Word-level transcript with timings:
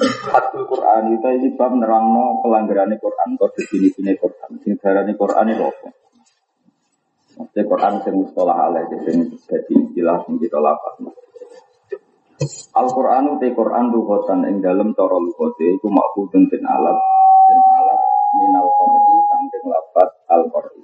Fatul 0.00 0.64
Quran 0.70 1.18
itu 1.18 1.28
ini 1.36 1.48
bab 1.58 1.72
nerangno 1.76 2.40
pelanggaran 2.40 2.94
Quran 2.96 3.28
atau 3.36 3.48
definisi 3.52 4.00
Quran. 4.16 4.50
Sing 4.62 4.78
darani 4.78 5.12
Quran 5.18 5.46
itu 5.52 5.64
apa? 5.66 5.88
Maksudnya 7.32 7.62
Quran 7.64 7.92
sing 8.04 8.14
mustalah 8.14 8.56
alaih, 8.68 8.84
jadi 8.92 9.24
istilah 9.32 10.16
sing 10.28 10.36
kita 10.36 10.58
lapas. 10.60 11.00
Al-Quran 12.72 13.38
itu 13.38 13.54
Quran 13.54 13.94
lughatan 13.94 14.48
ing 14.50 14.56
dalam 14.64 14.92
cara 14.96 15.16
lugate 15.16 15.78
iku 15.78 15.86
makhudun 15.92 16.50
tin 16.50 16.64
alat 16.66 16.98
tin 17.46 17.60
alat 17.60 18.00
minal 18.34 18.68
qamri 18.74 19.16
saking 19.30 19.64
lapat 19.68 20.08
al-Qur'an. 20.26 20.82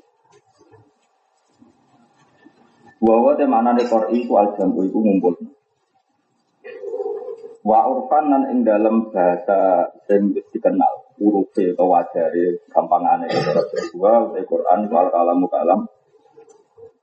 Wa 3.02 3.33
te 3.34 3.45
maknane 3.48 3.83
Qur'an 3.88 4.12
iku 4.14 4.33
al-jamu 4.38 4.80
iku 4.86 4.98
ngumpul. 5.02 5.34
Wa 7.68 7.84
urfan 7.84 8.32
nan 8.32 8.42
ing 8.48 8.64
dalam 8.64 9.12
bahasa 9.12 9.92
sing 10.08 10.32
dikenal 10.32 11.12
huruf 11.20 11.52
atau 11.52 11.92
wajare 11.92 12.64
gampangane 12.72 13.28
cara 13.28 13.60
Jawa 13.92 14.33
utai 14.33 14.48
Quran 14.48 14.88
wal 14.88 15.12
kalamu 15.12 15.47
kalam. 15.52 15.84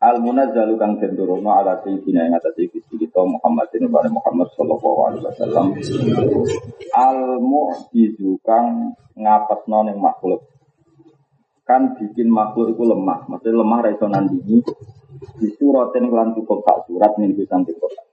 Al 0.02 0.17
munazzalu 0.25 0.73
kang 0.81 0.97
den 0.97 1.13
turunno 1.13 1.53
ala 1.53 1.85
sayyidina 1.85 2.25
ing 2.25 2.33
atase 2.33 2.66
Gusti 2.73 2.97
kita 2.97 3.22
Muhammadin 3.22 3.94
wa 3.94 4.02
Muhammad 4.09 4.49
sallallahu 4.57 4.99
alaihi 5.05 5.25
wasallam. 5.30 5.67
Al 6.97 7.19
mu'jizu 7.45 8.41
kang 8.41 8.97
ngapesno 9.13 9.85
ning 9.85 10.02
makhluk. 10.02 10.50
Kan 11.61 11.94
bikin 11.94 12.25
makhluk 12.33 12.73
itu 12.73 12.89
lemah 12.89 13.29
maksudnya 13.29 13.61
lemah 13.61 13.79
ra 13.85 13.89
iso 13.94 14.09
nandingi. 14.09 14.66
Di 15.38 15.47
surat 15.61 15.94
yang 15.94 16.09
lan 16.09 16.33
cukup 16.33 16.66
tak 16.66 16.89
surat 16.89 17.13
ning 17.22 17.38
pisan 17.38 17.61
Quran 17.69 18.05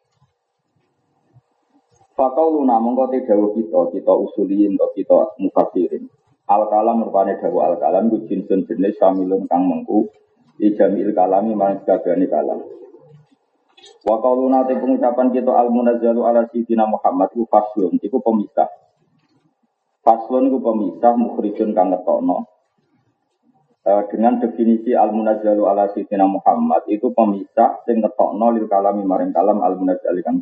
Fakauluna 2.23 2.78
mongko 2.78 3.11
te 3.11 3.27
dawa 3.27 3.51
kita, 3.51 3.98
kita 3.98 4.15
usuliin 4.15 4.78
atau 4.78 4.95
kita 4.95 5.34
mufasirin. 5.42 6.06
Al 6.47 6.70
kalam 6.70 7.03
merupane 7.03 7.34
dawa 7.42 7.75
al 7.75 7.83
kalam 7.83 8.15
ku 8.15 8.23
jinsun 8.31 8.62
jenis 8.62 8.95
samilun 9.03 9.51
kang 9.51 9.67
mengku 9.67 10.06
ijamil 10.62 11.11
kalami 11.19 11.59
marang 11.59 11.83
sekabehane 11.83 12.31
kalam. 12.31 12.62
Wa 14.06 14.23
qauluna 14.23 14.70
te 14.70 14.78
pengucapan 14.78 15.34
kita 15.34 15.50
al 15.50 15.75
munazzalu 15.75 16.23
ala 16.23 16.47
sayyidina 16.47 16.87
Muhammad 16.87 17.34
ku 17.34 17.43
faslun 17.50 17.98
iku 17.98 18.23
pemisah. 18.23 18.70
Faslun 20.06 20.47
iku 20.47 20.62
pemisah 20.62 21.19
mukhrijun 21.19 21.75
kang 21.75 21.91
ngetokno. 21.91 22.47
Uh, 23.83 24.06
dengan 24.15 24.39
definisi 24.39 24.95
al 24.95 25.11
munazzalu 25.11 25.67
ala 25.67 25.91
sayyidina 25.91 26.31
Muhammad 26.31 26.87
itu 26.87 27.11
pemisah 27.11 27.83
sing 27.83 27.98
ngetokno 27.98 28.55
lil 28.55 28.70
kalami 28.70 29.03
maring 29.03 29.34
kalam 29.34 29.59
al 29.59 29.75
munazzali 29.75 30.23
kang 30.23 30.39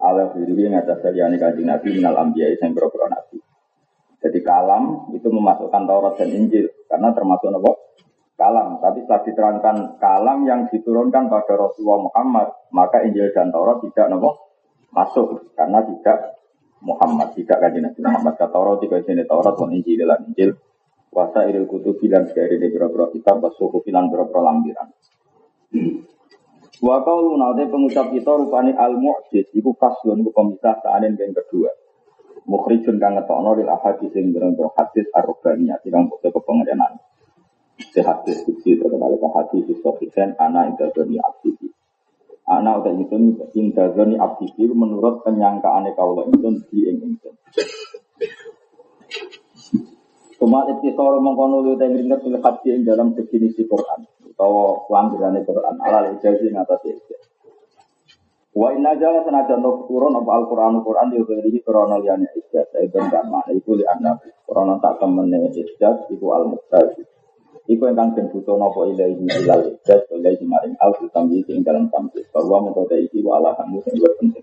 ala 0.00 0.32
diri 0.32 0.56
yang 0.56 0.80
atas 0.80 1.04
saliyani 1.04 1.36
kaji 1.36 1.62
nabi 1.68 1.88
minal 2.00 2.16
ambiya 2.16 2.56
yang 2.56 2.72
berobro 2.72 3.04
nabi. 3.06 3.36
Jadi 4.20 4.40
kalam 4.44 5.08
itu 5.16 5.28
memasukkan 5.32 5.82
Taurat 5.88 6.14
dan 6.20 6.28
Injil 6.28 6.68
karena 6.88 7.08
termasuk 7.16 7.48
apa? 7.56 7.72
Kalam. 8.36 8.80
Tapi 8.80 9.04
setelah 9.04 9.22
diterangkan 9.24 9.76
kalam 10.00 10.38
yang 10.48 10.68
diturunkan 10.68 11.28
pada 11.28 11.52
Rasulullah 11.56 12.08
Muhammad, 12.08 12.48
maka 12.72 13.04
Injil 13.04 13.32
dan 13.32 13.48
Taurat 13.52 13.80
tidak 13.80 14.12
apa? 14.12 14.30
Masuk 14.92 15.52
karena 15.56 15.80
tidak 15.84 16.40
Muhammad, 16.84 17.32
tidak 17.36 17.60
kaji 17.60 17.80
Nabi 17.80 18.00
Muhammad. 18.00 18.34
Kata 18.36 18.52
Taurat 18.52 18.76
tidak 18.80 19.04
sini 19.08 19.24
Taurat 19.24 19.56
dan 19.56 19.70
Injil 19.72 20.04
dan 20.04 20.20
Injil. 20.28 20.50
Wasa 21.10 21.42
iril 21.48 21.66
kutu 21.66 21.96
bilan 21.98 22.28
sekali 22.28 22.54
di 22.60 22.70
berapa 22.70 23.10
kitab, 23.10 23.42
basuhu 23.42 23.82
bilan 23.82 24.08
berapa 24.14 24.36
lampiran. 24.36 24.88
Wa 26.80 27.04
qaulu 27.04 27.36
nate 27.36 27.68
pengucap 27.68 28.08
kita 28.08 28.40
rupane 28.40 28.72
al 28.72 28.96
mu'jiz 28.96 29.52
iku 29.52 29.76
faslun 29.76 30.24
iku 30.24 30.32
pemisah 30.32 30.80
saanen 30.80 31.12
yang 31.20 31.36
kedua. 31.36 31.68
Mukhrijun 32.48 32.96
kang 32.96 33.20
ngetokno 33.20 33.52
lil 33.60 33.68
ahadis 33.68 34.08
sing 34.16 34.32
berenggo 34.32 34.72
hadis 34.72 35.04
ar-rubaniyah 35.12 35.76
sing 35.84 35.92
bukti 36.08 36.32
kepengenalan. 36.32 36.96
Se 37.92 38.00
hadis 38.00 38.48
kuci 38.48 38.80
terkenal 38.80 39.12
ke 39.12 39.28
hadis 39.28 39.68
sofikan 39.84 40.32
ana 40.40 40.72
intazoni 40.72 41.20
abdi. 41.20 41.52
Ana 42.48 42.80
udah 42.80 42.96
itu 42.96 43.16
intazoni 43.60 44.16
abdi 44.16 44.48
menurut 44.72 45.20
penyangkaane 45.20 45.92
kaula 45.92 46.32
itu 46.32 46.48
di 46.72 46.88
ing 46.88 46.96
ingsun. 46.96 47.34
Cuma 50.40 50.64
episode 50.64 51.20
mengkono 51.20 51.60
lu 51.60 51.76
dalam 51.76 53.12
definisi 53.12 53.68
Quran 53.68 54.09
utawa 54.40 54.88
pelanggaran 54.88 55.36
Quran 55.44 55.76
alal 55.84 56.16
atas 56.16 56.80
ijazah. 56.88 57.20
Wa 58.56 58.72
inna 58.72 58.96
jala 58.96 59.20
senajan 59.20 59.60
turun 59.60 60.16
apa 60.16 60.30
Al-Qur'an 60.40 60.80
Qur'an 60.80 61.12
di 61.12 61.20
ghairihi 61.20 61.60
krana 61.60 62.00
liyane 62.00 62.24
ijazah 62.32 62.80
ben 62.88 63.04
gak 63.12 63.28
mana 63.28 63.52
iku 63.52 63.76
li 63.76 63.84
anda 63.84 64.16
krana 64.48 64.80
tak 64.80 64.96
temene 64.96 65.52
ijazah 65.52 66.08
iku 66.08 66.26
al-muqtadi. 66.32 67.04
Iku 67.68 67.84
ingkang 67.84 68.16
den 68.16 68.32
butuh 68.32 68.56
napa 68.56 68.88
ilahi 68.88 69.20
ilal 69.20 69.76
ijazah 69.76 70.08
ilahi 70.16 70.44
maring 70.48 70.74
al 70.80 70.96
tambi 71.12 71.44
ing 71.44 71.60
dalam 71.60 71.92
tambi 71.92 72.24
bahwa 72.32 72.64
mengkota 72.64 72.96
iki 72.96 73.20
wa 73.20 73.36
ala 73.38 73.52
hamu 73.60 73.84
sing 73.84 74.00
penting. 74.00 74.42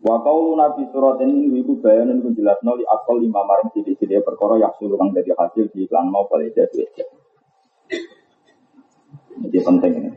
Wa 0.00 0.24
qaulu 0.24 0.56
nabi 0.56 0.88
surat 0.88 1.20
ini 1.20 1.52
iku 1.60 1.78
bayanan 1.84 2.24
iku 2.24 2.32
jelasno 2.32 2.80
akal 2.80 3.20
lima 3.20 3.44
maring 3.44 3.70
sithik-sithik 3.76 4.24
perkara 4.24 4.56
yang 4.56 4.72
sulung 4.80 5.12
kang 5.12 5.12
hasil 5.14 5.68
di 5.68 5.84
iklan 5.84 6.08
mau 6.08 6.26
boleh 6.26 6.48
jadi. 6.50 6.88
Ini 9.40 9.58
penting 9.64 9.92
ini. 9.98 10.10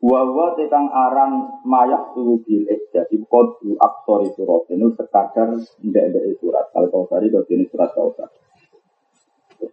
Wawa 0.00 0.56
tekang 0.56 0.88
aran 0.88 1.60
mayak 1.68 2.16
suhu 2.16 2.40
bil 2.40 2.64
ejjah 2.64 3.04
Ibu 3.12 3.40
du 3.60 3.76
aksori 3.76 4.32
surat 4.32 4.64
ini 4.72 4.88
sekadar 4.96 5.60
ndak-ndak 5.84 6.24
surat 6.40 6.72
Al 6.72 6.88
Kausari 6.88 7.28
kalau 7.28 7.44
ini 7.52 7.68
surat 7.68 7.92
Kausar 7.92 8.32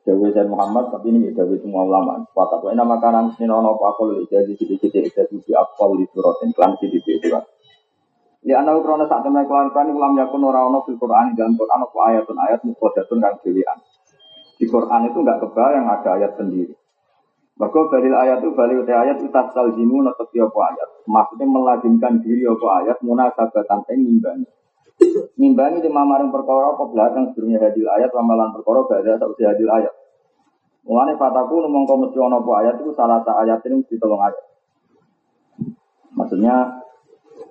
Dewi 0.04 0.28
Zain 0.36 0.52
Muhammad 0.52 0.92
tapi 0.92 1.16
ini 1.16 1.32
Dewi 1.32 1.64
semua 1.64 1.88
ulama 1.88 2.20
Sepakat 2.28 2.60
wa 2.60 2.76
nama 2.76 3.00
kanan 3.00 3.32
ini 3.40 3.48
nono 3.48 3.80
pakol 3.80 4.20
jadi 4.28 4.52
sedikit 4.52 5.00
ejjah 5.00 5.32
di 5.32 5.40
akol 5.56 5.96
di 5.96 6.04
surat 6.12 6.44
ini 6.44 6.52
Kelan 6.52 6.76
sedikit 6.76 7.24
surat 7.24 7.48
Ya 8.48 8.64
anak 8.64 8.86
krono 8.86 9.04
saat 9.10 9.26
temen 9.26 9.44
kelan 9.50 9.74
kan 9.74 9.90
ulam 9.90 10.16
yakun 10.16 10.46
ora 10.46 10.70
ono 10.70 10.86
fil 10.86 10.96
Quran 10.96 11.34
dalam 11.34 11.58
Quran 11.58 11.84
apa 11.84 12.00
ayatun 12.14 12.38
ayat 12.38 12.64
mukodatun 12.64 13.20
kan 13.20 13.36
pilihan. 13.44 13.78
Di 14.56 14.66
Quran 14.70 15.10
itu 15.10 15.20
enggak 15.20 15.44
kebayang 15.44 15.84
ada 15.84 16.10
ayat 16.16 16.32
sendiri. 16.38 16.77
Maka 17.57 17.79
dalil 17.90 18.13
ayat 18.13 18.38
itu 18.45 18.53
utai 18.53 18.94
ayat 18.94 19.18
itu 19.18 19.34
tasal 19.34 19.73
jimu 19.73 20.06
atau 20.06 20.29
apa 20.29 20.59
ayat. 20.69 20.90
Maksudnya 21.09 21.47
melazimkan 21.50 22.22
diri 22.22 22.45
apa 22.45 22.68
ayat 22.85 22.97
munasabatan 23.01 23.81
ing 23.97 24.00
ngimbangi. 24.06 24.47
Ngimbangi 25.41 25.81
di 25.81 25.90
mamaring 25.90 26.29
perkara 26.29 26.78
apa 26.78 26.85
belakang 26.85 27.34
sebelumnya 27.34 27.66
hadil 27.66 27.90
ayat 27.90 28.13
ramalan 28.13 28.53
perkara 28.53 28.85
gak 28.85 29.18
atau 29.18 29.34
si 29.34 29.41
hadil 29.41 29.69
ayat. 29.73 29.94
Mulane 30.85 31.18
fataku 31.18 31.66
ngomong 31.66 31.84
kau 31.90 31.97
mesti 31.97 32.18
ono 32.22 32.45
apa 32.45 32.51
ayat 32.62 32.75
itu 32.79 32.94
salah 32.94 33.25
satu 33.25 33.34
ayat 33.41 33.59
ini 33.66 33.81
mesti 33.81 33.95
tolong 33.97 34.22
ayat. 34.22 34.44
Maksudnya 36.13 36.56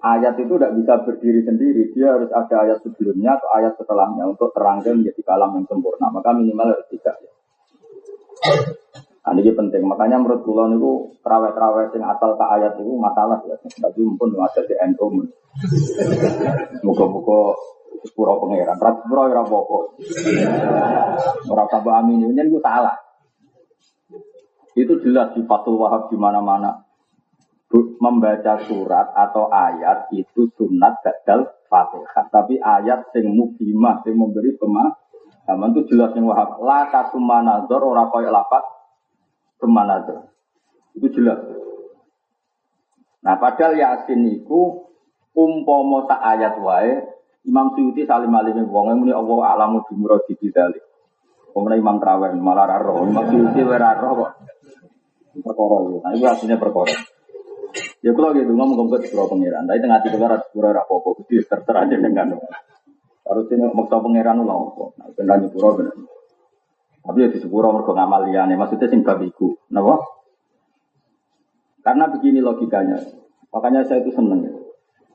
ayat 0.06 0.34
itu 0.38 0.54
tidak 0.54 0.72
bisa 0.78 0.94
berdiri 1.02 1.42
sendiri, 1.42 1.82
dia 1.90 2.14
harus 2.14 2.30
ada 2.30 2.62
ayat 2.62 2.78
sebelumnya 2.86 3.34
atau 3.34 3.48
ayat 3.58 3.74
setelahnya 3.74 4.24
untuk 4.30 4.54
terangkan 4.54 5.02
menjadi 5.02 5.20
kalam 5.26 5.50
yang 5.59 5.66
sempurna. 5.66 6.14
Maka 6.14 6.30
minimal 6.30 6.78
harus 6.78 6.86
tiga. 6.94 7.12
Ya. 7.18 7.30
Nah, 9.26 9.34
ini 9.34 9.50
penting. 9.50 9.82
Makanya 9.82 10.22
menurut 10.22 10.46
kulon 10.46 10.78
itu 10.78 11.18
terawet-terawet 11.26 11.90
yang 11.98 12.14
asal 12.14 12.38
ke 12.38 12.44
ayat 12.46 12.78
itu 12.78 12.94
masalah 12.94 13.42
ya. 13.42 13.58
Tapi 13.58 14.06
pun 14.14 14.30
ada 14.38 14.62
di 14.62 14.74
NU. 14.94 15.26
Muka-muka 16.86 17.58
sepuro 18.06 18.38
pangeran. 18.38 18.78
Rat 18.78 19.02
sepuro 19.02 19.26
ya 19.26 19.42
apa-apa. 19.42 19.78
Tambah 21.74 21.94
amin 22.06 22.30
ini 22.30 22.38
itu 22.38 22.62
salah. 22.62 22.94
Itu 24.78 24.94
jelas 25.02 25.34
di 25.34 25.42
Fatul 25.42 25.74
Wahab 25.82 26.06
di 26.06 26.14
mana-mana. 26.14 26.86
Membaca 27.98 28.62
surat 28.62 29.10
atau 29.10 29.50
ayat 29.50 30.06
itu 30.14 30.46
sunat 30.54 31.02
badal 31.02 31.50
fatihah. 31.66 32.30
Tapi 32.30 32.62
ayat 32.62 33.10
sing 33.10 33.26
mubimah, 33.34 34.06
sing 34.06 34.14
memberi 34.14 34.54
pemahaman 34.54 35.74
itu 35.74 35.90
jelas 35.90 36.14
yang 36.14 36.30
wahab. 36.30 36.62
La 36.62 36.86
kasumanazor 36.94 37.82
ora 37.82 38.06
koyok 38.06 38.30
lapat 38.30 38.62
tuh? 39.60 40.20
Itu 40.97 41.06
jelas. 41.12 41.41
Nah, 43.26 43.34
padahal 43.42 43.74
Yasin 43.74 44.22
itu 44.30 44.86
umpomo 45.36 46.06
tak 46.08 46.22
ayat 46.22 46.56
wae 46.62 47.04
Imam 47.47 47.74
Suyuti 47.74 48.03
salim 48.06 48.34
alim 48.34 48.66
wong 48.66 48.98
muni 48.98 49.14
Allah 49.14 49.54
alamu 49.54 49.82
bimuradi 49.86 50.34
bidzalik. 50.34 50.82
Pemenang 51.54 51.80
Imam 51.80 51.97
Trawen 52.03 52.36
malah 52.42 52.66
raro, 52.68 53.06
Imam 53.06 53.24
Suyuti 53.30 53.62
ora 53.62 53.94
kok. 53.97 54.30
Perkara 55.36 55.76
nah 56.00 56.10
itu 56.16 56.24
aslinya 56.24 56.56
perkara. 56.56 56.97
Ya 58.00 58.10
kalau 58.16 58.32
gitu 58.32 58.56
ngomong 58.56 58.72
ngomong 58.72 58.97
ke 58.97 59.04
sepuro 59.04 59.28
pangeran, 59.28 59.68
tapi 59.68 59.84
tengah 59.84 60.00
tiga 60.00 60.26
ratus 60.32 60.48
sepuro 60.48 60.72
rapopo, 60.72 61.12
itu 61.28 61.44
terserah 61.44 61.84
aja 61.84 61.97
dengan 62.00 62.41
Harusnya 63.26 63.68
maksa 63.68 64.00
pangeran 64.00 64.47
lah 64.47 64.56
apa, 64.56 64.84
nah 64.97 65.09
benar 65.12 65.36
sepuro 65.44 65.76
benar. 65.76 65.92
Tapi 67.06 67.18
ya 67.22 67.28
di 67.30 67.38
sepuro 67.38 67.70
mereka 67.70 67.94
ngamal 67.94 68.26
liane, 68.26 68.58
maksudnya 68.58 68.91
sing 68.91 69.06
babiku, 69.06 69.54
kenapa? 69.70 70.03
Karena 71.86 72.10
begini 72.10 72.42
logikanya, 72.42 72.98
makanya 73.54 73.86
saya 73.86 74.03
itu 74.03 74.10
seneng 74.10 74.42
ya. 74.42 74.54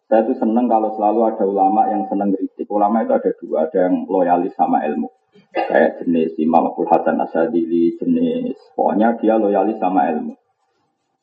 Saya 0.08 0.28
itu 0.28 0.36
seneng 0.40 0.68
kalau 0.68 0.92
selalu 0.96 1.20
ada 1.24 1.44
ulama 1.48 1.88
yang 1.88 2.04
seneng 2.12 2.36
kritik. 2.36 2.68
Ulama 2.68 3.04
itu 3.04 3.16
ada 3.16 3.32
dua, 3.40 3.64
ada 3.64 3.88
yang 3.88 4.04
loyalis 4.12 4.52
sama 4.60 4.84
ilmu. 4.84 5.08
Kayak 5.56 6.04
jenis 6.04 6.36
Imam 6.36 6.68
Abdul 6.68 6.88
Hasan 6.92 7.16
Asadili, 7.16 7.96
jenis 7.96 8.60
pokoknya 8.76 9.16
dia 9.20 9.40
loyalis 9.40 9.80
sama 9.80 10.12
ilmu. 10.12 10.36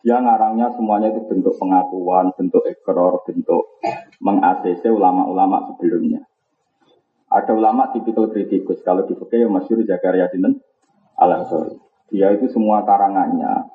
Dia 0.01 0.25
ngarangnya 0.25 0.73
semuanya 0.73 1.13
itu 1.13 1.21
bentuk 1.29 1.61
pengakuan, 1.61 2.33
bentuk 2.33 2.65
ekor, 2.65 3.21
bentuk 3.29 3.77
meng 4.25 4.41
ulama-ulama 4.89 5.69
sebelumnya. 5.69 6.25
Ada 7.29 7.53
ulama 7.53 7.93
tipikal 7.93 8.33
kritikus. 8.33 8.81
Kalau 8.81 9.05
di 9.05 9.13
fikih 9.13 9.45
yang 9.45 9.53
masyur 9.53 9.85
Zakaria 9.85 10.33
Sinten 10.33 10.65
al 11.21 11.45
Dia 12.09 12.33
itu 12.33 12.49
semua 12.49 12.81
karangannya 12.89 13.69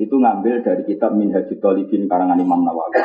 itu 0.00 0.16
ngambil 0.16 0.64
dari 0.64 0.82
kitab 0.88 1.12
Minhajul 1.12 1.60
Talibin 1.60 2.08
karangan 2.08 2.40
Imam 2.40 2.64
Nawawi. 2.64 3.04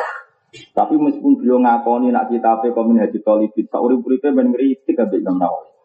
Tapi 0.72 0.96
meskipun 0.96 1.36
beliau 1.36 1.60
ngakoni 1.60 2.16
nak 2.16 2.32
kita 2.32 2.60
apa 2.60 2.72
komen 2.72 3.04
haji 3.04 3.20
tolibin, 3.20 3.68
tak 3.68 3.84
urip 3.84 4.00
uripe 4.08 4.32
ben 4.32 4.56
ngritik 4.56 4.96
ambek 4.96 5.20
Imam 5.20 5.36
Nawawi. 5.36 5.76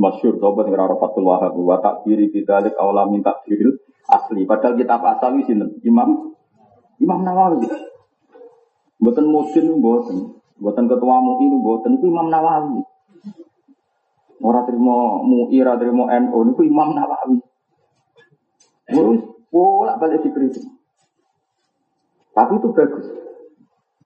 Masyur 0.00 0.42
tobat 0.42 0.66
ngira 0.66 0.90
Fathul 0.98 1.28
Wahab 1.30 1.54
wa 1.54 1.78
takbiri 1.78 2.32
bidzalik 2.34 2.74
awla 2.74 3.06
min 3.06 3.22
takbiril 3.22 3.78
asli. 4.10 4.42
Padahal 4.48 4.74
kitab 4.74 5.04
asal 5.06 5.38
wis 5.38 5.46
Imam 5.86 6.34
Imam 6.98 7.20
Nawawi. 7.22 7.70
Mboten 8.98 9.26
mudin 9.30 9.66
mboten. 9.78 10.18
Mboten 10.58 10.84
ketua 10.90 11.16
MUI 11.22 11.46
mboten 11.54 11.96
iku 12.00 12.10
Imam 12.10 12.26
Nawawi. 12.26 12.82
Ora 14.40 14.64
terima 14.64 15.20
MUI, 15.20 15.56
ora 15.60 15.76
terima 15.76 16.08
NU 16.16 16.38
niku 16.48 16.64
Imam 16.64 16.96
Nawawi. 16.96 17.38
Wis 18.90 19.20
bolak 19.52 20.00
balik 20.00 20.24
dikritik. 20.24 20.64
Tapi 22.32 22.56
itu 22.56 22.68
bagus. 22.72 23.06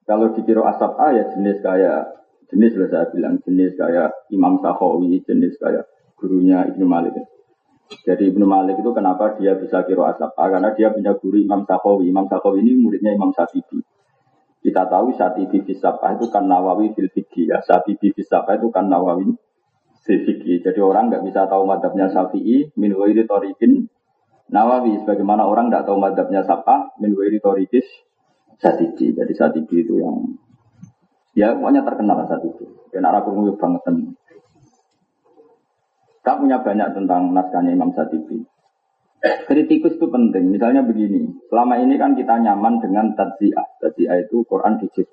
Kalau 0.04 0.34
dikira 0.36 0.66
asap 0.68 0.92
A 1.00 1.16
ya 1.16 1.24
jenis 1.32 1.64
kayak 1.64 2.00
jenis 2.52 2.76
lah 2.76 2.88
saya 2.92 3.06
bilang 3.14 3.40
jenis 3.46 3.72
kayak 3.78 4.12
Imam 4.28 4.60
Sahawi, 4.60 5.22
jenis 5.24 5.56
kayak 5.56 5.88
gurunya 6.18 6.66
Ibnu 6.68 6.84
Malik. 6.84 7.14
Jadi 8.04 8.28
Ibnu 8.34 8.44
Malik 8.44 8.80
itu 8.80 8.90
kenapa 8.92 9.38
dia 9.40 9.56
bisa 9.56 9.86
kira 9.86 10.12
asap 10.12 10.34
A? 10.36 10.44
Karena 10.50 10.74
dia 10.76 10.92
punya 10.92 11.16
guru 11.16 11.40
Imam 11.40 11.64
Sahawi. 11.64 12.10
Imam 12.10 12.28
Sahawi 12.28 12.60
ini 12.66 12.76
muridnya 12.82 13.16
Imam 13.16 13.32
Satibi. 13.32 13.80
Kita 14.64 14.88
tahu 14.88 15.12
Satibi 15.16 15.60
Fisapah 15.62 16.16
itu 16.16 16.28
kan 16.32 16.48
Nawawi 16.48 16.92
fil 16.96 17.08
ya. 17.44 17.60
Satibi 17.64 18.12
Fisapah 18.12 18.56
itu 18.56 18.68
kan 18.72 18.88
Nawawi 18.88 19.28
fil 20.04 20.20
Jadi 20.60 20.80
orang 20.84 21.08
nggak 21.08 21.24
bisa 21.24 21.48
tahu 21.48 21.64
madhabnya 21.64 22.12
Syafi'i 22.12 22.68
min 22.76 22.92
wairi 22.92 23.24
torikin 23.24 23.88
Nawawi. 24.52 25.00
Sebagaimana 25.02 25.48
orang 25.48 25.72
nggak 25.72 25.88
tahu 25.88 25.96
madhabnya 25.96 26.44
Sapah 26.44 27.00
min 27.00 27.16
wairi 27.16 27.40
torikis 27.40 27.88
Satiji. 28.60 29.16
Jadi 29.16 29.32
Satiji 29.32 29.82
itu 29.82 29.98
yang 29.98 30.36
ya 31.32 31.56
pokoknya 31.56 31.82
terkenal 31.82 32.28
Satiji. 32.28 32.68
Karena 32.92 33.16
aku 33.16 33.32
nguyup 33.32 33.56
banget. 33.56 33.82
Kita 36.20 36.40
punya 36.40 36.60
banyak 36.60 36.88
tentang 36.96 37.32
naskahnya 37.32 37.72
Imam 37.72 37.90
Satiji. 37.96 38.44
Kritikus 39.24 39.96
itu 39.96 40.06
penting. 40.12 40.52
Misalnya 40.52 40.84
begini, 40.84 41.48
selama 41.48 41.80
ini 41.80 41.96
kan 41.96 42.12
kita 42.12 42.44
nyaman 42.44 42.76
dengan 42.84 43.16
tadziah. 43.16 43.80
Tadziah 43.80 44.20
itu 44.20 44.44
Quran 44.44 44.76
di 44.76 44.84
juz 44.92 45.08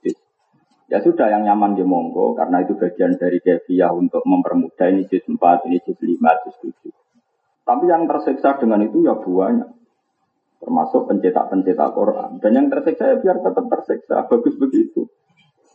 Ya 0.91 0.99
sudah 0.99 1.31
yang 1.31 1.47
nyaman 1.47 1.79
di 1.79 1.87
monggo 1.87 2.35
karena 2.35 2.67
itu 2.67 2.75
bagian 2.75 3.15
dari 3.15 3.39
kefiah 3.39 3.95
untuk 3.95 4.27
mempermudah 4.27 4.91
ini 4.91 5.07
juz 5.07 5.23
4, 5.23 5.39
ini 5.71 5.79
juz 5.87 5.95
5, 5.95 6.19
juz 6.19 6.55
7. 6.59 6.91
Tapi 7.63 7.83
yang 7.87 8.03
tersiksa 8.11 8.59
dengan 8.59 8.83
itu 8.83 8.99
ya 8.99 9.15
banyak 9.15 9.71
termasuk 10.59 11.07
pencetak-pencetak 11.07 11.89
Quran. 11.95 12.43
Dan 12.43 12.51
yang 12.59 12.67
tersiksa 12.67 13.07
ya 13.07 13.15
biar 13.23 13.39
tetap 13.39 13.65
tersiksa, 13.71 14.27
bagus 14.27 14.59
begitu. 14.59 15.07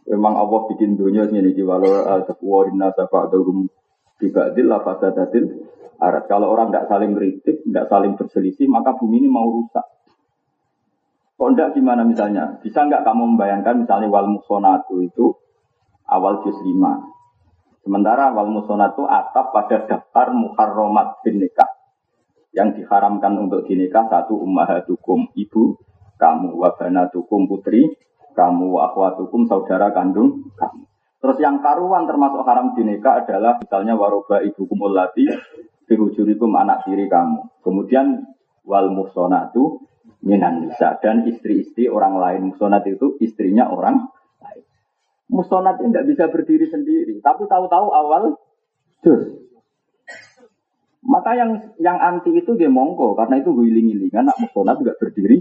Memang 0.07 0.37
Allah 0.37 0.69
bikin 0.69 1.01
dunia 1.01 1.25
ini 1.33 1.51
di 1.51 1.65
walau 1.65 2.07
al-taqwa 2.07 2.69
inna 2.69 2.93
safa'adahum 2.93 3.67
dibadil 4.21 4.69
lafazadatil 4.69 5.47
arat. 5.97 6.29
Kalau 6.29 6.53
orang 6.53 6.71
tidak 6.71 6.93
saling 6.93 7.17
kritik, 7.17 7.65
tidak 7.65 7.89
saling 7.89 8.13
berselisih, 8.15 8.69
maka 8.69 8.93
bumi 8.95 9.25
ini 9.25 9.29
mau 9.33 9.49
rusak. 9.49 9.96
Kok 11.37 11.53
enggak 11.53 11.77
gimana 11.77 12.01
misalnya? 12.01 12.57
Bisa 12.65 12.89
enggak 12.89 13.05
kamu 13.05 13.37
membayangkan 13.37 13.85
misalnya 13.85 14.09
wal 14.09 14.29
musonatu 14.29 15.05
itu 15.05 15.37
awal 16.09 16.41
juz 16.41 16.57
5. 16.57 17.85
Sementara 17.85 18.33
wal 18.33 18.49
musonatu 18.49 19.05
atap 19.05 19.53
pada 19.53 19.85
daftar 19.85 20.33
muharromat 20.33 21.21
bin 21.21 21.45
nikah 21.45 21.69
yang 22.57 22.73
diharamkan 22.73 23.37
untuk 23.37 23.69
dinikah 23.69 24.09
satu 24.09 24.41
ummahatukum 24.41 25.29
ibu 25.37 25.77
kamu 26.17 26.57
wabanatukum 26.57 27.45
putri 27.45 27.85
kamu 28.33 28.81
akhwatukum 28.81 29.45
saudara 29.45 29.93
kandung 29.93 30.49
kamu. 30.57 30.89
Terus 31.21 31.37
yang 31.41 31.61
karuan 31.61 32.09
termasuk 32.09 32.45
haram 32.49 32.73
dinikah 32.73 33.25
adalah 33.25 33.61
misalnya 33.61 33.93
waroba 33.93 34.41
ibu 34.41 34.65
kumulati 34.65 35.29
bihujurikum 35.85 36.49
anak 36.57 36.89
tiri 36.89 37.09
kamu. 37.13 37.45
Kemudian 37.61 38.36
wal 38.67 38.91
musonatu 38.91 39.87
minan 40.27 40.67
nisa 40.67 40.99
dan 40.99 41.25
istri-istri 41.25 41.87
orang 41.87 42.19
lain. 42.19 42.41
Musonat 42.53 42.85
itu 42.91 43.17
istrinya 43.23 43.71
orang 43.71 44.11
lain. 44.43 44.65
Musonat 45.31 45.79
ini 45.81 45.95
tidak 45.95 46.07
bisa 46.11 46.25
berdiri 46.29 46.67
sendiri, 46.69 47.15
tapi 47.23 47.47
tahu-tahu 47.47 47.89
awal 47.95 48.37
dus 49.01 49.47
maka 51.07 51.39
yang 51.39 51.51
yang 51.79 52.03
anti 52.03 52.35
itu 52.35 52.59
dia 52.59 52.67
monggo 52.67 53.15
karena 53.15 53.39
itu 53.39 53.55
guling-gilingan 53.55 54.27
nak 54.27 54.43
musonat 54.43 54.75
juga 54.83 54.99
berdiri 54.99 55.39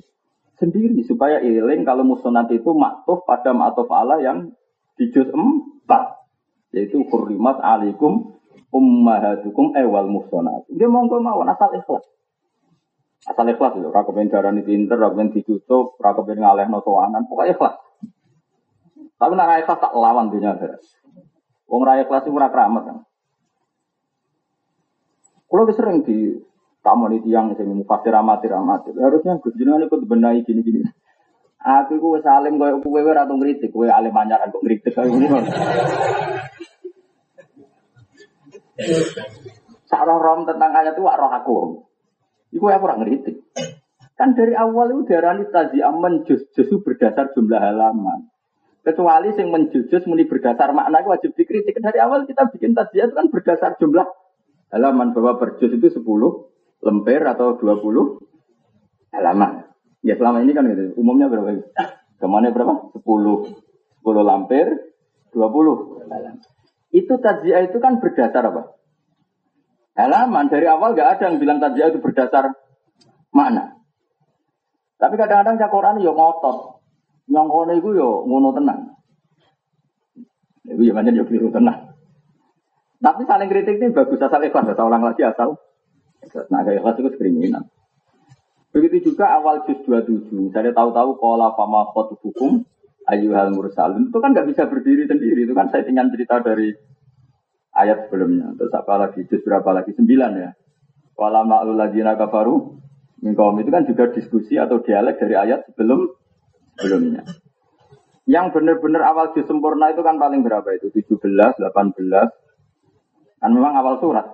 sendiri 0.61 1.01
supaya 1.01 1.41
iling 1.41 1.81
kalau 1.81 2.05
musonat 2.05 2.53
itu 2.53 2.69
maktuf 2.77 3.25
pada 3.25 3.49
maktuf 3.51 3.89
Allah 3.89 4.21
yang 4.21 4.53
di 4.95 5.09
juz 5.09 5.25
4 5.33 5.89
yaitu 6.77 7.01
kurimat 7.09 7.57
alikum 7.59 8.37
ummahatukum 8.69 9.73
ewal 9.73 10.07
musonat. 10.11 10.67
Dia 10.69 10.85
monggo 10.91 11.23
mau 11.23 11.41
asal 11.47 11.71
ikhlas. 11.79 12.03
Asal 13.25 13.49
ikhlas 13.49 13.73
itu, 13.73 13.89
rakyat 13.89 14.29
darani 14.29 14.61
pinter, 14.61 15.01
rakyat 15.01 15.33
ditutup, 15.33 15.97
rakyat 15.97 16.37
ngaleh 16.37 16.69
nosowanan, 16.69 17.25
pokoknya 17.25 17.57
ikhlas. 17.57 17.75
Tapi 19.15 19.33
nak 19.33 19.65
ikhlas 19.65 19.79
tak 19.81 19.93
lawan 19.97 20.29
dunia 20.29 20.53
Wong 21.65 21.81
raya 21.81 22.05
kelas 22.05 22.29
itu 22.29 22.35
ora 22.37 22.53
keramat 22.53 22.83
kan. 22.85 22.97
Kalau 25.49 25.71
sering 25.73 26.05
di 26.05 26.37
tamu 26.85 27.09
ini 27.09 27.25
tiang 27.25 27.57
sing 27.57 27.65
mufasir 27.73 28.13
amatir 28.13 28.53
amatir. 28.53 28.93
Harusnya 29.01 29.41
Gus 29.41 29.57
jenengan 29.57 29.87
ikut 29.89 30.05
benahi 30.05 30.45
gini-gini. 30.45 30.85
Aku 31.65 31.97
ku 31.97 32.13
wis 32.13 32.27
alim 32.29 32.61
koyo 32.61 32.77
kowe 32.85 33.01
ora 33.01 33.25
tau 33.25 33.41
ngritik, 33.41 33.73
kowe 33.73 33.89
alim 33.89 34.13
anyar 34.13 34.45
kok 34.53 34.61
ngritik 34.61 34.93
kaya 34.93 35.09
ngono. 35.09 35.41
Rom 40.05 40.45
tentang 40.45 40.71
ayat 40.75 40.93
itu 40.93 41.01
roh 41.01 41.31
aku. 41.33 41.84
Iku 42.55 42.71
aku 42.71 42.87
ora 42.87 42.95
ngritik. 43.03 43.35
Kan 44.15 44.31
dari 44.31 44.55
awal 44.55 44.95
itu 44.95 45.11
darani 45.11 45.43
tazi 45.51 45.83
aman 45.83 46.23
justru 46.23 46.79
berdasar 46.79 47.35
jumlah 47.35 47.59
halaman. 47.59 48.31
Kecuali 48.79 49.35
yang 49.35 49.51
menjujus 49.51 50.07
muni 50.07 50.23
berdasar 50.23 50.71
makna 50.71 51.03
wajib 51.03 51.35
dikritik. 51.35 51.75
Dari 51.75 51.99
awal 51.99 52.23
kita 52.23 52.47
bikin 52.55 52.71
tazi 52.71 53.03
itu 53.03 53.11
kan 53.11 53.27
berdasar 53.27 53.75
jumlah 53.75 54.07
halaman 54.71 55.11
bahwa 55.11 55.35
berjus 55.35 55.67
itu 55.67 55.99
10 55.99 55.99
lemper 56.79 57.21
atau 57.27 57.59
20 57.59 58.23
halaman. 59.11 59.67
Ya 59.99 60.15
selama 60.15 60.39
ini 60.47 60.55
kan 60.55 60.63
gitu. 60.71 60.95
Umumnya 60.95 61.27
berapa? 61.27 61.59
Ke 62.15 62.25
mana 62.31 62.55
berapa? 62.55 62.95
10. 62.95 63.03
10 63.03 63.51
lamper, 64.23 64.67
20 65.35 66.07
halaman. 66.07 66.39
Itu 66.95 67.19
tajziah 67.19 67.67
itu 67.67 67.83
kan 67.83 67.99
berdasar 67.99 68.47
apa? 68.47 68.79
Halaman. 69.95 70.51
Dari 70.51 70.67
awal 70.67 70.93
gak 70.93 71.19
ada 71.19 71.31
yang 71.31 71.39
bilang 71.39 71.63
tajziah 71.63 71.91
itu 71.91 72.03
berdasar 72.03 72.51
makna. 73.31 73.79
Tapi 74.99 75.15
kadang-kadang 75.15 75.59
cakoran 75.59 76.03
yo 76.03 76.15
ngotot. 76.15 76.83
Nyongkone 77.31 77.79
itu 77.79 77.95
yo 77.95 78.23
ngono 78.27 78.53
tenang. 78.53 78.79
Itu 80.67 80.81
ya 80.83 80.93
banyak 80.93 81.15
yo 81.15 81.23
keliru 81.27 81.49
tenang. 81.49 81.95
Tapi 82.99 83.21
saling 83.27 83.49
kritik 83.51 83.77
ini 83.79 83.93
bagus 83.93 84.17
asal 84.17 84.41
ikhlas, 84.41 84.71
asal 84.71 84.87
ulang 84.87 85.03
lagi 85.03 85.21
asal. 85.21 85.61
Nah, 86.49 86.65
kayak 86.65 86.81
ikhlas 86.81 86.97
itu 86.99 87.09
kriminal. 87.21 87.63
Begitu 88.73 89.13
juga 89.13 89.31
awal 89.39 89.63
juz 89.63 89.79
27, 89.87 90.51
saya 90.51 90.73
tahu-tahu 90.75 91.15
pola 91.15 91.53
fama 91.55 91.87
hukum 91.95 92.65
hal 93.05 93.49
mursalun 93.53 94.09
itu 94.09 94.17
kan 94.17 94.33
nggak 94.33 94.49
bisa 94.49 94.65
berdiri 94.65 95.05
sendiri 95.05 95.45
itu 95.45 95.53
kan 95.53 95.69
saya 95.69 95.85
ingin 95.85 96.09
cerita 96.09 96.41
dari 96.41 96.73
ayat 97.75 98.07
sebelumnya. 98.07 98.55
Terus 98.55 98.73
apa 98.73 98.93
lagi? 98.95 99.27
Juz 99.27 99.43
berapa 99.43 99.69
lagi? 99.75 99.91
Sembilan 99.91 100.31
ya. 100.39 100.49
Wala 101.15 101.43
ma'lul 101.43 101.79
ladzina 101.79 102.15
kafaru 102.19 102.83
Mingkaum 103.23 103.57
itu 103.57 103.71
kan 103.73 103.87
juga 103.89 104.11
diskusi 104.13 104.53
atau 104.59 104.83
dialek 104.85 105.17
dari 105.17 105.33
ayat 105.33 105.65
sebelum 105.71 106.13
sebelumnya. 106.77 107.25
Yang 108.29 108.53
benar-benar 108.53 109.01
awal 109.01 109.33
juz 109.33 109.49
sempurna 109.49 109.89
itu 109.89 110.05
kan 110.05 110.21
paling 110.21 110.45
berapa 110.45 110.65
itu? 110.77 110.93
17, 110.93 111.25
18. 111.25 111.65
Kan 113.41 113.49
memang 113.49 113.73
awal 113.81 113.97
surat. 113.97 114.29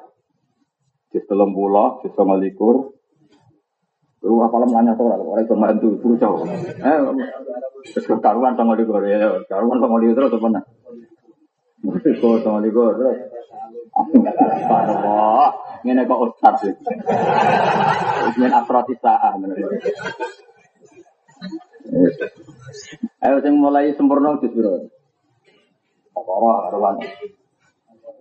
Juz 1.15 1.23
telung 1.23 1.55
pulau, 1.55 2.03
juz 2.03 2.11
sama 2.19 2.35
likur. 2.35 2.91
Lu 4.27 4.43
apa 4.43 4.59
nanya 4.69 4.93
soal, 4.99 5.17
orang 5.17 5.47
itu 5.47 5.55
bantu, 5.57 5.87
itu 5.97 6.07
jauh. 6.21 6.45
Eh, 6.45 6.99
terus 7.95 8.05
karuan 8.21 8.53
sama 8.53 8.75
likur 8.75 9.01
ya, 9.07 9.41
karuan 9.49 9.81
sama 9.81 9.97
likur 9.97 10.29
terus 10.29 10.35
apa 10.35 10.61
nah? 11.81 11.97
Likur 12.01 12.37
sama 12.45 12.59
likur 12.61 12.93
terus. 12.97 13.17
Kok 15.81 16.17
sa'ah. 19.01 19.33
Ayo 23.21 23.37
sing 23.43 23.53
mulai 23.57 23.91
sempurna 23.97 24.37
jus 24.39 24.53
bro. 24.53 24.87
Apa 26.15 26.53
karuan? 26.69 26.95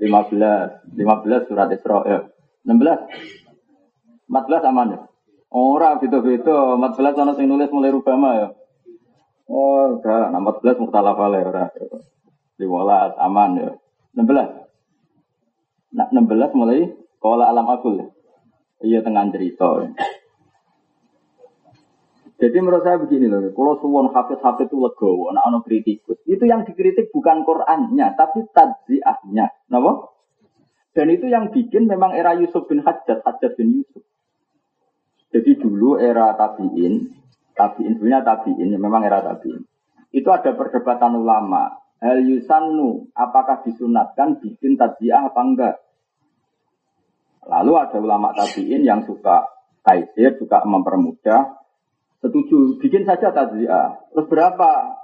15, 0.01 0.97
15 0.97 1.49
surat 1.49 1.69
Isra 1.69 1.99
ya. 2.09 2.19
16. 2.65 4.33
14 4.33 4.69
aman 4.73 4.95
ya. 4.97 5.01
Ora 5.51 5.99
beda-beda, 5.99 6.79
14 6.79 7.21
ana 7.21 7.35
sing 7.35 7.51
nulis 7.51 7.69
mulai 7.75 7.91
Rubama 7.93 8.31
ya. 8.39 8.49
Oh, 9.51 9.99
enggak, 9.99 10.31
14 10.31 10.79
muktalaf 10.79 11.19
ora. 11.19 11.67
15 12.61 13.17
aman 13.17 13.51
ya. 13.57 13.71
16. 14.13 15.97
Nah, 15.97 16.07
16 16.13 16.59
mulai 16.59 16.93
kala 17.19 17.49
alam 17.49 17.67
akul. 17.73 17.97
Ya. 17.97 18.07
Iya 18.81 18.99
tengah 19.05 19.29
cerita. 19.33 19.89
Jadi 22.41 22.57
menurut 22.57 22.81
saya 22.81 22.97
begini 22.97 23.29
loh, 23.29 23.53
kalau 23.53 23.77
suwon 23.85 24.17
hafiz-hafiz 24.17 24.65
itu 24.65 24.81
legowo, 24.81 25.29
anak 25.29 25.45
anak 25.45 25.63
kritikus, 25.69 26.17
itu 26.25 26.41
yang 26.49 26.65
dikritik 26.65 27.13
bukan 27.13 27.45
Qurannya, 27.45 28.17
tapi 28.17 28.49
tadziahnya, 28.49 29.69
kenapa? 29.69 30.09
Dan 30.97 31.07
itu 31.13 31.29
yang 31.29 31.53
bikin 31.53 31.85
memang 31.85 32.17
era 32.17 32.33
Yusuf 32.41 32.65
bin 32.65 32.81
Hajjat, 32.81 33.21
Hajjat 33.29 33.61
bin 33.61 33.85
Yusuf. 33.85 34.01
Jadi 35.31 35.53
dulu 35.61 36.01
era 36.01 36.33
tabiin, 36.33 37.13
tabiin 37.53 38.01
sebenarnya 38.01 38.25
tabiin, 38.25 38.73
memang 38.73 39.05
era 39.05 39.21
tabiin. 39.21 39.61
Itu 40.11 40.33
ada 40.33 40.57
perdebatan 40.57 41.21
ulama. 41.21 41.77
Hal 42.01 42.25
yusannu, 42.25 43.13
apakah 43.13 43.61
disunatkan 43.65 44.41
bikin 44.41 44.81
tadziah 44.81 45.29
apa 45.29 45.41
enggak? 45.45 45.77
Lalu 47.45 47.73
ada 47.77 47.97
ulama 48.01 48.33
tabiin 48.33 48.85
yang 48.85 49.05
suka 49.05 49.49
taisir, 49.85 50.37
suka 50.41 50.65
mempermudah, 50.65 51.61
Setuju, 52.21 52.77
bikin 52.85 53.09
saja 53.09 53.33
taziah. 53.33 53.97
Terus 54.13 54.29
berapa? 54.29 55.01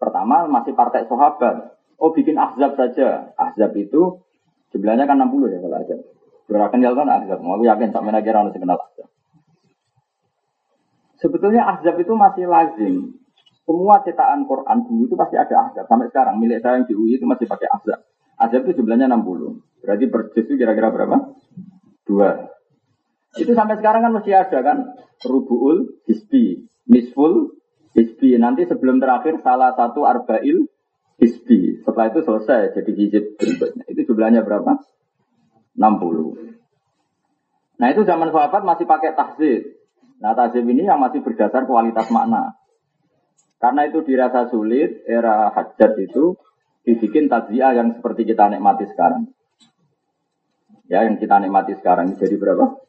Pertama 0.00 0.48
masih 0.48 0.72
partai 0.72 1.04
sahabat. 1.04 1.76
Oh 2.00 2.14
bikin 2.16 2.40
ahzab 2.40 2.72
saja. 2.72 3.36
Ahzab 3.36 3.76
itu 3.76 4.24
jumlahnya 4.72 5.04
kan 5.04 5.20
60 5.20 5.52
ya 5.52 5.58
kalau 5.60 5.76
ahzab. 5.76 6.00
Gerakan 6.48 6.80
ya 6.80 6.90
kan 6.96 7.08
ahzab. 7.10 7.38
Mau 7.44 7.60
yakin 7.60 7.92
sampai 7.92 8.16
lagi 8.16 8.32
orang 8.32 8.54
kenal 8.56 8.80
ahzab. 8.80 9.08
Sebetulnya 11.20 11.68
ahzab 11.68 12.00
itu 12.00 12.12
masih 12.16 12.48
lazim. 12.48 13.17
Semua 13.68 14.00
cetakan 14.00 14.48
Quran 14.48 14.88
dulu 14.88 15.12
itu 15.12 15.14
pasti 15.20 15.36
ada 15.36 15.68
ahzab. 15.68 15.84
Sampai 15.84 16.08
sekarang 16.08 16.40
milik 16.40 16.64
saya 16.64 16.80
yang 16.80 16.88
di 16.88 16.96
UI 16.96 17.20
itu 17.20 17.28
masih 17.28 17.44
pakai 17.44 17.68
ahzab. 17.68 18.00
Ahzab 18.40 18.64
itu 18.64 18.80
jumlahnya 18.80 19.12
60. 19.12 19.84
Berarti 19.84 20.04
itu 20.40 20.52
kira-kira 20.56 20.88
berapa? 20.88 21.36
Dua. 22.08 22.48
Itu 23.36 23.52
sampai 23.52 23.76
sekarang 23.76 24.08
kan 24.08 24.12
masih 24.16 24.40
ada 24.40 24.58
kan 24.64 24.96
rubuul 25.28 26.00
hisbi, 26.08 26.64
nisful 26.88 27.60
hisbi. 27.92 28.40
Nanti 28.40 28.64
sebelum 28.64 29.04
terakhir 29.04 29.44
salah 29.44 29.76
satu 29.76 30.08
arba'il 30.08 30.64
hisbi. 31.20 31.84
Setelah 31.84 32.08
itu 32.08 32.24
selesai 32.24 32.72
jadi 32.72 32.92
hizib 32.96 33.36
berikutnya. 33.36 33.84
Itu 33.84 34.00
jumlahnya 34.08 34.48
berapa? 34.48 34.80
60. 35.76 36.56
Nah 37.78 37.88
itu 37.92 38.00
zaman 38.08 38.32
sahabat 38.32 38.64
masih 38.64 38.88
pakai 38.88 39.12
tahzib. 39.12 39.76
Nah 40.24 40.32
tahzib 40.32 40.64
ini 40.64 40.88
yang 40.88 40.96
masih 40.96 41.20
berdasar 41.20 41.68
kualitas 41.68 42.08
makna. 42.08 42.56
Karena 43.58 43.90
itu 43.90 44.06
dirasa 44.06 44.46
sulit, 44.48 45.02
era 45.02 45.50
hajat 45.50 45.98
itu 45.98 46.38
dibikin 46.86 47.26
takziah 47.26 47.74
yang 47.74 47.98
seperti 47.98 48.22
kita 48.22 48.46
nikmati 48.54 48.86
sekarang. 48.86 49.34
Ya, 50.88 51.04
yang 51.04 51.20
kita 51.20 51.36
nikmati 51.42 51.76
sekarang 51.76 52.16
jadi 52.16 52.38
berapa? 52.38 52.80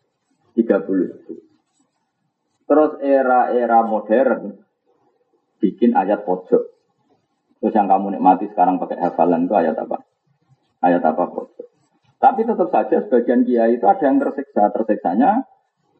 30 0.55 2.69
Terus 2.69 2.91
era-era 3.01 3.81
modern 3.81 4.61
bikin 5.57 5.97
ayat 5.97 6.23
pojok. 6.23 6.63
Terus 7.59 7.73
yang 7.75 7.89
kamu 7.89 8.15
nikmati 8.15 8.47
sekarang 8.53 8.79
pakai 8.79 9.01
hafalan 9.01 9.49
itu 9.49 9.57
ayat 9.57 9.75
apa? 9.75 10.05
Ayat 10.85 11.03
apa 11.03 11.23
pojok. 11.27 11.67
Tapi 12.19 12.45
tetap 12.45 12.69
saja 12.71 13.03
sebagian 13.03 13.43
kiai 13.43 13.79
itu 13.79 13.85
ada 13.89 14.03
yang 14.05 14.21
tersiksa. 14.21 14.69
Tersiksanya 14.71 15.43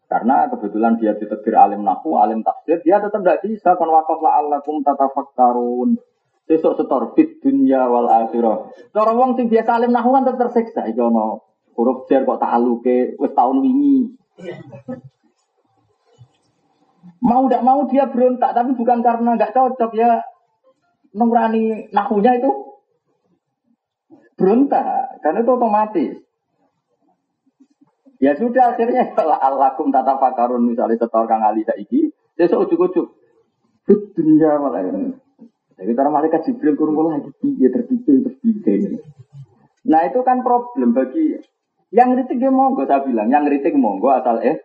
karena 0.10 0.50
kebetulan 0.50 0.98
dia 0.98 1.14
ditegur 1.14 1.54
alim 1.54 1.86
nahu, 1.86 2.18
alim 2.18 2.42
tafsir, 2.42 2.82
dia 2.82 2.98
tetap 2.98 3.22
tidak 3.22 3.46
bisa. 3.46 3.78
Kan 3.78 3.94
wakaf 3.94 4.18
la'allakum 4.18 4.82
tatafakkarun. 4.82 6.02
Besok 6.50 6.82
setor 6.82 7.14
fit 7.14 7.38
dunia 7.46 7.86
wal 7.86 8.10
akhirah. 8.10 8.74
Cara 8.90 9.14
wong 9.14 9.38
sing 9.38 9.54
biasa 9.54 9.70
alim 9.78 9.94
nahu 9.94 10.10
kan 10.18 10.26
tetap 10.26 10.50
tersiksa. 10.50 10.90
Iki 10.90 10.98
ono 10.98 11.46
huruf 11.78 12.10
jar 12.10 12.26
kok 12.26 12.42
ta'aluke 12.42 13.22
wis 13.22 13.34
tahun 13.38 13.62
wingi. 13.62 14.18
Mau 17.22 17.46
tidak 17.46 17.62
mau 17.62 17.86
dia 17.86 18.10
berontak, 18.10 18.58
tapi 18.58 18.74
bukan 18.74 19.06
karena 19.06 19.38
nggak 19.38 19.54
cocok 19.54 19.92
ya 19.94 20.26
nurani 21.14 21.86
nahunya 21.94 22.42
itu 22.42 22.50
berontak, 24.42 25.22
karena 25.22 25.46
itu 25.46 25.52
otomatis. 25.54 26.14
Ya 28.20 28.36
sudah 28.36 28.76
akhirnya 28.76 29.08
setelah 29.16 29.40
alakum 29.40 29.90
tata 29.90 30.20
fakarun 30.20 30.68
misalnya 30.68 31.00
setor 31.00 31.26
kang 31.26 31.44
ali 31.44 31.64
saiki, 31.64 32.12
besok 32.36 32.68
ujuk-ujuk 32.68 33.08
dunia 34.16 34.60
malah. 34.60 34.84
Jadi 35.80 35.92
cara 35.96 36.12
malaikat 36.12 36.44
Jibril 36.44 36.76
kurung 36.76 37.00
lagi 37.08 37.32
ya 37.56 37.72
terpikir 37.72 38.20
terpikir. 38.28 39.00
Nah 39.88 40.04
itu 40.04 40.20
kan 40.28 40.44
problem 40.44 40.92
bagi 40.92 41.40
yang 41.90 42.14
ngeritik 42.14 42.38
dia 42.38 42.54
monggo 42.54 42.86
saya 42.86 43.02
bilang, 43.02 43.32
yang 43.34 43.48
ngeritik 43.48 43.74
monggo 43.74 44.14
asal 44.14 44.44
eh. 44.44 44.62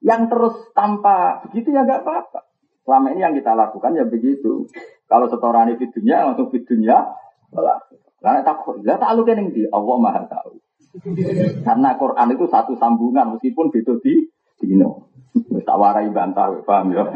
Yang 0.00 0.32
terus 0.32 0.56
tanpa 0.72 1.44
begitu 1.44 1.76
ya 1.76 1.84
gak 1.84 2.06
apa-apa. 2.06 2.40
Selama 2.86 3.12
ini 3.12 3.20
yang 3.20 3.36
kita 3.36 3.52
lakukan 3.52 3.92
ya 3.92 4.04
begitu. 4.08 4.64
Kalau 5.04 5.26
setoran 5.28 5.74
di 5.76 5.86
dunia 5.90 6.24
langsung 6.30 6.48
di 6.48 6.62
dunia, 6.64 6.98
Karena 8.20 8.44
takut, 8.44 8.84
ya 8.84 9.00
tak 9.00 9.16
lu 9.16 9.24
kening 9.24 9.48
di 9.48 9.64
Allah 9.72 9.96
maha 9.96 10.22
tahu. 10.28 10.60
Karena 11.62 11.94
Quran 11.94 12.28
itu 12.34 12.44
satu 12.50 12.74
sambungan 12.74 13.38
meskipun 13.38 13.70
beda 13.70 13.94
di 14.02 14.26
dino. 14.58 15.10
Wis 15.30 15.62
tak 15.62 15.78
warai 15.78 16.10
bantah, 16.10 16.50
paham 16.66 16.90
ya. 16.90 17.06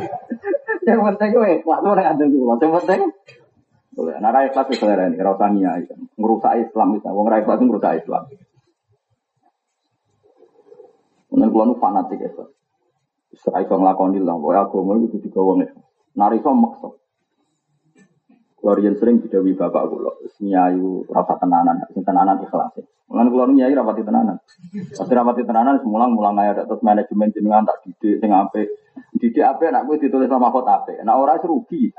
Yang 0.88 1.00
penting 1.12 1.30
kowe 1.32 1.52
waktu 1.64 1.86
ora 1.88 2.02
ada 2.12 2.24
Yang 2.24 2.58
penting 2.60 3.00
boleh. 3.90 4.16
Nah, 4.22 4.30
rakyat 4.30 4.70
itu 4.70 4.80
selera 4.80 5.10
ini, 5.10 5.18
rasa 5.18 5.50
niat, 5.50 5.90
ngerusak 6.14 6.52
Islam 6.62 6.96
itu. 6.96 7.10
Wong 7.10 7.26
rakyat 7.26 7.44
kelas 7.44 7.58
itu 7.58 7.64
ngerusak 7.66 7.94
Islam. 8.00 8.22
Kemudian 11.30 11.50
kalau 11.54 11.66
nu 11.70 11.74
fanatik 11.78 12.18
itu, 12.26 12.44
serai 13.38 13.66
so 13.70 13.78
ngelakoni 13.78 14.18
lah, 14.18 14.34
bahwa 14.34 14.66
agama 14.66 14.98
itu 14.98 15.22
juga 15.22 15.40
wong 15.46 15.62
itu. 15.62 15.78
Nari 16.18 16.42
so 16.42 16.50
maksa. 16.54 16.90
Kalau 18.60 18.76
sering 18.76 19.24
didawi 19.24 19.56
bapak 19.56 19.88
kulo, 19.88 20.20
nyayu 20.44 21.08
rasa 21.08 21.40
tenanan, 21.40 21.80
sing 21.96 22.04
tenanan 22.04 22.44
ikhlas. 22.44 22.76
Mengenai 23.08 23.32
kulo 23.32 23.44
nyai 23.56 23.72
rapati 23.72 24.04
tenanan. 24.04 24.36
Pasti 24.92 25.12
rapati 25.16 25.48
tenanan, 25.48 25.80
semulang 25.80 26.12
mulang 26.12 26.36
aja 26.36 26.68
terus 26.68 26.84
manajemen 26.84 27.32
jenengan 27.32 27.64
tak 27.64 27.80
didik, 27.88 28.20
sing 28.20 28.28
ape, 28.28 28.68
didik 29.16 29.40
ape, 29.40 29.64
anak 29.72 29.88
gue 29.88 30.04
ditulis 30.04 30.28
sama 30.28 30.52
kota 30.52 30.84
ape, 30.84 31.00
nah 31.00 31.16
orang 31.16 31.40
rugi. 31.40 31.88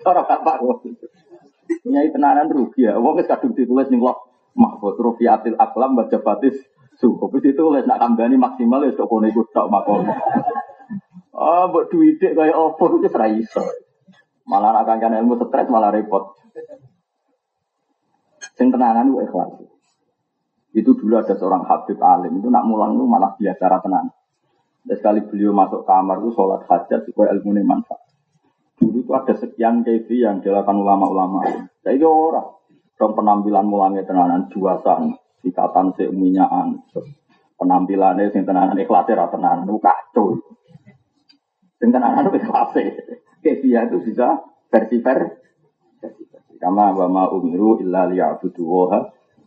Orang 0.00 0.24
bapak 0.24 0.56
gue. 0.62 0.94
Nyai 1.90 2.14
tenanan 2.14 2.48
rugi 2.54 2.86
ya, 2.86 3.02
wong 3.02 3.18
kadung 3.26 3.52
ditulis 3.58 3.90
nih 3.90 3.98
loh, 3.98 4.30
mahfud 4.54 4.94
rufiatil 4.94 5.58
aklam 5.58 5.98
baca 5.98 6.22
batis 6.22 6.54
suhu. 7.02 7.26
Itu 7.42 7.74
les 7.74 7.82
nak 7.82 7.98
kambani 7.98 8.38
maksimal 8.38 8.86
ya 8.86 8.94
sok 8.94 9.10
kono 9.10 9.26
ikut 9.26 9.50
tak 9.50 9.66
makom. 9.66 10.06
Ah, 11.40 11.72
buat 11.72 11.88
duit 11.88 12.20
kayak 12.20 12.52
opo 12.52 13.00
itu 13.00 13.08
serai 13.08 13.40
iso. 13.40 13.64
Malah 14.44 14.84
akan 14.84 15.00
kan 15.00 15.16
ilmu 15.16 15.40
stres 15.40 15.72
malah 15.72 15.88
repot. 15.88 16.36
Sing 18.60 18.68
tenanan 18.68 19.16
gue 19.16 19.24
ikhlas. 19.24 19.56
Itu 20.76 20.92
dulu 20.92 21.16
ada 21.16 21.32
seorang 21.32 21.64
habib 21.64 21.96
alim 21.96 22.44
itu 22.44 22.52
nak 22.52 22.68
mulang 22.68 23.00
itu 23.00 23.08
malah 23.08 23.32
biasa 23.40 23.80
tenang. 23.80 24.12
Dan 24.84 24.96
sekali 25.00 25.24
beliau 25.24 25.56
masuk 25.56 25.88
kamar 25.88 26.20
itu 26.20 26.36
sholat 26.36 26.60
hajat 26.68 27.08
supaya 27.08 27.32
ilmu 27.36 27.56
ini 27.56 27.64
manfaat. 27.64 28.00
Dulu 28.76 29.00
itu 29.00 29.08
itu 29.08 29.12
ada 29.16 29.34
sekian 29.36 29.80
KV 29.80 30.08
yang 30.12 30.36
dilakukan 30.44 30.76
ulama-ulama. 30.76 31.68
Jadi 31.80 32.04
orang 32.04 32.52
dong 33.00 33.16
penampilan 33.16 33.64
mulangnya 33.64 34.04
tenanan 34.04 34.52
juasan, 34.52 35.16
ikatan 35.40 35.96
seuminyaan, 35.96 36.84
penampilannya 37.56 38.28
sing 38.28 38.44
tenanan 38.44 38.76
ikhlasnya 38.76 39.16
ra 39.16 39.26
tenanan 39.32 39.64
itu 39.64 39.80
kacau. 39.80 40.36
Sing 41.80 41.88
tenanan 41.88 42.28
itu 42.28 42.36
ikhlasnya. 42.44 42.92
KV 43.40 43.62
itu 43.64 43.96
bisa 44.04 44.44
versi 44.68 44.96
versi. 45.00 45.40
Kama 46.60 46.92
wa 46.92 47.08
ma 47.08 47.24
umiru 47.32 47.80
illa 47.80 48.04
liya'budu 48.04 48.62
wa 48.68 49.00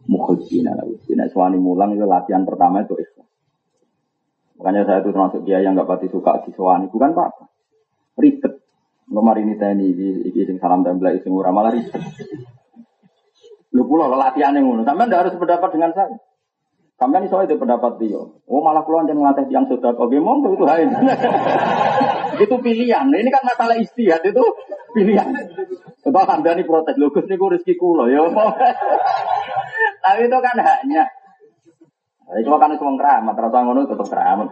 mukhlisina 0.09 0.73
lahu. 0.73 0.97
Suami 1.29 1.61
mulang 1.61 1.93
itu 1.93 2.09
latihan 2.09 2.41
pertama 2.41 2.81
itu 2.81 2.97
ikhlas. 2.97 3.29
Makanya 4.57 4.81
saya 4.89 4.97
itu 5.05 5.13
termasuk 5.13 5.41
dia 5.45 5.61
yang 5.61 5.77
nggak 5.77 5.85
pati 5.85 6.09
suka 6.09 6.41
di 6.41 6.51
suami. 6.57 6.89
Bukan 6.89 7.13
apa-apa. 7.13 7.45
Ribet. 8.17 8.53
Nomor 9.13 9.35
ini 9.37 9.53
tani 9.59 9.93
di 9.93 10.41
sing 10.41 10.57
salam 10.57 10.81
tembla 10.81 11.13
sing 11.21 11.29
ora 11.29 11.53
malah 11.53 11.69
ribet. 11.69 12.01
Lu 13.77 13.85
pulau 13.85 14.09
latihan 14.09 14.57
ngono. 14.57 14.81
Sampai 14.81 15.05
harus 15.13 15.37
berdapat 15.37 15.69
dengan 15.69 15.93
saya. 15.93 16.17
Sampai 16.97 17.25
ini 17.25 17.27
soal 17.29 17.49
itu 17.49 17.57
pendapat 17.57 17.97
dia. 17.99 18.21
Oh 18.21 18.61
malah 18.61 18.85
keluar 18.85 19.03
jangan 19.03 19.33
ngelatih 19.33 19.45
yang 19.49 19.65
sudah 19.65 19.97
kau 19.97 20.09
gemong 20.09 20.45
itu 20.45 20.65
lain. 20.65 20.89
itu 22.39 22.55
pilihan. 22.61 23.05
Ini 23.09 23.29
kan 23.29 23.43
masalah 23.45 23.75
istihad 23.77 24.21
itu 24.25 24.43
pilihan. 24.93 25.29
Anda 26.03 26.51
nih 26.55 26.65
protes. 26.67 26.95
Lugus 26.97 27.25
nih 27.25 27.37
gue 27.37 27.49
rezeki 27.57 27.73
kulo 27.77 28.09
ya. 28.09 28.23
Tapi 30.03 30.21
itu 30.27 30.37
kan 30.37 30.57
haknya. 30.59 31.03
Nah, 32.23 32.35
itu 32.39 32.49
kan 32.49 32.73
semua 32.75 32.95
keramat. 32.99 33.35
Rasa 33.37 33.57
ngono 33.63 33.85
tetap 33.85 34.07
keramat. 34.07 34.47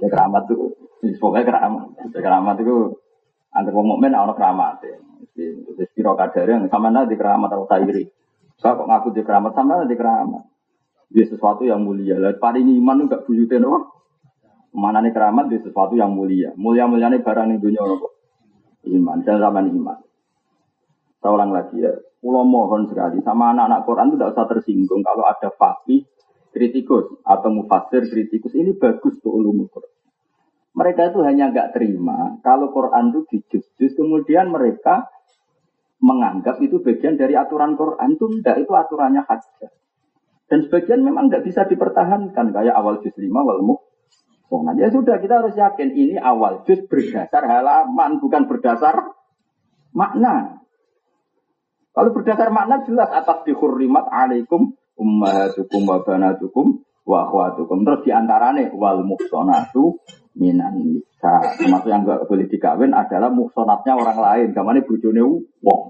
Ya 0.00 0.08
keramat 0.08 0.42
tuh. 0.48 0.72
Pokoknya 1.20 1.44
keramat. 1.44 1.84
Keramat 2.14 2.56
itu 2.60 2.76
antar 3.54 3.72
wong 3.74 3.86
mukmin 3.96 4.16
ana 4.16 4.32
keramat. 4.32 4.82
Wis 5.34 5.90
pira 5.92 6.14
kadare 6.14 6.70
sama 6.70 6.88
nanti 6.94 7.18
keramat 7.18 7.50
atau 7.50 7.66
tairi. 7.66 8.06
Saya 8.54 8.78
kok 8.78 8.86
ngaku 8.86 9.08
di 9.12 9.22
keramat 9.26 9.52
sama 9.52 9.82
nanti 9.82 9.98
keramat. 9.98 10.44
Dia 11.10 11.26
sesuatu 11.28 11.62
yang 11.66 11.84
mulia. 11.84 12.16
Lah 12.18 12.34
paling 12.40 12.64
iman 12.80 13.06
enggak 13.06 13.26
buyutin 13.28 13.66
apa? 13.66 13.78
Mana 14.74 14.98
nih 14.98 15.14
keramat 15.14 15.46
di 15.48 15.62
sesuatu 15.62 15.94
yang 15.94 16.10
mulia. 16.10 16.50
Mulia 16.58 16.90
mulianya 16.90 17.22
barang 17.22 17.46
di 17.54 17.58
dunia 17.62 17.82
apa? 17.82 18.08
Iman. 18.90 19.22
Dan 19.22 19.38
zaman 19.38 19.70
iman. 19.70 19.98
Saya 21.22 21.46
lagi 21.46 21.78
ya. 21.78 21.94
Pulau 22.18 22.42
mohon 22.42 22.88
sekali 22.88 23.20
sama 23.20 23.52
anak-anak 23.52 23.80
Quran 23.84 24.06
itu 24.08 24.16
tidak 24.16 24.32
usah 24.32 24.46
tersinggung 24.48 25.00
kalau 25.04 25.28
ada 25.28 25.48
fakih 25.52 26.08
kritikus 26.56 27.20
atau 27.20 27.52
mufasir 27.52 28.08
kritikus 28.08 28.56
ini 28.56 28.72
bagus 28.72 29.20
tuh 29.20 29.28
ulumul 29.28 29.68
Quran. 29.68 29.92
Mereka 30.72 31.12
itu 31.12 31.20
hanya 31.20 31.52
nggak 31.52 31.76
terima 31.76 32.40
kalau 32.40 32.72
Quran 32.72 33.12
itu 33.12 33.20
dijus 33.28 33.92
kemudian 33.92 34.48
mereka 34.48 35.04
menganggap 36.00 36.60
itu 36.64 36.80
bagian 36.80 37.20
dari 37.20 37.36
aturan 37.36 37.76
Quran 37.76 38.16
itu 38.16 38.24
tidak 38.40 38.56
itu 38.64 38.72
aturannya 38.72 39.22
hajjah. 39.28 39.72
Dan 40.48 40.64
sebagian 40.64 41.04
memang 41.04 41.28
nggak 41.28 41.44
bisa 41.44 41.68
dipertahankan 41.68 42.52
kayak 42.56 42.72
awal 42.72 43.04
juz 43.04 43.12
5 43.16 43.28
wal 43.32 43.60
Oh, 43.64 43.80
nah, 44.62 44.76
ya 44.76 44.92
sudah 44.92 45.18
kita 45.18 45.42
harus 45.42 45.56
yakin 45.56 45.90
ini 45.90 46.14
awal 46.20 46.62
juz 46.68 46.84
berdasar 46.86 47.42
halaman 47.42 48.22
bukan 48.22 48.46
berdasar 48.46 49.16
makna. 49.90 50.60
Kalau 51.94 52.10
berdasar 52.10 52.50
makna 52.50 52.82
jelas 52.84 53.08
atas 53.08 53.46
dihurrimat 53.46 54.10
alaikum 54.10 54.74
ummahatukum 54.98 55.82
wa 55.86 56.02
banatukum 56.02 56.82
wa 57.06 57.16
akhwatukum. 57.24 57.86
Terus 57.86 58.00
di 58.02 58.10
antaranya 58.10 58.68
wal 58.74 59.06
muhsonatu 59.06 60.02
minan 60.34 60.74
nisa. 60.82 61.54
Termasuk 61.56 61.88
yang 61.88 62.02
gak 62.02 62.26
boleh 62.26 62.50
dikawin 62.50 62.90
adalah 62.90 63.30
muhsonatnya 63.30 63.94
orang 63.94 64.18
lain. 64.18 64.48
Kamane 64.50 64.82
bujone 64.82 65.22
wong. 65.62 65.82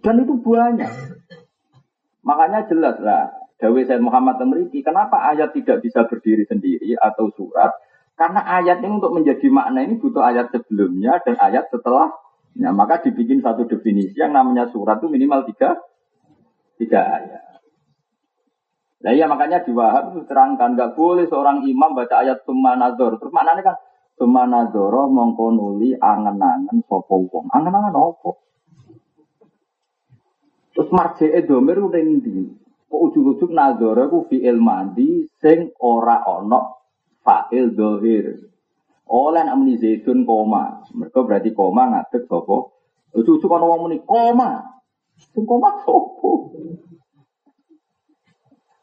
Dan 0.00 0.24
itu 0.24 0.36
banyak. 0.40 0.92
Makanya 2.24 2.68
jelas 2.68 2.96
lah. 3.00 3.39
Dawi 3.60 3.84
Said 3.84 4.00
Muhammad 4.00 4.40
Temriki, 4.40 4.80
kenapa 4.80 5.30
ayat 5.30 5.52
tidak 5.52 5.84
bisa 5.84 6.08
berdiri 6.08 6.48
sendiri 6.48 6.96
atau 6.96 7.28
surat? 7.36 7.70
Karena 8.16 8.40
ayat 8.44 8.80
ini 8.80 9.00
untuk 9.00 9.12
menjadi 9.12 9.46
makna 9.52 9.84
ini 9.84 10.00
butuh 10.00 10.24
ayat 10.24 10.48
sebelumnya 10.52 11.20
dan 11.24 11.36
ayat 11.36 11.68
setelah 11.68 12.12
Nah, 12.58 12.74
maka 12.74 12.98
dibikin 12.98 13.38
satu 13.38 13.62
definisi 13.70 14.18
yang 14.18 14.34
namanya 14.34 14.66
surat 14.74 14.98
itu 14.98 15.06
minimal 15.06 15.46
tiga, 15.46 15.78
tiga 16.82 17.00
ayat. 17.06 17.44
Nah 19.00 19.16
iya 19.16 19.24
makanya 19.24 19.64
di 19.64 19.72
Wahab 19.72 20.12
itu 20.12 20.28
terangkan 20.28 20.76
nggak 20.76 20.92
boleh 20.92 21.24
seorang 21.24 21.64
imam 21.64 21.96
baca 21.96 22.20
ayat 22.20 22.44
Tumanador. 22.44 23.16
Terus 23.16 23.32
maknanya 23.32 23.72
kan 23.72 23.76
Tumanadoro 24.20 25.08
mongkonuli 25.08 25.96
angen-angen 25.96 26.84
sopo 26.84 27.24
wong. 27.32 27.48
Angen-angen 27.48 27.96
apa? 27.96 28.30
Terus 30.76 30.88
marje 30.92 31.32
domir 31.48 31.80
udah 31.80 31.96
ndi? 31.96 32.52
Kok 32.90 33.02
ujuk-ujuk 33.06 33.54
nadoro 33.54 34.10
ku 34.10 34.18
fi'il 34.26 34.58
mandi 34.58 35.22
sing 35.38 35.70
ora 35.78 36.26
ono 36.26 36.82
fa'il 37.22 37.70
dohir. 37.70 38.34
Oleh 39.06 39.42
nak 39.46 39.58
muni 39.62 39.78
koma. 40.26 40.82
Mereka 40.90 41.18
berarti 41.22 41.54
koma 41.54 41.86
ngadeg 41.86 42.26
sapa? 42.26 42.56
Kan 43.14 43.62
wong 43.62 43.80
muni 43.86 44.02
koma. 44.02 44.82
Sing 45.30 45.46
koma 45.46 45.78
sopo? 45.86 46.50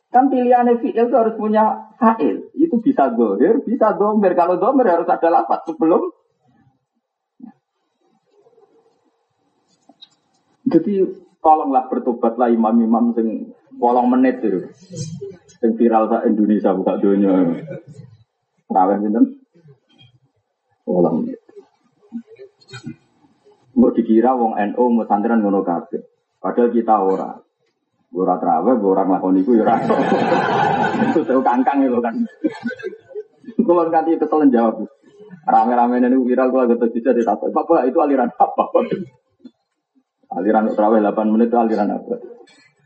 Kan 0.07 0.31
pilihannya 0.31 0.79
fi'il 0.79 1.03
itu 1.11 1.15
harus 1.19 1.35
punya 1.35 1.91
fa'il. 1.99 2.47
Itu 2.55 2.79
bisa 2.79 3.11
dohir, 3.11 3.59
bisa 3.67 3.91
domir. 3.91 4.31
Kalau 4.39 4.55
domir 4.55 4.87
harus 4.87 5.07
ada 5.11 5.27
lapat 5.27 5.67
sebelum. 5.67 6.15
Jadi 10.67 11.03
tolonglah 11.43 11.91
bertobatlah 11.91 12.51
imam-imam 12.51 13.11
sing 13.15 13.51
polong 13.77 14.07
menit 14.11 14.41
itu. 14.41 14.67
Sing 15.57 15.73
viral 15.77 16.09
sa 16.09 16.25
Indonesia 16.25 16.75
buka 16.75 17.01
dunia. 17.01 17.33
Raweh 18.67 18.97
pinten? 18.99 19.25
Ulang. 20.85 21.23
Mau 23.77 23.93
dikira 23.93 24.33
wong 24.33 24.57
NU 24.73 24.83
mau 24.89 25.05
santrian 25.05 25.39
ngono 25.39 25.61
kabeh. 25.61 26.01
Padahal 26.41 26.69
kita 26.73 26.95
ora. 26.97 27.31
Ora 28.07 28.35
trawe, 28.39 28.71
ora 28.73 29.03
nglakoni 29.05 29.45
iku 29.45 29.53
ya 29.53 29.63
ora. 29.67 29.77
Itu 31.13 31.21
tahu 31.23 31.41
kangkang 31.45 31.85
itu 31.85 31.99
kan. 32.01 32.15
Kalau 33.61 33.83
nanti 33.89 34.17
kesel 34.17 34.49
jawab. 34.49 34.85
Rame-rame 35.47 36.03
ini 36.03 36.19
viral 36.27 36.51
kalau 36.51 36.67
gitu 36.67 36.85
bisa 36.91 37.15
ditakut. 37.15 37.55
Bapak 37.55 37.87
itu 37.87 37.99
aliran 38.03 38.27
apa? 38.35 38.67
Aliran 40.35 40.67
terawih 40.75 40.99
8 40.99 41.31
menit 41.31 41.47
itu 41.47 41.55
aliran 41.55 41.95
apa? 41.95 42.19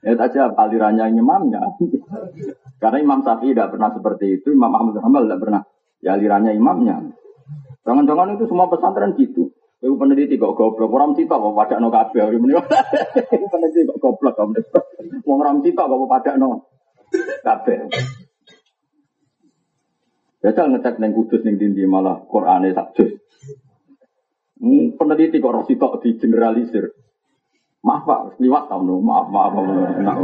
Ya 0.02 0.18
saja 0.18 0.50
alirannya 0.58 1.14
imamnya. 1.14 1.62
Karena 2.82 2.98
Imam 2.98 3.22
Syafi'i 3.22 3.54
tidak 3.54 3.78
pernah 3.78 3.94
seperti 3.94 4.42
itu, 4.42 4.50
Imam 4.50 4.74
Ahmad 4.74 4.98
Hanbal 4.98 5.30
tidak 5.30 5.42
pernah. 5.46 5.62
Ya 6.02 6.18
alirannya 6.18 6.58
imamnya. 6.58 6.98
Jangan-jangan 7.86 8.34
itu 8.34 8.50
semua 8.50 8.66
pesantren 8.66 9.14
gitu. 9.14 9.54
Ibu 9.82 9.98
peneliti 9.98 10.38
kok 10.38 10.54
goblok, 10.54 10.94
orang 10.94 11.18
cita 11.18 11.42
kok 11.42 11.58
pada 11.58 11.82
no 11.82 11.90
kabeh. 11.90 12.22
peneliti 13.54 13.82
kok 13.90 13.98
goblok, 13.98 14.38
orang 15.26 15.58
cita 15.66 15.90
kok 15.90 16.06
pada 16.06 16.32
no 16.38 16.70
kabeh. 17.42 17.90
Biasa 20.42 20.62
ngecek 20.74 20.98
neng 20.98 21.14
kudus 21.14 21.42
neng 21.46 21.58
dindi 21.62 21.86
malah 21.86 22.18
Quran 22.26 22.70
sak 22.74 22.98
juz. 22.98 23.12
Hmm, 24.62 24.94
peneliti 24.98 25.42
kok 25.42 25.66
cita 25.66 25.90
di 26.02 26.10
generalisir. 26.18 27.01
Maaf 27.82 28.06
pak, 28.06 28.20
liwat 28.38 28.70
tau 28.70 28.86
no, 28.86 29.02
maaf 29.02 29.28
maaf. 29.34 29.54
maaf. 29.58 30.20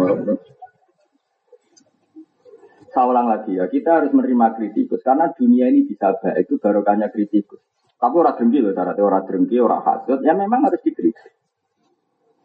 Saya 2.94 3.06
ulang 3.10 3.28
lagi 3.30 3.58
ya, 3.58 3.66
kita 3.70 4.02
harus 4.02 4.14
menerima 4.14 4.58
kritikus 4.58 5.02
karena 5.02 5.30
dunia 5.34 5.70
ini 5.70 5.86
bisa 5.86 6.18
baik 6.18 6.50
itu 6.50 6.58
barokahnya 6.62 7.10
kritikus. 7.10 7.62
Tapi 7.98 8.14
orang 8.14 8.38
dengki 8.38 8.62
loh, 8.62 8.74
syaratnya 8.78 9.04
orang 9.06 9.26
dengki, 9.26 9.58
orang 9.58 9.82
hasut, 9.82 10.22
ya 10.22 10.38
memang 10.38 10.70
harus 10.70 10.82
dikritik. 10.86 11.34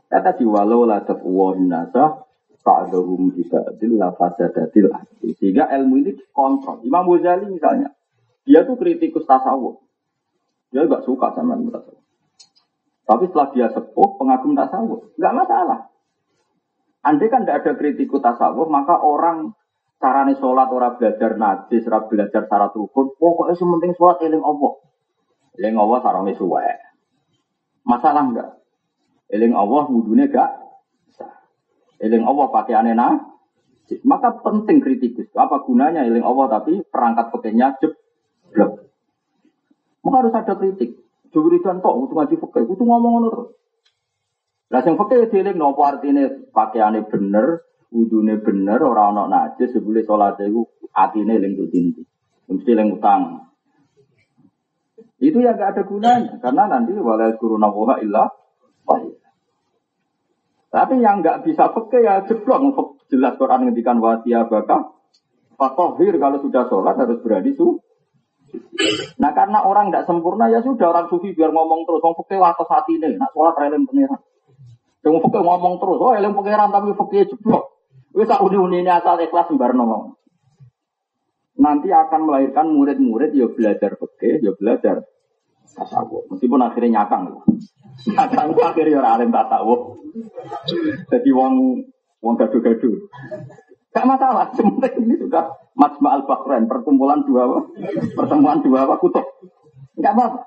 Kata 0.09 0.37
di 0.37 0.45
walau 0.45 0.85
la 0.85 1.01
tafwa 1.05 1.57
nasa 1.57 2.25
fa'adhum 2.61 3.33
bibadil 3.33 3.97
la 3.97 4.13
fasadatil 4.13 4.93
Sehingga 5.41 5.73
ilmu 5.73 6.05
ini 6.05 6.13
dikontrol. 6.17 6.85
Imam 6.85 7.09
Ghazali 7.09 7.49
misalnya, 7.49 7.97
dia 8.45 8.65
tuh 8.69 8.77
kritikus 8.77 9.25
tasawuf. 9.25 9.81
Dia 10.69 10.85
gak 10.85 11.05
suka 11.09 11.33
sama 11.33 11.57
ilmu 11.57 11.73
tasawuf. 11.73 12.02
Tapi 13.03 13.25
setelah 13.29 13.49
dia 13.51 13.67
sepuh, 13.75 14.09
pengagum 14.19 14.55
tasawuf, 14.55 15.11
nggak 15.19 15.35
masalah. 15.35 15.91
Andai 17.03 17.27
kan 17.27 17.43
tidak 17.43 17.67
ada 17.67 17.73
kritikus 17.75 18.23
tasawuf, 18.23 18.71
maka 18.71 18.95
orang 19.03 19.59
carane 19.99 20.39
sholat 20.39 20.71
ora 20.71 20.95
belajar 20.95 21.35
najis, 21.35 21.87
ora 21.91 22.07
belajar 22.07 22.47
syarat 22.47 22.71
rukun, 22.79 23.15
pokoknya 23.19 23.59
sementing 23.59 23.93
sholat 23.99 24.23
eling 24.23 24.43
Allah. 24.43 24.73
Eling 25.59 25.77
Allah 25.77 25.99
sarangnya 26.01 26.39
suwe. 26.39 26.63
Masalah 27.83 28.23
enggak? 28.23 28.51
Eling 29.31 29.53
Allah 29.53 29.85
wudhunya 29.91 30.31
enggak? 30.31 30.51
Eling 32.03 32.23
Allah 32.27 32.47
pakai 32.51 32.75
aneh 32.75 32.95
Maka 34.03 34.41
penting 34.41 34.81
kritikus. 34.81 35.29
Apa 35.37 35.63
gunanya 35.67 36.07
eling 36.07 36.25
Allah 36.25 36.59
tapi 36.59 36.81
perangkat 36.87 37.35
pakainya 37.35 37.77
jeb 37.83 37.99
Blok. 38.53 38.85
Maka 40.05 40.17
harus 40.23 40.35
ada 40.37 40.55
kritik. 40.57 41.02
Jumuridan 41.33 41.81
kok 41.81 41.97
untuk 41.97 42.17
ngaji 42.21 42.37
fakir, 42.37 42.69
itu 42.69 42.85
ngomong 42.85 43.13
ngono 43.17 43.29
terus. 43.33 43.51
Lah 44.73 44.81
sing 44.85 44.97
fakir 45.01 45.29
dieling 45.29 45.57
nopo 45.57 45.85
artine 45.85 46.49
pakaiane 46.53 47.09
bener, 47.09 47.65
wudune 47.93 48.41
bener, 48.41 48.81
ora 48.81 49.13
ana 49.13 49.29
najis, 49.29 49.73
sebule 49.73 50.05
salat 50.05 50.41
iku 50.45 50.69
atine 50.93 51.41
eling 51.41 51.57
dinti. 51.73 52.05
Mesti 52.49 52.71
eling 52.73 52.89
utang. 52.97 53.49
Itu 55.23 55.39
ya 55.39 55.55
gak 55.55 55.79
ada 55.79 55.83
gunanya 55.87 56.37
karena 56.43 56.67
nanti 56.67 56.93
walal 56.99 57.39
kuruna 57.39 57.71
wa 57.71 57.97
illa 58.03 58.27
Tapi 60.73 61.05
yang 61.05 61.21
nggak 61.21 61.45
bisa 61.45 61.69
fakir 61.69 62.01
ya 62.01 62.25
jeblok 62.25 62.97
jelas 63.13 63.37
Quran 63.37 63.69
ngendikan 63.69 64.01
wasia 64.01 64.49
baka 64.49 64.93
Fatohir 65.63 66.19
kalau 66.19 66.43
sudah 66.43 66.67
sholat 66.67 66.99
harus 66.99 67.23
berani 67.23 67.55
su. 67.55 67.79
Nah 69.21 69.31
karena 69.33 69.65
orang 69.65 69.89
tidak 69.89 70.05
sempurna 70.09 70.49
ya 70.49 70.61
sudah 70.61 70.93
orang 70.93 71.07
sufi 71.09 71.33
biar 71.33 71.53
ngomong 71.53 71.89
terus. 71.89 72.01
Ngomong 72.05 72.19
fakir 72.25 72.41
atas 72.41 72.69
hati 72.69 72.93
ini. 73.01 73.17
Nak 73.17 73.31
sholat 73.33 73.55
relim 73.57 73.85
pengiran. 73.89 74.21
Yang 75.03 75.15
fakir 75.29 75.43
ngomong 75.43 75.75
terus. 75.81 75.99
Oh 75.99 76.13
eling 76.13 76.35
pengiran 76.37 76.69
tapi 76.71 76.93
fakir 76.95 77.27
jeblok. 77.29 77.65
Wis 78.13 78.29
tak 78.29 78.45
uni-uni 78.45 78.85
ini 78.85 78.91
asal 78.93 79.17
ikhlas 79.21 79.49
sembar 79.49 79.73
ngomong. 79.73 80.21
Nanti 81.57 81.89
akan 81.89 82.21
melahirkan 82.29 82.69
murid-murid 82.69 83.33
ya 83.33 83.49
belajar 83.49 83.97
fakir, 83.97 84.41
ya 84.45 84.53
belajar 84.57 85.05
tasawuf. 85.73 86.29
Meskipun 86.29 86.61
akhirnya 86.61 87.01
nyakang. 87.01 87.41
Nyakang 88.09 88.49
akhirnya 88.73 89.01
orang 89.01 89.13
alim 89.17 89.31
tasawuf. 89.33 89.81
Jadi 91.09 91.31
wong 91.33 91.55
wong 92.21 92.35
gaduh-gaduh. 92.37 92.97
Gak 93.93 94.09
masalah, 94.09 94.49
sebenarnya 94.57 95.05
ini 95.05 95.21
sudah 95.21 95.45
Majma 95.73 96.09
al 96.21 96.23
Bahrain, 96.29 96.69
perkumpulan 96.69 97.25
dua 97.25 97.65
pertemuan 98.13 98.61
dua 98.61 98.85
apa 98.85 99.01
kutub. 99.01 99.25
Gak 99.97 100.13
apa-apa. 100.13 100.41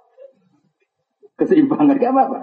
Keseimbangan 1.35 1.97
gak 1.97 2.13
apa-apa. 2.13 2.39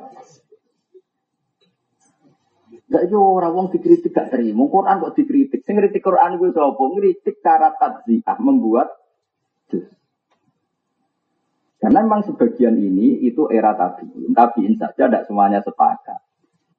Gak 2.92 3.08
yo 3.08 3.22
orang 3.22 3.54
wong 3.54 3.66
dikritik 3.70 4.12
gak 4.12 4.34
terima. 4.34 4.66
Quran 4.66 5.00
kok 5.00 5.14
dikritik. 5.14 5.62
Sing 5.62 5.78
kritik 5.78 6.02
Quran 6.02 6.36
gue 6.36 6.50
sapa? 6.50 6.82
Ngritik 6.82 7.38
cara 7.40 7.72
tadziah 7.78 8.36
membuat. 8.42 8.90
Karena 11.82 11.98
memang 12.06 12.22
sebagian 12.22 12.78
ini 12.78 13.26
itu 13.26 13.50
era 13.50 13.74
tabiin. 13.74 14.30
Tabiin 14.30 14.78
saja 14.78 15.10
tidak 15.10 15.26
semuanya 15.26 15.58
sepakat. 15.66 16.22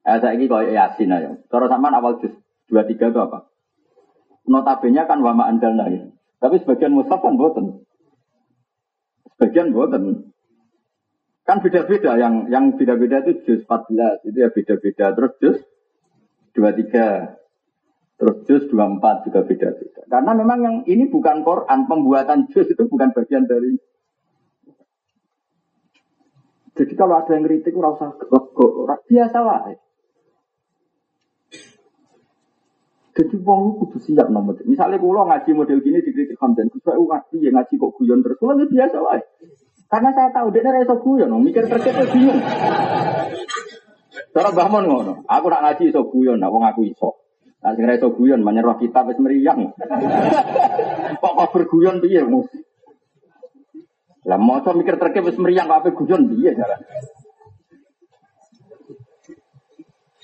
Eh, 0.04 0.20
saya 0.20 0.36
ini 0.36 0.48
kalau 0.48 0.64
yasin 0.64 1.12
ayo. 1.12 1.44
Kalau 1.52 1.68
sama 1.68 1.92
awal 1.92 2.20
dua 2.68 2.84
tiga 2.88 3.12
itu 3.12 3.20
apa? 3.20 3.53
Notabene 4.48 5.04
kan 5.08 5.20
wama 5.24 5.48
andal 5.48 5.76
ya. 5.78 6.04
Tapi 6.40 6.60
sebagian 6.60 6.92
mushaf 6.92 7.24
kan 7.24 7.40
boten. 7.40 7.88
Sebagian 9.36 9.72
boten. 9.72 10.34
Kan 11.44 11.60
beda-beda 11.60 12.16
yang 12.16 12.48
yang 12.48 12.76
beda-beda 12.80 13.24
itu 13.28 13.44
juz 13.44 13.62
14 13.68 14.24
itu 14.32 14.38
ya 14.40 14.50
beda-beda 14.52 15.06
terus 15.12 15.34
juz 15.44 15.58
23 16.56 17.36
terus 18.16 18.38
juz 18.48 18.64
24 18.72 19.28
juga 19.28 19.40
beda-beda. 19.44 20.02
Karena 20.08 20.32
memang 20.32 20.60
yang 20.64 20.78
ini 20.88 21.12
bukan 21.12 21.44
Quran, 21.44 21.80
pembuatan 21.92 22.48
juz 22.52 22.72
itu 22.72 22.88
bukan 22.88 23.12
bagian 23.12 23.44
dari 23.44 23.76
jadi 26.74 26.94
kalau 26.98 27.22
ada 27.22 27.38
yang 27.38 27.46
kritik, 27.46 27.78
rasa 27.78 28.18
biasa 29.06 29.40
lah. 29.46 29.78
Jadi 33.14 33.36
wong 33.46 33.78
kudu 33.78 34.02
siap 34.02 34.34
nomor. 34.34 34.58
Misalnya 34.66 34.98
kalau 34.98 35.30
ngaji 35.30 35.50
model 35.54 35.80
gini 35.86 36.02
dikritik 36.02 36.34
Hamdan, 36.42 36.66
gue 36.74 36.82
ngaji 36.82 37.36
ya 37.46 37.50
ngaji 37.54 37.74
kok 37.78 37.94
guyon 37.94 38.26
terus. 38.26 38.38
Kalau 38.42 38.58
biasa 38.58 38.98
wae. 39.06 39.22
Karena 39.86 40.10
saya 40.18 40.30
tahu 40.34 40.50
dia 40.50 40.66
reso 40.74 40.98
guyon, 40.98 41.30
mikir 41.46 41.70
terkait 41.70 42.10
bingung. 42.10 42.42
Cara 44.34 44.50
bangun 44.50 44.90
ngono, 44.90 45.14
aku 45.30 45.46
nak 45.46 45.62
ngaji 45.62 45.94
iso 45.94 46.10
guyon, 46.10 46.42
nak 46.42 46.50
wong 46.50 46.66
aku 46.66 46.90
iso. 46.90 47.22
Nah 47.62 47.78
sing 47.78 47.86
iso 47.86 48.10
guyon 48.18 48.42
menyerah 48.42 48.82
kita 48.82 49.06
wis 49.06 49.22
meriang. 49.22 49.70
kok 51.22 51.34
kok 51.38 51.52
berguyon 51.54 52.02
piye, 52.02 52.26
Mus? 52.26 52.50
Lah 54.26 54.42
maca 54.42 54.74
mikir 54.74 54.98
terkait 54.98 55.22
wis 55.22 55.38
meriang 55.38 55.70
kok 55.70 55.86
ape 55.86 55.90
guyon 55.94 56.26
piye 56.26 56.58
cara? 56.58 56.82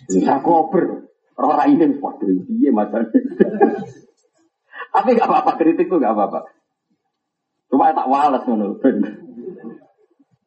Bisa 0.10 0.42
kober. 0.42 1.09
Orang 1.40 1.72
ini 1.72 1.96
waduh 2.04 2.28
iya 2.52 2.70
macamnya. 2.76 3.16
Tapi 4.92 5.16
gak 5.16 5.30
apa-apa 5.32 5.52
kritik 5.56 5.88
tuh 5.88 6.04
gak 6.04 6.12
apa-apa. 6.12 6.52
Cuma 7.72 7.96
tak 7.96 8.12
walas 8.12 8.44
ngono 8.44 8.76
ben. 8.84 9.00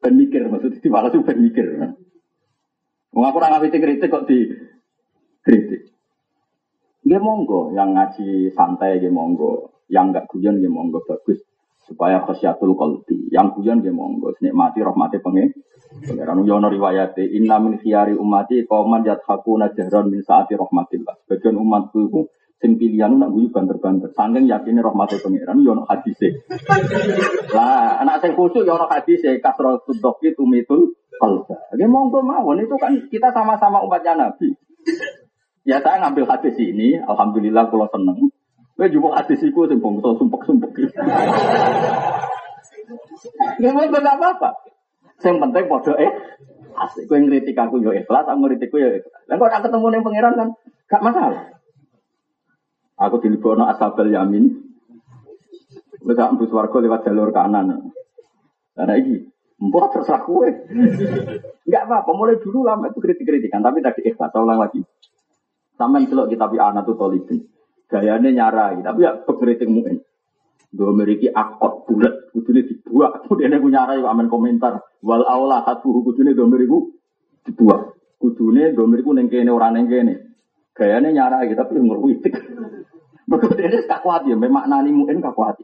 Maksudnya 0.03 0.77
di 0.77 0.89
walas 0.93 1.09
tuh 1.09 1.25
ben 1.25 1.41
mikir. 1.41 1.65
Mau 3.13 3.25
aku 3.25 3.37
ngapain 3.41 3.73
kritik 3.73 4.13
kok 4.13 4.29
di 4.29 4.45
kritik. 5.41 5.89
Dia 7.01 7.17
monggo 7.17 7.73
yang 7.73 7.97
ngaji 7.97 8.53
santai 8.53 9.01
dia 9.01 9.09
monggo, 9.09 9.83
yang 9.89 10.13
gak 10.13 10.29
guyon 10.29 10.61
dia 10.61 10.69
monggo 10.69 11.01
bagus 11.09 11.41
supaya 11.85 12.23
khasyatul 12.23 12.75
qalbi. 12.75 13.27
Yang 13.31 13.47
guyon 13.59 13.79
dia 13.83 13.93
monggo 13.93 14.35
nikmati 14.39 14.79
rahmati 14.83 15.19
pengen 15.19 15.51
Pengiran 15.93 16.41
yono 16.41 16.73
riwayat 16.73 17.13
inna 17.21 17.61
min 17.61 17.77
khiyari 17.77 18.17
umati 18.17 18.65
kauman 18.65 19.05
yathakuna 19.05 19.69
jahran 19.77 20.09
min 20.09 20.25
saati 20.25 20.57
rahmatillah. 20.57 21.21
Sebagian 21.29 21.61
umatku 21.61 22.09
itu 22.09 22.21
sing 22.57 22.81
pilihan 22.81 23.13
nak 23.21 23.29
guyu 23.29 23.53
banter-banter. 23.53 24.09
Sangking 24.17 24.49
yakini 24.49 24.81
rahmati 24.81 25.21
pengiran 25.21 25.61
yono 25.61 25.85
hadise. 25.85 26.49
Lah, 27.53 28.01
anak 28.01 28.25
sing 28.25 28.33
khusyuk 28.33 28.65
yono 28.65 28.89
hadise 28.89 29.37
kasratul 29.37 30.01
doki 30.01 30.33
tumitul 30.33 30.97
qalba. 31.21 31.61
Oke 31.69 31.85
monggo 31.85 32.25
mawon 32.25 32.65
itu 32.65 32.73
kan 32.81 32.97
kita 33.13 33.29
sama-sama 33.29 33.85
umatnya 33.85 34.17
Nabi. 34.17 34.49
Ya 35.63 35.79
saya 35.79 36.03
ngambil 36.03 36.27
hadis 36.27 36.59
ini, 36.59 36.99
alhamdulillah 36.99 37.71
kalau 37.71 37.87
seneng. 37.87 38.32
Gue 38.73 38.87
juga 38.89 39.21
hadis 39.21 39.39
itu 39.45 39.61
sing 39.69 39.77
bongso 39.77 40.17
sumpek-sumpek. 40.17 40.89
Gak 43.61 43.73
mau 43.73 43.85
apa-apa. 43.85 44.49
Yang 45.23 45.37
penting 45.39 45.65
podo 45.71 45.93
eh 45.95 46.11
asik 46.73 47.05
gue 47.05 47.17
ngritik 47.21 47.55
aku 47.55 47.79
yo 47.79 47.93
ikhlas, 47.93 48.25
aku 48.25 48.39
ngritik 48.43 48.73
yo 48.73 48.89
ikhlas. 48.97 49.23
Lah 49.29 49.35
kok 49.37 49.49
nak 49.53 49.61
ketemu 49.63 49.87
ning 49.87 50.01
pangeran 50.01 50.33
kan 50.35 50.49
gak 50.89 51.03
masalah. 51.05 51.43
Aku 52.97 53.21
dilibono 53.21 53.69
asabel 53.69 54.09
yamin. 54.11 54.45
Wis 56.03 56.15
tak 56.19 56.35
mbus 56.35 56.51
warga 56.51 56.77
lewat 56.83 57.07
jalur 57.07 57.31
kanan. 57.31 57.95
Karena 58.75 58.93
ini, 58.99 59.23
mbok 59.61 59.95
terserah 59.95 60.25
kue. 60.27 60.49
Enggak 61.63 61.83
apa-apa, 61.87 62.11
mulai 62.11 62.41
dulu 62.41 62.67
lama 62.67 62.91
itu 62.91 62.99
kritik-kritikan, 62.99 63.63
tapi 63.63 63.79
tadi 63.79 64.03
ikhlas, 64.03 64.33
saya 64.33 64.43
ulang 64.43 64.59
lagi. 64.59 64.83
Sampai 65.79 66.09
celok 66.09 66.27
kita 66.27 66.51
bi 66.51 66.59
anak 66.59 66.83
tuh 66.83 66.99
tolibin. 66.99 67.52
Gayanya 67.93 68.33
nyarai, 68.33 68.81
tapi 68.81 69.05
ya 69.05 69.21
pengkritik 69.21 69.69
mungkin. 69.69 70.01
Dua 70.73 70.89
memiliki 70.89 71.29
akot 71.29 71.85
bulat, 71.85 72.33
kudune 72.33 72.65
dibuat. 72.65 73.21
Kemudian 73.29 73.53
aku 73.61 73.69
nyarai 73.69 74.01
aman 74.01 74.25
komentar. 74.25 74.81
Wal 75.05 75.21
aula 75.21 75.61
hatu 75.61 75.93
kudune 76.01 76.33
dua 76.33 76.49
meriku 76.49 76.89
dibuat. 77.45 77.93
Kudune 78.17 78.73
dua 78.73 78.89
meriku 78.89 79.13
nengkene 79.13 79.53
orang 79.53 79.77
nengkene. 79.77 80.33
Gayanya 80.73 81.13
nyarai 81.13 81.53
tapi 81.53 81.77
ngerwitik. 81.77 82.33
Begitu 83.29 83.53
ini 83.61 83.85
kakuat 83.85 84.25
ya, 84.25 84.33
memang 84.33 84.65
nani 84.65 84.89
mungkin 84.89 85.21
kakuat. 85.21 85.61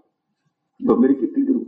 Dua 0.78 0.94
meriki 1.02 1.34
tidur. 1.34 1.66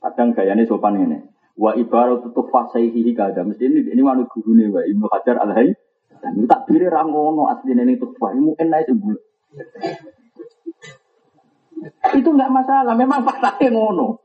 Kadang 0.00 0.32
gayanya 0.32 0.64
sopan 0.64 0.96
ini. 0.96 1.20
Wa 1.52 1.76
ibarat 1.76 2.24
tutup 2.24 2.48
fasaihi 2.48 3.12
kada. 3.12 3.44
Mesti 3.44 3.68
ini 3.68 3.92
ini 3.92 4.00
wanu 4.00 4.24
gurune 4.24 4.72
wa 4.72 4.80
Ibnu 4.80 5.04
Hajar 5.12 5.36
al 5.44 5.52
Hayy. 5.52 5.76
Dan 6.24 6.48
tak 6.48 6.64
pilih 6.64 6.88
rangono 6.88 7.52
asli 7.52 7.76
nenek 7.76 8.00
tuh. 8.00 8.16
Ilmu 8.16 8.56
enak 8.56 8.88
itu 8.88 8.96
bulat. 8.96 9.20
Itu 12.12 12.28
nggak 12.32 12.52
masalah, 12.52 12.94
memang 12.94 13.26
faktanya 13.26 13.68
ngono. 13.74 14.22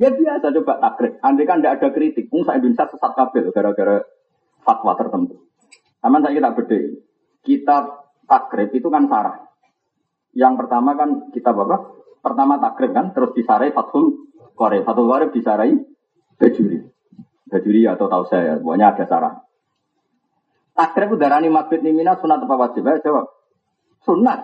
Ya 0.00 0.08
biasa 0.08 0.48
coba 0.48 0.80
takrib. 0.80 1.20
Andai 1.20 1.44
kan 1.44 1.60
tidak 1.60 1.76
ada 1.76 1.88
kritik, 1.92 2.32
saya 2.32 2.56
Indonesia 2.56 2.88
sesat 2.88 3.12
kabel 3.12 3.52
gara-gara 3.52 4.00
fatwa 4.64 4.96
tertentu. 4.96 5.44
Aman 6.00 6.24
saya 6.24 6.40
kita 6.40 6.56
beda. 6.56 6.78
Kita 7.44 7.76
takrib 8.24 8.72
itu 8.72 8.88
kan 8.88 9.04
sarah. 9.12 9.44
Yang 10.32 10.64
pertama 10.64 10.96
kan 10.96 11.28
kita 11.36 11.52
apa? 11.52 12.00
Pertama 12.24 12.56
takrib 12.56 12.96
kan, 12.96 13.12
terus 13.12 13.36
disarai 13.36 13.76
fatul 13.76 14.32
kore. 14.56 14.80
Fatul 14.88 15.04
kore 15.04 15.28
disarai 15.36 15.76
bajuri. 16.40 16.80
Bajuri 17.50 17.82
atau 17.84 18.08
tahu 18.08 18.24
saya, 18.24 18.56
pokoknya 18.56 18.96
ada 18.96 19.04
sarah. 19.04 19.34
Takrib 20.72 21.12
udarani 21.12 21.52
mabit 21.52 21.84
nimina 21.84 22.16
sunat 22.16 22.40
apa 22.40 22.56
wajib? 22.56 22.88
Ya, 22.88 23.04
jawab. 23.04 23.39
Sunat. 24.04 24.40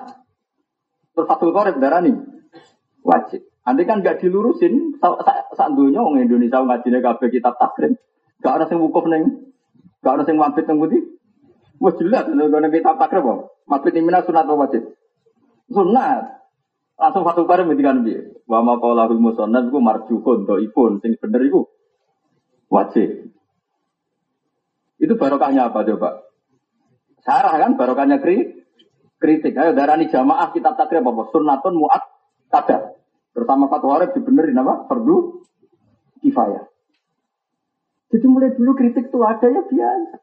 Terus 1.17 1.27
Fatul 1.27 1.53
Qorib 1.57 1.81
darah 1.81 2.05
nih 2.05 2.17
wajib. 3.01 3.41
Andai 3.67 3.83
kan 3.83 3.99
gak 3.99 4.23
dilurusin, 4.23 4.95
saat 5.03 5.73
dunia 5.75 5.99
orang 5.99 6.23
Indonesia 6.23 6.63
ngajinya 6.63 7.03
kabeh 7.03 7.35
kitab 7.35 7.59
takrim. 7.59 7.99
Gak 8.39 8.63
ada 8.63 8.71
yang 8.71 8.79
wukuf 8.85 9.11
neng, 9.11 9.51
gak 10.07 10.23
ada 10.23 10.23
yang 10.29 10.39
mampir 10.39 10.63
neng 10.71 10.79
putih. 10.79 11.03
Wah 11.83 11.93
jelas, 11.99 12.31
kalau 12.31 12.71
kitab 12.71 12.95
takrim 13.01 13.27
apa? 13.27 13.45
Mampir 13.67 13.91
imina 13.99 14.23
sunat 14.23 14.47
wajib? 14.47 14.95
Sunat. 15.67 16.37
Langsung 16.97 17.27
Fathul 17.29 17.45
Bari 17.45 17.67
ngendikan 17.67 18.07
piye? 18.07 18.41
Wa 18.49 18.65
ma 18.65 18.81
qalahul 18.81 19.21
musannaf 19.21 19.69
iku 19.69 19.83
marjuhun 19.83 20.49
dhaifun 20.49 21.05
sing 21.05 21.19
bener 21.21 21.45
iku 21.45 21.69
wajib. 22.73 23.35
Itu 24.97 25.19
barokahnya 25.21 25.69
apa 25.69 25.85
coba? 25.85 26.25
Sarah 27.21 27.53
kan 27.59 27.77
barokahnya 27.77 28.23
kri 28.23 28.65
kritik. 29.21 29.57
Ayo 29.57 29.73
darani 29.73 30.09
jamaah 30.09 30.53
kitab 30.53 30.77
takrib 30.77 31.05
apa? 31.05 31.23
Sunnatun 31.33 31.75
muat 31.77 32.03
kadar. 32.53 32.97
Bersama 33.37 33.69
Fatwa 33.69 34.01
Arif 34.01 34.17
dibenerin 34.17 34.57
apa? 34.57 34.89
Fardu 34.89 35.45
kifayah. 36.25 36.65
Jadi 38.13 38.27
mulai 38.31 38.55
dulu 38.55 38.73
kritik 38.73 39.13
tuh 39.13 39.27
ada 39.27 39.45
ya 39.51 39.61
biasa. 39.67 40.17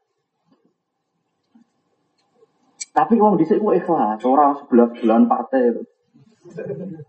Tapi 2.94 3.18
uang 3.18 3.34
di 3.34 3.44
sini 3.46 3.58
ikhlas, 3.58 4.22
orang 4.22 4.54
sebelah 4.62 4.86
sebelahan 4.94 5.26
partai 5.26 5.74
itu. 5.74 5.82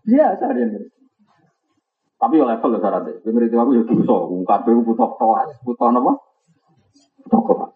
Biasa 0.09 0.45
dia. 0.57 0.81
Tapi 2.15 2.41
ya 2.41 2.45
level 2.47 2.81
syaratnya. 2.81 3.21
Dengar 3.21 3.43
itu 3.45 3.57
aku 3.61 3.71
ya 3.77 3.83
dosa. 3.85 4.17
Kabeh 4.49 4.73
butuh 4.81 5.09
kelas, 5.13 5.49
butuh 5.61 5.85
apa? 5.93 6.13
Butuh 7.21 7.41
kelas. 7.45 7.71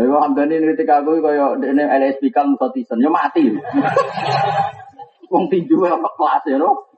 Lha 0.00 0.16
Hamdani 0.24 0.64
ngritik 0.64 0.88
aku 0.88 1.20
kaya 1.20 1.60
dene 1.60 1.84
LSP 1.84 2.32
kan 2.32 2.56
mutisen, 2.56 3.04
ya 3.04 3.12
mati. 3.12 3.52
Wong 5.28 5.44
tinju 5.52 5.76
apa 5.84 6.08
kelas 6.16 6.44
ya 6.48 6.56
no. 6.56 6.88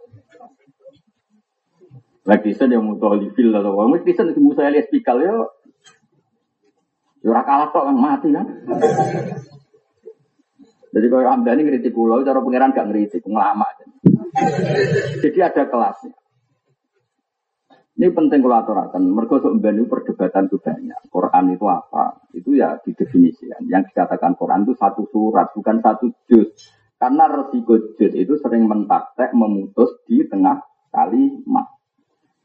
Lagi 2.23 2.55
sen 2.55 2.71
yang 2.71 2.87
mutu 2.87 3.11
fil 3.35 3.51
atau 3.51 3.75
wong 3.75 3.99
sen 4.07 4.31
itu 4.31 4.39
musuh 4.39 4.63
LSP 4.71 5.03
kal 5.03 5.19
ya. 5.19 5.35
Ya 7.27 7.29
ora 7.35 7.43
kalah 7.43 7.75
kok 7.75 7.91
mati 7.91 8.31
kan. 8.31 8.47
Jadi 10.93 11.07
kalau 11.09 11.25
Hamdani 11.25 11.65
ngeritik 11.65 11.97
pulau, 11.97 12.21
cara 12.21 12.45
pangeran 12.45 12.77
gak 12.77 12.93
ngeritik, 12.93 13.25
ngelama. 13.25 13.65
Jadi 15.25 15.39
ada 15.41 15.65
kelasnya. 15.65 16.13
Ini 17.93 18.09
penting 18.09 18.41
kalau 18.41 18.57
aturakan. 18.57 19.05
Mereka 19.05 19.53
untuk 19.53 19.53
perdebatan 19.85 20.49
itu 20.49 20.57
banyak. 20.57 21.01
Quran 21.13 21.45
itu 21.53 21.67
apa? 21.69 22.25
Itu 22.33 22.57
ya 22.57 22.81
didefinisikan. 22.81 23.69
Yang 23.69 23.93
dikatakan 23.93 24.33
Quran 24.41 24.65
itu 24.65 24.73
satu 24.81 25.05
surat, 25.13 25.53
bukan 25.53 25.77
satu 25.85 26.09
juz. 26.25 26.57
Karena 26.97 27.29
resiko 27.29 27.77
juz 28.01 28.13
itu 28.17 28.33
sering 28.41 28.65
mentaktek, 28.65 29.37
memutus 29.37 29.93
di 30.09 30.25
tengah 30.25 30.65
kalimat. 30.89 31.69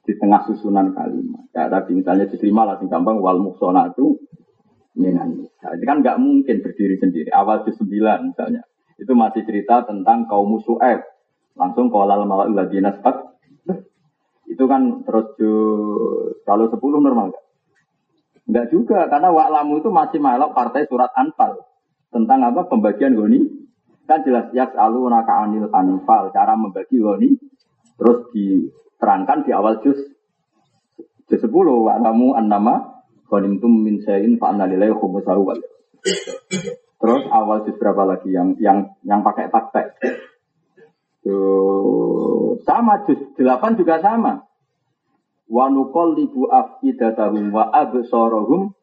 Di 0.03 0.19
tengah 0.19 0.43
susunan 0.51 0.91
kalimat. 0.91 1.47
Ya, 1.55 1.71
tadi 1.71 1.95
misalnya 1.95 2.27
diterima 2.27 2.67
lah, 2.67 2.75
gampang, 2.83 3.23
wal 3.23 3.39
muksona 3.39 3.95
itu 3.95 4.19
minan 4.97 5.45
nah, 5.61 5.71
Ini 5.77 5.85
kan 5.87 6.03
nggak 6.03 6.17
mungkin 6.19 6.59
berdiri 6.59 6.99
sendiri. 6.99 7.31
Awal 7.31 7.63
juz 7.63 7.79
9 7.79 8.35
misalnya. 8.35 8.67
Itu 8.99 9.15
masih 9.15 9.47
cerita 9.47 9.87
tentang 9.87 10.27
kaum 10.27 10.59
musuh 10.59 10.75
Langsung 11.55 11.87
kolal 11.87 12.27
malah 12.27 12.51
ladina 12.51 12.91
sepat. 12.91 13.36
Itu 14.47 14.63
kan 14.65 15.03
terus 15.03 15.35
kalau 16.47 16.71
10 16.71 16.79
normal 16.79 17.35
nggak? 17.35 17.45
Enggak 18.47 18.65
juga, 18.71 18.99
karena 19.11 19.27
waklamu 19.35 19.83
itu 19.83 19.91
masih 19.91 20.23
malak 20.23 20.55
partai 20.55 20.87
surat 20.87 21.11
Anfal. 21.19 21.67
Tentang 22.07 22.39
apa? 22.47 22.63
Pembagian 22.71 23.11
goni. 23.19 23.43
Kan 24.07 24.23
jelas, 24.23 24.47
ya 24.55 24.71
selalu 24.71 25.11
naka 25.11 25.43
anil 25.43 25.67
Anfal. 25.67 26.31
Cara 26.31 26.55
membagi 26.55 26.95
goni. 26.95 27.35
Terus 27.99 28.31
diterangkan 28.31 29.43
di 29.43 29.51
awal 29.51 29.83
juz. 29.83 29.99
Juz 31.27 31.43
10. 31.43 31.51
Waklamu 31.51 32.39
an 32.39 32.47
nama 32.47 33.03
Ghanimtum 33.27 33.83
min 33.83 33.99
sayin 34.07 34.39
fa 34.39 34.55
annalillahi 34.55 34.95
khumusahu. 34.95 35.51
Terus 36.97 37.23
awal 37.27 37.67
juz 37.67 37.75
berapa 37.75 38.07
lagi 38.07 38.31
yang 38.31 38.55
yang 38.63 38.95
yang 39.03 39.19
pakai 39.19 39.51
sama 42.63 43.03
juz 43.07 43.19
8 43.35 43.79
juga 43.79 43.99
sama. 44.03 44.47
Wa 45.47 45.71
nuqallibu 45.71 46.51
afidatahum 46.51 47.55
wa 47.55 47.71
absarahum 47.71 48.75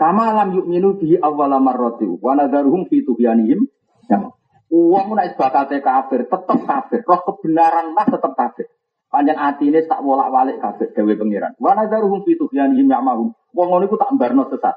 kama 0.00 0.32
lam 0.32 0.56
yu'minu 0.56 0.96
bihi 0.96 1.20
awwala 1.20 1.60
marrati 1.60 2.08
wa 2.08 2.32
nadharuhum 2.32 2.88
fi 2.88 3.04
tughyanihim. 3.04 3.68
Ya. 4.08 4.32
Uang 4.68 5.16
nek 5.16 5.36
bakate 5.40 5.80
kafir, 5.80 6.28
tetep 6.28 6.58
kafir. 6.64 7.00
Roh 7.04 7.20
kebenaran 7.24 7.96
lah 7.96 8.04
tetep 8.08 8.32
kafir. 8.36 8.68
Panjang 9.08 9.40
ini 9.64 9.80
tak 9.88 10.04
bolak-balik 10.04 10.60
kabeh 10.60 10.92
dewe 10.92 11.16
pengiran. 11.16 11.56
Wa 11.56 11.72
nadzaruhum 11.72 12.28
fi 12.28 12.36
tughyanihim 12.36 12.88
ya'mahum. 12.88 13.32
Wong 13.56 13.66
ngono 13.72 13.88
iku 13.88 13.96
tak 13.96 14.12
mbarno 14.12 14.44
sesat. 14.52 14.76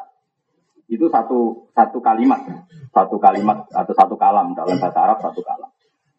Itu 0.88 1.08
satu 1.08 1.71
satu 1.71 2.04
kalimat, 2.04 2.43
satu 2.91 3.15
kalimat 3.19 3.63
atau 3.71 3.93
satu 3.95 4.15
kalam 4.19 4.52
dalam 4.56 4.76
bahasa 4.76 5.00
Arab 5.00 5.24
satu 5.24 5.39
kalam. 5.39 5.70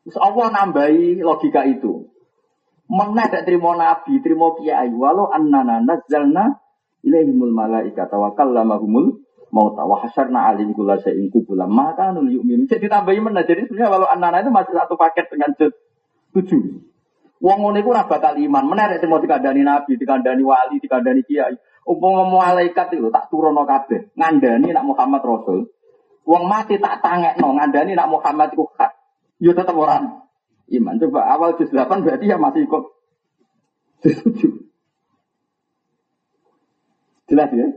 Terus 0.03 0.19
Allah 0.19 0.47
nambahi 0.51 1.23
logika 1.23 1.63
itu. 1.67 2.11
Meneh 2.93 3.27
tak 3.31 3.49
terima 3.49 3.73
nabi, 3.79 4.21
terima 4.21 4.53
kiai, 4.59 4.91
walau 4.93 5.31
annana 5.31 5.81
nazzalna 5.81 6.61
ilaihimul 7.07 7.55
malaikata 7.55 8.19
wa 8.19 8.35
kallamahumul 8.37 9.23
mauta 9.53 9.85
wa 9.85 10.01
hasyarna 10.01 10.49
alim 10.49 10.73
kula 10.73 10.99
syai'in 11.01 11.29
kubula 11.29 11.69
maka 11.71 12.11
nul 12.11 12.29
yu'min. 12.29 12.67
Jadi 12.67 12.89
tambahi 12.89 13.21
mana? 13.23 13.47
Jadi 13.47 13.69
sebenarnya 13.69 13.89
walau 13.93 14.09
annana 14.11 14.43
itu 14.43 14.51
masih 14.51 14.75
satu 14.75 14.99
paket 14.99 15.31
dengan 15.31 15.55
tujuh. 16.33 16.63
Wong 17.43 17.59
ngono 17.59 17.77
iku 17.83 17.91
ora 17.91 18.07
bakal 18.07 18.39
iman. 18.39 18.65
Menarik 18.71 19.03
mau 19.11 19.19
dikandani 19.19 19.67
nabi, 19.67 19.99
dikandani 19.99 20.43
wali, 20.47 20.79
dikandani 20.79 21.27
kiai. 21.27 21.59
Umpama 21.83 22.23
malaikat 22.31 22.95
itu 22.95 23.11
tak 23.11 23.27
turunno 23.27 23.67
kabeh. 23.67 24.15
Ngandani 24.15 24.71
nak 24.71 24.87
Muhammad 24.87 25.23
Rasul. 25.27 25.67
Wong 26.23 26.47
mati 26.47 26.79
tak 26.79 27.03
tangekno 27.03 27.59
ngandani 27.59 27.99
nak 27.99 28.07
Muhammad 28.07 28.55
iku 28.55 28.71
hak. 28.79 29.02
Yo 29.43 29.51
tetep 29.59 29.75
orang 29.75 30.23
iman. 30.71 30.95
Coba 31.03 31.27
awal 31.35 31.59
juz 31.59 31.75
8 31.75 32.07
berarti 32.07 32.31
ya 32.31 32.39
masih 32.39 32.71
ikut 32.71 32.85
setuju. 34.07 34.71
Jelas 37.27 37.51
ya? 37.51 37.69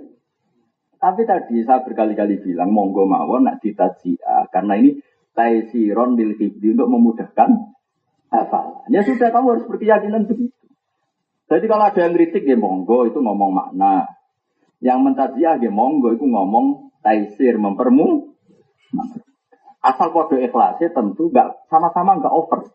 Tapi 1.01 1.21
tadi 1.25 1.65
saya 1.65 1.82
berkali-kali 1.82 2.38
bilang 2.41 2.69
monggo 2.69 3.10
mawon 3.10 3.49
nak 3.49 3.62
ditajia 3.62 4.45
karena 4.54 4.78
ini 4.78 5.01
taisiron 5.34 6.13
bil 6.13 6.38
untuk 6.38 6.88
memudahkan 6.89 7.49
hafal. 8.30 8.86
Ya 8.89 9.01
sudah 9.01 9.30
kamu 9.34 9.47
harus 9.58 9.65
berkeyakinan 9.65 10.30
begitu. 10.30 10.54
Jadi 11.45 11.65
kalau 11.69 11.86
ada 11.86 11.99
yang 12.01 12.13
kritik 12.17 12.45
ya 12.45 12.58
monggo 12.58 13.06
itu 13.06 13.21
ngomong 13.21 13.51
makna. 13.54 14.10
Yang 14.82 14.99
mentajiah 15.01 15.62
ya 15.62 15.69
monggo 15.69 16.13
itu 16.13 16.25
ngomong 16.25 16.93
taisir 17.06 17.58
mempermu. 17.62 18.34
Asal 19.86 20.10
kode 20.10 20.41
ikhlasnya 20.41 20.89
tentu 20.89 21.30
nggak 21.30 21.69
sama-sama 21.69 22.17
nggak 22.17 22.34
over. 22.34 22.74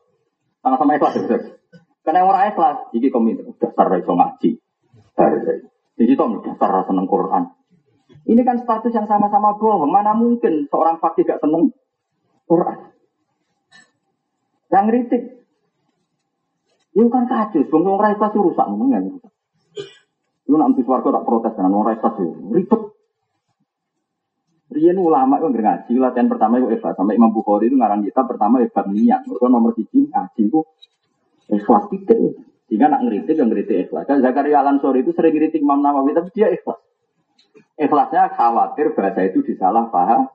Sama-sama 0.63 0.95
ikhlas 0.95 1.19
terus. 1.19 1.45
Karena 2.07 2.23
orang 2.23 2.55
ikhlas, 2.55 2.77
jadi 2.95 3.07
komit 3.11 3.43
dasar 3.59 3.91
iso 3.99 4.15
ngaji. 4.15 4.51
Jadi 5.99 6.11
itu 6.17 6.25
dasar 6.47 6.87
seneng 6.87 7.11
Quran. 7.11 7.51
Ini 8.31 8.41
kan 8.47 8.63
status 8.63 8.95
yang 8.95 9.11
sama-sama 9.11 9.59
bohong. 9.59 9.91
Mana 9.91 10.15
mungkin 10.15 10.71
seorang 10.71 11.03
fakir 11.03 11.27
gak 11.27 11.43
seneng 11.43 11.75
Quran? 12.47 12.79
Yang 14.71 14.85
kritik 14.87 15.23
itu 16.91 17.07
kan 17.07 17.27
kacau, 17.31 17.63
bang 17.63 17.83
orang 17.87 18.03
rakyat 18.03 18.19
pasti 18.19 18.39
rusak 18.43 18.67
ngomongnya. 18.67 18.99
Itu 20.43 20.57
nanti 20.59 20.83
suarga 20.83 21.15
tak 21.15 21.27
protes 21.27 21.55
dengan 21.55 21.75
orang 21.79 21.87
rakyat 21.95 22.03
pasti 22.03 22.25
ribet. 22.27 22.83
Rian 24.81 24.97
ulama 24.97 25.37
itu 25.37 25.53
ngaji, 25.53 25.93
latihan 26.01 26.25
pertama 26.25 26.57
itu 26.57 26.73
ikhlas. 26.73 26.97
Sampai 26.97 27.21
Imam 27.21 27.29
Bukhari 27.29 27.69
itu 27.69 27.77
ngarang 27.77 28.01
kita 28.01 28.25
pertama 28.25 28.65
ikhlas 28.65 28.89
niat. 28.89 29.29
Mereka 29.29 29.47
nomor 29.53 29.77
tiga 29.77 29.93
ngaji 30.09 30.43
itu 30.49 30.61
ikhlas 31.53 31.85
titik. 31.93 32.41
Sehingga 32.65 32.89
nak 32.89 33.05
ngeritik 33.05 33.37
yang 33.37 33.53
ngeritik 33.53 33.77
ikhlas. 33.85 34.09
Kan 34.09 34.25
Zakaria 34.25 34.65
Al 34.65 34.73
Ansori 34.73 35.05
itu 35.05 35.13
sering 35.13 35.37
ngeritik 35.37 35.61
Imam 35.61 35.85
Nawawi, 35.85 36.17
tapi 36.17 36.33
dia 36.33 36.49
ikhlas. 36.49 36.81
Ikhlasnya 37.77 38.33
khawatir 38.33 38.97
bahasa 38.97 39.21
itu 39.29 39.45
disalah 39.45 39.93
paham, 39.93 40.33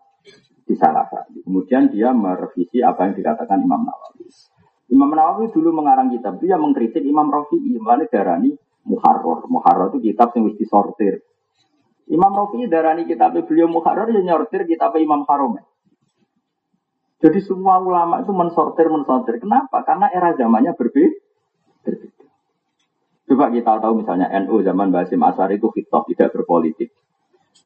disalah 0.69 1.09
paham. 1.09 1.41
Kemudian 1.41 1.89
dia 1.89 2.13
merevisi 2.13 2.85
apa 2.85 3.09
yang 3.09 3.17
dikatakan 3.17 3.65
Imam 3.65 3.81
Nawawi. 3.81 4.29
Imam 4.93 5.09
Nawawi 5.09 5.49
dulu 5.49 5.73
mengarang 5.73 6.13
kitab, 6.13 6.37
dia 6.37 6.61
mengkritik 6.61 7.01
Imam 7.01 7.33
Rafi'i, 7.33 7.81
mana 7.81 8.05
darani 8.05 8.53
Muharrar. 8.85 9.49
Muharrar 9.49 9.89
itu 9.89 10.13
kitab 10.13 10.37
yang 10.37 10.53
mesti 10.53 10.65
sortir. 10.69 11.25
Imam 12.05 12.31
Rafi'i 12.31 12.69
darani 12.69 13.09
kitab 13.09 13.33
beliau 13.33 13.65
Muharrar 13.65 14.09
yang 14.13 14.25
nyortir 14.25 14.65
kitab 14.69 14.93
Imam 15.01 15.25
Haram. 15.25 15.57
Jadi 17.23 17.39
semua 17.41 17.81
ulama 17.81 18.21
itu 18.21 18.29
mensortir, 18.29 18.85
mensortir. 18.91 19.41
Kenapa? 19.41 19.81
Karena 19.81 20.13
era 20.13 20.37
zamannya 20.37 20.77
berbeda. 20.77 21.17
Coba 23.25 23.49
kita 23.49 23.81
tahu 23.81 24.05
misalnya 24.05 24.29
NU 24.45 24.61
zaman 24.61 24.93
Basim 24.93 25.17
Asar 25.25 25.49
itu 25.49 25.73
hitop 25.73 26.05
tidak 26.05 26.29
berpolitik. 26.29 26.93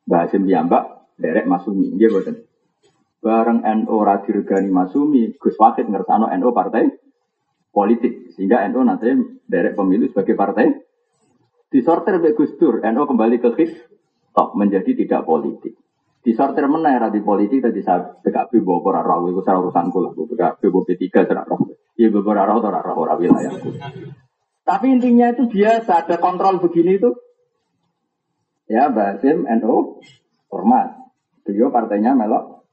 Basim 0.08 0.48
Diambak, 0.48 1.12
derek 1.20 1.44
Masumi. 1.44 1.92
Dia 2.00 2.08
betul. 2.08 2.48
Bareng 3.20 3.68
NU 3.68 3.96
Radirgani 4.00 4.72
Masumi, 4.72 5.36
Gus 5.36 5.60
Wakid 5.60 5.92
ngersano 5.92 6.32
NU 6.32 6.56
partai 6.56 6.88
politik 7.76 8.32
sehingga 8.40 8.64
NU 8.72 8.88
nanti 8.88 9.12
derek 9.44 9.76
pemilu 9.76 10.08
sebagai 10.08 10.40
partai 10.40 10.72
disortir 11.68 12.18
oleh 12.18 12.32
Gus 12.32 12.56
Dur 12.56 12.80
NU 12.80 13.04
kembali 13.04 13.38
ke 13.44 13.50
hit 13.60 13.72
top 14.40 14.56
menjadi 14.56 14.96
tidak 14.96 15.28
politik 15.28 15.76
disortir 16.24 16.64
mana 16.72 16.96
era 16.96 17.12
di 17.12 17.20
politik 17.20 17.60
tadi 17.60 17.84
saya 17.84 18.16
PKB 18.24 18.64
bawa 18.64 18.80
para 18.80 19.02
rawi 19.04 19.36
itu 19.36 19.44
secara 19.44 19.60
urusan 19.60 19.92
kula 19.92 20.16
PKB 20.16 20.62
bawa 20.72 20.84
P3 20.88 21.04
secara 21.12 21.44
Iya 22.00 22.16
beberapa 22.16 22.48
roh 22.48 22.64
atau 22.64 22.72
roh 22.72 22.96
ora 23.04 23.20
wilayah. 23.20 23.52
Tapi 24.64 24.86
intinya 24.88 25.36
itu 25.36 25.52
biasa 25.52 26.08
ada 26.08 26.16
kontrol 26.16 26.64
begini 26.64 26.96
itu. 26.96 27.12
Ya 28.72 28.88
Basim 28.88 29.44
NU 29.44 30.00
hormat. 30.48 30.96
Beliau 31.44 31.76
partainya 31.76 32.16
melok 32.16 32.64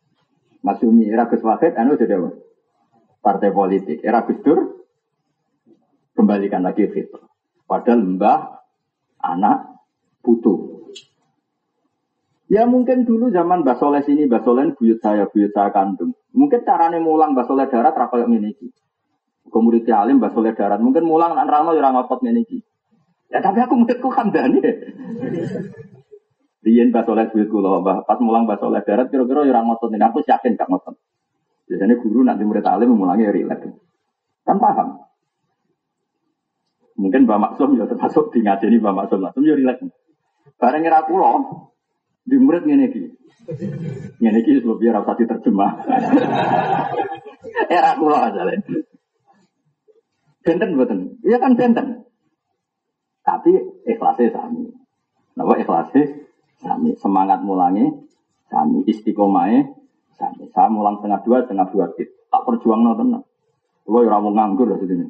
Masumi 0.62 1.10
Ragus 1.10 1.42
Wahid 1.42 1.74
NU 1.74 1.98
jadi 1.98 2.22
apa? 2.22 2.30
Partai 3.18 3.50
politik. 3.50 3.98
Era 4.06 4.22
Gus 4.22 4.38
Dur 4.46 4.86
kembalikan 6.14 6.62
lagi 6.62 6.86
fitur. 6.86 7.26
Padahal 7.66 8.06
mbah, 8.06 8.62
anak, 9.18 9.82
putu. 10.22 10.75
Ya 12.46 12.62
mungkin 12.62 13.02
dulu 13.02 13.34
zaman 13.34 13.66
Mbak 13.66 13.78
Soleh 13.82 14.02
sini, 14.06 14.30
Mbak 14.30 14.42
Soleh 14.46 14.70
buyut 14.78 15.02
saya, 15.02 15.26
buyut 15.26 15.50
saya 15.50 15.74
kandung. 15.74 16.14
Mungkin 16.30 16.62
caranya 16.62 17.02
mulang 17.02 17.34
Mbak 17.34 17.46
Soleh 17.50 17.66
darat 17.66 17.98
rapal 17.98 18.30
meniki. 18.30 18.70
Kemudian 19.50 20.06
alim 20.06 20.22
Mbak 20.22 20.30
Soleh 20.30 20.54
darat. 20.54 20.78
Mungkin 20.78 21.02
mulang 21.02 21.34
anak 21.34 21.50
rano 21.50 21.74
ya 21.74 21.90
ngotot 21.90 22.22
meniki. 22.22 22.62
Ya 23.34 23.42
tapi 23.42 23.58
aku 23.66 23.74
menurutku 23.74 24.08
kandani. 24.14 24.62
Riyen 26.62 26.94
Mbak 26.94 27.04
Soleh 27.06 27.26
buyut 27.34 27.50
kula, 27.50 27.82
pas 28.06 28.18
mulang 28.22 28.46
Mbak 28.46 28.62
Soleh 28.62 28.82
darat 28.86 29.10
kira-kira 29.10 29.42
ya 29.42 29.66
ngotot 29.66 29.90
ini. 29.90 30.06
Aku 30.06 30.22
yakin 30.22 30.54
gak 30.54 30.70
ngotot. 30.70 30.94
Biasanya 31.66 31.98
guru 31.98 32.22
nanti 32.22 32.46
murid 32.46 32.62
alim 32.62 32.94
memulangnya 32.94 33.34
rileks. 33.34 33.74
Kan 34.46 34.62
paham. 34.62 35.02
Mungkin 36.94 37.26
Mbak 37.26 37.40
Maksum 37.42 37.74
ya 37.74 37.90
termasuk 37.90 38.30
di 38.30 38.46
ngajeni 38.46 38.78
Mbak 38.78 38.94
Maksum. 38.94 39.18
Maksum 39.18 39.42
ya 39.42 39.58
rileks. 39.58 39.82
Bareng 40.62 40.86
ngira 40.86 41.02
kula, 41.10 41.42
di 42.26 42.36
murid 42.36 42.66
ngene 42.66 42.84
iki. 42.90 43.02
Ngene 44.18 44.38
iki 44.42 44.58
sebab 44.58 44.76
biar 44.82 44.98
usah 45.00 45.14
diterjemah. 45.14 45.72
Era 47.70 47.94
kula 47.94 48.28
asale. 48.28 48.60
Benten 50.42 50.74
mboten? 50.74 51.22
Iya 51.22 51.38
kan 51.38 51.54
benten. 51.54 52.06
Tapi 53.22 53.50
ikhlasnya 53.86 54.34
sami. 54.34 54.70
Napa 55.38 55.54
ikhlasnya 55.58 56.26
sami. 56.58 56.98
Semangat 56.98 57.46
mulangi 57.46 57.86
sami. 58.50 58.82
Istiqomahnya 58.86 59.70
sami. 60.18 60.50
Saya 60.50 60.70
mulang 60.70 60.98
setengah 60.98 61.22
dua, 61.22 61.46
setengah 61.46 61.66
dua 61.70 61.86
tit. 61.94 62.10
Tak 62.30 62.42
perjuang 62.42 62.82
no 62.82 62.98
tenang. 62.98 63.24
Kalau 63.86 64.02
ya 64.02 64.18
mau 64.18 64.34
nganggur 64.34 64.66
lah 64.66 64.78
sini. 64.82 65.06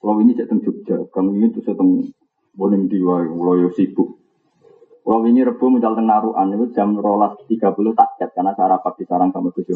Kalau 0.00 0.16
ini 0.18 0.32
cek 0.32 0.50
Jogja, 0.64 0.96
kamu 1.12 1.30
ini 1.36 1.46
tuh 1.52 1.60
seteng 1.60 2.08
boning 2.56 2.88
diwa, 2.88 3.20
kalau 3.20 3.68
sibuk. 3.76 4.19
Kalau 5.00 5.24
ini 5.26 5.40
rebu 5.42 5.64
modal 5.72 5.96
tenaruan 5.96 6.52
itu 6.52 6.76
jam 6.76 6.92
rolas 6.94 7.34
30 7.48 7.58
tak 7.96 8.10
cek 8.20 8.30
karena 8.36 8.52
saya 8.52 8.76
rapat 8.76 9.00
di 9.00 9.04
sarang 9.08 9.32
sama 9.32 9.50
Gus 9.50 9.66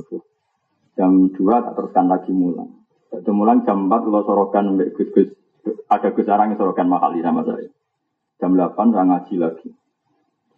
Jam 0.94 1.10
2 1.32 1.34
tak 1.34 1.74
teruskan 1.74 2.06
lagi 2.06 2.30
mulang. 2.30 2.70
Itu 3.10 3.32
mulang 3.34 3.66
jam 3.66 3.90
4 3.90 4.10
lo 4.10 4.22
sorokan 4.22 4.78
Gus 4.78 5.10
Gus. 5.10 5.28
Ada 5.88 6.12
Gus 6.12 6.28
Sarang 6.28 6.52
yang 6.52 6.60
sorokan 6.60 6.87
mahali 6.87 7.24
sama 7.24 7.40
saya. 7.42 7.66
Jam 8.38 8.52
8 8.52 8.76
saya 8.92 9.04
ngaji 9.08 9.34
lagi. 9.40 9.68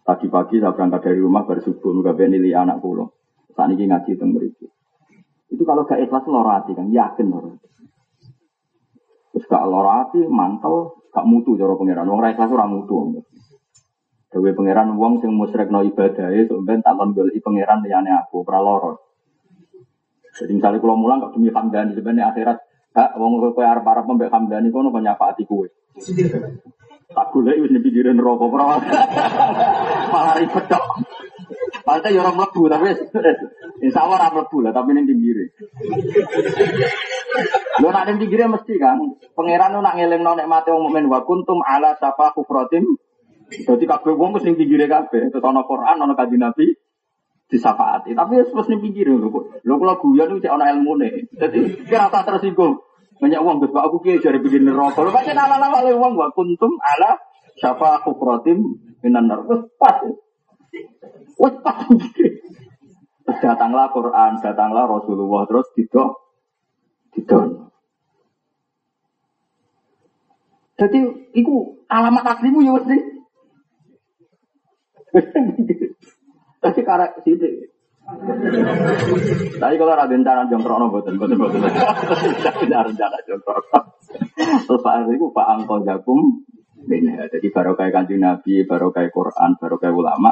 Tadi 0.03 0.25
pagi 0.31 0.55
saya 0.59 0.75
berangkat 0.75 1.01
dari 1.03 1.19
rumah 1.19 1.43
baru 1.43 1.61
subuh 1.63 1.91
nggak 1.99 2.27
nilai 2.27 2.55
anak 2.55 2.79
pulau. 2.79 3.11
Saat 3.55 3.73
ini 3.73 3.89
ngaji 3.89 4.11
itu 4.13 4.25
mereka. 4.27 4.67
Itu 5.47 5.63
kalau 5.63 5.87
gak 5.87 6.03
ikhlas 6.03 6.27
lorati 6.27 6.75
kan, 6.75 6.91
yakin 6.91 7.27
loro. 7.31 7.55
Terus 9.31 9.45
gak 9.47 9.63
lorati, 9.63 10.21
mantel, 10.27 11.07
gak 11.09 11.25
mutu 11.25 11.55
pangeran. 11.55 12.05
Wong 12.05 12.19
ra 12.19 12.35
ikhlas 12.35 12.51
ora 12.51 12.67
mutu. 12.67 13.23
Dewe 14.27 14.51
pangeran 14.51 14.91
wong 14.99 15.23
sing 15.23 15.31
musyrikno 15.31 15.87
ibadahe 15.87 16.51
sampeyan 16.51 16.83
tak 16.83 16.99
kon 16.99 17.15
goleki 17.15 17.39
pangeran 17.39 17.79
liyane 17.79 18.11
aku, 18.11 18.43
ora 18.43 18.59
loro. 18.59 18.91
Jadi 20.37 20.51
misalnya 20.53 20.83
kalau 20.83 20.99
mulang 20.99 21.23
kok 21.23 21.33
demi 21.33 21.49
hamdani 21.49 21.95
sebenarnya 21.95 22.29
akhirat 22.29 22.57
hak 22.93 23.09
wong 23.17 23.39
kowe 23.39 23.63
arep-arep 23.63 24.05
mbek 24.05 24.29
hamdani 24.29 24.67
kono 24.69 24.91
kok 24.91 25.03
nyafaati 25.03 25.43
kowe. 25.47 25.67
Tak 27.07 27.31
golek 27.31 27.63
wis 27.63 27.71
pikirin 27.71 28.19
rokok 28.19 28.51
ora. 28.51 28.83
Malah 30.13 30.35
ribet 30.37 30.67
tok. 30.67 30.83
Padahal 31.87 32.11
ya 32.11 32.19
orang 32.19 32.35
mlebu 32.35 32.61
tapi 32.67 32.91
insya 33.87 34.03
Allah 34.03 34.27
orang 34.27 34.33
mlebu 34.35 34.57
lah 34.59 34.71
tapi 34.75 34.91
ning 34.91 35.07
pinggire. 35.07 35.55
Lo 37.79 37.95
nak 37.95 38.11
ning 38.11 38.19
pinggire 38.19 38.51
mesti 38.51 38.75
kan 38.75 38.99
pangeran 39.39 39.79
nak 39.79 39.95
ngelingno 39.95 40.35
mati 40.51 40.67
wong 40.75 40.91
mukmin 40.91 41.07
wa 41.07 41.23
kuntum 41.23 41.63
ala 41.63 41.95
safa 41.95 42.35
kufratim 42.35 42.99
Berarti 43.47 43.85
kabeh 43.87 44.13
wong 44.13 44.35
wis 44.35 44.43
ning 44.43 44.59
pinggire 44.59 44.85
kabeh. 44.91 45.31
Terus 45.31 45.43
ana 45.43 45.63
Quran, 45.63 45.97
ana 46.03 46.13
kanjeng 46.13 46.43
Nabi 46.43 46.75
disafaati. 47.47 48.11
Tapi 48.11 48.33
wis 48.43 48.51
wis 48.51 48.67
ning 48.67 48.83
pinggire 48.83 49.15
lho. 49.15 49.29
Lho 49.63 49.73
kula 49.79 49.95
guyon 49.99 50.39
iki 50.39 50.47
ana 50.51 50.71
ilmune. 50.75 51.31
Dadi 51.31 51.87
kira 51.87 52.11
tak 52.11 52.27
tersinggung. 52.27 52.83
Banyak 53.17 53.41
uang 53.41 53.57
Gus, 53.65 53.73
aku 53.73 53.97
kiai 54.05 54.21
jare 54.21 54.37
bikin 54.37 54.67
neraka. 54.67 55.01
Lho 55.01 55.09
pancen 55.09 55.39
ala-ala 55.39 55.73
wale 55.73 55.91
wong 55.95 56.13
wa 56.19 56.29
kuntum 56.35 56.77
ala 56.77 57.17
syafa 57.57 58.03
kufratim 58.05 58.77
minan 59.01 59.25
nar. 59.31 59.41
Wis 59.47 59.63
pas. 59.79 60.03
Wis 61.39 61.55
pas. 61.65 61.81
Datanglah 63.27 63.91
Quran, 63.91 64.39
datanglah 64.39 64.87
Rasulullah 64.87 65.43
terus 65.49 65.67
didok 65.75 66.27
didon. 67.17 67.67
Jadi, 70.77 70.99
itu 71.33 71.81
alamat 71.89 72.37
aslimu 72.37 72.61
ya 72.61 72.77
mesti. 72.77 73.16
Tapi 76.57 76.79
karena 76.83 77.07
sidik. 77.23 77.71
Tapi 79.59 79.75
kalau 79.75 79.91
ada 79.91 80.07
rencana 80.07 80.47
jongkrono 80.47 80.87
boten 80.87 81.19
boten 81.19 81.37
boten. 81.37 81.59
Tidak 81.63 82.81
rencana 82.87 83.17
jongkrono. 83.27 83.79
Terus 84.37 84.81
Pak 84.83 84.93
Ari 85.03 85.19
itu 85.19 85.27
Pak 85.31 85.47
Angkol 85.47 85.83
Jakum. 85.83 86.19
Ini 86.87 87.19
jadi 87.27 87.47
baru 87.51 87.75
kayak 87.75 87.91
kanjeng 87.91 88.23
Nabi, 88.23 88.63
baru 88.63 88.95
kayak 88.95 89.11
Quran, 89.11 89.59
baru 89.59 89.75
kayak 89.75 89.95
ulama. 89.95 90.31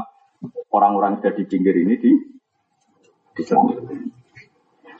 Orang-orang 0.71 1.19
sudah 1.19 1.33
di 1.35 1.43
pinggir 1.47 1.75
ini 1.75 1.95
di 1.99 2.11
diselamatkan. 3.35 4.15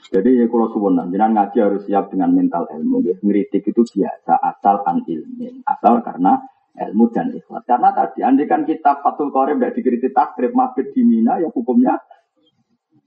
Jadi 0.06 0.38
ya 0.38 0.46
kalau 0.46 0.70
suwun 0.70 1.00
jangan 1.10 1.34
ngaji 1.34 1.58
harus 1.58 1.82
siap 1.88 2.12
dengan 2.12 2.30
mental 2.30 2.68
ilmu. 2.70 3.02
Ngeritik 3.24 3.72
itu 3.72 3.82
biasa 3.82 4.38
asal 4.38 4.84
an 4.86 5.02
ilmin, 5.02 5.64
asal 5.66 5.98
karena 6.04 6.38
ilmu 6.76 7.08
dan 7.10 7.32
ikhlas. 7.32 7.64
Karena 7.64 7.90
tadi, 7.96 8.20
andai 8.20 8.44
kan 8.44 8.68
kita 8.68 9.00
Fatul 9.00 9.32
Qorib 9.32 9.58
tidak 9.58 9.74
dikritik 9.74 10.12
takrib, 10.12 10.52
mabit 10.52 10.92
di 10.92 11.02
Mina, 11.02 11.40
ya 11.40 11.48
hukumnya 11.48 11.96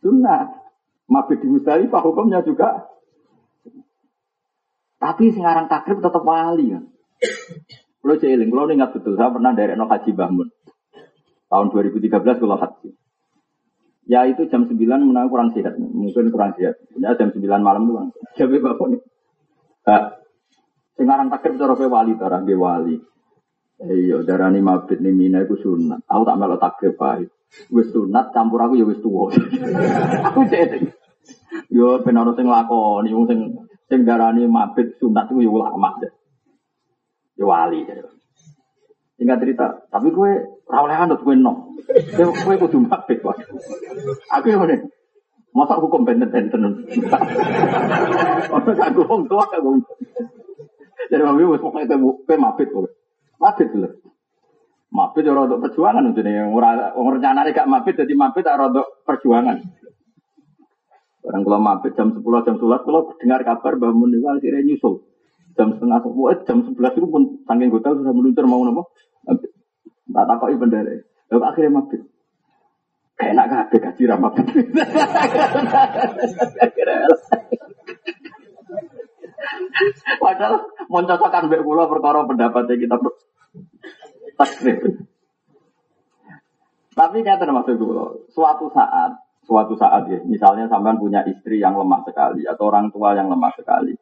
sunnah. 0.01 0.57
Mabit 1.09 1.41
di 1.41 1.47
Musdalifah 1.49 2.01
hukumnya 2.05 2.45
juga. 2.45 2.85
Tapi 4.99 5.31
sekarang 5.33 5.65
takrib 5.71 6.03
tetap 6.03 6.21
wali 6.21 6.75
kan. 6.75 6.83
Kalau 7.99 8.15
jeeling, 8.15 8.49
kalau 8.51 8.71
ingat 8.71 8.95
betul, 8.95 9.19
saya 9.19 9.33
pernah 9.33 9.51
dari 9.51 9.75
no 9.75 9.89
haji 9.89 10.11
bangun. 10.15 10.47
Tahun 11.49 11.67
2013 11.73 12.13
kalau 12.39 12.57
haji. 12.61 12.89
Ya 14.09 14.25
itu 14.25 14.49
jam 14.49 14.65
9 14.65 14.73
menang 14.79 15.29
kurang 15.29 15.53
sehat, 15.53 15.77
mungkin 15.77 16.33
kurang 16.33 16.57
sehat. 16.57 16.81
Ya 16.97 17.13
jam 17.13 17.29
9 17.29 17.41
malam 17.61 17.85
itu 17.85 17.93
kan. 17.93 18.07
Jadi 18.37 18.57
bapak 18.57 18.85
nih. 18.89 19.01
Nah, 19.85 20.03
sekarang 20.97 21.27
takrib 21.29 21.55
cara 21.57 21.73
wali, 21.77 22.13
cara 22.17 22.37
wali. 22.41 22.95
Iya, 23.79 24.27
darani 24.27 24.59
mabit 24.59 24.99
nih 24.99 25.15
mina 25.15 25.39
itu 25.47 25.55
sunat. 25.55 26.03
Aku 26.03 26.27
tak 26.27 26.35
melok 26.35 26.59
takrib 26.59 26.99
baik. 26.99 27.31
Wis 27.71 27.87
sunat 27.95 28.35
campur 28.35 28.59
aku 28.59 28.75
ya 28.75 28.83
wis 28.83 28.99
tua. 28.99 29.31
aku 30.27 30.43
jadi. 30.51 30.83
Yo 31.71 32.03
ben 32.03 32.19
ono 32.19 32.35
sing 32.35 32.51
lakoni 32.51 33.15
wong 33.15 33.25
sing 33.31 33.39
sing 33.87 34.03
darani 34.03 34.43
mabit 34.51 34.99
sunat 34.99 35.31
itu 35.31 35.47
ya 35.47 35.51
ulama. 35.55 35.95
Ya 37.39 37.45
wali. 37.47 37.87
Singkat 39.15 39.39
cerita, 39.43 39.67
tapi 39.87 40.11
gue 40.11 40.31
ra 40.67 40.83
oleh 40.83 40.95
anut 40.99 41.23
gue 41.23 41.35
nom. 41.39 41.71
Kowe 42.19 42.55
kudu 42.59 42.83
mabit 42.83 43.23
wae. 43.23 43.43
Aku 44.35 44.51
yo 44.51 44.59
ngene. 44.59 44.91
Masa 45.55 45.79
hukum 45.79 46.03
benten-benten. 46.03 46.61
Aku 48.59 49.01
wong 49.07 49.23
tua 49.31 49.47
aku. 49.47 49.71
Jadi 51.07 51.23
mabit 51.23 51.47
wis 51.47 51.63
pokoke 51.63 51.87
kowe 52.27 52.35
mabit 52.35 52.67
kowe. 52.75 52.98
Mabit 53.39 53.71
lho. 53.71 53.89
Mabit 54.89 55.23
ora 55.31 55.47
untuk 55.47 55.63
perjuangan 55.63 56.11
nih. 56.11 56.43
Ora 56.51 56.91
rencanane 56.91 57.55
gak 57.55 57.71
mabit 57.71 58.03
jadi 58.03 58.13
mabit 58.17 58.51
ora 58.51 58.67
untuk 58.67 58.99
perjuangan. 59.07 59.57
Barang 61.23 61.41
kalau 61.45 61.61
mabit 61.61 61.93
jam 61.95 62.11
10 62.15 62.45
jam 62.47 62.55
11 62.57 62.85
kalau 62.87 63.01
dengar 63.19 63.43
kabar 63.45 63.75
Mbak 63.77 63.91
Mun 63.95 64.11
akhirnya 64.17 64.65
nyusul. 64.65 65.05
Jam 65.53 65.75
setengah 65.75 65.99
sepuluh, 65.99 66.31
jam 66.47 66.63
11 66.63 66.95
itu 66.95 67.07
pun 67.09 67.23
saking 67.43 67.69
hotel 67.69 67.99
sudah 67.99 68.13
meluncur 68.15 68.45
mau 68.47 68.63
nopo. 68.63 68.95
Tak 70.09 70.25
takoki 70.25 70.57
bendera. 70.57 70.95
Lalu 71.29 71.43
akhirnya 71.45 71.75
mabit. 71.75 72.01
Kayak 73.19 73.31
enak 73.35 73.47
kabeh 73.51 73.79
gaji 73.83 74.03
ra. 74.07 74.15
Padahal 80.23 80.67
mau 80.91 81.01
cocokkan 81.03 81.47
mbek 81.47 81.63
perkara 81.63 82.25
pendapatnya 82.27 82.75
kita 82.75 82.95
takrib. 84.39 84.79
Tapi 86.99 87.17
nyata 87.23 87.47
maksud 87.47 87.79
dulu, 87.79 88.27
suatu 88.27 88.67
saat, 88.75 89.15
suatu 89.47 89.71
saat 89.79 90.03
ya, 90.11 90.19
misalnya 90.27 90.67
sampean 90.67 90.99
punya 90.99 91.23
istri 91.23 91.63
yang 91.63 91.79
lemah 91.79 92.03
sekali 92.03 92.43
atau 92.43 92.67
orang 92.67 92.91
tua 92.91 93.15
yang 93.15 93.31
lemah 93.31 93.55
sekali. 93.55 93.95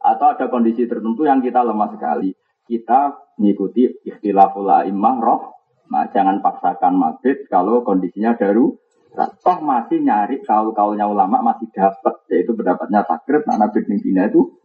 Atau 0.00 0.34
ada 0.34 0.50
kondisi 0.50 0.88
tertentu 0.88 1.28
yang 1.28 1.44
kita 1.44 1.62
lemah 1.62 1.94
sekali. 1.94 2.32
Kita 2.66 3.14
mengikuti 3.38 3.86
ikhtilaful 4.02 4.66
a'immah 4.66 5.16
roh. 5.20 5.42
Nah, 5.90 6.06
jangan 6.10 6.40
paksakan 6.40 6.96
maghrib 6.96 7.44
kalau 7.50 7.86
kondisinya 7.86 8.34
daru. 8.34 8.78
Toh 9.14 9.58
masih 9.58 10.00
nyari 10.06 10.40
kaul-kaulnya 10.46 11.04
ulama 11.04 11.42
masih 11.42 11.68
dapat. 11.74 12.24
Yaitu 12.32 12.56
pendapatnya 12.56 13.04
takrib, 13.04 13.44
nah 13.44 13.58
Nabi 13.60 13.82
itu. 13.84 14.59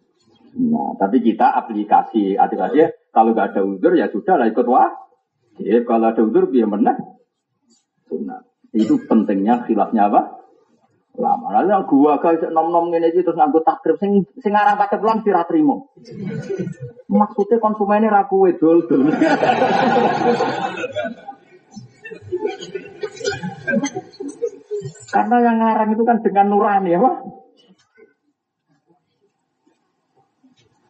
Nah, 0.55 0.95
tapi 0.95 1.19
kita 1.19 1.51
aplikasi. 1.55 2.39
Aplikasi 2.39 3.11
kalau 3.11 3.35
nggak 3.35 3.55
ada 3.55 3.61
uzur 3.63 3.91
ya 3.95 4.07
sudah 4.07 4.39
lah 4.39 4.47
ikut 4.47 4.67
wah. 4.67 4.91
Jadi 5.59 5.83
kalau 5.87 6.11
ada 6.11 6.21
uzur 6.23 6.47
biar 6.47 6.67
menang. 6.67 7.19
Sunat. 8.07 8.43
Itu 8.75 8.99
pentingnya 9.07 9.63
khilafnya 9.67 10.11
apa? 10.11 10.45
lama. 11.15 11.47
Lalu 11.59 11.71
yang 11.71 11.87
gua 11.87 12.19
guys 12.19 12.43
nom 12.51 12.71
nom 12.71 12.91
ini 12.91 13.07
aja 13.07 13.23
terus 13.23 13.39
nganggo 13.39 13.63
takrib 13.63 13.95
sing 13.99 14.27
sing 14.43 14.51
arang 14.51 14.75
takrib 14.75 15.03
lang 15.03 15.23
sira 15.23 15.47
trimo. 15.47 15.95
Maksudnya 17.07 17.63
konsumennya 17.63 18.11
raku 18.11 18.51
wedol 18.51 18.83
dol. 18.87 19.07
Karena 25.15 25.35
yang 25.39 25.57
ngarang 25.63 25.95
itu 25.95 26.03
kan 26.03 26.19
dengan 26.19 26.51
nurani 26.51 26.91
ya, 26.91 26.99
Pak. 26.99 27.15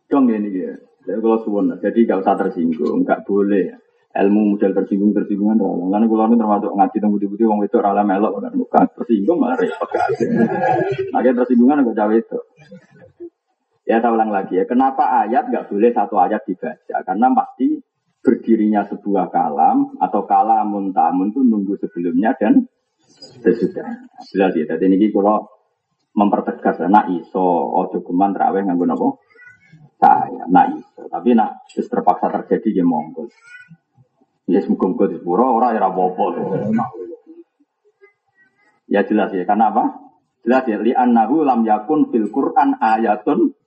Dong 0.05 0.29
ini 0.29 0.49
ya. 0.53 0.73
Jadi 1.05 1.21
kalau 1.21 1.37
suwon, 1.45 1.77
jadi 1.77 1.99
gak 2.09 2.25
usah 2.25 2.35
tersinggung, 2.37 3.05
gak 3.05 3.25
boleh. 3.29 3.77
Ilmu 4.15 4.55
model 4.55 4.71
tersinggung 4.71 5.11
tersinggungan 5.11 5.59
orang 5.59 5.91
lalu 5.91 6.15
kalau 6.15 6.31
ini 6.31 6.39
termasuk 6.39 6.71
ngaji 6.71 6.95
tentang 7.03 7.11
budi 7.19 7.27
budi 7.27 7.43
wong 7.51 7.67
itu 7.67 7.75
rala 7.83 7.99
melok 7.99 8.39
kan 8.39 8.55
bukan 8.55 8.85
tersinggung 8.95 9.43
malah 9.43 9.59
repot 9.59 9.91
akhirnya 9.91 11.43
tersinggungan 11.43 11.83
agak 11.83 11.99
cawe 11.99 12.15
itu 12.15 12.39
ya 13.85 14.01
saya 14.01 14.11
ulang 14.11 14.33
lagi 14.33 14.57
ya. 14.57 14.65
Kenapa 14.65 15.23
ayat 15.23 15.47
nggak 15.47 15.69
boleh 15.69 15.93
satu 15.93 16.17
ayat 16.17 16.41
dibaca? 16.43 16.97
Karena 17.05 17.27
pasti 17.31 17.67
berdirinya 18.25 18.81
sebuah 18.89 19.29
kalam 19.29 20.01
atau 20.01 20.25
kalamun 20.25 20.89
tamun 20.89 21.29
itu 21.29 21.45
nunggu 21.45 21.77
sebelumnya 21.77 22.33
dan 22.41 22.65
sesudah. 23.45 24.09
Jelas 24.33 24.57
ya 24.57 24.65
jadi 24.65 24.89
ini 24.89 25.13
kalau 25.13 25.45
mempertegas. 26.17 26.81
Nak 26.89 27.13
iso 27.13 27.45
ojo 27.77 28.01
geman 28.01 28.33
terawih 28.33 28.65
nganggo 28.65 28.85
napa 28.89 29.07
saya 29.95 30.45
iso 30.75 31.07
tapi 31.07 31.33
nak 31.33 31.63
terpaksa 31.71 32.27
terjadi 32.27 32.81
ya 32.81 32.85
monggo 32.85 33.31
Ya 34.45 34.61
semoga 34.61 34.85
muga 34.85 35.05
di 35.09 35.17
sepuro 35.17 35.57
orang 35.57 35.73
ya 35.73 35.89
apa-apa. 35.89 36.25
Ya 38.85 39.01
jelas 39.01 39.33
ya. 39.33 39.41
Karena 39.41 39.73
apa? 39.73 40.13
Jelas 40.45 40.69
ya. 40.69 40.77
Li 40.77 40.93
annahu 40.93 41.41
lam 41.41 41.65
yakun 41.65 42.13
fil 42.13 42.29
Quran 42.29 42.77
ayatun 42.77 43.57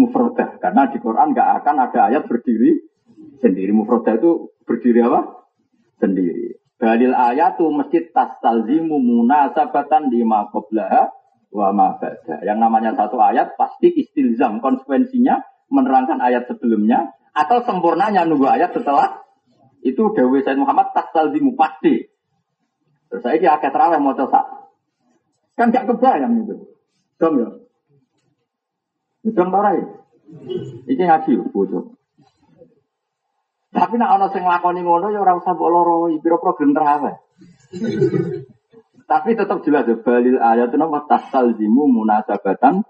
mufradah. 0.00 0.56
Karena 0.56 0.88
di 0.88 0.98
Quran 1.04 1.36
nggak 1.36 1.48
akan 1.60 1.76
ada 1.84 2.00
ayat 2.08 2.24
berdiri 2.24 2.80
sendiri. 3.44 3.76
Mufradah 3.76 4.16
itu 4.16 4.56
berdiri 4.64 5.04
apa? 5.04 5.44
Sendiri. 6.00 6.64
Dalil 6.80 7.12
ayatu 7.12 7.68
masjid 7.68 8.08
tastalzimu 8.08 8.96
munasabatan 8.96 10.08
lima 10.08 10.48
qablaha 10.48 11.12
wa 11.52 11.72
ma 11.76 11.96
Yang 12.40 12.56
namanya 12.56 12.96
satu 12.96 13.20
ayat 13.20 13.52
pasti 13.60 13.92
istilzam 13.92 14.64
konsekuensinya 14.64 15.44
menerangkan 15.70 16.22
ayat 16.22 16.46
sebelumnya 16.46 17.14
atau 17.36 17.60
sempurnanya 17.66 18.24
nunggu 18.24 18.48
ayat 18.48 18.72
setelah 18.72 19.26
itu 19.86 20.02
Dewi 20.16 20.42
Said 20.42 20.58
Muhammad 20.58 20.90
tak 20.96 21.14
salzimu 21.14 21.54
pasti. 21.54 22.10
Terus 23.06 23.22
saya 23.22 23.38
ini 23.38 23.46
akad 23.46 23.70
terawih 23.70 24.02
mau 24.02 24.18
coba. 24.18 24.66
Kan 25.54 25.70
gak 25.70 25.86
kebayang 25.86 26.42
itu. 26.42 26.54
Dom 27.22 27.34
ya. 27.38 27.48
Dom 29.30 29.48
tarai. 29.54 29.78
Ini 30.90 31.02
ngaji 31.06 31.32
bodoh. 31.54 31.94
Tapi 33.70 33.94
nak 34.00 34.18
ono 34.18 34.26
sing 34.32 34.42
lakoni 34.42 34.80
ngono 34.82 35.12
ya 35.12 35.22
ora 35.22 35.36
usah 35.36 35.52
mbok 35.54 35.70
loro 35.70 36.10
pira 36.18 36.36
program 36.40 36.74
terawih. 36.74 37.14
Tapi 39.06 39.38
tetap 39.38 39.62
jelas 39.62 39.86
ya 39.86 39.94
balil 40.02 40.42
ayat 40.42 40.74
itu 40.74 40.76
nama 40.82 41.06
zimu 41.54 41.86
munasabatan 41.86 42.82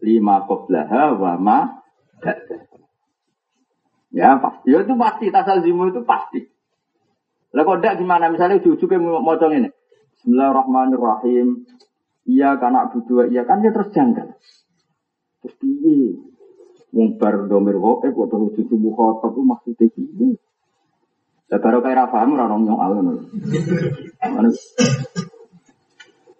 lima 0.00 0.48
qoblaha 0.48 1.20
wa 1.20 1.32
ma 1.36 1.79
Ya 4.10 4.36
pasti. 4.42 4.66
Ya 4.68 4.78
itu 4.82 4.94
pasti. 4.98 5.24
Tasal 5.30 5.62
zimu 5.64 5.90
itu 5.90 6.02
pasti. 6.04 6.40
Lah 7.50 7.62
kok 7.66 7.78
enggak 7.82 7.98
gimana? 7.98 8.30
Misalnya 8.30 8.62
ujung-ujungnya 8.62 8.98
mau 8.98 9.34
ini. 9.50 9.70
Bismillahirrahmanirrahim. 10.20 11.66
Iya 12.28 12.60
karena 12.60 12.86
berdua 12.92 13.26
iya 13.26 13.42
kan 13.48 13.64
dia 13.64 13.72
terus 13.72 13.90
janggal. 13.90 14.36
Terus 15.40 15.54
piye? 15.56 16.20
Mumbar 16.90 17.46
domir 17.46 17.78
eh 17.78 18.10
kok 18.10 18.28
terus 18.28 18.50
cucu 18.54 18.74
mukhotob 18.76 19.32
itu 19.34 19.40
maksudnya 19.46 19.86
piye? 19.90 20.28
Lah 21.50 21.58
baru 21.58 21.82
kayak 21.82 21.96
Rafa 22.06 22.28
ora 22.30 22.44
orang 22.46 22.62
nyong 22.62 22.80
alun. 22.80 23.06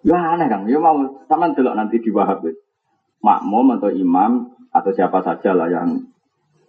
Ya 0.01 0.17
aneh 0.17 0.49
kan, 0.49 0.65
ya 0.65 0.81
mau 0.81 0.97
sama 1.29 1.53
delok 1.53 1.77
nanti 1.77 2.01
di 2.01 2.09
Wahab. 2.09 2.47
Makmum 3.21 3.77
atau 3.77 3.93
imam 3.93 4.57
atau 4.73 4.91
siapa 4.97 5.21
saja 5.21 5.53
lah 5.53 5.69
yang 5.69 6.09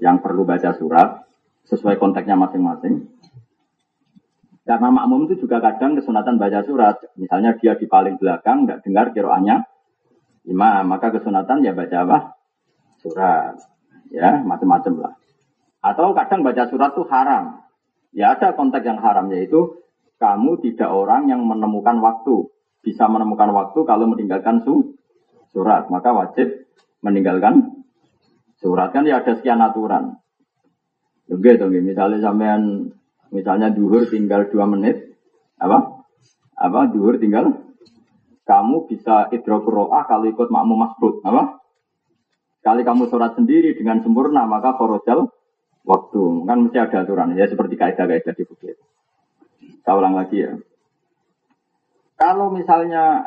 yang 0.01 0.19
perlu 0.19 0.43
baca 0.43 0.73
surat 0.75 1.23
sesuai 1.69 2.01
konteksnya 2.01 2.35
masing-masing. 2.35 3.07
Karena 4.61 4.93
makmum 4.93 5.25
itu 5.29 5.45
juga 5.45 5.57
kadang 5.61 5.97
kesunatan 5.97 6.37
baca 6.37 6.61
surat. 6.65 6.97
Misalnya 7.17 7.57
dia 7.57 7.73
di 7.77 7.89
paling 7.89 8.17
belakang, 8.21 8.65
nggak 8.65 8.85
dengar 8.85 9.09
kiroannya 9.13 9.65
imam, 10.47 10.83
maka 10.85 11.13
kesunatan 11.13 11.65
ya 11.65 11.73
baca 11.73 11.97
apa? 12.05 12.17
Surat. 13.01 13.57
Ya, 14.11 14.43
macam-macam 14.43 14.93
lah. 15.07 15.13
Atau 15.81 16.13
kadang 16.13 16.45
baca 16.45 16.69
surat 16.69 16.93
itu 16.93 17.03
haram. 17.09 17.65
Ya 18.11 18.35
ada 18.37 18.53
konteks 18.53 18.85
yang 18.85 18.99
haram, 19.01 19.31
yaitu 19.33 19.81
kamu 20.21 20.61
tidak 20.61 20.93
orang 20.93 21.25
yang 21.25 21.41
menemukan 21.41 21.97
waktu. 21.97 22.51
Bisa 22.85 23.09
menemukan 23.09 23.49
waktu 23.53 23.79
kalau 23.85 24.05
meninggalkan 24.09 24.61
su 24.61 24.93
surat. 25.51 25.87
Maka 25.91 26.09
wajib 26.15 26.67
meninggalkan 27.03 27.81
Surat 28.61 28.93
kan 28.93 29.09
ya 29.09 29.25
ada 29.25 29.33
sekian 29.33 29.57
aturan. 29.57 30.21
Oke 31.25 31.57
dong, 31.57 31.73
misalnya 31.73 32.21
sampean 32.21 32.93
misalnya 33.33 33.73
duhur 33.73 34.05
tinggal 34.05 34.45
dua 34.53 34.69
menit, 34.69 35.17
apa? 35.57 36.05
Apa 36.53 36.93
duhur 36.93 37.17
tinggal? 37.17 37.57
Kamu 38.45 38.85
bisa 38.85 39.33
idrokuroah 39.33 40.05
kalau 40.05 40.29
ikut 40.29 40.53
makmum 40.53 40.77
masbuk, 40.77 41.25
apa? 41.25 41.57
Kali 42.61 42.85
kamu 42.85 43.09
sholat 43.09 43.33
sendiri 43.33 43.73
dengan 43.73 44.05
sempurna, 44.05 44.45
maka 44.45 44.77
korojal 44.77 45.33
waktu. 45.81 46.45
Kan 46.45 46.69
mesti 46.69 46.77
ada 46.77 47.01
aturan, 47.01 47.33
ya 47.33 47.49
seperti 47.49 47.73
kaidah-kaidah 47.81 48.33
di 48.37 48.43
bukit. 48.45 48.77
Saya 49.81 49.97
ulang 49.97 50.13
lagi 50.13 50.37
ya. 50.37 50.53
Kalau 52.21 52.53
misalnya 52.53 53.25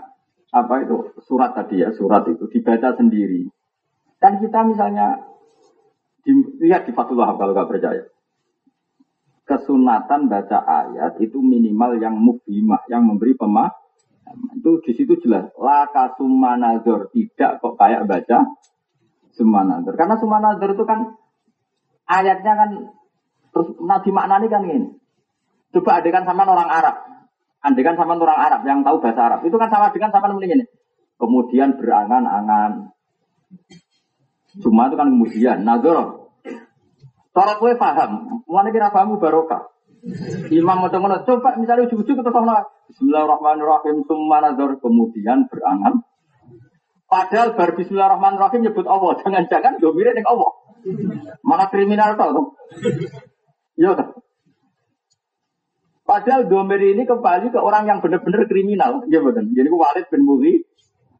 apa 0.55 0.87
itu 0.87 1.19
surat 1.27 1.51
tadi 1.59 1.83
ya, 1.83 1.91
surat 1.91 2.23
itu 2.31 2.47
dibaca 2.47 2.95
sendiri, 2.95 3.51
Kan 4.25 4.41
kita 4.41 4.65
misalnya 4.65 5.21
di, 6.25 6.33
lihat 6.65 6.89
di 6.89 6.97
Fatul 6.97 7.21
Wahab 7.21 7.37
kalau 7.37 7.53
nggak 7.53 7.69
percaya. 7.69 8.09
Kesunatan 9.45 10.33
baca 10.33 10.59
ayat 10.65 11.21
itu 11.21 11.45
minimal 11.45 12.01
yang 12.01 12.17
mubimah, 12.17 12.81
yang 12.89 13.05
memberi 13.05 13.37
pemahaman. 13.37 14.57
Itu 14.57 14.81
di 14.81 14.97
situ 14.97 15.21
jelas. 15.21 15.53
Laka 15.61 16.17
sumanazor 16.17 17.13
tidak 17.13 17.61
kok 17.61 17.77
kayak 17.77 18.09
baca 18.09 18.49
sumanazor. 19.37 19.93
Karena 19.93 20.17
sumanazor 20.17 20.73
itu 20.73 20.85
kan 20.89 21.21
ayatnya 22.09 22.53
kan 22.57 22.71
terus 23.53 23.77
nabi 23.85 24.09
maknani 24.09 24.49
kan 24.49 24.65
ini. 24.65 24.89
Coba 25.77 26.01
adekan 26.01 26.25
sama 26.25 26.49
orang 26.49 26.71
Arab. 26.73 26.97
Andekan 27.65 27.97
sama 27.97 28.21
orang 28.21 28.37
Arab 28.37 28.61
yang 28.69 28.85
tahu 28.85 29.01
bahasa 29.01 29.21
Arab. 29.25 29.41
Itu 29.49 29.57
kan 29.57 29.73
sama 29.73 29.89
dengan 29.89 30.13
sama 30.13 30.37
ini. 30.37 30.69
Kemudian 31.17 31.81
berangan-angan. 31.81 32.93
Cuma 34.61 34.93
itu 34.93 34.97
kan 35.01 35.09
kemudian 35.09 35.65
nazar. 35.65 36.29
Cara 37.35 37.59
kowe 37.59 37.73
paham, 37.75 38.45
mulane 38.47 38.71
kira 38.71 38.95
pahamu 38.95 39.19
barokah. 39.19 39.75
Imam 40.53 40.85
mau 40.85 40.93
ngono, 40.93 41.25
coba 41.25 41.57
misalnya 41.57 41.89
ujung-ujung 41.89 42.21
kita 42.21 42.31
sama 42.31 42.69
Bismillahirrahmanirrahim, 42.93 44.05
summa 44.05 44.45
nazar 44.45 44.77
kemudian 44.79 45.49
berangan. 45.49 46.05
Padahal 47.09 47.57
bar 47.57 47.73
Bismillahirrahmanirrahim 47.75 48.61
nyebut 48.69 48.87
Allah, 48.87 49.17
jangan-jangan 49.25 49.81
domire 49.81 50.13
ning 50.13 50.29
Allah. 50.29 50.53
Mana 51.41 51.73
kriminal 51.73 52.15
tau 52.21 52.55
Iya 53.75 53.97
kan? 53.97 54.09
Padahal 56.15 56.47
domir 56.47 56.79
ini 56.79 57.03
kembali 57.03 57.51
ke 57.51 57.59
orang 57.59 57.91
yang 57.91 57.99
benar-benar 57.99 58.47
kriminal. 58.47 59.03
Ya 59.11 59.19
betul. 59.19 59.51
Jadi 59.51 59.67
Walid 59.67 60.07
bin 60.15 60.23
Mughir, 60.23 60.63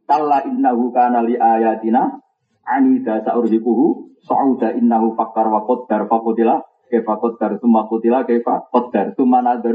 kalla 0.07 0.47
innahu 0.47 0.95
kana 0.95 1.27
li 1.27 1.35
ayatina 1.35 2.23
anida 2.63 3.19
sa'urzikuhu 3.27 4.15
sa'uda 4.23 4.71
innahu 4.79 5.19
fakkar 5.19 5.51
wa 5.51 5.67
qaddar 5.67 6.07
faqutila 6.07 6.63
kaifa 6.87 7.11
qaddar 7.19 7.59
summa 7.59 7.91
qutila 7.91 8.23
kaifa 8.23 8.71
qaddar 8.71 9.19
summa 9.19 9.43
nadar 9.43 9.75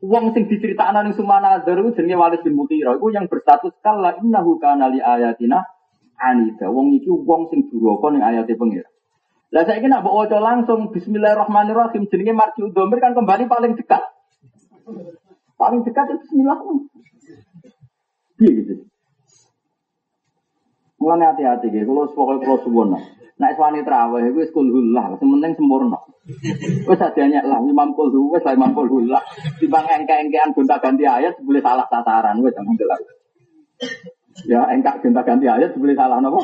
Wong 0.00 0.32
sing 0.32 0.48
diceritakno 0.48 1.04
ning 1.04 1.14
Sumana 1.14 1.62
Nadar 1.62 1.78
jenenge 1.94 2.16
Walid 2.18 2.42
bin 2.42 2.58
Mughirah 2.58 2.98
iku 2.98 3.14
yang 3.14 3.28
berstatus 3.28 3.76
kala 3.84 4.18
innahu 4.18 4.58
kana 4.58 4.90
li 4.90 4.98
ayatina 4.98 5.62
anida. 6.18 6.72
Wong 6.72 6.96
iki 6.98 7.06
wong 7.06 7.52
sing 7.52 7.68
duraka 7.68 8.10
ning 8.10 8.24
ayate 8.24 8.56
pengira. 8.58 8.88
Lah 9.52 9.62
saya 9.68 9.84
nak 9.84 10.02
mbok 10.02 10.16
waca 10.26 10.40
langsung 10.40 10.90
Bismillahirrahmanirrahim 10.90 12.08
jenenge 12.10 12.34
marji 12.34 12.66
domir 12.72 12.98
kan 12.98 13.14
kembali 13.14 13.46
paling 13.46 13.76
dekat. 13.76 14.02
Paling 15.56 15.80
dekat 15.86 16.06
itu 16.10 16.16
Bismillah. 16.26 16.58
Iya 18.42 18.50
gitu. 18.58 18.74
Mulane 20.98 21.24
hati-hati 21.34 21.66
gitu. 21.70 21.86
Kalau 21.86 22.10
pokoke 22.14 22.42
kalau 22.46 22.58
suwon. 22.62 22.94
Nek 23.42 23.58
swani 23.58 23.82
traweh 23.82 24.30
iku 24.30 24.38
wis 24.38 24.54
kulhullah, 24.54 25.18
sementing 25.18 25.58
sempurna. 25.58 25.98
Wis 26.86 27.00
adanya 27.02 27.42
lah 27.42 27.58
Imam 27.58 27.90
Kulhu 27.90 28.38
lah 28.38 28.52
Imam 28.54 28.70
Kulhullah. 28.70 29.18
Timbang 29.58 29.88
engke-engkean 29.88 30.54
gonta-ganti 30.54 31.02
ayat 31.02 31.42
boleh 31.42 31.58
salah 31.58 31.86
sasaran 31.90 32.38
wis 32.38 32.54
jangan 32.54 32.78
jelas. 32.78 33.00
Ya 34.46 34.62
engkak 34.70 35.02
gonta-ganti 35.02 35.50
ayat 35.50 35.74
boleh 35.74 35.98
salah 35.98 36.22
napa? 36.22 36.38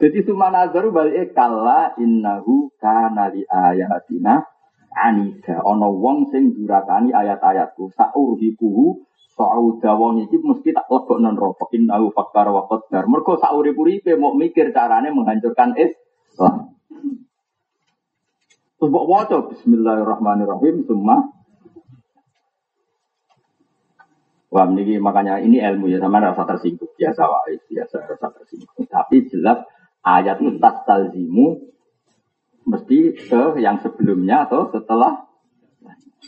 Jadi 0.00 0.24
nazar 0.32 0.84
balik 0.94 1.36
kala 1.36 1.92
innahu 2.00 2.72
kana 2.80 3.34
li 3.34 3.44
ayatina 3.44 4.46
anida. 4.94 5.62
Ono 5.62 5.94
wong 5.96 6.30
sing 6.34 6.54
durakani 6.54 7.14
ayat-ayatku 7.14 7.90
saurhiku 7.94 9.00
Sauda 9.40 9.96
wong 9.96 10.28
iki 10.28 10.36
mesti 10.36 10.68
tak 10.76 10.84
lebok 10.92 11.16
non 11.16 11.32
rokok 11.32 11.72
innahu 11.72 12.12
fakar 12.12 12.52
wa 12.52 12.68
qaddar. 12.68 13.08
Mergo 13.08 13.40
saurip-uripe 13.40 14.12
mau 14.20 14.36
mikir 14.36 14.68
carane 14.68 15.08
menghancurkan 15.14 15.72
Islam. 15.80 16.76
Terus 18.76 18.88
mbok 18.92 19.06
waca 19.08 19.36
bismillahirrahmanirrahim 19.48 20.84
semua 20.84 21.40
Wah, 24.50 24.66
ini 24.66 24.98
makanya 24.98 25.38
ini 25.38 25.62
ilmu 25.62 25.86
ya 25.86 26.02
sama 26.02 26.18
rasa 26.18 26.42
tersinggung 26.42 26.90
biasa 26.98 27.22
wae, 27.22 27.54
biasa 27.70 28.02
rasa 28.02 28.34
tersinggung. 28.34 28.82
Tapi 28.90 29.30
jelas 29.30 29.62
ayat 30.02 30.42
itu 30.42 30.58
talzimu 30.58 31.70
mesti 32.68 33.16
yang 33.60 33.80
sebelumnya 33.80 34.46
atau 34.48 34.68
setelah 34.72 35.30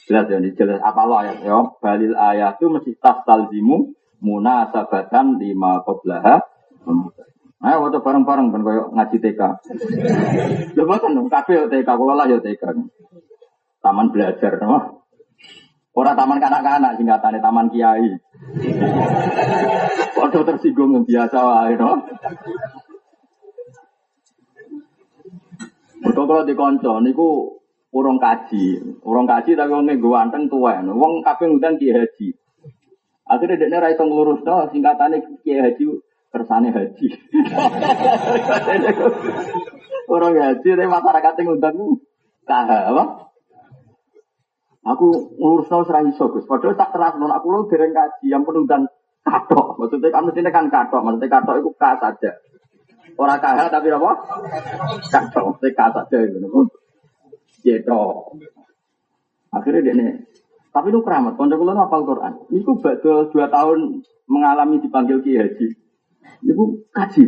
Jelas 0.09 0.24
ya, 0.26 0.41
jelas 0.41 0.80
apa 0.80 1.05
lo 1.05 1.20
ayat 1.20 1.45
ya. 1.45 1.62
Balil 1.78 2.16
ayat 2.16 2.57
itu 2.59 2.66
mesti 2.72 2.97
tas 2.97 3.22
talzimu 3.28 3.93
munasabatan 4.24 5.37
lima 5.37 5.85
qoblaha. 5.85 6.41
Ayo 7.62 7.76
waktu 7.87 8.03
bareng-bareng 8.03 8.51
ben 8.51 8.66
koyo 8.66 8.91
ngaji 8.91 9.16
TK. 9.22 9.41
Lho 10.74 10.83
boten 10.83 11.14
dong, 11.14 11.30
kabeh 11.30 11.70
TK, 11.70 11.89
kula 11.95 12.18
lah 12.18 12.26
ya 12.26 12.43
TK. 12.43 12.62
Taman 13.78 14.11
belajar, 14.11 14.59
no? 14.59 15.07
Ora 15.95 16.18
taman 16.18 16.43
kanak-kanak 16.43 16.99
singkatane 16.99 17.39
taman 17.39 17.70
kiai. 17.70 18.18
Padha 20.18 20.41
tersinggung 20.43 21.07
biasa 21.07 21.39
wae, 21.39 21.78
no? 21.78 22.03
Mergo 26.03 26.26
kalau 26.26 26.42
dikonco 26.42 26.98
niku 26.98 27.62
urung 27.94 28.18
kaji, 28.18 28.98
urung 29.07 29.30
kaji 29.30 29.55
tapi 29.55 29.70
wong 29.70 29.86
nggo 29.86 30.18
anteng 30.18 30.50
tuwa. 30.50 30.82
Wong 30.82 31.22
kabeh 31.22 31.46
ngundang 31.46 31.78
kiai 31.78 32.03
haji. 32.03 32.34
Akhirnya 33.30 33.62
dekne 33.62 33.78
ra 33.78 33.94
iso 33.94 34.03
nglurusno 34.03 34.66
singkatane 34.74 35.22
kiai 35.46 35.62
haji 35.62 35.86
kersane 36.34 36.74
haji. 36.74 37.07
Orang 40.12 40.34
haji 40.34 40.68
tapi 40.74 40.90
masyarakat 40.90 41.32
yang 41.38 41.46
ngundang 41.46 41.76
kah 42.42 42.66
apa? 42.66 43.30
Aku 44.82 45.38
ngurusno 45.38 45.86
ora 45.86 46.03
iso 46.03 46.34
Gus. 46.34 46.50
Padahal 46.50 46.74
tak 46.74 46.90
terasno 46.90 47.30
aku 47.30 47.46
lu 47.46 47.70
dereng 47.70 47.94
kaji 47.94 48.26
yang 48.26 48.42
penundang 48.42 48.90
katok. 49.22 49.78
Maksudnya 49.78 50.11
kan 50.11 50.26
mestine 50.26 50.50
kan 50.50 50.66
katok, 50.66 51.07
maksudnya 51.07 51.30
katok 51.30 51.62
itu 51.62 51.70
ka 51.78 51.94
saja. 52.03 52.42
Orang 53.19 53.39
kah 53.41 53.69
tapi 53.69 53.89
apa? 53.93 54.13
Katok, 55.13 55.43
maksudnya 55.53 55.77
ka 55.77 55.87
saja 55.93 56.19
gitu. 56.25 56.49
Ya 57.63 57.79
Akhirnya 59.53 59.85
dia 59.85 59.95
nih. 59.95 60.17
Tapi 60.73 60.89
lu 60.89 61.05
keramat, 61.05 61.37
konco 61.37 61.61
kulo 61.61 61.77
hafal 61.77 62.09
Quran. 62.09 62.33
Niku 62.49 62.81
badhe 62.81 63.29
dua 63.29 63.47
tahun 63.53 64.01
mengalami 64.25 64.81
dipanggil 64.81 65.21
Ki 65.21 65.37
Haji. 65.37 65.69
Niku 66.49 66.81
kaji. 66.89 67.23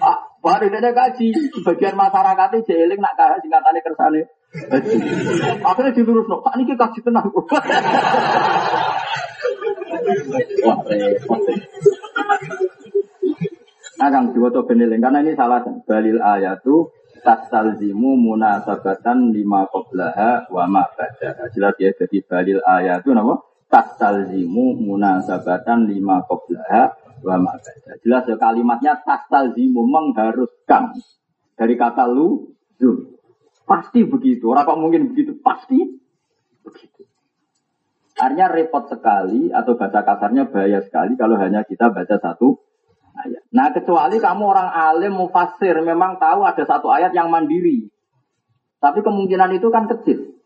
ah, 0.00 0.18
baru 0.40 0.72
dia 0.72 0.90
kaji. 0.96 1.28
Sebagian 1.52 2.00
masyarakatnya 2.00 2.64
jeeling 2.64 2.96
nak 3.04 3.12
kahak 3.20 3.44
singkatannya 3.44 3.84
kersane. 3.84 4.22
Haji. 4.72 4.96
Akhirnya 5.60 5.92
dilurus 5.92 6.24
no. 6.32 6.40
Pak 6.40 6.56
niki 6.56 6.72
kaji 6.72 6.98
tenang. 7.04 7.28
Wah. 10.64 10.80
Nah, 13.96 14.12
Kang, 14.12 14.36
diwaca 14.36 14.60
beneling 14.68 15.00
karena 15.00 15.24
ini 15.24 15.32
salah. 15.32 15.64
Balil 15.88 16.20
ayatu 16.20 16.92
tastalzimu 17.24 18.12
munasabatan 18.20 19.32
lima 19.32 19.64
qoblaha 19.72 20.46
wa 20.52 20.64
ma. 20.68 20.84
Jelas 21.56 21.74
ya, 21.80 21.90
jadi 21.96 22.18
balil 22.28 22.60
ayat 22.60 23.02
itu 23.02 23.16
nama 23.16 23.40
tastalzimu 23.72 24.76
munasabatan 24.84 25.88
lima 25.88 26.20
qoblaha 26.28 26.92
wa 27.24 27.36
ma. 27.40 27.56
Jelas 28.04 28.28
ya 28.28 28.36
kalimatnya 28.36 29.00
tastalzimu 29.00 29.80
mengharuskan 29.88 30.92
dari 31.56 31.74
kata 31.80 32.04
lu 32.04 32.52
zum. 32.76 33.16
Pasti 33.66 34.04
begitu. 34.06 34.52
Orang 34.52 34.68
kok 34.68 34.78
mungkin 34.78 35.10
begitu? 35.10 35.40
Pasti 35.42 35.80
begitu. 36.62 37.02
Artinya 38.16 38.46
repot 38.52 38.86
sekali 38.86 39.50
atau 39.50 39.74
baca 39.74 40.00
kasarnya 40.06 40.48
bahaya 40.48 40.80
sekali 40.84 41.18
kalau 41.18 41.36
hanya 41.36 41.66
kita 41.66 41.90
baca 41.90 42.16
satu 42.16 42.65
ayat. 43.26 43.42
Nah 43.50 43.74
kecuali 43.74 44.22
kamu 44.22 44.42
orang 44.46 44.68
alim 44.70 45.18
mufasir 45.18 45.74
memang 45.82 46.22
tahu 46.22 46.46
ada 46.46 46.62
satu 46.62 46.86
ayat 46.88 47.10
yang 47.10 47.28
mandiri. 47.28 47.90
Tapi 48.78 49.02
kemungkinan 49.02 49.58
itu 49.58 49.68
kan 49.74 49.90
kecil. 49.90 50.38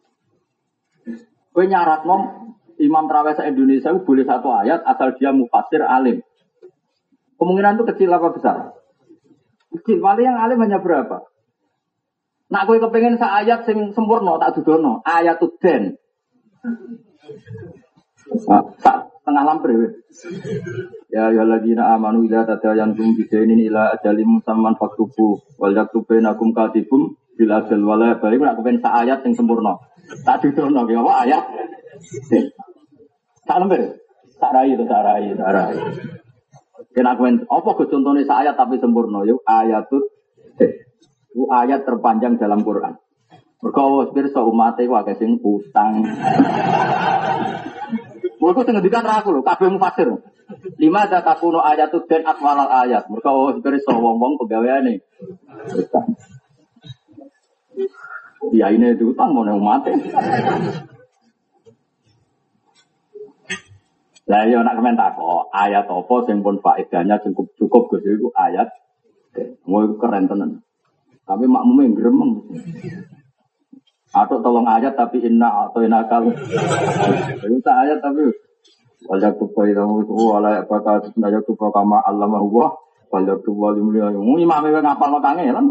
Gue 1.50 1.64
nyarat 1.68 2.08
mom 2.08 2.54
Imam 2.80 3.04
Terawih 3.04 3.36
Indonesia 3.44 3.92
boleh 3.92 4.24
satu 4.24 4.48
ayat 4.48 4.80
asal 4.88 5.12
dia 5.20 5.30
mufasir 5.36 5.84
alim. 5.84 6.24
Kemungkinan 7.36 7.76
itu 7.80 7.84
kecil 7.92 8.08
apa 8.12 8.28
besar? 8.32 8.56
Kecil. 9.76 10.00
Paling 10.00 10.24
yang 10.24 10.40
alim 10.40 10.60
hanya 10.60 10.80
berapa? 10.80 11.24
Nak 12.50 12.62
gue 12.66 12.82
kepengen 12.82 13.20
sa 13.20 13.38
ayat 13.38 13.68
sing 13.68 13.94
sempurna 13.94 14.40
tak 14.40 14.60
dudono. 14.60 15.04
Ayat 15.06 15.38
den. 15.62 15.96
Nah, 18.50 18.62
tengah 19.30 19.46
lampir. 19.46 20.02
Ya 21.14 21.30
ya 21.30 21.46
lagi 21.46 21.78
na 21.78 21.94
amanu 21.94 22.26
ila 22.26 22.42
yang 22.74 22.98
tum 22.98 23.14
ini 23.14 23.70
ila 23.70 23.94
ajalim 23.94 24.42
musamman 24.42 24.74
faktubu 24.74 25.38
wal 25.62 25.70
yaktubu 25.70 26.18
nakum 26.18 26.50
katibum 26.50 27.14
bil 27.38 27.50
ajal 27.54 27.80
wala 27.86 28.18
balik 28.18 28.42
nak 28.42 28.58
kepen 28.58 28.82
sak 28.82 29.06
ayat 29.06 29.22
yang 29.22 29.38
sempurna. 29.38 29.78
Tak 30.26 30.42
didono 30.42 30.82
ki 30.84 30.98
apa 30.98 31.12
ayat. 31.22 31.44
Tak 33.46 33.56
lampir. 33.62 33.80
Tak 34.40 34.50
rai 34.56 34.72
itu 34.72 34.84
tak 34.88 35.02
rai, 35.06 35.30
tak 35.38 35.50
rai. 35.54 35.74
Kena 36.90 37.14
kepen 37.14 37.46
apa 37.46 37.70
ke 37.78 37.84
contohnya 37.86 38.26
sak 38.26 38.42
ayat 38.42 38.54
tapi 38.58 38.82
sempurna 38.82 39.22
yuk 39.22 39.46
ayatut 39.46 40.02
itu 41.30 41.46
ayat 41.46 41.86
terpanjang 41.86 42.36
dalam 42.42 42.66
Quran. 42.66 42.98
Mergo 43.60 44.08
pirsa 44.16 44.40
umat 44.40 44.80
iku 44.80 44.98
akeh 44.98 45.16
sing 45.20 45.38
utang. 45.44 46.02
Mereka 48.41 48.64
tengah 48.64 48.80
dikan 48.80 49.05
aku 49.05 49.36
loh, 49.36 49.45
kabeh 49.45 49.68
mufasir. 49.68 50.09
Lima 50.80 51.07
ada 51.07 51.20
takuno 51.20 51.61
ayat 51.61 51.93
tuh 51.93 52.09
dan 52.09 52.24
akwalal 52.24 52.66
ayat. 52.66 53.07
Mereka 53.07 53.30
oh 53.30 53.53
so 53.55 53.93
wong 54.01 54.34
pegawai 54.41 54.82
ini. 54.82 54.95
Ya 58.57 58.72
ini 58.72 58.97
utang 58.99 59.36
mau 59.36 59.45
mati. 59.45 59.93
Lah 64.30 64.47
ya 64.47 64.62
nak 64.62 64.78
komentar 64.78 65.18
kok 65.18 65.51
ayat 65.51 65.91
apa 65.91 66.14
sing 66.30 66.38
pun 66.41 66.62
faedahnya 66.62 67.18
cukup 67.18 67.51
cukup 67.59 67.82
Gus 67.93 68.07
itu 68.07 68.30
ayat. 68.32 68.72
Mau 69.68 69.84
keren 70.01 70.26
tenan. 70.26 70.64
Tapi 71.28 71.45
makmumnya 71.47 71.95
gremeng. 71.95 72.47
Atau 74.11 74.42
tolong 74.42 74.66
ayat 74.66 74.98
tapi 74.98 75.22
inna 75.22 75.70
atau 75.70 75.86
inakal. 75.86 76.30
Itu 77.46 77.70
ayat 77.70 78.02
tapi 78.02 78.26
wajah 79.06 79.32
tupa 79.38 79.64
itu 79.64 79.80
wala 80.12 80.61
apakah 80.61 81.00
wajah 81.16 81.40
tupa 81.46 81.72
kama 81.72 82.04
Allah 82.04 82.28
mahwa 82.28 82.76
wajah 83.08 83.38
tupa 83.40 83.72
limulia 83.72 84.12
yang 84.12 84.22
ini 84.22 84.44
mami 84.44 84.70
ngapal 84.70 85.08
lo 85.08 85.18
kangelan 85.24 85.64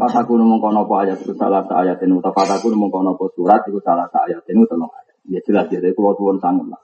Pas 0.00 0.16
aku 0.16 0.32
nemu 0.32 0.56
apa 0.64 0.94
ayat 1.04 1.20
itu 1.20 1.36
salah 1.36 1.60
satu 1.60 1.76
ayat 1.76 2.00
ini, 2.00 2.16
tapi 2.24 2.40
aku 2.48 2.72
nemu 2.72 2.88
apa 2.88 3.24
surat 3.36 3.60
itu 3.68 3.84
salah 3.84 4.08
satu 4.08 4.32
ayat 4.32 4.48
ini 4.48 4.64
tolong 4.64 4.88
ayat. 4.88 5.12
Ya 5.28 5.40
jelas 5.44 5.68
ya, 5.68 5.76
dari 5.76 5.92
pulau 5.92 6.16
tuan 6.16 6.40
sangat 6.40 6.72
lah. 6.72 6.80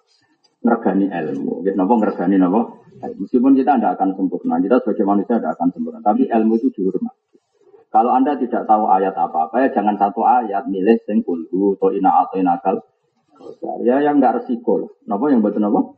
Ngergani 0.60 1.08
ilmu, 1.08 1.64
ya 1.64 1.72
nopo 1.72 1.96
ngergani 1.96 2.36
nopo. 2.36 2.84
Meskipun 3.00 3.56
kita 3.56 3.80
tidak 3.80 3.96
akan 3.96 4.20
sempurna, 4.20 4.60
kita 4.60 4.84
sebagai 4.84 5.04
manusia 5.08 5.40
tidak 5.40 5.56
akan 5.56 5.68
sempurna, 5.72 6.04
tapi 6.04 6.28
ilmu 6.28 6.60
itu 6.60 6.68
dihormati. 6.76 7.35
Kalau 7.96 8.12
Anda 8.12 8.36
tidak 8.36 8.68
tahu 8.68 8.92
ayat 8.92 9.16
apa-apa, 9.16 9.56
ya 9.64 9.68
jangan 9.72 9.96
satu 9.96 10.20
ayat 10.20 10.68
milih 10.68 11.00
sing 11.08 11.24
kulhu 11.24 11.80
atau 11.80 11.96
ina 11.96 12.28
atau 12.28 12.36
inakal. 12.36 12.76
Ya 13.88 14.04
yang 14.04 14.20
enggak 14.20 14.44
resiko. 14.44 15.00
Napa 15.08 15.32
yang 15.32 15.40
betul 15.40 15.64
napa? 15.64 15.96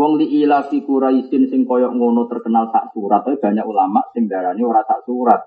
Wong 0.00 0.16
li 0.16 0.40
ila 0.40 0.64
fi 0.64 0.80
Quraisyin 0.80 1.52
sing 1.52 1.68
koyok 1.68 1.92
ngono 1.92 2.24
terkenal 2.24 2.72
sak 2.72 2.96
surat, 2.96 3.20
tapi 3.20 3.36
banyak 3.36 3.68
ulama 3.68 4.00
sing 4.16 4.32
darani 4.32 4.64
ora 4.64 4.80
sak 4.88 5.04
surat. 5.04 5.44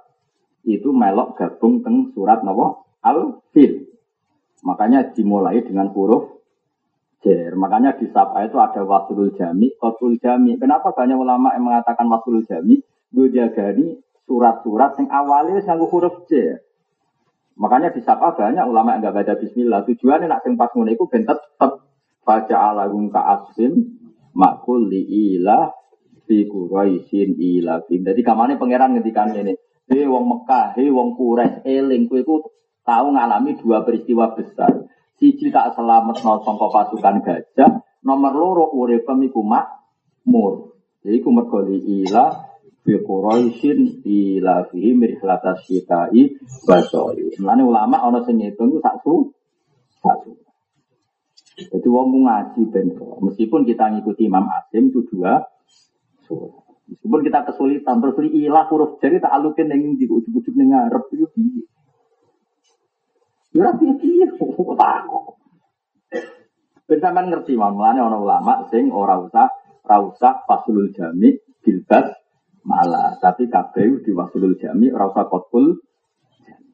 Itu 0.62 0.94
melok 0.94 1.42
gabung 1.42 1.82
teng 1.82 2.14
surat 2.14 2.46
napa? 2.46 2.86
Al-Fil. 3.02 3.90
Makanya 4.62 5.10
dimulai 5.18 5.66
dengan 5.66 5.90
huruf 5.90 6.38
jer. 7.26 7.58
Makanya 7.58 7.98
di 7.98 8.06
Sapa 8.14 8.46
itu 8.46 8.62
ada 8.62 8.86
wasulul 8.86 9.34
jami, 9.34 9.74
qatul 9.74 10.22
jami. 10.22 10.54
Kenapa 10.62 10.94
banyak 10.94 11.18
ulama 11.18 11.50
yang 11.58 11.66
mengatakan 11.66 12.06
wasulul 12.06 12.46
jami? 12.46 12.78
Gue 13.10 13.34
jagani 13.34 14.11
surat-surat 14.32 14.96
yang 14.96 15.12
awalnya 15.12 15.60
sanggup 15.60 15.92
huruf 15.92 16.24
J. 16.32 16.64
Makanya 17.60 17.92
di 17.92 18.00
Sapa 18.00 18.32
banyak 18.32 18.64
ulama 18.64 18.96
yang 18.96 19.04
nggak 19.04 19.16
baca 19.20 19.34
Bismillah. 19.44 19.84
Tujuannya 19.84 20.32
nak 20.32 20.48
sing 20.48 20.56
pas 20.56 20.72
ngono 20.72 20.96
ben 21.12 21.28
tetep 21.28 21.72
baca 22.24 22.56
alagum 22.56 23.12
ka 23.12 23.20
asim 23.28 24.00
makul 24.32 24.88
li 24.88 25.36
ila 25.36 25.68
fi 26.24 26.48
Quraisyin 26.48 27.36
ila 27.36 27.84
fi. 27.84 28.00
Jadi 28.00 28.22
kamane 28.24 28.56
pangeran 28.56 28.96
ngendikan 28.96 29.36
ini. 29.36 29.52
Hei 29.92 30.08
wong 30.08 30.24
Mekah, 30.24 30.80
hei 30.80 30.88
wong 30.88 31.20
Quraisy, 31.20 31.68
eling 31.68 32.08
kowe 32.08 32.24
iku 32.24 32.36
tahu 32.88 33.12
ngalami 33.12 33.60
dua 33.60 33.84
peristiwa 33.84 34.32
besar. 34.32 34.88
Siji 35.20 35.52
tak 35.52 35.76
selamat 35.76 36.24
no 36.24 36.40
sangka 36.48 36.72
pasukan 36.72 37.20
gajah, 37.20 37.84
nomor 38.08 38.32
loro 38.32 38.66
urip 38.72 39.04
iku 39.04 39.44
makmur. 39.44 40.80
Jadi 41.04 41.18
ku 41.20 41.30
mergo 41.36 41.68
ila 41.68 42.51
fi 42.82 42.94
Quraisyin 42.98 44.02
ila 44.06 44.66
fi 44.70 44.94
mirhlatas 44.98 45.66
syitai 45.70 46.34
basoi. 46.66 47.38
Mulane 47.38 47.62
ulama 47.62 48.02
ana 48.02 48.26
sing 48.26 48.42
ngitung 48.42 48.82
sak 48.82 49.06
su 49.06 49.30
sak 50.02 50.18
su. 50.26 50.34
Jadi 51.62 51.88
wong 51.88 52.26
ngaji 52.26 52.62
ben 52.74 52.98
meskipun 52.98 53.62
kita 53.70 53.94
ngikuti 53.94 54.26
Imam 54.26 54.50
Asim 54.50 54.90
itu 54.90 55.06
dua 55.06 55.46
surat. 56.26 56.58
Meskipun 56.90 57.22
kita 57.22 57.40
kesulitan 57.48 58.02
terus 58.02 58.18
li 58.20 58.50
ilah 58.50 58.66
huruf 58.68 58.98
jari 58.98 59.22
tak 59.22 59.32
alukin 59.32 59.70
yang 59.70 59.96
di 59.96 60.10
ujung-ujung 60.10 60.56
ning 60.58 60.74
ngarep 60.74 61.06
itu 61.14 61.28
piye. 61.32 61.64
Ya 63.56 63.70
piye 63.78 63.94
piye 64.02 64.26
kok 64.36 64.74
takok. 64.76 65.38
Ben 66.90 67.00
sampean 67.00 67.30
ngerti 67.30 67.56
mawon 67.56 67.78
mulane 67.78 68.00
ana 68.04 68.18
ulama 68.20 68.54
sing 68.74 68.90
ora 68.92 69.22
usah 69.22 69.48
ora 69.86 69.98
usah 70.02 70.44
fasulul 70.44 70.92
jami 70.92 71.40
bilbas 71.64 72.21
malah 72.62 73.18
tapi 73.18 73.50
kabeh 73.50 74.06
di 74.06 74.12
fasulul 74.14 74.58
jami 74.58 74.94
ora 74.94 75.10
usah 75.10 75.26
kotul 75.26 75.82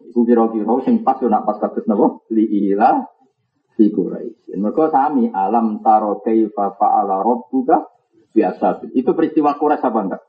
Iku 0.07 0.23
kira-kira 0.23 0.71
sing 0.87 1.03
pas 1.03 1.19
yo 1.19 1.27
nak 1.27 1.43
pas 1.43 1.59
kados 1.59 1.83
napa 1.83 2.23
li 2.31 2.71
ilah 2.71 3.05
fi. 3.75 3.91
Mereka 4.57 4.89
sami 4.89 5.29
alam 5.29 5.85
taro 5.85 6.23
kaifa 6.25 6.73
fa'ala 6.73 7.21
rabbuka 7.21 7.91
biasa. 8.33 8.89
Itu 8.95 9.13
peristiwa 9.13 9.59
Quraisy 9.59 9.85
apa 9.85 9.99
enggak? 10.01 10.23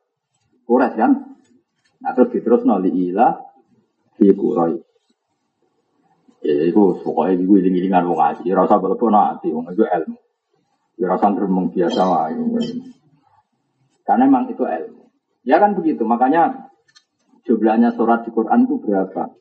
Quraisy 0.69 0.97
kan? 0.99 1.13
Nah 2.05 2.11
terus 2.13 2.29
diterus 2.37 2.67
noli 2.69 2.91
ila 3.09 3.39
fi 4.19 4.29
Quraisy. 4.35 4.85
Ya 6.45 6.55
itu 6.69 6.83
pokoknya 7.03 7.41
itu 7.41 7.55
iling-ilingan 7.57 8.05
wong 8.13 8.19
ngaji. 8.19 8.47
Rasa 8.53 8.77
betul 8.83 9.11
nanti 9.15 9.49
wong 9.49 9.73
itu 9.73 9.89
ilmu. 9.89 10.19
Ya 10.99 11.07
rasa 11.09 11.33
geremeng 11.33 11.71
biasa 11.73 12.03
lah. 12.05 12.29
Karena 14.05 14.23
memang 14.27 14.51
itu 14.53 14.63
ilmu. 14.67 14.98
Ya 15.43 15.61
kan 15.63 15.75
begitu. 15.79 16.03
Makanya 16.07 16.73
jumlahnya 17.45 17.95
surat 17.95 18.27
di 18.27 18.31
Quran 18.31 18.67
itu 18.67 18.81
berapa? 18.81 19.35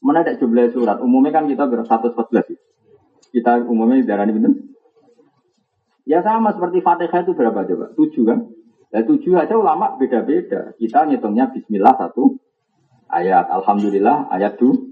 Mana 0.00 0.24
ada 0.24 0.36
jumlah 0.36 0.72
surat? 0.72 0.98
Umumnya 1.04 1.32
kan 1.36 1.48
kita 1.48 1.68
berapa 1.68 1.86
114 1.88 2.56
ya 2.56 2.58
kita 3.30 3.62
umumnya 3.66 4.02
darah 4.02 4.26
ini 4.26 4.34
betul? 4.36 4.54
Ya 6.04 6.18
sama 6.26 6.50
seperti 6.50 6.82
Fatihah 6.82 7.22
itu 7.22 7.32
berapa 7.38 7.62
coba? 7.62 7.86
Tujuh 7.94 8.24
kan? 8.26 8.38
Ya 8.90 9.06
tujuh 9.06 9.38
aja 9.38 9.54
ulama 9.54 9.94
beda-beda. 9.94 10.74
Kita 10.74 11.06
ngitungnya 11.06 11.54
Bismillah 11.54 11.94
satu 11.94 12.34
ayat, 13.06 13.46
Alhamdulillah 13.46 14.26
ayat 14.34 14.58
dua. 14.58 14.90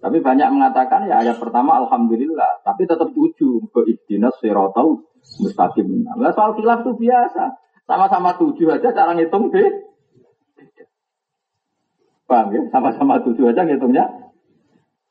Tapi 0.00 0.16
banyak 0.22 0.48
mengatakan 0.48 1.10
ya 1.10 1.20
ayat 1.20 1.36
pertama 1.36 1.76
Alhamdulillah, 1.84 2.64
tapi 2.64 2.88
tetap 2.88 3.12
tujuh 3.12 3.68
ke 3.68 3.80
ikhdinas 3.84 4.32
sirotau 4.40 5.04
mustaqim. 5.42 6.06
Nah, 6.06 6.32
soal 6.32 6.56
khilaf 6.56 6.86
itu 6.86 7.04
biasa. 7.04 7.58
Sama-sama 7.84 8.38
tujuh 8.38 8.70
aja 8.70 8.94
cara 8.94 9.12
ngitung 9.12 9.52
beda. 10.60 10.84
Paham 12.28 12.46
ya? 12.52 12.60
Sama-sama 12.68 13.24
tujuh 13.24 13.48
aja 13.48 13.64
ngitungnya 13.64 14.04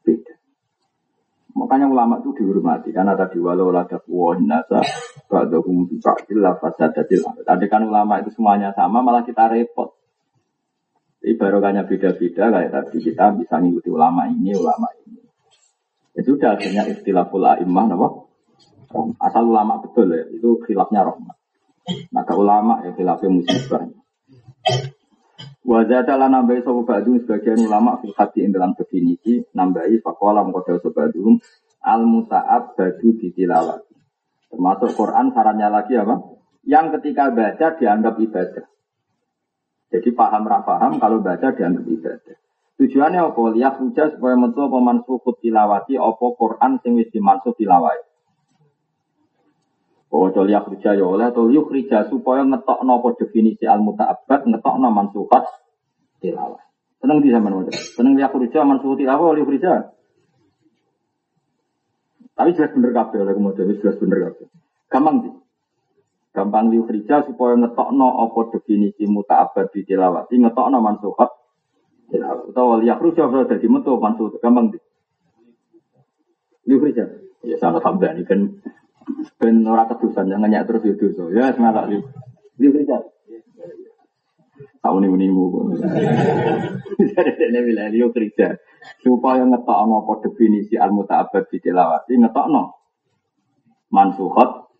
beda. 0.06 0.34
Makanya 1.58 1.89
ulama 1.89 2.22
itu 2.22 2.30
dihormati 2.38 2.93
karena 2.93 3.18
tadi 3.18 3.41
walau 3.41 3.74
lada 3.74 3.97
kuwah 4.06 4.38
nasa 4.38 4.86
ba'dahum 5.26 5.89
ba'dil 5.97 6.45
fasadatil 6.62 7.26
Tadi 7.41 7.66
kan 7.66 7.82
ulama 7.89 8.22
itu 8.22 8.30
semuanya 8.38 8.70
sama 8.78 9.02
malah 9.02 9.26
kita 9.26 9.50
repot. 9.50 9.97
Jadi 11.20 11.36
barokahnya 11.36 11.84
beda-beda 11.84 12.47
kayak 12.47 12.72
tadi 12.72 12.97
kita 13.04 13.36
bisa 13.36 13.60
ngikuti 13.60 13.91
ulama 13.91 14.30
ini, 14.32 14.56
ulama 14.56 14.88
ini. 15.04 15.20
Ya 16.16 16.22
sudah 16.24 16.56
akhirnya 16.56 16.88
istilahul 16.88 17.43
a'immah 17.43 17.86
nama. 17.91 18.08
Asal 19.20 19.43
ulama 19.45 19.84
betul 19.84 20.16
ya, 20.16 20.24
itu 20.32 20.58
khilafnya 20.64 21.04
rahmat. 21.04 21.38
Maka 22.16 22.34
ulama 22.39 22.82
ya 22.88 22.95
khilafnya 22.95 23.30
musibah. 23.30 23.84
Wajah 25.70 26.01
lan 26.17 26.34
nambahi 26.34 26.65
sapa 26.65 26.82
ba'du 26.82 27.22
sebagian 27.22 27.61
ulama 27.61 28.01
fil 28.01 28.17
hati 28.17 28.41
dalam 28.49 28.74
definisi 28.74 29.38
nambahi 29.53 30.01
faqala 30.01 30.41
mengkoda 30.41 30.82
sapa 30.82 31.13
al 31.86 32.01
musa'ab 32.09 32.74
badu 32.74 33.13
ditilawat. 33.22 33.86
Termasuk 34.49 34.97
Quran 34.97 35.30
sarannya 35.30 35.70
lagi 35.70 35.93
apa? 35.93 36.26
Yang 36.65 36.97
ketika 36.97 37.30
baca 37.30 37.78
dianggap 37.78 38.17
ibadah. 38.17 38.65
Jadi 39.93 40.09
paham 40.09 40.49
rak 40.49 40.65
paham 40.65 40.97
kalau 40.97 41.22
baca 41.22 41.53
dianggap 41.53 41.86
ibadah. 41.86 42.38
Tujuannya 42.82 43.22
apa? 43.30 43.41
Lihat 43.53 43.74
hujah 43.78 44.07
supaya 44.17 44.34
metu 44.41 44.65
apa 44.65 44.78
mansukut 44.82 45.38
tilawati 45.38 46.01
apa 46.01 46.26
Quran 46.34 46.82
sing 46.82 46.97
wis 46.97 47.13
dimansuk 47.13 47.53
tilawati. 47.61 48.09
Oh, 50.10 50.26
to 50.34 50.41
liyak 50.41 50.66
rija 50.66 50.97
ya 50.97 51.05
oleh, 51.05 51.30
to 51.30 51.45
liuk 51.45 51.70
rija 51.70 52.10
supaya 52.10 52.41
ngetok 52.41 52.82
nopo 52.82 53.14
definisi 53.14 53.70
al 53.70 53.86
muta'abbad, 53.86 54.49
ngetok 54.49 54.76
no 54.82 54.89
mansukat 54.89 55.45
tilawah. 56.18 56.57
Seneng 56.97 57.22
di 57.22 57.30
zaman 57.30 57.53
muda. 57.53 57.70
Seneng 57.78 58.18
liyak 58.18 58.34
rija 58.34 58.66
mansukat 58.66 59.05
tilawah, 59.05 59.38
liuk 59.38 59.53
rija. 59.53 59.93
Tapi 62.34 62.57
jelas 62.57 62.74
bener 62.74 62.91
kabeh 62.95 63.22
oleh 63.22 63.34
kemudian 63.38 63.70
jelas 63.78 64.01
bener 64.01 64.18
kabeh. 64.34 64.49
Gampang 64.89 65.16
sih. 65.30 65.34
Gampang 66.34 66.74
liuk 66.74 66.89
rija 66.89 67.22
supaya 67.30 67.53
ngetok 67.62 67.93
no 67.93 68.26
apa 68.26 68.57
definisi 68.57 69.05
muta'abbad 69.05 69.70
di 69.70 69.86
tilawati, 69.86 70.41
ngetok 70.41 70.68
no 70.74 70.78
mansukat 70.82 71.30
tilawah. 72.10 72.49
Atau 72.49 72.82
liyak 72.82 72.97
rija 72.97 73.30
berarti 73.30 73.70
metu 73.70 73.93
mansukat. 74.01 74.41
Gampang 74.41 74.74
sih. 74.74 74.82
Liuk 76.66 76.82
rija. 76.82 77.05
Ya 77.45 77.62
sama 77.62 77.78
tambah 77.78 78.10
ini 78.18 78.26
kan 78.26 78.57
Ben 79.39 79.64
ora 79.66 79.88
kedusan 79.89 80.30
jangan 80.30 80.49
nyak 80.49 80.66
terus 80.70 80.84
itu 80.86 81.14
so. 81.16 81.32
Ya 81.34 81.51
semangat 81.55 81.89
li. 81.89 81.99
Li 82.60 82.68
kerja. 82.70 82.97
Tahu 84.80 84.95
nih 85.03 85.12
unimu. 85.12 85.76
Jadi 86.99 87.32
dia 87.51 87.62
bilang 87.64 87.91
dia 87.91 88.07
kerja 88.07 88.47
supaya 89.03 89.43
ngetok 89.43 89.78
apa 89.78 90.14
definisi 90.24 90.80
al 90.80 90.95
mutaabad 90.95 91.47
di 91.51 91.57
tilawati 91.60 92.16
ngetok 92.16 92.47
no 92.47 92.64
mansuhot. 93.91 94.72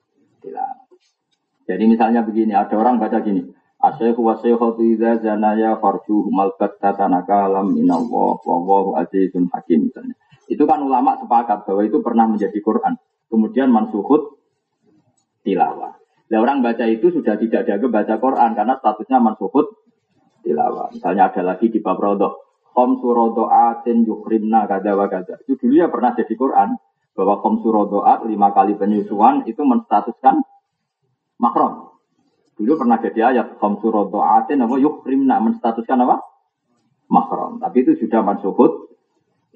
Jadi 1.70 1.84
misalnya 1.86 2.26
begini, 2.26 2.50
ada 2.58 2.74
orang 2.82 2.98
baca 2.98 3.22
gini, 3.22 3.46
Asyikhu 3.80 4.26
wa 4.26 4.36
syikhatu 4.36 4.82
idza 4.84 5.24
zanaya 5.24 5.78
farjuhu 5.78 6.28
malkat 6.34 6.82
tatanaka 6.82 7.46
alam 7.48 7.72
minallah 7.72 8.36
wa 8.42 8.58
wallahu 8.58 8.98
azizun 9.00 9.48
hakim. 9.54 9.88
Itu 10.50 10.66
kan 10.66 10.82
ulama 10.82 11.16
sepakat 11.22 11.64
bahwa 11.64 11.82
itu 11.86 12.02
pernah 12.04 12.26
menjadi 12.28 12.60
Quran. 12.60 12.98
Kemudian 13.30 13.70
mansuhut 13.70 14.42
tilawah. 15.46 15.96
Nah, 16.30 16.38
orang 16.42 16.62
baca 16.62 16.86
itu 16.86 17.10
sudah 17.10 17.38
tidak 17.42 17.66
dianggap 17.66 17.90
baca 17.90 18.16
Quran 18.22 18.52
karena 18.54 18.74
statusnya 18.78 19.18
mansuhut 19.18 19.66
tilawah. 20.46 20.94
Misalnya 20.94 21.34
ada 21.34 21.42
lagi 21.42 21.70
di 21.70 21.82
bab 21.82 21.98
rodok. 21.98 22.66
Khom 22.70 23.02
surodo'atin 23.02 24.06
yukrimna 24.06 24.70
kada 24.70 24.94
wa 24.94 25.10
kada. 25.10 25.42
Itu 25.42 25.58
dulu 25.58 25.74
ya 25.78 25.90
pernah 25.90 26.14
jadi 26.14 26.34
Quran. 26.38 26.78
Bahwa 27.18 27.42
khom 27.42 27.66
surodo'at 27.66 28.26
lima 28.30 28.54
kali 28.54 28.78
penyusuan 28.78 29.46
itu 29.50 29.62
menstatuskan 29.66 30.42
makrom. 31.42 31.98
Dulu 32.56 32.78
pernah 32.78 32.98
jadi 33.02 33.34
ayat 33.34 33.58
khom 33.58 33.82
surodo'atin 33.82 34.62
apa 34.62 34.76
yukrimna 34.78 35.42
menstatuskan 35.42 36.06
apa? 36.06 36.22
Makrom. 37.10 37.58
Tapi 37.58 37.78
itu 37.82 38.06
sudah 38.06 38.22
mansuhut 38.22 38.89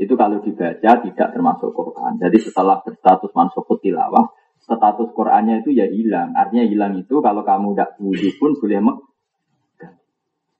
itu 0.04 0.14
kalau 0.20 0.44
dibaca 0.44 0.92
tidak 1.00 1.28
termasuk 1.32 1.72
Quran. 1.72 2.20
Jadi 2.20 2.38
setelah 2.44 2.84
berstatus 2.84 3.32
mansuhut 3.32 3.80
tilawah, 3.80 4.32
status 4.64 5.12
Qurannya 5.16 5.64
itu 5.64 5.76
ya 5.76 5.88
hilang. 5.88 6.36
Artinya 6.36 6.68
hilang 6.68 6.94
itu 7.00 7.20
kalau 7.20 7.44
kamu 7.44 7.76
tidak 7.76 7.96
wudhu 8.00 8.30
pun 8.40 8.52
boleh 8.60 8.80
mek. 8.80 8.98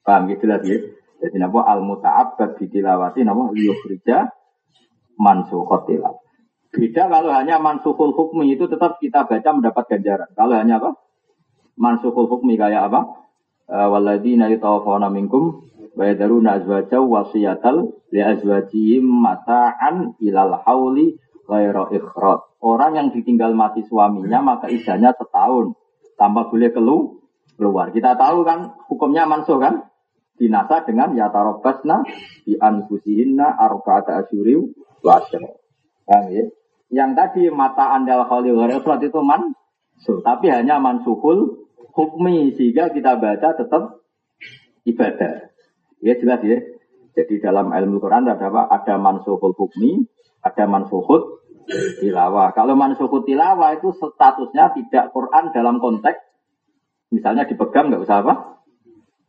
Paham 0.04 0.28
gitu 0.32 0.46
lagi. 0.48 0.76
Jadi 1.24 1.36
napa 1.40 1.64
al 1.64 1.80
muta'abbad 1.84 2.60
di 2.60 2.68
tilawati 2.68 3.24
napa 3.24 3.56
liyukhrija 3.56 4.28
mansukhot 5.16 5.88
tilawah. 5.88 6.24
Beda 6.74 7.06
kalau 7.06 7.30
hanya 7.30 7.62
mansukul 7.62 8.18
hukmi 8.18 8.58
itu 8.58 8.66
tetap 8.66 8.98
kita 8.98 9.30
baca 9.30 9.50
mendapat 9.54 9.94
ganjaran. 9.94 10.30
Kalau 10.34 10.58
hanya 10.58 10.82
apa? 10.82 10.98
Mansukul 11.78 12.26
hukmi 12.26 12.58
kayak 12.58 12.90
apa? 12.90 13.24
Eh, 13.70 13.88
Waladina 13.88 14.50
yutawafawna 14.50 15.14
minkum 15.14 15.70
wa 15.94 16.04
yadaruna 16.10 16.62
wasiyatal 16.90 17.94
li 18.10 18.22
azwajihim 18.22 19.06
mata'an 19.06 20.18
ilal 20.22 20.58
hauli 20.66 21.18
ghaira 21.46 21.90
ikhrad. 21.94 22.40
Orang 22.64 22.96
yang 22.96 23.08
ditinggal 23.12 23.52
mati 23.54 23.84
suaminya 23.86 24.40
maka 24.40 24.72
idahnya 24.72 25.12
setahun 25.14 25.76
tanpa 26.16 26.48
boleh 26.48 26.72
kelu 26.72 27.20
keluar. 27.60 27.92
Kita 27.92 28.16
tahu 28.16 28.48
kan 28.48 28.74
hukumnya 28.88 29.28
mansuh 29.28 29.60
kan? 29.60 29.92
Dinasa 30.34 30.82
dengan 30.90 31.14
ya 31.14 31.30
tarobasna 31.30 32.02
di 32.42 32.58
anfusihinna 32.58 33.54
arba'ata 33.54 34.26
asyuriw 34.26 34.66
wa 35.06 35.22
ya? 36.10 36.44
Yang 36.94 37.12
tadi 37.18 37.42
mata 37.54 37.94
andal 37.94 38.26
khalil 38.26 38.58
ghaira 38.58 38.82
itu 38.82 39.22
mansuh, 39.22 40.22
tapi 40.26 40.50
hanya 40.50 40.82
mansuhul 40.82 41.70
hukmi 41.94 42.54
sehingga 42.58 42.90
kita 42.90 43.18
baca 43.22 43.54
tetap 43.54 44.02
ibadah. 44.86 45.53
Ya 46.04 46.20
jelas 46.20 46.44
ya. 46.44 46.60
Jadi 47.16 47.40
dalam 47.40 47.72
ilmu 47.72 48.04
Quran 48.04 48.28
ada 48.28 48.52
apa? 48.52 48.68
Ada 48.68 49.00
mansuhul 49.00 49.56
hukmi, 49.56 50.04
ada 50.44 50.68
mansuhul 50.68 51.40
tilawah. 52.04 52.52
Kalau 52.52 52.76
mansuhul 52.76 53.24
tilawah 53.24 53.72
itu 53.80 53.96
statusnya 53.96 54.76
tidak 54.76 55.16
Quran 55.16 55.56
dalam 55.56 55.80
konteks 55.80 56.20
misalnya 57.14 57.48
dipegang 57.48 57.94
nggak 57.94 58.04
usah 58.04 58.20
apa? 58.26 58.34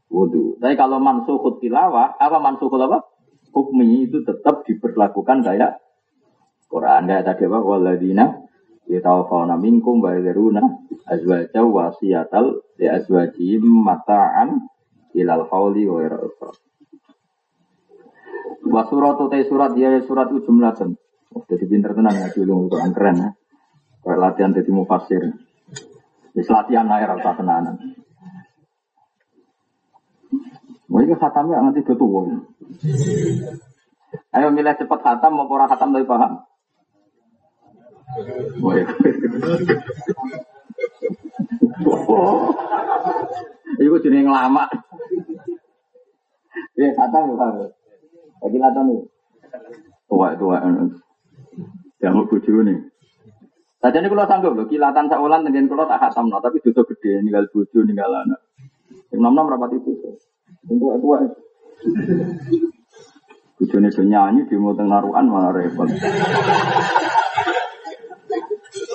Wudhu. 0.09 0.59
Tapi 0.59 0.75
kalau 0.75 0.99
mansuhul 0.99 1.62
tilawah, 1.62 2.18
apa 2.18 2.39
mansuhul 2.43 2.83
apa? 2.83 3.07
Hukmi 3.55 4.11
itu 4.11 4.27
tetap 4.27 4.66
diberlakukan 4.66 5.47
kayak 5.47 5.79
Quran. 6.66 7.07
Kayak 7.07 7.25
tadi 7.29 7.47
apa? 7.47 7.59
Waladina 7.62 8.25
yatawafawna 8.91 9.61
minkum 9.61 10.01
wa 10.01 10.16
yadharuna 10.16 10.61
azwaja 11.07 11.62
wasiyatal 11.62 12.64
li 12.81 12.87
azwajihim 12.89 13.62
mata'an 13.62 14.74
ilal 15.15 15.47
hauli 15.49 15.87
wa 15.87 15.99
ira 16.03 16.19
Wa 18.65 18.83
surat 18.89 19.21
utai 19.21 19.45
surat 19.45 19.77
dia 19.77 20.01
surat 20.03 20.33
itu 20.33 20.49
jumlatan. 20.49 20.97
Oh, 21.37 21.45
jadi 21.45 21.69
pinter 21.69 21.93
tenang 21.93 22.17
ya 22.17 22.33
dulu 22.33 22.73
Quran 22.73 22.91
keren 22.97 23.17
ya. 23.21 23.31
Kayak 24.01 24.19
latihan 24.21 24.57
jadi 24.57 24.71
mufasir. 24.73 25.23
Wis 26.33 26.49
latihan 26.49 26.89
air 26.89 27.07
rasa 27.07 27.37
tenanan. 27.37 27.77
Wah 30.89 31.01
ini 31.05 31.15
khatamnya 31.15 31.61
nanti 31.61 31.85
betul. 31.85 32.49
Ayo 34.35 34.49
milih 34.51 34.75
cepat 34.79 35.01
khatam 35.03 35.33
mau 35.37 35.47
ora 35.51 35.69
khatam 35.69 35.93
dari 35.93 36.07
paham. 36.09 36.43
Wah, 38.62 38.75
Oh. 41.85 42.55
Iku 43.83 43.99
jenenge 43.99 44.31
lama. 44.31 44.65
Ya, 46.75 46.91
khatam 46.91 47.39
ya, 47.39 47.70
lagi 48.43 48.59
nata 48.59 48.83
nih. 48.83 48.99
Tua 50.11 50.35
tua. 50.35 50.59
Yang 52.03 52.27
bojo 52.27 52.66
nih. 52.66 52.79
Saja 53.79 54.03
ini 54.03 54.11
kalau 54.11 54.27
sanggup 54.27 54.59
loh, 54.59 54.66
kilatan 54.66 55.07
saulan 55.07 55.47
dengan 55.47 55.70
kalau 55.70 55.87
tak 55.87 56.03
khatam 56.03 56.27
no, 56.33 56.43
tapi 56.43 56.59
dosa 56.59 56.83
gede, 56.89 57.22
ninggal 57.22 57.47
bojo, 57.55 57.79
ninggal 57.87 58.11
anak. 58.11 58.43
Yang 59.14 59.20
nom 59.22 59.39
nom 59.39 59.47
rapat 59.47 59.79
itu. 59.79 60.18
Yang 60.66 60.77
tua 60.83 60.95
tua. 60.99 61.18
Bojone 63.55 63.89
do 63.95 64.03
nyanyi 64.03 64.51
di 64.51 64.59
mau 64.59 64.75
naruhan 64.75 65.31
malah 65.31 65.55
repot. 65.55 65.87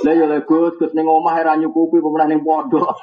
Lah 0.03 0.13
ya 0.15 0.25
lek 0.27 0.47
Gus, 0.47 0.75
Gus 0.75 0.91
ning 0.91 1.07
omah 1.07 1.39
ora 1.39 1.55
nyukupi 1.55 2.03
pemenang 2.03 2.35
ning 2.35 2.43
pondok. 2.43 2.91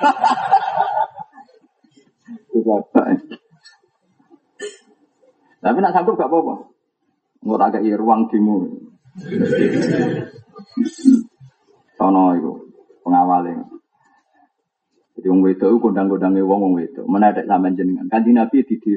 Tapi 5.61 5.79
nak 5.81 5.95
sanggup 5.97 6.21
gak 6.21 6.29
apa-apa. 6.29 6.55
Nggak 7.47 7.79
agak 7.79 7.99
ruang 8.01 8.29
dimu. 8.29 8.57
Sono 11.97 12.25
itu 12.37 12.53
pengawalnya. 13.01 13.65
Jadi 15.17 15.27
wong 15.33 15.41
wedok 15.41 15.69
itu 15.73 15.79
kondang-kondange 15.81 16.45
wong 16.45 16.61
wong 16.61 16.75
wedok. 16.77 17.07
Mana 17.09 17.33
ada 17.33 17.41
sampean 17.49 17.73
jenengan. 17.73 18.05
Kanji 18.13 18.37
Nabi 18.37 18.61
di 18.69 18.77
di. 18.77 18.93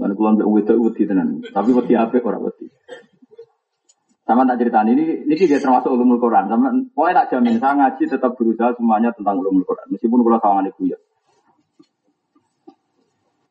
Mana 0.00 0.16
kula 0.16 0.40
mbek 0.40 0.48
wedok 0.48 0.78
wedi 0.80 1.04
tenan. 1.04 1.44
Tapi 1.44 1.70
wedi 1.76 1.92
apik 1.92 2.24
ora 2.24 2.40
wedi. 2.40 2.64
Sama 4.22 4.48
tak 4.48 4.64
cerita 4.64 4.80
ini, 4.86 5.26
ini 5.28 5.34
dia 5.34 5.58
termasuk 5.60 5.92
ulumul 5.92 6.16
Quran. 6.16 6.46
Sama, 6.46 6.70
pokoknya 6.94 7.26
tak 7.26 7.28
jamin, 7.36 7.58
saya 7.58 7.74
ngaji 7.74 8.04
tetap 8.06 8.32
berusaha 8.38 8.70
semuanya 8.78 9.10
tentang 9.12 9.36
ulumul 9.42 9.66
Quran. 9.66 9.92
Meskipun 9.92 10.22
kalau 10.22 10.40
sama 10.40 10.62
ibu 10.64 10.88
ya. 10.88 10.96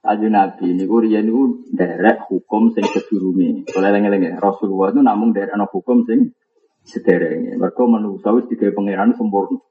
Kaji 0.01 0.27
Nabi 0.33 0.65
ini 0.73 0.89
riyen 0.89 1.29
niku 1.29 1.61
derek 1.69 2.25
hukum 2.25 2.73
sing 2.73 2.81
sedurunge. 2.89 3.69
Oleh 3.77 3.89
lengi-lengi 3.93 4.33
Rasulullah 4.33 4.89
itu 4.89 5.01
namun 5.05 5.29
derek 5.29 5.53
ana 5.53 5.69
hukum 5.69 6.09
sing 6.09 6.33
sederenge. 6.81 7.53
Mergo 7.53 7.85
manusa 7.85 8.33
wis 8.33 8.49
digawe 8.49 8.73
pangeran 8.73 9.13
sempurna. 9.13 9.61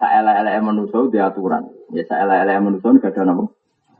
Saelek-eleke 0.00 0.60
manusa 0.64 0.98
di 1.12 1.20
aturan. 1.20 1.68
Ya 1.92 2.00
saelek-eleke 2.08 2.60
manusa 2.64 2.86
gak 2.96 3.12
ada 3.12 3.28
napa 3.28 3.44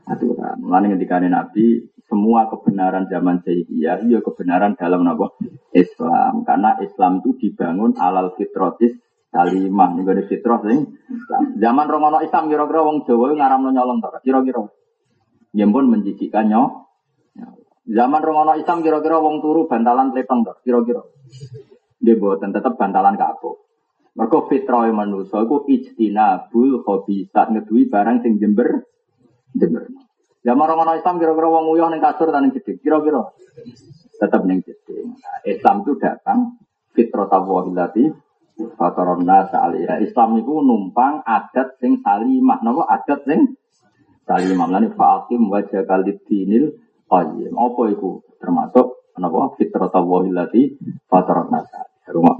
aturan. 0.09 0.57
Mulane 0.57 0.97
ketika 0.97 1.21
Nabi 1.21 1.85
semua 2.09 2.49
kebenaran 2.49 3.05
zaman 3.05 3.45
jahiliyah 3.45 4.01
ya 4.09 4.19
kebenaran 4.25 4.73
dalam 4.73 5.05
napa 5.05 5.37
Islam. 5.69 6.41
Karena 6.49 6.81
Islam 6.81 7.21
itu 7.21 7.37
dibangun 7.37 7.93
alal 8.01 8.33
fitrotis 8.33 8.97
salimah. 9.29 9.93
Ini 9.93 10.01
ada 10.01 10.23
fitrah 10.25 10.59
sing 10.65 10.97
Zaman 11.61 11.85
Romono 11.85 12.25
Islam 12.25 12.49
kira-kira 12.49 12.81
wong 12.81 13.05
Jawa 13.05 13.37
ngaramno 13.37 13.69
nyolong 13.69 14.01
to. 14.01 14.09
Kira-kira 14.25 14.65
yang 15.55 15.71
pun 15.71 15.87
menjijikkan 15.87 16.51
Zaman 17.85 18.21
Romono 18.25 18.57
Islam 18.57 18.81
kira-kira 18.81 19.21
wong 19.21 19.45
turu 19.45 19.69
bantalan 19.69 20.09
tlepeng 20.09 20.41
dok, 20.41 20.65
kira-kira. 20.65 21.05
Dia 22.01 22.17
buatan 22.17 22.49
tetap 22.49 22.81
bantalan 22.81 23.13
kapuk. 23.13 23.61
Mereka 24.17 24.49
fitrah 24.49 24.89
manusia 24.89 25.43
itu 25.43 25.55
hobi 26.81 27.29
saat 27.29 27.51
ngedui 27.51 27.91
barang 27.91 28.25
sing 28.25 28.41
jember 28.41 28.89
jember. 29.53 29.85
Zaman 30.41 30.65
Romono 30.65 30.93
Islam 30.97 31.21
kira-kira 31.21 31.47
wong 31.49 31.65
uyah 31.73 31.89
neng 31.89 32.01
kasur 32.01 32.29
dan 32.33 32.49
jeding, 32.53 32.77
kira-kira 32.81 33.21
tetap 34.17 34.41
neng 34.45 34.61
jeding. 34.65 35.13
Nah, 35.13 35.37
Islam 35.45 35.85
itu 35.85 35.93
datang 35.97 36.39
fitrah 36.93 37.29
tawahilati 37.29 38.13
fataronna 38.77 39.51
sa'aliyah. 39.51 40.01
Islam 40.05 40.41
itu 40.41 40.53
numpang 40.63 41.21
adat 41.25 41.77
sing 41.81 42.01
salimah, 42.01 42.61
nopo 42.61 42.85
adat 42.85 43.25
sing 43.25 43.57
Kali 44.25 44.49
imam 44.49 44.73
fa'akim 44.97 45.41
wajah 45.53 45.85
kali 45.85 46.17
dinil 46.25 46.73
qayyim. 47.05 47.53
Apa 47.53 47.81
itu? 47.93 48.25
Termasuk 48.41 49.05
apa? 49.15 49.39
Fitrah 49.55 49.89
tawahi 49.93 50.33
lati 50.33 50.73
fatarat 51.05 51.53
nasa. 51.53 51.85
Rumah 52.09 52.37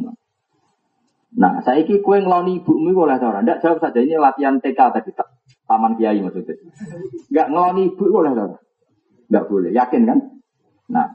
Nah, 1.35 1.59
saya 1.67 1.83
iki 1.83 1.99
kue 1.99 2.23
ngeloni 2.23 2.63
ibumu 2.63 2.95
boleh 2.95 3.19
ora? 3.19 3.43
Ndak 3.43 3.59
jawab 3.59 3.83
saja 3.83 3.99
ini 3.99 4.15
latihan 4.15 4.55
TK 4.63 4.79
tadi. 4.95 5.11
Taman 5.67 5.99
Kiai 5.99 6.23
maksudnya. 6.23 6.55
Enggak 7.27 7.47
ngeloni 7.51 7.81
ibu 7.91 8.03
boleh 8.07 8.31
ora? 8.31 8.57
Enggak 9.27 9.45
boleh. 9.51 9.69
Yakin 9.75 10.01
kan? 10.07 10.19
Nah, 10.95 11.07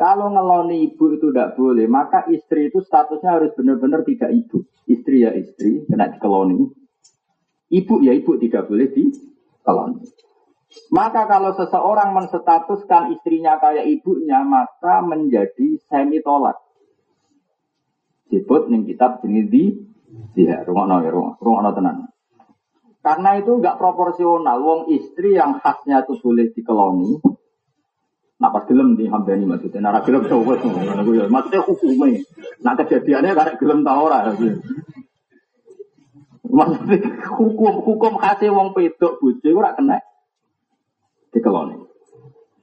kalau 0.00 0.32
ngeloni 0.32 0.92
ibu 0.92 1.12
itu 1.12 1.28
tidak 1.28 1.60
boleh, 1.60 1.84
maka 1.84 2.24
istri 2.32 2.72
itu 2.72 2.80
statusnya 2.80 3.36
harus 3.36 3.52
benar-benar 3.52 4.00
tidak 4.08 4.32
ibu. 4.32 4.64
Istri 4.88 5.16
ya 5.28 5.30
istri, 5.36 5.84
kena 5.84 6.16
dikeloni. 6.16 6.56
Ibu 7.68 7.94
ya 8.00 8.16
ibu 8.16 8.32
tidak 8.40 8.70
boleh 8.70 8.88
di 8.96 9.04
kelon. 9.66 9.98
Maka 10.94 11.26
kalau 11.26 11.54
seseorang 11.58 12.14
menstatuskan 12.14 13.16
istrinya 13.16 13.58
kayak 13.58 13.86
ibunya, 13.90 14.42
maka 14.46 15.02
menjadi 15.02 15.78
semi 15.88 16.22
tolak. 16.22 16.58
Disebut 18.30 18.70
nih 18.70 18.94
kitab 18.94 19.22
jenis 19.22 19.46
di 19.50 19.64
dia 20.34 20.62
rumah 20.66 21.00
ya 21.02 21.10
rumah 21.10 21.38
rumah 21.38 21.72
tenan. 21.74 22.10
Karena 23.06 23.38
itu 23.38 23.54
nggak 23.62 23.78
proporsional. 23.78 24.58
Wong 24.58 24.80
istri 24.90 25.38
yang 25.38 25.62
khasnya 25.62 26.02
itu 26.02 26.18
boleh 26.18 26.50
dikeloni. 26.50 27.22
Nah 28.36 28.50
pas 28.50 28.66
gelem 28.66 28.98
di 28.98 29.06
hambani 29.06 29.46
maksudnya. 29.46 29.78
Nah 29.78 30.02
gelem 30.02 30.26
ya. 30.26 31.30
Maksudnya 31.30 31.62
hukumnya. 31.62 32.18
Nah 32.66 32.74
kejadiannya 32.74 33.30
karena 33.32 33.52
gelem 33.62 33.80
tau 33.86 34.10
orang. 34.10 34.34
Maksudnya 36.56 37.28
hukum 37.36 37.84
hukum 37.84 38.12
khasnya 38.16 38.48
wong 38.48 38.72
pedok 38.72 39.20
bojo 39.20 39.48
ora 39.52 39.76
kena 39.76 40.00
dikeloni. 41.36 41.76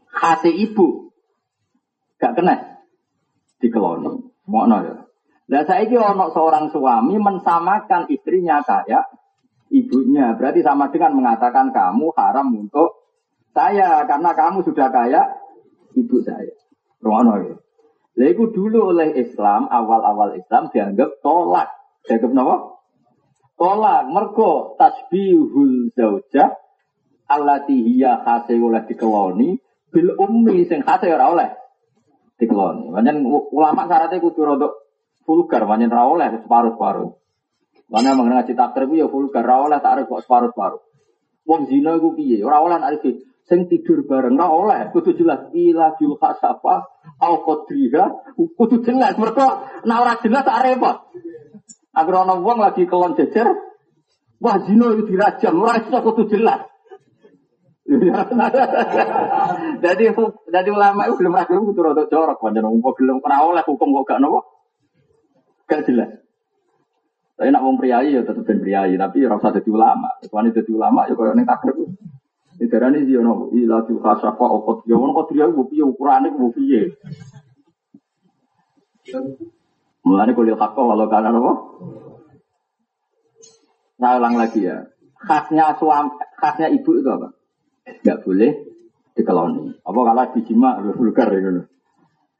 Khasnya 0.09 0.49
ibu 0.49 1.13
gak 2.17 2.33
kena 2.33 2.81
dikeloni. 3.61 4.33
Ngono 4.49 4.77
ya. 4.81 4.95
Lah 5.53 5.63
saiki 5.69 5.93
ono 5.93 6.33
seorang 6.33 6.73
suami 6.73 7.21
mensamakan 7.21 8.09
istrinya 8.09 8.65
kayak 8.65 9.13
ibunya. 9.69 10.33
Berarti 10.33 10.65
sama 10.65 10.89
dengan 10.89 11.13
mengatakan 11.13 11.69
kamu 11.69 12.09
haram 12.17 12.49
untuk 12.49 13.05
saya 13.53 14.01
karena 14.09 14.33
kamu 14.33 14.65
sudah 14.65 14.89
kayak 14.89 15.37
ibu 15.93 16.17
saya. 16.25 16.57
Ngono 17.05 17.33
ya. 17.45 17.55
Lah 18.13 18.29
dulu 18.29 18.93
oleh 18.93 19.17
Islam, 19.17 19.69
awal-awal 19.69 20.37
Islam 20.37 20.69
dianggap 20.69 21.21
tolak. 21.25 21.69
Dianggap 22.05 22.31
napa? 22.33 22.55
Tolak. 23.57 24.09
Mergo 24.09 24.75
tasbihul 24.75 25.93
zaujah 25.93 26.53
allati 27.29 27.77
hiya 27.79 28.21
khase 28.25 28.57
oleh 28.59 28.83
dikeloni 28.85 29.57
bil 29.93 30.09
ummi 30.17 30.65
sing 30.67 30.81
khase 30.81 31.09
ora 31.09 31.31
oleh 31.31 31.49
dikeloni. 32.37 32.89
Pancen 32.89 33.25
ulama 33.27 33.85
syaratnya 33.85 34.21
kudu 34.21 34.41
rada 34.43 34.67
vulgar, 35.23 35.63
pancen 35.65 35.93
ora 35.93 36.03
oleh 36.09 36.27
separuh-separuh. 36.43 37.11
Mana 37.93 38.17
mengenai 38.17 38.41
ngaji 38.41 38.53
takdir 38.57 38.89
ya 38.89 39.05
vulgar, 39.05 39.45
ora 39.45 39.69
oleh 39.69 39.79
takrif 39.79 40.09
kok 40.09 40.23
separuh-separuh. 40.25 40.81
Wong 41.43 41.67
zina 41.67 41.99
iku 41.99 42.15
piye? 42.15 42.39
Ora 42.41 42.63
oleh 42.63 42.79
arif 42.79 43.03
sing 43.43 43.67
tidur 43.67 44.07
bareng 44.07 44.39
ora 44.39 44.47
oleh 44.47 44.79
kudu 44.95 45.19
jelas 45.19 45.51
ila 45.51 45.99
jul 45.99 46.15
khasafa 46.15 46.87
al 47.19 47.43
qadriha 47.43 48.33
kudu 48.55 48.79
jelas 48.87 49.19
mergo 49.19 49.47
nek 49.83 49.97
ora 49.99 50.13
jelas 50.23 50.43
tak 50.47 50.63
repot. 50.63 50.97
Agar 51.93 52.25
ana 52.25 52.41
wong 52.41 52.57
lagi 52.57 52.89
kelon 52.89 53.13
jejer 53.13 53.53
wah 54.41 54.57
zina 54.65 54.97
itu 54.97 55.05
dirajam 55.07 55.61
ora 55.61 55.77
iso 55.77 55.97
kudu 56.01 56.25
jelas. 56.27 56.65
Jadi 59.83 60.03
jadi 60.47 60.69
ulama 60.71 61.03
itu 61.03 61.19
belum 61.19 61.35
ragu 61.35 61.67
kudu 61.67 61.83
rada 61.83 62.07
jorok 62.07 62.39
pancen 62.39 62.63
wong 62.63 62.79
gelem 62.95 63.19
ora 63.19 63.43
oleh 63.43 63.63
hukum 63.67 63.91
kok 64.01 64.15
gak 64.15 64.19
nopo. 64.23 64.39
Gak 65.67 65.83
jelas. 65.85 66.23
Tapi 67.33 67.49
nak 67.49 67.65
wong 67.65 67.75
priayi 67.75 68.15
ya 68.15 68.21
tetep 68.23 68.45
ben 68.45 68.63
priayi, 68.63 68.95
tapi 68.95 69.27
ora 69.27 69.35
usah 69.35 69.51
dadi 69.51 69.67
ulama. 69.67 70.15
Soalnya 70.23 70.63
dadi 70.63 70.71
ulama 70.71 71.11
ya 71.11 71.13
koyo 71.17 71.35
ning 71.35 71.43
takdir. 71.43 71.75
Ini 72.53 72.69
darah 72.69 72.93
ini 72.93 73.09
dia 73.09 73.19
nopo 73.19 73.51
ila 73.51 73.83
tu 73.83 73.99
khasafa 73.99 74.45
okot 74.45 74.87
ya 74.87 74.95
wono 74.95 75.11
kok 75.17 75.33
dia 75.33 75.49
gue 75.49 75.65
piye 75.67 75.83
ukurane 75.83 76.31
gue 76.31 76.49
piye. 76.55 76.81
Mulane 80.03 80.31
kuliah 80.35 80.59
hakko 80.59 80.81
walau 80.83 81.07
karena 81.07 81.31
nopo. 81.31 81.51
Saya 83.95 84.19
ulang 84.19 84.35
lagi 84.35 84.67
ya. 84.67 84.83
Khasnya 85.23 85.79
suami, 85.79 86.19
khasnya 86.35 86.67
ibu 86.75 86.91
itu 86.99 87.07
apa? 87.07 87.31
Gak 88.03 88.27
boleh 88.27 88.51
dikeloni. 89.15 89.79
Apa 89.79 89.99
kalau 90.03 90.23
dijima 90.35 90.83
vulgar 90.91 91.31
itu. 91.31 91.63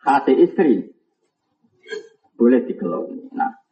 Khasnya 0.04 0.34
istri 0.44 0.92
boleh 2.36 2.60
dikeloni. 2.68 3.32
Nah, 3.32 3.64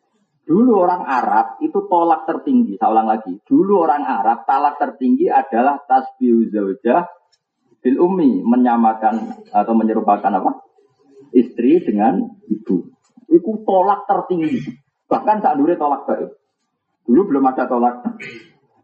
Dulu 0.52 0.84
orang 0.84 1.08
Arab 1.08 1.64
itu 1.64 1.86
tolak 1.88 2.28
tertinggi, 2.28 2.76
saya 2.76 2.92
ulang 2.92 3.08
lagi. 3.08 3.40
Dulu 3.46 3.88
orang 3.88 4.04
Arab 4.04 4.44
talak 4.44 4.82
tertinggi 4.82 5.32
adalah 5.32 5.80
tasbih 5.86 6.52
zaujah 6.52 7.08
bil 7.80 7.98
ummi, 8.02 8.44
menyamakan 8.44 9.48
atau 9.48 9.74
menyerupakan 9.78 10.28
apa? 10.28 10.66
Istri 11.32 11.88
dengan 11.88 12.36
ibu. 12.52 12.84
Itu 13.32 13.64
tolak 13.64 14.04
tertinggi. 14.06 14.60
Bahkan 15.08 15.40
saat 15.40 15.56
dulu 15.56 15.72
tolak 15.80 16.04
baik. 16.04 16.30
Dulu 17.08 17.22
belum 17.32 17.48
ada 17.48 17.64
tolak 17.66 18.04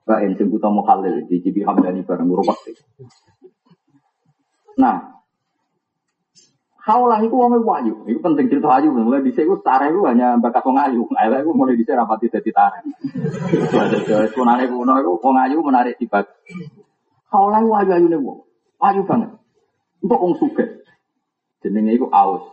baik 0.08 0.40
sing 0.40 0.48
buta 0.48 0.72
muhalil 0.72 1.28
di 1.28 1.44
Jibi 1.44 1.68
Hamdani 1.68 2.08
bareng 2.08 2.32
Rupak. 2.32 2.58
Nah, 4.80 5.18
Kaulah 6.88 7.20
itu 7.20 7.36
wong 7.36 7.68
wayu, 7.68 8.08
itu 8.08 8.16
penting 8.24 8.48
cerita 8.48 8.80
ayu. 8.80 8.96
Mulai 8.96 9.20
di 9.20 9.36
sini 9.36 9.52
tarik 9.60 9.92
itu 9.92 10.08
hanya 10.08 10.40
bakat 10.40 10.64
wong 10.64 10.80
ayu. 10.80 11.04
Ayo 11.20 11.44
itu 11.44 11.52
mulai 11.52 11.76
di 11.76 11.84
sini 11.84 12.00
rapati 12.00 12.32
jadi 12.32 12.48
tarik. 12.48 12.84
Sebenarnya 14.32 14.72
kuno 14.72 14.96
itu 14.96 15.12
wong 15.20 15.36
ayu 15.36 15.60
menarik 15.60 16.00
di 16.00 16.08
bak. 16.08 16.32
Kaulah 17.28 17.60
itu 17.60 17.76
wayu 17.76 17.92
ayu 17.92 18.08
nih 18.08 18.20
wong, 18.24 18.40
ayu 18.80 19.04
banget. 19.04 19.36
Untuk 20.00 20.16
wong 20.16 20.34
suge, 20.40 20.88
jenenge 21.60 21.92
itu 21.92 22.08
aus, 22.08 22.48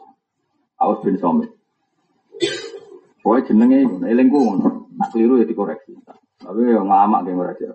aus 0.83 0.99
bin 1.07 1.15
somit. 1.23 1.55
Pokoknya 3.25 3.49
jenenge 3.49 3.79
itu, 3.89 3.97
elengku 4.05 4.37
ngono. 4.37 4.93
Nak 5.01 5.09
keliru 5.17 5.41
ya 5.41 5.49
dikoreksi. 5.49 5.97
Tapi 6.45 6.61
ya 6.69 6.85
ngamak 6.85 7.25
kayak 7.25 7.37
ngeraja. 7.41 7.69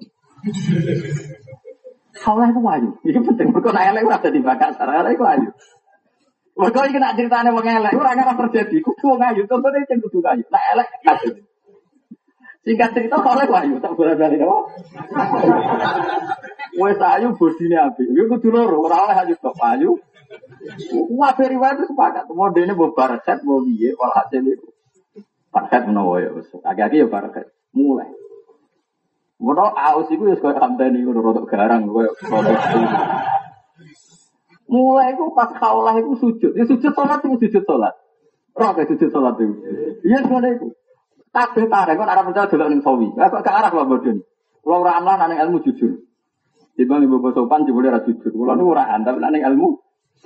Kaulah 2.19 2.47
itu 2.51 2.61
wayu, 2.61 2.89
itu 3.01 3.19
penting. 3.25 3.49
Mereka 3.49 3.73
nak 3.73 3.85
eleng 3.89 4.05
ada 4.11 4.29
di 4.29 4.41
bakat, 4.43 4.77
sarang 4.77 5.09
itu 5.09 5.23
wayu. 5.25 5.49
Mereka 6.59 6.79
ini 6.91 6.99
nak 6.99 7.15
ceritanya 7.15 7.49
wong 7.55 7.63
elek, 7.63 7.95
ora 7.95 8.11
ngarep 8.13 8.37
terjadi. 8.45 8.77
Kudu 8.83 9.15
wong 9.15 9.21
ayu, 9.23 9.41
contohnya 9.47 9.87
sing 9.87 10.03
kudu 10.03 10.19
ayu. 10.21 10.43
Nah 10.51 10.63
elek 10.75 10.87
ayu. 11.07 11.31
Singkat 12.67 12.89
cerita 12.91 13.15
oleh 13.23 13.47
ayu, 13.47 13.79
tak 13.79 13.95
boleh 13.95 14.19
balik 14.19 14.43
apa? 14.43 14.57
Wes 16.75 16.99
ayu 16.99 17.27
bodine 17.39 17.77
apik. 17.79 18.05
Iku 18.05 18.37
kudu 18.37 18.47
loro, 18.51 18.83
ora 18.83 19.07
oleh 19.07 19.17
ayu 19.23 19.33
tok 19.39 19.55
ayu. 19.63 19.95
Wah, 21.15 21.33
riwayat 21.33 21.81
itu 21.81 21.95
sepakat. 21.95 22.29
Modelnya 22.29 22.77
mau 22.77 22.93
barakat, 22.93 23.41
mau 23.41 23.63
biye, 23.65 23.95
walhasil 23.97 24.43
itu. 24.45 24.67
Barakat 25.49 25.89
menawa 25.89 26.21
ya, 26.21 26.29
agak-agak 26.61 26.97
ya 27.01 27.07
barakat. 27.09 27.45
Mulai. 27.73 28.09
Mono 29.39 29.71
aus 29.71 30.11
iku 30.11 30.27
ya 30.27 30.35
kaya 30.35 30.59
hamdani 30.59 30.99
ngono 30.99 31.23
rodok 31.23 31.47
garang 31.47 31.87
koyo. 31.87 32.11
Mulai 34.67 35.15
itu 35.15 35.25
pas 35.31 35.49
kaulah 35.55 35.95
itu 35.95 36.11
sujud. 36.19 36.51
Ya 36.59 36.67
sujud 36.67 36.91
sholat 36.91 37.23
itu 37.23 37.47
sujud 37.47 37.63
sholat. 37.63 37.95
Roh 38.51 38.71
kayak 38.75 38.91
sujud 38.91 39.09
sholat 39.09 39.39
itu. 39.39 39.55
Iya 40.03 40.27
semuanya 40.27 40.59
itu. 40.59 40.75
Kabeh 41.31 41.71
tarik 41.71 41.95
kan 41.95 42.11
arah 42.11 42.23
percaya 42.27 42.51
dulu 42.51 42.67
ning 42.67 42.81
sawi. 42.83 43.07
Apa 43.15 43.39
ke 43.39 43.49
arah 43.49 43.71
Pak 43.71 43.87
Bodon. 43.87 44.17
Kalau 44.59 44.83
ora 44.83 44.99
amlah 44.99 45.15
nang 45.15 45.39
ilmu 45.39 45.63
jujur. 45.63 46.03
Timbang 46.75 47.07
ibu 47.07 47.31
sopan 47.31 47.63
jebule 47.63 47.87
ora 47.87 48.03
jujur. 48.03 48.35
Kalau 48.35 48.53
nu 48.59 48.75
ora 48.75 48.91
tapi 48.99 49.17
nang 49.23 49.39
ilmu 49.39 49.67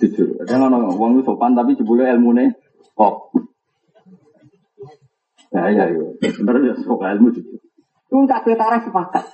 jujur. 0.01 0.41
Ada 0.41 0.57
ngono 0.57 0.97
wong 0.97 1.21
sopan 1.21 1.53
tapi 1.53 1.78
jebule 1.78 2.09
ilmune 2.09 2.57
kok. 2.97 3.30
Ya 5.54 5.70
ya 5.70 5.86
yo. 5.93 6.18
Bener 6.18 6.56
ya 6.66 6.74
sok 6.82 7.06
ilmu. 7.06 7.30
Itu 7.30 8.18
kabeh 8.26 8.58
tarik 8.58 8.89
sepakat. 8.89 9.26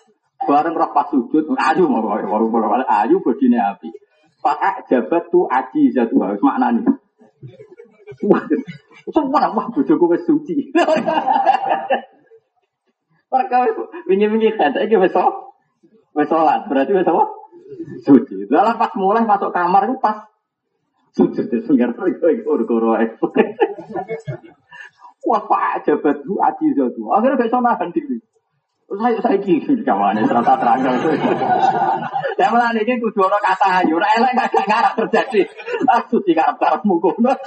Bareng 0.43 0.75
roh 0.75 0.91
pas 0.95 1.07
sujud, 1.11 1.51
ayu 1.55 1.83
mau 1.91 2.03
baru 2.03 2.83
ayu 2.83 3.19
bodine 3.19 3.59
api. 3.59 3.91
Pak 4.39 4.87
jabat 4.87 5.27
tu 5.27 5.43
aji 5.51 5.91
zatu 5.91 6.15
harus 6.23 6.39
makna 6.39 6.71
nih. 6.71 6.87
Wah, 8.23 8.43
semua 9.11 9.51
wah 9.51 9.67
bojoku 9.71 10.05
wis 10.11 10.23
suci. 10.23 10.55
Mereka 13.29 13.57
wingi-wingi 14.09 14.57
kata 14.57 14.87
iki 14.87 14.95
wis 14.95 15.13
wis 16.15 16.27
salat, 16.31 16.65
berarti 16.71 16.91
wis 16.95 17.07
apa? 17.07 17.25
Suci. 18.03 18.47
Dalam 18.47 18.79
pas 18.79 18.91
mulai 18.95 19.27
masuk 19.27 19.51
kamar 19.51 19.91
itu 19.91 19.99
pas 19.99 20.23
sujud 21.13 21.45
di 21.51 21.59
sunggar 21.67 21.91
itu 21.93 22.47
goro-goro 22.47 22.95
Wah, 25.27 25.75
jabat 25.83 26.15
tu 26.23 26.39
aji 26.39 26.65
zatu. 26.79 27.01
Akhirnya 27.11 27.35
gak 27.35 27.49
bisa 27.51 27.59
nahan 27.59 27.89
diri. 27.91 28.17
Saya 28.89 29.21
saya 29.21 29.37
kiri 29.37 29.85
kawan 29.85 30.17
ternyata 30.17 30.57
terang 30.57 30.81
itu. 30.81 31.13
Saya 32.33 32.49
malah 32.49 32.73
ini 32.73 32.97
kudu 32.97 33.21
ono 33.21 33.37
kata 33.37 33.85
ayu, 33.85 34.01
ora 34.01 34.09
elek 34.17 34.33
gak 34.33 34.65
ngarep 34.65 34.93
terjadi. 34.97 35.45
Aku 35.85 36.17
di 36.25 36.33
karep 36.33 36.57
karepmu 36.57 36.97
kono. 36.97 37.37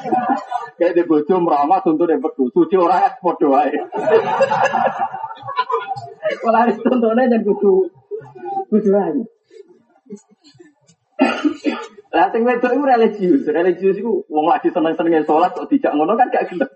Kayak 0.79 0.95
di 0.95 1.03
bojo 1.03 1.35
merama 1.43 1.83
tuntut 1.83 2.07
yang 2.07 2.23
betul, 2.23 2.47
suci 2.55 2.79
ora 2.79 3.11
padha 3.18 3.47
wae. 3.51 3.75
Malah 6.47 6.70
tuntune 6.79 7.23
dan 7.27 7.43
kudu 7.43 7.91
kudu 8.70 8.91
ayu. 8.95 9.27
Lah 12.14 12.31
sing 12.31 12.47
wedok 12.47 12.70
iku 12.70 12.85
religius, 12.87 13.43
religius 13.51 13.99
iku 13.99 14.23
wong 14.31 14.47
lagi 14.47 14.70
seneng-senenge 14.70 15.27
salat 15.27 15.59
kok 15.59 15.66
dijak 15.66 15.91
ngono 15.99 16.14
kan 16.14 16.31
gak 16.31 16.55
gelem. 16.55 16.70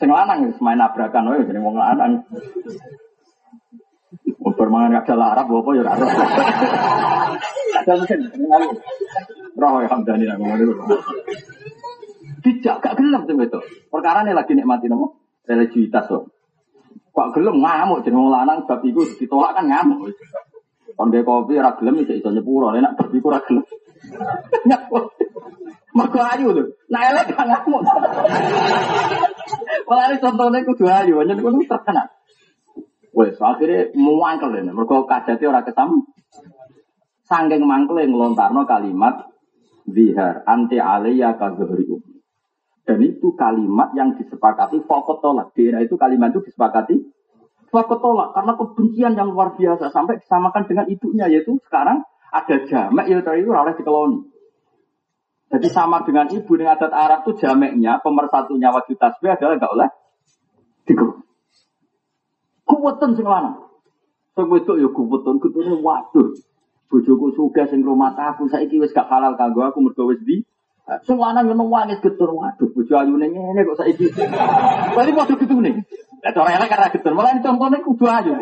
Sing 0.00 0.08
lanang 0.08 0.48
wis 0.48 0.56
main 0.64 0.80
nabrakan 0.80 1.28
wae 1.28 1.44
jeneng 1.44 1.60
wong 1.60 1.76
lanang. 1.76 2.24
Ubar 4.40 4.72
mangan 4.72 5.04
gak 5.04 5.12
ada 5.12 5.36
Arab 5.36 5.52
apa 5.52 5.70
ya 5.76 5.82
Arab. 5.84 6.08
Ada 7.84 7.92
mesin. 8.00 8.20
Roh 9.60 9.84
ya 9.84 9.88
hamdani 9.92 10.24
nak 10.24 10.40
ngomong 10.40 10.56
itu. 10.56 10.74
Dijak 12.40 12.80
gak 12.80 12.96
gelem 12.96 13.28
tuh 13.28 13.36
itu. 13.44 13.60
Perkara 13.92 14.24
ini 14.24 14.32
lagi 14.32 14.56
nikmati 14.56 14.88
nopo 14.88 15.20
religiusitas 15.44 16.08
tuh. 16.08 16.32
Kok 17.12 17.36
gelem 17.36 17.60
ngamuk 17.60 18.00
jeneng 18.00 18.32
lanang 18.32 18.64
bab 18.64 18.80
iku 18.80 19.04
ditolak 19.20 19.52
kan 19.52 19.68
ngamuk. 19.68 20.16
Kon 20.96 21.12
kopi 21.12 21.60
ora 21.60 21.76
gelem 21.76 22.00
iso 22.00 22.16
iso 22.16 22.32
nyepuro, 22.32 22.72
nek 22.72 22.96
bab 22.96 23.12
iku 23.12 23.28
ora 23.28 23.44
gelem. 23.44 23.64
Mergo 26.00 26.20
ayu 26.24 26.48
lho. 26.56 26.64
Nah 26.88 27.12
elek 27.12 27.36
kan 27.36 27.44
ngamuk. 27.44 27.84
Malah 29.84 30.16
contohnya 30.24 30.64
kudu 30.64 30.84
ayu, 30.88 31.20
nyen 31.20 31.44
kudu 31.44 31.60
terkenal. 31.68 32.08
Wes 33.12 33.36
akhirnya 33.36 33.92
muangkel 33.92 34.64
ini. 34.64 34.72
Mereka 34.72 35.04
kajati 35.04 35.44
orang 35.44 35.66
ketam. 35.68 36.08
Sangking 37.28 37.62
mangkel 37.68 38.00
yang 38.02 38.16
ngelontarno 38.16 38.66
kalimat 38.66 39.28
zihar 39.86 40.42
anti 40.50 40.82
aliyah 40.82 41.38
kazuhri 41.38 41.86
Dan 42.82 42.98
itu 43.06 43.38
kalimat 43.38 43.94
yang 43.94 44.16
disepakati 44.16 44.82
pokok 44.82 45.22
tolak. 45.22 45.52
Di 45.54 45.68
itu 45.68 45.94
kalimat 46.00 46.32
itu 46.32 46.42
disepakati 46.48 46.96
pokok 47.68 47.98
tolak. 48.00 48.28
Karena 48.32 48.56
kebencian 48.56 49.12
yang 49.14 49.30
luar 49.36 49.54
biasa. 49.54 49.92
Sampai 49.92 50.18
disamakan 50.18 50.64
dengan 50.64 50.88
ibunya. 50.88 51.28
Yaitu 51.28 51.60
sekarang 51.68 52.02
ada 52.30 52.56
jamak 52.66 53.10
ya 53.10 53.20
itu 53.20 53.50
oleh 53.50 53.74
dikeloni. 53.74 54.29
Jadi 55.50 55.66
sama 55.66 56.06
dengan 56.06 56.30
ibu 56.30 56.52
dengan 56.54 56.78
adat 56.78 56.94
Arab 56.94 57.26
itu 57.26 57.42
jameknya 57.42 57.98
pemersatunya 57.98 58.70
wajib 58.70 58.94
tasbih 59.02 59.34
adalah 59.34 59.58
enggak 59.58 59.74
oleh 59.74 59.88
dikeruk. 60.86 61.26
Kuwetan 62.62 63.18
sing 63.18 63.26
lanang. 63.26 63.66
Sing 64.38 64.46
wedok 64.46 64.78
ya 64.78 64.88
kuwetan, 64.94 65.42
kutune 65.42 65.74
waduh. 65.82 66.38
Bojoku 66.86 67.34
sugih 67.34 67.66
sing 67.66 67.82
rumah 67.82 68.14
aku 68.14 68.46
saiki 68.46 68.78
wis 68.78 68.94
gak 68.94 69.10
halal 69.10 69.34
kanggo 69.34 69.62
aku 69.62 69.78
mergo 69.82 70.10
wis 70.10 70.22
di 70.22 70.42
Sing 71.06 71.18
lanang 71.18 71.46
yo 71.50 71.54
nangis 71.54 71.98
getur 72.02 72.30
waduh 72.30 72.70
bojo 72.70 72.94
ayune 72.94 73.26
ngene 73.30 73.66
kok 73.66 73.78
saiki. 73.82 74.06
Berarti 74.94 75.10
padha 75.18 75.34
getune. 75.34 75.82
Lah 76.20 76.32
cara 76.36 76.50
elek 76.52 76.68
karena 76.68 76.92
getur, 76.92 77.12
malah 77.16 77.32
contone 77.40 77.78
kudu 77.80 78.04
ayu. 78.04 78.36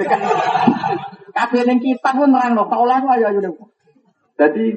Kabeh 1.31 1.63
ning 1.63 1.79
kitab 1.79 2.19
pun 2.19 2.35
nerangno, 2.35 2.67
tak 2.67 2.81
oleh 2.83 2.99
ayu 2.99 3.25
ayune. 3.33 3.49
Dadi 4.35 4.77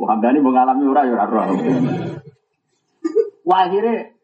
Muhammad 0.00 0.32
ini 0.32 0.40
mengalami 0.40 0.84
ora 0.88 1.04
ya 1.04 1.12
ora 1.20 1.44
Wah 3.44 3.66
akhirnya, 3.66 4.14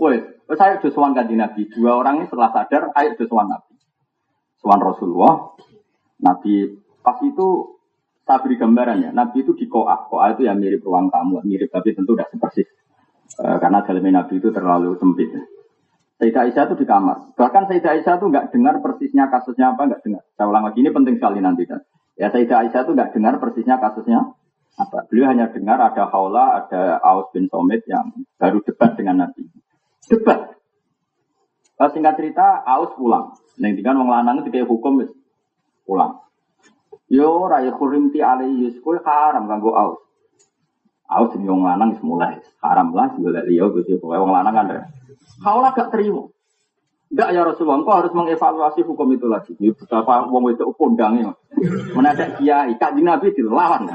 wes, 0.00 0.24
saya 0.56 0.80
sudah 0.80 0.92
sowan 0.94 1.12
kanji 1.12 1.36
Nabi. 1.36 1.68
Dua 1.68 2.00
orang 2.00 2.24
ini 2.24 2.26
setelah 2.26 2.48
sadar, 2.48 2.90
ayo 2.96 3.12
sowan 3.20 3.52
Nabi. 3.52 3.76
Sowan 4.58 4.80
Rasulullah, 4.80 5.52
Nabi 6.24 6.80
pas 7.04 7.20
itu 7.22 7.78
saya 8.24 8.40
beri 8.44 8.56
gambaran 8.56 9.04
ya, 9.04 9.10
Nabi 9.12 9.44
itu 9.44 9.52
di 9.52 9.68
koah. 9.68 10.08
Koah 10.08 10.32
itu 10.32 10.48
yang 10.48 10.60
mirip 10.60 10.80
ruang 10.84 11.12
tamu, 11.12 11.44
mirip 11.44 11.68
tapi 11.68 11.92
tentu 11.92 12.16
tidak 12.16 12.32
sepersis. 12.32 12.68
E, 13.36 13.44
karena 13.60 13.84
dalam 13.84 14.04
Nabi 14.04 14.34
itu 14.40 14.48
terlalu 14.48 14.96
sempit. 14.96 15.28
Sayyidah 16.18 16.50
Aisyah 16.50 16.64
itu 16.72 16.82
di 16.82 16.86
kamar. 16.88 17.32
Bahkan 17.38 17.62
Sayyidah 17.70 17.92
Aisyah 17.94 18.14
itu 18.18 18.26
nggak 18.26 18.46
dengar 18.50 18.74
persisnya 18.82 19.30
kasusnya 19.30 19.76
apa, 19.76 19.92
nggak 19.92 20.02
dengar. 20.02 20.22
Saya 20.34 20.46
ulang 20.50 20.64
lagi, 20.66 20.82
ini 20.82 20.90
penting 20.90 21.14
sekali 21.20 21.38
nanti 21.38 21.62
kan. 21.68 21.80
Ya 22.18 22.28
Sayyidah 22.28 22.58
Aisyah 22.66 22.80
itu 22.84 22.92
nggak 22.96 23.10
dengar 23.14 23.34
persisnya 23.38 23.76
kasusnya 23.78 24.20
apa. 24.78 25.10
Beliau 25.10 25.34
hanya 25.34 25.50
dengar 25.50 25.82
ada 25.82 26.06
Haula, 26.08 26.62
ada 26.62 27.02
Aus 27.02 27.28
bin 27.34 27.50
Somit 27.50 27.82
yang 27.90 28.14
baru 28.38 28.62
debat 28.62 28.94
dengan 28.94 29.26
Nabi. 29.26 29.50
Debat. 30.06 30.54
Nah, 31.78 31.90
singkat 31.90 32.14
cerita, 32.18 32.62
Aus 32.62 32.94
pulang. 32.94 33.34
Neng 33.58 33.74
kan 33.82 33.98
wong 33.98 34.10
lanang 34.10 34.46
itu 34.46 34.54
kayak 34.54 34.70
hukum 34.70 35.02
pulang. 35.82 36.22
Yo 37.10 37.50
raya 37.50 37.74
kurim 37.74 38.14
ti 38.14 38.22
alaihi 38.22 38.78
kowe 38.78 38.94
haram 39.02 39.50
kanggo 39.50 39.74
Aus. 39.74 39.98
Aus 41.10 41.34
jenenge 41.34 41.50
wong 41.50 41.66
lanang 41.66 41.96
wis 41.96 42.02
mulai 42.04 42.38
haram 42.62 42.94
lah 42.94 43.10
golek 43.18 43.48
liya 43.48 43.66
Gusti 43.72 43.98
pokoke 43.98 44.20
wong 44.22 44.30
lanang 44.30 44.54
kan. 44.54 44.66
Haula 45.42 45.74
gak 45.74 45.90
terima. 45.90 46.30
Enggak 47.08 47.32
ya 47.32 47.40
Rasulullah, 47.40 47.80
engkau 47.80 47.96
harus 47.96 48.12
mengevaluasi 48.12 48.84
hukum 48.84 49.08
itu 49.16 49.24
lagi. 49.32 49.56
Ini 49.56 49.72
betapa 49.72 50.28
wong 50.28 50.52
itu 50.52 50.60
kondangnya. 50.76 51.32
Menadak 51.96 52.36
kiai, 52.36 52.76
kaji 52.76 53.00
Nabi 53.00 53.32
dilawan. 53.32 53.88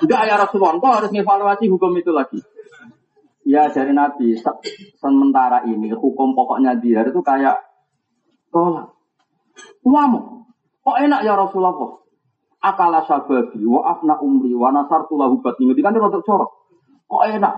Enggak 0.00 0.22
ya 0.24 0.34
Rasulullah, 0.40 0.80
engkau 0.80 0.88
harus 0.88 1.12
mengevaluasi 1.12 1.68
hukum 1.68 1.92
itu 2.00 2.16
lagi. 2.16 2.40
Ya 3.44 3.68
dari 3.68 3.92
Nabi, 3.92 4.40
sementara 4.96 5.68
ini 5.68 5.92
hukum 5.92 6.32
pokoknya 6.32 6.80
dia 6.80 7.04
itu 7.04 7.20
kayak 7.20 7.60
tolak. 8.48 8.96
Uamu, 9.84 10.48
kok 10.80 10.96
enak 10.96 11.28
ya 11.28 11.36
Rasulullah? 11.36 11.76
Akala 12.64 13.04
sababi, 13.04 13.68
wa 13.68 13.84
afna 13.84 14.16
umri, 14.24 14.56
wa 14.56 14.72
nasartu 14.72 15.20
lahu 15.20 15.44
batni. 15.44 15.76
Ini 15.76 15.80
kan 15.84 15.92
dia 15.92 16.08
corok. 16.08 16.50
Kok 17.04 17.24
enak? 17.36 17.54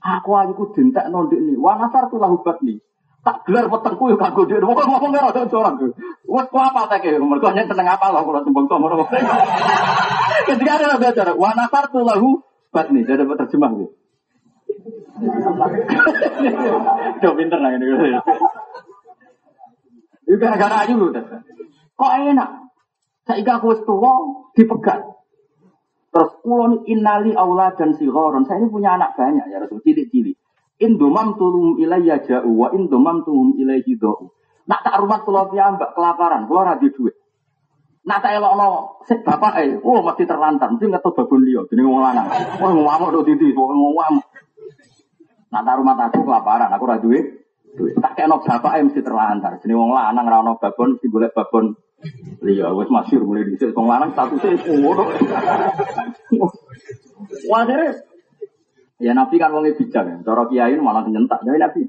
Aku 0.00 0.32
aja 0.32 0.56
ku 0.56 0.72
dintek 0.72 1.12
nondik 1.12 1.36
nih, 1.36 1.60
wa 1.60 1.76
nasartu 1.76 2.16
lahu 2.16 2.40
batni 2.40 2.80
tak 3.20 3.36
gelar 3.44 3.68
wetengku 3.68 4.04
yo 4.08 4.16
kanggo 4.16 4.48
dhewe. 4.48 4.64
Wong 4.64 4.76
ngomong 4.80 5.12
ora 5.12 5.28
ada 5.28 5.44
orang. 5.44 5.74
Wes 6.24 6.46
ku 6.48 6.56
apa 6.56 6.88
tak 6.88 7.04
e 7.04 7.20
mergo 7.20 7.52
nek 7.52 7.68
teneng 7.68 7.88
apa 7.88 8.08
lho 8.08 8.24
kula 8.24 8.40
tembung 8.40 8.64
to 8.64 8.76
ngono. 8.80 9.04
Ketika 10.48 10.72
ada 10.80 10.96
belajar 10.96 11.36
wa 11.36 11.50
nasartu 11.52 12.00
lahu 12.00 12.40
batni 12.72 13.04
jadi 13.04 13.28
terjemah 13.28 13.70
gitu. 13.76 13.92
Coba 17.20 17.34
pinter 17.38 17.60
lah 17.60 17.70
ini. 17.76 17.84
Itu 20.24 20.36
gara-gara 20.40 20.88
aja 20.88 20.94
lu. 20.96 21.12
Kok 22.00 22.12
enak? 22.32 22.50
Saya 23.28 23.52
aku 23.60 23.76
wis 23.76 23.84
dipegat. 24.56 25.04
Terus 26.10 26.32
kulon 26.42 26.88
innali 26.88 27.36
aula 27.36 27.70
dan 27.76 27.94
sihoron. 27.94 28.48
Saya 28.48 28.64
ini 28.64 28.72
punya 28.72 28.96
anak 28.96 29.14
banyak 29.14 29.46
ya 29.46 29.60
Rasul 29.60 29.78
cilik-cilik. 29.84 30.39
Indomam 30.80 31.36
tulum 31.36 31.76
ilayya 31.76 32.24
ja'u 32.24 32.48
wa 32.56 32.72
indomam 32.72 33.20
tulum 33.20 33.52
ilayhi 33.60 34.00
do'u. 34.00 34.32
Nak 34.64 34.80
tak 34.80 34.96
rumah 34.96 35.20
kula 35.26 35.44
mbak 35.52 35.92
kelaparan, 35.92 36.48
kula 36.48 36.60
ora 36.64 36.74
duit. 36.80 37.20
Nak 38.00 38.24
tak 38.24 38.32
elokno 38.40 38.96
sik 39.04 39.20
bapak 39.20 39.60
eh, 39.60 39.76
oh 39.76 40.00
mesti 40.00 40.24
terlantar, 40.24 40.72
mesti 40.72 40.88
ngetu 40.88 41.12
babon 41.12 41.44
liya 41.44 41.68
jenenge 41.68 41.90
wong 41.90 42.00
lanang. 42.00 42.28
Oh 42.64 42.72
ngamuk 42.72 43.12
do 43.12 43.20
titi, 43.28 43.52
wong 43.52 43.76
ngamuk. 43.76 44.26
Nak 45.52 45.62
tak 45.68 45.76
rumah 45.76 45.94
aku 46.08 46.24
kelaparan, 46.24 46.72
aku 46.72 46.84
ora 46.88 46.96
duit. 46.96 47.44
Tak 47.76 48.16
kena 48.16 48.40
bapak 48.40 48.72
eh 48.80 48.82
mesti 48.88 49.04
terlantar. 49.04 49.60
Jenenge 49.60 49.84
wong 49.84 49.92
lanang 49.92 50.26
ono 50.32 50.56
babon, 50.56 50.96
mesti 50.96 51.06
golek 51.12 51.36
babon 51.36 51.76
liya. 52.40 52.72
Wis 52.72 52.88
masyhur 52.88 53.28
mulai 53.28 53.44
dhisik 53.44 53.76
wong 53.76 53.84
lanang 53.84 54.16
statusé 54.16 54.56
ngono. 54.64 55.04
Wah, 57.52 57.62
Ya 59.00 59.16
Nabi 59.16 59.40
kan 59.40 59.56
wongnya 59.56 59.72
bijak 59.80 60.04
ya. 60.04 60.16
Cara 60.20 60.44
kiai 60.44 60.76
malah 60.76 61.08
nyentak. 61.08 61.40
Jadi 61.40 61.56
Nabi. 61.56 61.80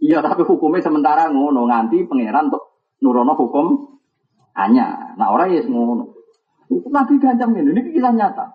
Iya 0.00 0.22
tapi 0.22 0.46
hukumnya 0.46 0.80
sementara 0.80 1.28
ngono 1.28 1.66
nganti 1.66 2.06
pangeran 2.06 2.48
untuk 2.48 2.78
nurono 3.02 3.34
hukum 3.34 3.66
hanya. 4.54 5.18
Nah 5.18 5.34
orang 5.34 5.50
ya 5.50 5.66
ngono. 5.66 6.14
Nabi 6.70 7.18
gancang 7.18 7.58
ini. 7.58 7.74
Ini 7.74 7.80
kisah 7.90 8.14
nyata. 8.14 8.46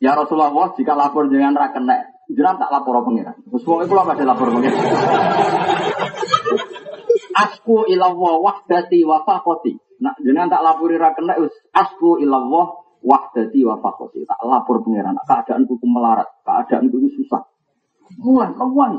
Ya 0.00 0.16
Rasulullah 0.16 0.72
jika 0.72 0.96
lapor 0.96 1.28
dengan 1.28 1.52
rakena 1.52 2.00
jangan 2.32 2.56
tak 2.56 2.72
lapor 2.72 3.04
pangeran. 3.04 3.36
Terus 3.44 3.62
wong 3.68 3.84
iku 3.84 3.92
lha 3.92 4.16
lapor 4.16 4.48
pangeran. 4.48 4.84
Asku 7.38 7.86
ilallah 7.92 8.34
wahdati 8.40 9.04
wa 9.04 9.22
faqati. 9.22 9.76
Nah, 10.00 10.14
jangan 10.22 10.48
tak 10.48 10.64
lapori 10.64 10.96
rakena 10.96 11.36
asku 11.76 12.18
ilallah 12.18 12.87
wahdati 13.02 13.60
wa 13.64 13.78
fakoti. 13.78 14.26
Tak 14.26 14.40
lapor 14.44 14.82
pengiran. 14.82 15.18
Keadaan 15.24 15.64
kuku 15.66 15.86
melarat. 15.86 16.28
Keadaan 16.42 16.90
kuku 16.90 17.08
susah. 17.18 17.42
Mulai, 18.18 18.54
mulai. 18.56 18.98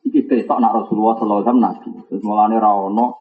Iki 0.00 0.24
besok 0.24 0.58
nak 0.64 0.72
Rasulullah 0.72 1.18
Sallallahu 1.20 1.44
Alaihi 1.44 1.60
Nabi. 1.60 1.90
Terus 2.08 2.22
mulai 2.24 2.56
rawono 2.56 3.20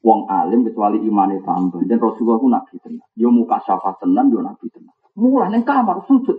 wong 0.00 0.30
alim 0.30 0.62
kecuali 0.62 1.02
imane 1.02 1.42
tambah. 1.42 1.82
Dan 1.84 1.98
Rasulullah 1.98 2.38
itu 2.38 2.48
nabi 2.48 2.74
tenang. 2.80 3.10
Yo 3.18 3.28
muka 3.34 3.58
syafa 3.66 3.98
tenan, 3.98 4.30
yo 4.30 4.40
nabi 4.40 4.66
tenang. 4.70 4.94
Mulai 5.18 5.50
neng 5.50 5.66
kamar 5.66 6.06
sujud. 6.06 6.38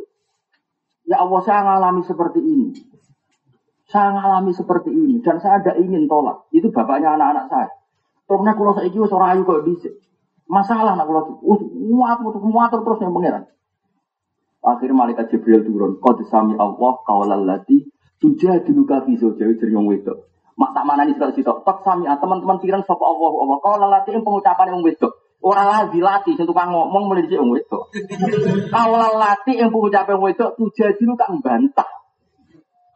Ya 1.05 1.19
Allah 1.19 1.41
saya 1.43 1.61
ngalami 1.67 2.01
seperti 2.07 2.39
ini. 2.39 2.71
Saya 3.91 4.15
ngalami 4.15 4.55
seperti 4.55 4.89
ini 4.95 5.19
dan 5.19 5.43
saya 5.43 5.59
ada 5.59 5.75
ingin 5.75 6.07
tolak. 6.07 6.47
Itu 6.55 6.71
bapaknya 6.71 7.19
anak-anak 7.19 7.45
saya. 7.51 7.69
Terus 8.23 8.47
kalau 8.47 8.71
saya 8.71 8.87
ikut 8.87 9.09
seorang 9.11 9.29
ayu 9.35 9.41
kok 9.43 9.63
bisa. 9.67 9.91
Masalah 10.51 10.99
nak 10.99 11.07
kula 11.07 11.21
muat 11.39 12.19
muat 12.19 12.69
terus 12.75 12.99
yang 12.99 13.15
pangeran. 13.15 13.47
Akhirnya 14.59 14.99
malaikat 14.99 15.31
Jibril 15.31 15.63
turun. 15.63 15.95
Kau 16.03 16.11
disami 16.19 16.59
Allah 16.59 16.99
kawalal 17.07 17.47
lati 17.47 17.87
tujuh 18.19 18.67
dulu 18.67 18.83
kafi 18.83 19.15
jauh 19.15 19.33
dari 19.39 19.71
yang 19.71 19.87
wedok. 19.87 20.27
Mak 20.59 20.77
tak 20.77 20.83
mana 20.85 21.07
nih 21.07 21.15
sekali 21.17 21.33
situ. 21.39 21.49
Tak 21.65 21.81
sami 21.81 22.05
ah, 22.05 22.19
teman-teman 22.19 22.59
pirang 22.61 22.83
sapa 22.85 23.01
Allah 23.01 23.31
Allah. 23.33 23.57
Kau 23.63 23.75
lalati 23.79 24.13
yang 24.13 24.21
pengucapan 24.21 24.75
yang 24.75 24.83
wedok. 24.83 25.13
Orang 25.41 25.73
lagi 25.73 25.97
latih, 25.97 26.37
kang 26.37 26.69
ngomong 26.69 27.09
mulai 27.09 27.25
yang 27.25 27.49
wedok. 27.49 27.89
Kau 28.69 28.93
lalati 28.93 29.57
yang 29.57 29.73
pengucapan 29.73 30.19
yang 30.19 30.23
wedok 30.29 30.53
bantah. 31.41 31.89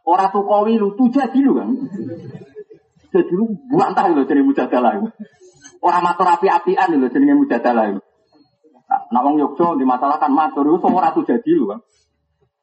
Orang 0.06 0.30
tukawi 0.30 0.78
lu 0.78 0.94
tujuh 0.94 1.26
dulu 1.34 1.50
kan. 1.58 1.68
Jadi 3.10 3.32
lu 3.34 3.50
bantah 3.74 4.14
lu 4.14 4.22
jadi 4.22 4.46
mujadalah. 4.46 5.02
Orang 5.82 6.02
matur 6.02 6.26
api-apian 6.26 6.96
lho 6.96 7.08
jenenge 7.12 7.34
mujadalah 7.36 7.92
itu. 7.92 8.00
Nah, 8.86 9.20
wong 9.22 9.38
Yogya 9.38 9.78
dimasalahkan 9.78 10.30
matur 10.30 10.66
itu 10.66 10.86
ora 10.86 11.10
tuh 11.10 11.26
jadi 11.26 11.50
lho 11.52 11.66
kan. 11.70 11.80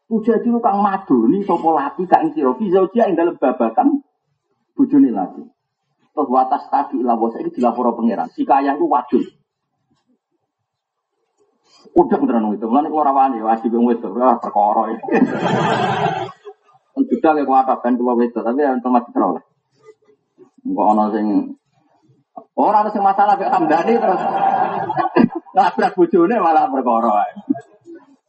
Tuh 0.08 0.20
jadi 0.20 0.48
lu 0.52 0.60
kang 0.60 0.84
madoni 0.84 1.42
sapa 1.48 1.70
lati 1.72 2.04
kang 2.06 2.36
sira 2.36 2.52
fi 2.60 2.66
zaujia 2.68 3.08
ing 3.08 3.16
dalem 3.16 3.40
babakan 3.40 4.04
bojone 4.76 5.10
lati. 5.10 5.44
Terus 6.14 6.30
watas 6.30 6.70
tadi 6.70 7.02
ila 7.02 7.18
bos 7.18 7.34
iki 7.40 7.58
dilapor 7.58 7.96
pangeran. 7.96 8.30
Si 8.36 8.46
kaya 8.46 8.76
itu 8.76 8.86
wadul. 8.86 9.24
Udah 11.94 12.18
beneran 12.20 12.54
itu. 12.54 12.66
Mulane 12.68 12.92
kula 12.92 13.04
rawani 13.10 13.42
wajib 13.42 13.74
wong 13.74 13.90
wedok 13.90 14.14
ora 14.54 14.84
iki. 14.94 15.08
Sudah 16.94 17.32
kayak 17.34 17.48
kuat 17.48 17.70
ben 17.82 17.98
kula 17.98 18.14
wedok 18.20 18.44
tapi 18.44 18.60
yang 18.62 18.84
masih 18.84 19.12
teroleh. 19.16 19.44
Enggak 20.64 20.86
ana 20.96 21.06
sing 21.12 21.28
Orang 22.54 22.86
harus 22.86 22.98
masalah 23.02 23.34
kayak 23.34 23.50
Hamdani 23.50 23.94
terus 23.98 24.22
nabrak 25.58 25.94
bojone 25.98 26.36
malah 26.38 26.70
perkara. 26.70 27.26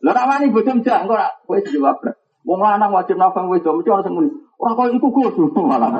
Lha 0.01 0.11
ra 0.13 0.23
wani 0.29 0.49
bojo 0.49 0.71
mjak 0.81 1.05
engko 1.05 1.15
ra 1.17 1.29
kowe 1.45 1.61
dilabrak. 1.61 2.17
Wong 2.45 2.61
lanang 2.61 2.93
wajib 2.93 3.17
nafang 3.17 3.49
wedok 3.49 3.81
mesti 3.81 3.89
ana 3.93 4.05
sing. 4.05 4.17
Ora 4.61 4.77
kok 4.77 4.93
iku 4.93 5.09
kus 5.13 5.37
malah. 5.57 5.93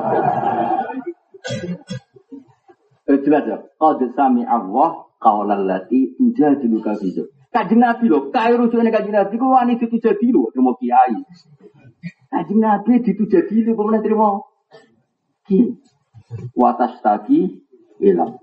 Eh 3.05 3.17
jelas 3.21 3.43
ya. 3.45 3.57
Qad 3.77 4.01
sami 4.17 4.41
Allah 4.45 5.05
qaulal 5.21 5.65
lati 5.65 6.17
tujadiluka 6.17 6.97
fi 7.01 7.09
Kajing 7.55 7.79
Nabi 7.79 8.11
loh, 8.11 8.35
kaya 8.35 8.59
rujuknya 8.59 8.91
kajing 8.91 9.15
Nabi, 9.15 9.39
kok 9.39 9.47
wani 9.47 9.79
itu 9.79 9.95
jadi 9.95 10.27
loh, 10.27 10.51
terima 10.51 10.75
kiai. 10.75 11.15
Kajing 12.27 12.59
Nabi 12.59 12.99
itu 12.99 13.23
jadi 13.31 13.55
loh, 13.63 13.79
pemenang 13.79 14.03
terima 14.03 14.27
kiai. 15.47 15.79
Watas 16.51 16.99
tagi 16.99 17.63
ilang. 18.01 18.39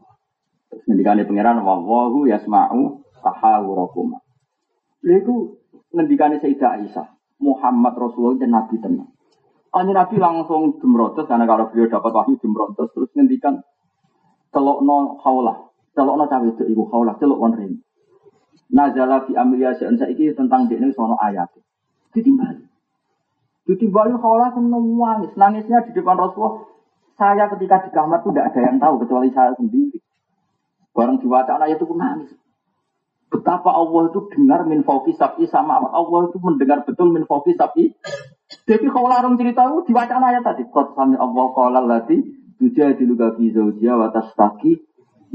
Terus 0.72 0.82
ngendikane 0.88 1.28
pangeran 1.28 1.61
wallahu 1.61 2.24
yasma'u 2.28 3.05
tahawurakum. 3.20 4.16
Lha 5.03 5.14
iku 5.20 5.61
ngendikane 5.92 6.40
Sayyidah 6.40 6.80
Aisyah, 6.80 7.07
Muhammad 7.42 7.94
Rasulullah 7.98 8.40
dan 8.40 8.50
Nabi 8.57 8.76
tenang. 8.80 9.11
Hanya 9.72 10.05
Nabi 10.05 10.16
langsung 10.20 10.76
jemrotes 10.80 11.24
karena 11.24 11.48
kalau 11.48 11.72
beliau 11.72 11.88
dapat 11.88 12.12
wahyu 12.12 12.36
jemrotes 12.40 12.92
terus 12.92 13.09
ngendikan 13.16 13.64
telok 14.53 14.84
no 14.84 15.16
haulah, 15.24 15.72
telok 15.96 16.16
no 16.20 16.24
cawe 16.28 16.44
itu 16.44 16.64
ibu 16.68 16.84
haulah, 16.92 17.16
telok 17.16 17.40
on 17.40 17.57
ring. 17.57 17.74
Nazala 18.72 19.28
fi 19.28 19.36
amriya 19.36 19.76
se'an 19.76 20.00
saiki 20.00 20.32
tentang 20.32 20.68
ini 20.68 20.92
sono 20.96 21.16
ayat. 21.20 21.53
Ditimbali. 22.12 22.64
Ditimbali 23.68 24.16
haulah 24.16 24.53
pun 24.57 24.72
nangis. 24.72 25.32
Nangisnya 25.36 25.84
di 25.84 25.92
depan 25.92 26.16
Rasulullah. 26.16 26.71
Saya 27.22 27.46
ketika 27.54 27.86
di 27.86 27.90
kamar 27.94 28.18
itu 28.18 28.34
tidak 28.34 28.50
ada 28.50 28.60
yang 28.66 28.78
tahu 28.82 28.94
kecuali 29.06 29.30
saya 29.30 29.54
sendiri. 29.54 30.02
Barang 30.90 31.22
diwaca 31.22 31.54
ayat 31.62 31.78
itu 31.78 31.86
pun 31.86 32.02
nangis. 32.02 32.34
Betapa 33.30 33.70
Allah 33.70 34.10
itu 34.10 34.26
dengar 34.34 34.66
min 34.66 34.82
sapi 34.82 35.46
sama 35.46 35.78
Allah 35.86 36.20
itu 36.26 36.42
mendengar 36.42 36.82
betul 36.82 37.14
min 37.14 37.22
sapi. 37.22 37.94
Jadi 38.66 38.86
kalau 38.90 39.06
larung 39.06 39.38
cerita 39.38 39.70
itu 39.70 39.94
diwaca 39.94 40.18
ayat 40.18 40.42
tadi. 40.42 40.66
Qad 40.66 40.98
sami 40.98 41.14
Allah 41.14 41.46
qala 41.54 41.78
lati 41.86 42.18
tujadilu 42.58 43.14
fi 43.14 43.44
zawjiha 43.54 43.94
wa 43.94 44.10
tastaqi 44.10 44.82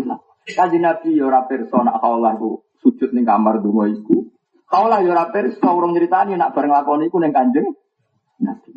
ila. 0.03 0.19
Kaji 0.43 0.83
Nabi 0.83 1.15
ya 1.15 1.23
ora 1.31 1.47
pirsa 1.47 1.87
nak 1.87 2.03
kaulah 2.03 2.35
ku 2.35 2.67
sujud 2.83 3.15
ning 3.15 3.23
kamar 3.23 3.63
donga 3.63 3.87
iku. 3.87 4.27
Kaulah 4.67 4.99
ya 5.07 5.15
ora 5.15 5.31
pirsa 5.31 5.71
urung 5.71 5.95
nyritani 5.95 6.35
nak 6.35 6.51
bareng 6.51 6.75
lakoni 6.75 7.07
iku 7.07 7.23
ning 7.23 7.31
Kanjeng 7.31 7.71
Nabi. 8.43 8.75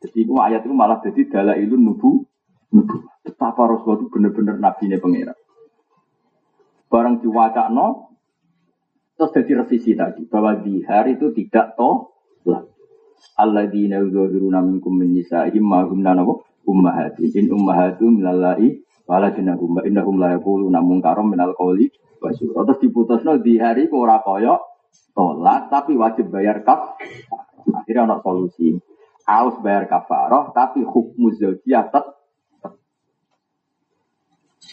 Jadi 0.00 0.16
itu 0.24 0.32
ayat 0.40 0.64
itu 0.64 0.72
malah 0.72 1.04
jadi 1.04 1.28
dalailun 1.28 1.84
nubu 1.84 2.27
Betapa 3.24 3.64
Rasulullah 3.64 4.04
itu 4.04 4.06
benar-benar 4.12 4.56
nabi 4.60 4.92
ini 4.92 5.00
pangeran. 5.00 5.38
Barang 6.88 7.20
diwaca 7.20 7.68
no, 7.68 8.16
terus 9.16 9.32
jadi 9.36 9.64
revisi 9.64 9.92
tadi 9.96 10.24
bahwa 10.24 10.56
di 10.56 10.84
hari 10.84 11.16
itu 11.16 11.32
tidak 11.32 11.76
toh 11.76 12.12
lagi. 12.44 12.72
Alladzina 13.38 13.98
yuzahiruna 13.98 14.62
minkum 14.62 14.94
min 14.94 15.14
nisa'ihim 15.14 15.64
ma 15.64 15.82
humna 15.84 16.14
nabu 16.14 16.42
ummahati 16.68 17.32
in 17.34 17.50
ummahatu 17.50 18.06
minallai 18.08 18.78
wala 19.08 19.32
jinahum 19.32 19.80
wa 19.80 19.82
innahum 19.88 20.20
la 20.20 20.36
yaquluna 20.36 20.84
munkaram 20.84 21.26
minal 21.32 21.56
qawli 21.56 21.88
wa 22.20 22.30
syura. 22.36 22.68
Terus 22.68 22.78
diputusno 22.84 23.40
di 23.40 23.56
hari 23.56 23.88
ku 23.88 24.04
ora 24.04 24.20
kaya 24.20 24.60
tolak 25.16 25.72
tapi 25.72 25.96
wajib 25.96 26.28
bayar 26.28 26.60
kaf. 26.62 27.00
Akhirnya 27.72 28.04
ada 28.04 28.16
solusi. 28.20 28.76
Harus 29.28 29.56
bayar 29.60 29.88
kafaroh 29.88 30.52
tapi 30.56 30.84
hukum 30.84 31.32
zaujiyah 31.36 31.88
tetap 31.88 32.17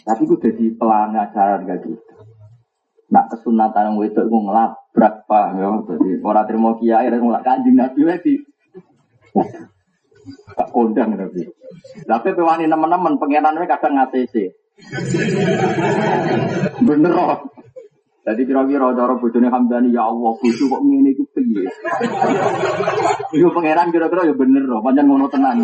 tapi 0.06 0.22
itu 0.30 0.38
jadi 0.38 0.66
pelanggaran 0.78 1.66
gak 1.66 1.82
gitu. 1.82 1.98
Nak 3.10 3.26
kesunatan 3.34 3.98
yang 3.98 3.98
itu 4.06 4.22
gue 4.22 4.42
ngelabrak 4.46 5.14
pak, 5.26 5.46
ya. 5.58 5.70
Jadi 5.90 6.22
orang 6.22 6.46
terima 6.46 6.70
kiai, 6.78 7.10
orang 7.10 7.22
ngelak 7.26 7.44
kanjeng 7.46 7.78
nabi 7.78 8.02
lagi. 8.06 8.36
Tak 10.54 10.70
kondang 10.70 11.18
nabi. 11.18 11.42
Tapi 12.06 12.28
pewani 12.34 12.70
teman-teman 12.70 13.18
pengenan 13.18 13.58
mereka 13.58 13.82
kadang 13.82 13.98
ngatc. 13.98 14.36
Bener 16.86 17.12
loh. 17.14 17.38
Jadi 18.26 18.42
kira-kira 18.42 18.90
cara 18.98 19.14
bojone 19.22 19.54
Hamdani 19.54 19.94
ya 19.94 20.10
Allah 20.10 20.34
bojo 20.34 20.64
kok 20.66 20.82
ngene 20.82 21.14
iku 21.14 21.30
piye. 21.30 21.62
Iku 23.38 23.54
pangeran 23.54 23.94
kira-kira 23.94 24.26
ya 24.26 24.34
bener 24.34 24.66
loh, 24.66 24.82
pancen 24.82 25.06
ngono 25.06 25.30
tenan. 25.30 25.62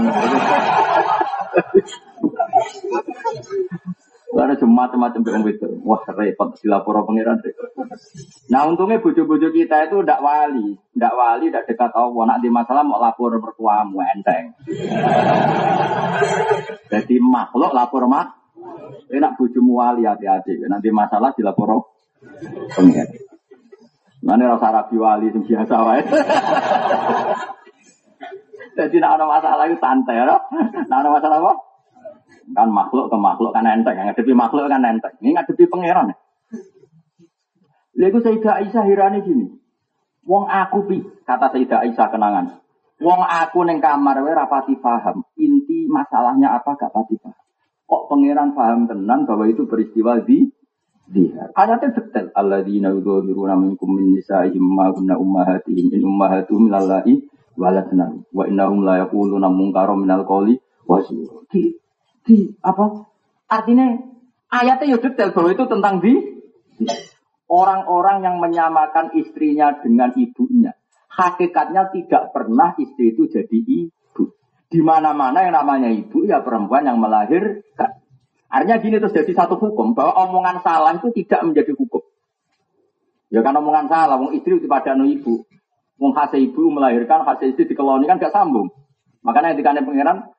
Ada 4.31 4.55
cuma 4.63 4.87
macam-macam 4.87 5.21
yang 5.27 5.43
itu. 5.43 5.67
Wah 5.83 5.99
repot 6.07 6.55
dilapor 6.63 7.03
pangeran. 7.03 7.43
Nah 8.47 8.63
untungnya 8.63 9.03
bojo-bojo 9.03 9.51
kita 9.51 9.91
itu 9.91 9.99
tidak 10.01 10.23
wali, 10.23 10.79
tidak 10.95 11.13
wali, 11.19 11.45
tidak 11.51 11.67
dekat 11.67 11.91
Allah. 11.91 12.23
Nak 12.31 12.39
di 12.39 12.47
masalah 12.47 12.83
mau 12.87 13.03
lapor 13.03 13.35
mertuamu 13.35 13.99
enteng. 13.99 14.55
Jadi 16.87 17.15
makhluk 17.19 17.75
lapor 17.75 18.07
mak. 18.07 18.39
Enak 19.11 19.35
bojomu 19.35 19.83
wali 19.83 20.07
hati-hati. 20.07 20.63
Nanti 20.71 20.87
masalah 20.95 21.35
dilapor 21.35 21.91
pangeran. 22.71 23.11
Mana 24.21 24.53
rasa 24.53 24.69
rapi 24.69 24.95
wali 25.01 25.33
itu 25.33 25.41
biasa 25.43 25.75
wae. 25.81 26.01
Jadi 28.71 28.95
nak 29.03 29.19
ada 29.19 29.25
masalah 29.27 29.67
itu 29.67 29.75
santai, 29.81 30.15
ya. 30.15 30.37
Nak 30.87 30.97
ada 31.03 31.09
masalah 31.11 31.37
apa? 31.43 31.53
Kan 32.51 32.69
makhluk 32.73 33.13
ke 33.13 33.17
makhluk 33.17 33.53
kan 33.53 33.69
enteng. 33.69 33.95
Yang 33.95 34.13
ngadepi 34.13 34.33
makhluk 34.33 34.65
kan 34.67 34.83
enteng. 34.83 35.13
Ini 35.21 35.37
ngadepi 35.37 35.69
pangeran. 35.69 36.17
Lalu 37.91 38.19
Sayyidah 38.23 38.63
Aisyah 38.63 38.83
hirani 38.87 39.19
gini. 39.21 39.45
Wong 40.25 40.47
aku 40.47 40.89
pi, 40.89 40.97
kata 41.25 41.53
Sayyidah 41.53 41.85
Aisyah 41.85 42.07
kenangan. 42.09 42.61
Wong 43.01 43.25
aku 43.25 43.65
neng 43.65 43.81
kamar 43.81 44.21
wae 44.21 44.37
rapati 44.37 44.77
paham. 44.77 45.25
Inti 45.33 45.89
masalahnya 45.89 46.53
apa 46.53 46.77
gak 46.77 46.93
pati 46.93 47.17
paham. 47.17 47.41
Kok 47.89 48.05
pangeran 48.07 48.53
paham 48.53 48.85
tenan 48.85 49.25
bahwa 49.25 49.49
itu 49.49 49.65
peristiwa 49.65 50.21
di 50.21 50.53
dia. 51.11 51.51
Ayatnya 51.57 51.91
min 51.91 52.31
wa 57.57 57.69
la 57.69 57.81
di 62.25 62.53
apa? 62.61 63.07
Artinya 63.51 63.97
ayatnya 64.47 64.95
ya 64.95 64.97
detail 64.99 65.35
bahwa 65.35 65.49
itu 65.51 65.65
tentang 65.67 65.95
di 65.99 66.13
orang-orang 67.51 68.23
yang 68.23 68.35
menyamakan 68.39 69.11
istrinya 69.19 69.75
dengan 69.83 70.15
ibunya. 70.15 70.71
Hakikatnya 71.11 71.91
tidak 71.91 72.31
pernah 72.31 72.71
istri 72.79 73.11
itu 73.11 73.27
jadi 73.27 73.59
ibu. 73.59 74.23
Di 74.71 74.79
mana-mana 74.79 75.43
yang 75.43 75.59
namanya 75.59 75.91
ibu 75.91 76.23
ya 76.23 76.39
perempuan 76.39 76.87
yang 76.87 76.95
melahirkan. 76.95 77.99
Artinya 78.47 78.79
gini 78.79 78.95
terus 78.99 79.15
jadi 79.15 79.31
satu 79.35 79.59
hukum 79.59 79.91
bahwa 79.91 80.15
omongan 80.27 80.63
salah 80.63 80.95
itu 80.95 81.11
tidak 81.11 81.43
menjadi 81.43 81.75
hukum. 81.75 82.03
Ya 83.31 83.39
kan 83.39 83.55
omongan 83.55 83.87
salah, 83.87 84.19
wong 84.19 84.35
istri 84.35 84.59
itu 84.59 84.67
pada 84.67 84.91
no 84.91 85.07
ibu. 85.07 85.47
Wong 85.95 86.11
hasil 86.11 86.51
ibu 86.51 86.67
melahirkan, 86.67 87.23
hasil 87.23 87.55
istri 87.55 87.63
dikeloni 87.71 88.07
kan 88.07 88.19
gak 88.19 88.35
sambung. 88.35 88.67
Makanya 89.23 89.55
ketika 89.55 89.79
pangeran 89.79 90.35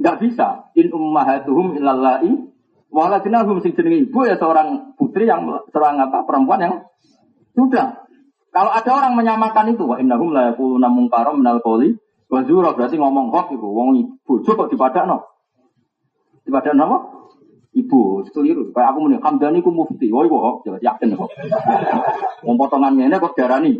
nggak 0.00 0.16
bisa. 0.24 0.72
In 0.74 0.88
ummahatuhum 0.88 1.76
illallai 1.76 2.32
waladinahum 2.90 3.60
sing 3.60 3.76
jenenge 3.76 4.08
ibu 4.08 4.26
ya 4.26 4.40
seorang 4.40 4.96
putri 4.96 5.28
yang 5.28 5.46
seorang 5.70 6.00
apa 6.00 6.24
perempuan 6.24 6.60
yang 6.64 6.74
sudah. 7.54 8.00
Kalau 8.50 8.74
ada 8.74 8.90
orang 8.90 9.14
menyamakan 9.14 9.78
itu, 9.78 9.86
wa 9.86 9.94
innahum 10.02 10.34
la 10.34 10.50
yaquluna 10.50 10.90
munkaram 10.90 11.38
minal 11.38 11.62
qawli 11.62 11.94
wa 12.26 12.42
zura 12.42 12.74
berarti 12.74 12.98
ngomong 12.98 13.30
hoax 13.30 13.54
ibu, 13.54 13.68
wong 13.70 13.94
ibu 13.94 14.42
kok 14.42 14.70
dipadakno. 14.74 15.22
Dipadakno 16.42 16.82
apa? 16.82 16.98
Ibu, 17.70 18.26
keliru. 18.34 18.74
Kayak 18.74 18.90
aku 18.90 18.98
muni 19.06 19.22
Hamdani 19.22 19.62
ku 19.62 19.70
mufti. 19.70 20.10
Woi 20.10 20.26
kok 20.26 20.66
jelas 20.66 20.82
yakin 20.82 21.14
kok. 21.14 21.30
Wong 22.42 22.58
potongan 22.58 22.98
ngene 22.98 23.22
kok 23.22 23.38
darani 23.38 23.78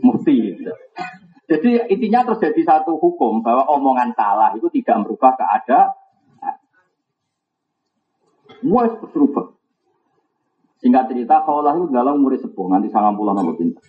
mufti. 0.00 0.56
Jadi 1.50 1.90
intinya 1.90 2.22
terus 2.22 2.38
jadi 2.38 2.62
satu 2.62 2.94
hukum 2.94 3.42
bahwa 3.42 3.66
omongan 3.74 4.14
salah 4.14 4.54
itu 4.54 4.70
tidak 4.70 5.02
merubah 5.02 5.34
keadaan. 5.34 5.98
Itu 8.62 9.06
berubah. 9.10 9.50
Singkat 10.78 11.12
cerita, 11.12 11.42
kaulah 11.44 11.76
itu 11.76 11.92
dalam 11.92 12.22
umur 12.22 12.38
sepuh, 12.38 12.70
nanti 12.70 12.88
sangat 12.88 13.18
pulang 13.18 13.36
nama 13.36 13.52
pintar. 13.52 13.84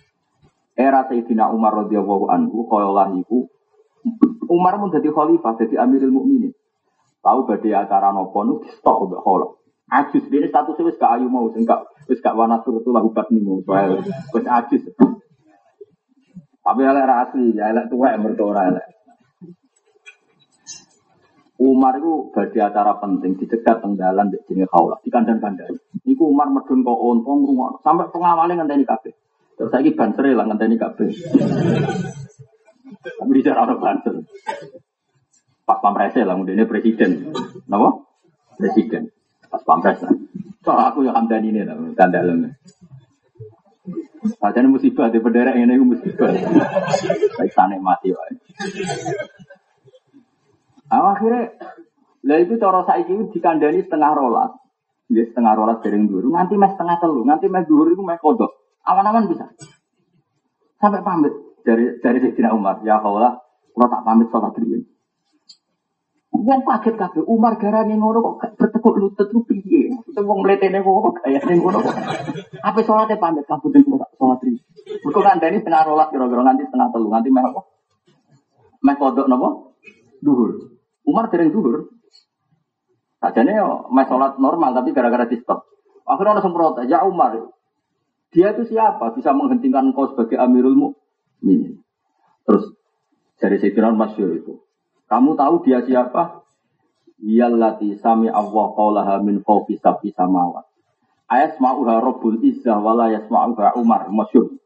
Era 0.76 1.06
Sayyidina 1.08 1.48
Umar 1.48 1.86
radhiyallahu 1.86 2.28
anhu, 2.28 2.68
kaulah 2.68 3.14
itu 3.16 3.48
Umar 4.50 4.76
pun 4.76 4.92
jadi 4.92 5.08
khalifah, 5.08 5.56
jadi 5.56 5.86
amirul 5.86 6.12
mukminin. 6.12 6.52
Tahu 7.22 7.46
badai 7.46 7.72
acara 7.72 8.10
nopo 8.10 8.42
nu 8.42 8.66
stop 8.76 9.06
udah 9.06 9.22
khola. 9.22 9.46
Ajus 9.86 10.26
ini 10.26 10.50
statusnya 10.50 10.88
wis 10.90 10.98
gak 10.98 11.20
ayu 11.20 11.30
mau, 11.30 11.46
sing 11.54 11.62
gak 11.62 11.86
wis 12.10 12.18
gak 12.18 12.34
wana 12.34 12.58
suruh 12.66 12.82
tulah 12.82 13.04
ubat 13.04 13.30
nih 13.30 13.40
mau. 13.44 13.62
Tapi 16.62 16.80
elek 16.86 17.04
asli, 17.10 17.58
ya 17.58 17.74
elek 17.74 17.90
tua 17.90 18.14
yang 18.14 18.22
berdoa 18.22 18.62
elek. 18.70 18.86
Umar 21.62 21.94
itu 21.94 22.34
badi 22.34 22.58
acara 22.58 22.98
penting 22.98 23.38
di 23.38 23.46
dekat 23.46 23.78
tenggalan 23.78 24.34
di 24.34 24.38
sini 24.50 24.66
kaulah 24.66 24.98
di 24.98 25.10
kandang 25.14 25.38
kandang. 25.38 25.70
Iku 26.02 26.34
Umar 26.34 26.50
medun 26.50 26.82
kok 26.82 26.98
ontong 26.98 27.46
rumah 27.46 27.78
sampai 27.86 28.10
pengawalnya 28.10 28.62
ngenteni 28.62 28.82
kafe. 28.82 29.14
Terus 29.54 29.70
lagi 29.70 29.94
banser 29.94 30.34
lah 30.34 30.42
ngenteni 30.50 30.74
kafe. 30.74 31.06
Tapi 33.02 33.30
di 33.30 33.50
orang 33.50 33.78
banser. 33.78 34.14
Pak 35.62 35.78
Pampres 35.78 36.18
lah, 36.18 36.34
ini 36.34 36.66
presiden. 36.66 37.30
Kenapa? 37.62 38.02
Presiden. 38.58 39.06
Pas 39.46 39.62
Pampres 39.62 40.02
lah. 40.02 40.14
Soal 40.66 40.90
aku 40.90 41.06
yang 41.06 41.14
hamdan 41.14 41.46
ini 41.46 41.62
lah, 41.62 41.78
dalamnya. 41.94 42.58
Padahal 44.38 44.70
musibah 44.70 45.10
di 45.10 45.18
penderek 45.18 45.58
ini 45.58 45.74
musibah. 45.82 46.30
Baik 47.38 47.50
sana 47.50 47.74
mati 47.82 48.14
wae. 48.14 48.34
Ah, 50.86 51.16
akhirnya, 51.16 51.56
lah 52.22 52.38
itu 52.38 52.54
cara 52.60 52.86
saiki 52.86 53.32
dikandani 53.34 53.82
setengah 53.82 54.12
rolas. 54.14 54.52
Dia 55.10 55.26
setengah 55.26 55.52
rolas 55.58 55.82
dereng 55.82 56.06
dulu, 56.06 56.30
nanti 56.30 56.54
mes 56.54 56.72
setengah 56.72 56.96
telu, 57.02 57.26
nanti 57.26 57.50
mes 57.50 57.66
dulu 57.66 57.90
itu 57.90 58.04
mes 58.04 58.20
kodok. 58.22 58.52
Aman-aman 58.86 59.28
bisa. 59.28 59.50
Sampai 60.78 61.02
pamit 61.02 61.34
dari 61.66 61.98
dari 61.98 62.18
Sayyidina 62.22 62.54
Umar, 62.54 62.80
ya 62.86 63.02
Allah, 63.02 63.40
kalau 63.74 63.88
tak 63.90 64.02
pamit 64.06 64.28
sholat 64.30 64.52
diri. 64.56 64.84
Wong 66.32 66.60
kaget 66.64 66.96
kabeh 66.96 67.22
Umar 67.28 67.60
garane 67.60 67.92
ngono 67.92 68.18
kok 68.24 68.56
bertekuk 68.82 68.98
lutut 68.98 69.28
lu 69.30 69.40
piye? 69.46 69.94
Itu 69.94 70.20
wong 70.26 70.42
mletene 70.42 70.82
kok 70.82 71.22
gaya 71.22 71.38
ning 71.46 71.62
ngono. 71.62 71.78
Apa 72.66 72.82
salate 72.82 73.14
pamit 73.14 73.46
kabudin 73.46 73.86
kok 73.86 74.10
salat 74.18 74.42
ri. 74.42 74.58
Mergo 75.06 75.20
kandhani 75.22 75.62
setengah 75.62 75.86
rolas 75.86 76.10
kira-kira 76.10 76.42
nganti 76.42 76.66
setengah 76.66 76.88
telu 76.90 77.08
nganti 77.14 77.28
meh 77.30 77.44
apa? 77.46 77.60
Meh 78.82 78.96
kodok 78.98 79.26
napa? 79.30 79.48
Duhur. 80.18 80.74
Umar 81.06 81.30
dereng 81.30 81.54
duhur. 81.54 81.94
Sajane 83.22 83.54
yo 83.54 83.86
meh 83.94 84.06
salat 84.10 84.42
normal 84.42 84.74
tapi 84.74 84.90
gara-gara 84.90 85.30
di 85.30 85.38
stop. 85.38 85.70
Akhirnya 86.02 86.34
orang 86.34 86.42
semprot, 86.42 86.74
ya 86.90 87.06
Umar, 87.06 87.54
dia 88.34 88.50
itu 88.50 88.74
siapa? 88.74 89.14
Bisa 89.14 89.30
menghentikan 89.30 89.94
kau 89.94 90.10
sebagai 90.10 90.34
Amirul 90.34 90.74
Mukminin. 90.74 91.78
Terus 92.42 92.74
dari 93.38 93.62
Sayyidina 93.62 93.94
Masyur 93.94 94.34
itu. 94.34 94.66
Kamu 95.06 95.38
tahu 95.38 95.62
dia 95.62 95.78
siapa? 95.86 96.41
Iyallati 97.22 97.94
sami 98.02 98.26
Allah 98.26 98.74
qaulaha 98.74 99.22
min 99.22 99.46
fawqi 99.46 99.78
sab'i 99.78 100.10
samawat. 100.10 100.66
Ayat 101.30 101.62
ma'uha 101.62 102.02
Rabbul 102.02 102.42
Izzah 102.42 102.82
wala 102.82 103.14
yasma'uha 103.14 103.78
Umar 103.78 104.10
masyhur. 104.10 104.58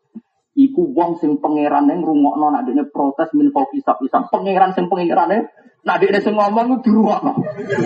Iku 0.56 0.88
wong 0.96 1.20
sing 1.20 1.36
pangeran 1.36 1.84
yang 1.92 2.00
rungokno 2.00 2.48
nak 2.48 2.64
dekne 2.64 2.88
protes 2.88 3.28
min 3.36 3.52
fawqi 3.52 3.84
sab'i 3.84 4.08
sam. 4.08 4.32
Pangeran 4.32 4.72
sing 4.72 4.88
pangerane 4.88 5.52
nak 5.84 6.00
dekne 6.00 6.18
sing 6.24 6.32
ngomong 6.32 6.80
ku 6.80 6.90
dirungokno. 6.90 7.32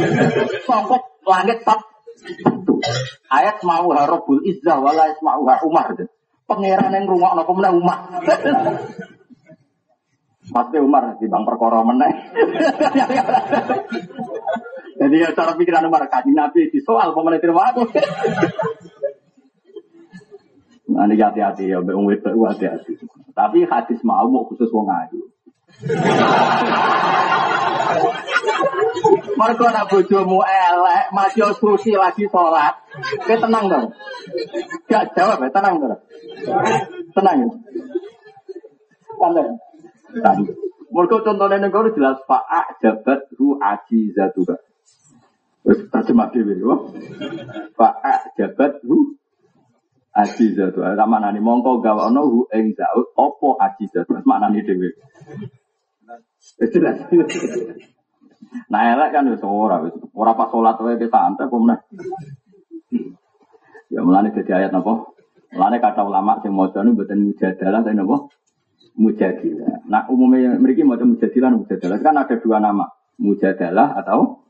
Sangkot 0.70 1.02
langit 1.26 1.66
tak 1.66 1.82
Ayat 3.26 3.66
ma'uha 3.66 4.06
Rabbul 4.06 4.46
Izzah 4.46 4.78
wala 4.78 5.10
yasma'uha 5.10 5.66
Umar. 5.66 5.98
Pangeran 6.46 6.94
yang 6.94 7.10
rungokno 7.10 7.42
kemudian 7.42 7.74
Umar. 7.74 8.06
Pasti 10.50 10.76
Umar 10.82 11.14
di 11.18 11.26
bang 11.30 11.44
perkara 11.46 11.80
meneh. 11.86 12.12
Jadi 15.00 15.16
ya 15.16 15.30
cara 15.32 15.54
pikiran 15.56 15.86
Umar 15.86 16.04
kaji 16.10 16.34
Nabi 16.34 16.68
di 16.68 16.78
soal 16.82 17.14
pemenang 17.14 17.40
terima 17.40 17.70
aku. 17.72 17.86
Nah, 20.90 21.06
ini 21.06 21.22
hati-hati 21.22 21.70
ya, 21.70 21.78
Umar 21.78 22.18
itu 22.18 22.28
hati-hati. 22.34 22.98
Tapi 23.30 23.62
hadis 23.62 24.02
mau 24.02 24.26
mau 24.26 24.42
khusus 24.50 24.68
wong 24.74 24.90
ayu. 24.90 25.22
Mereka 29.38 29.66
nak 29.72 29.88
bojomu 29.88 30.42
elek, 30.44 31.04
masih 31.14 31.48
instruksi 31.48 31.94
lagi 31.94 32.26
sholat. 32.28 32.74
Oke 33.22 33.38
tenang 33.38 33.70
dong. 33.70 33.86
Gak 34.90 35.14
jawab 35.14 35.40
ya, 35.40 35.48
tenang 35.54 35.78
dong. 35.78 35.96
Tenang 37.14 37.36
ya. 37.38 37.48
Santai. 39.20 39.69
Tadi. 40.18 40.44
Mereka 40.90 41.22
contohnya 41.22 41.62
negara 41.62 41.94
jelas 41.94 42.18
Fa'ak 42.26 42.82
jabat 42.82 43.30
hu 43.38 43.54
aji 43.62 44.10
zatuha. 44.10 44.58
Terus 45.62 45.86
terjemah 45.86 46.34
dewi. 46.34 46.58
Fa'ak 47.78 48.34
jabat 48.34 48.82
hu 48.82 49.14
aji 50.10 50.58
zatuha. 50.58 50.98
Sama 50.98 51.22
nani 51.22 51.38
mongko 51.38 51.78
gawa 51.78 52.10
no 52.10 52.26
hu 52.26 52.38
eng 52.50 52.74
zaut. 52.74 53.14
Opo 53.14 53.54
aji 53.54 53.86
zatuha. 53.86 54.26
Mana 54.26 54.50
nih 54.50 54.66
dewi. 54.66 54.90
Jelas. 56.58 57.06
Nah 58.66 58.82
elek 58.98 59.14
kan 59.14 59.30
wis 59.30 59.46
ora 59.46 59.78
wis 59.86 59.94
ora 60.10 60.34
pas 60.34 60.50
salat 60.50 60.74
wae 60.82 60.98
ke 60.98 61.06
santai 61.06 61.46
kok. 61.46 61.62
Ya 63.94 64.02
mulane 64.02 64.34
dadi 64.34 64.50
ayat 64.50 64.74
napa? 64.74 65.06
Mulane 65.54 65.78
kata 65.78 66.02
ulama 66.02 66.42
sing 66.42 66.50
maca 66.54 66.82
niku 66.82 67.06
mboten 67.06 67.30
mujadalah 67.30 67.82
tapi? 67.82 68.06
Mujadilah. 68.98 69.86
Nah 69.86 70.06
umumnya 70.10 70.58
mereka 70.58 70.82
mau 70.82 70.98
mujadilah 70.98 71.50
mujadalah 71.54 71.98
kan 72.02 72.14
ada 72.20 72.36
dua 72.36 72.58
nama 72.58 72.90
mujadalah 73.16 73.96
atau 74.00 74.44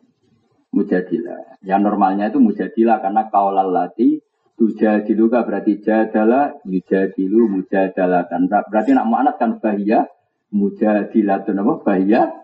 mujadilah. 0.74 1.60
Yang 1.66 1.80
normalnya 1.84 2.30
itu 2.30 2.38
mujadilah 2.40 3.02
karena 3.02 3.28
kaulal 3.28 3.70
lati 3.70 4.22
tujadilu 4.60 5.32
kan 5.32 5.48
berarti 5.48 5.80
jadalah 5.80 6.56
yujadilu 6.68 7.48
mujadalah 7.48 8.28
dan 8.28 8.48
berarti 8.48 8.92
nak 8.92 9.08
mu'anat 9.08 9.34
kan 9.40 9.56
bahia 9.56 10.04
mujadilah 10.52 11.46
itu 11.46 11.50
nama 11.56 11.80
bahia 11.80 12.40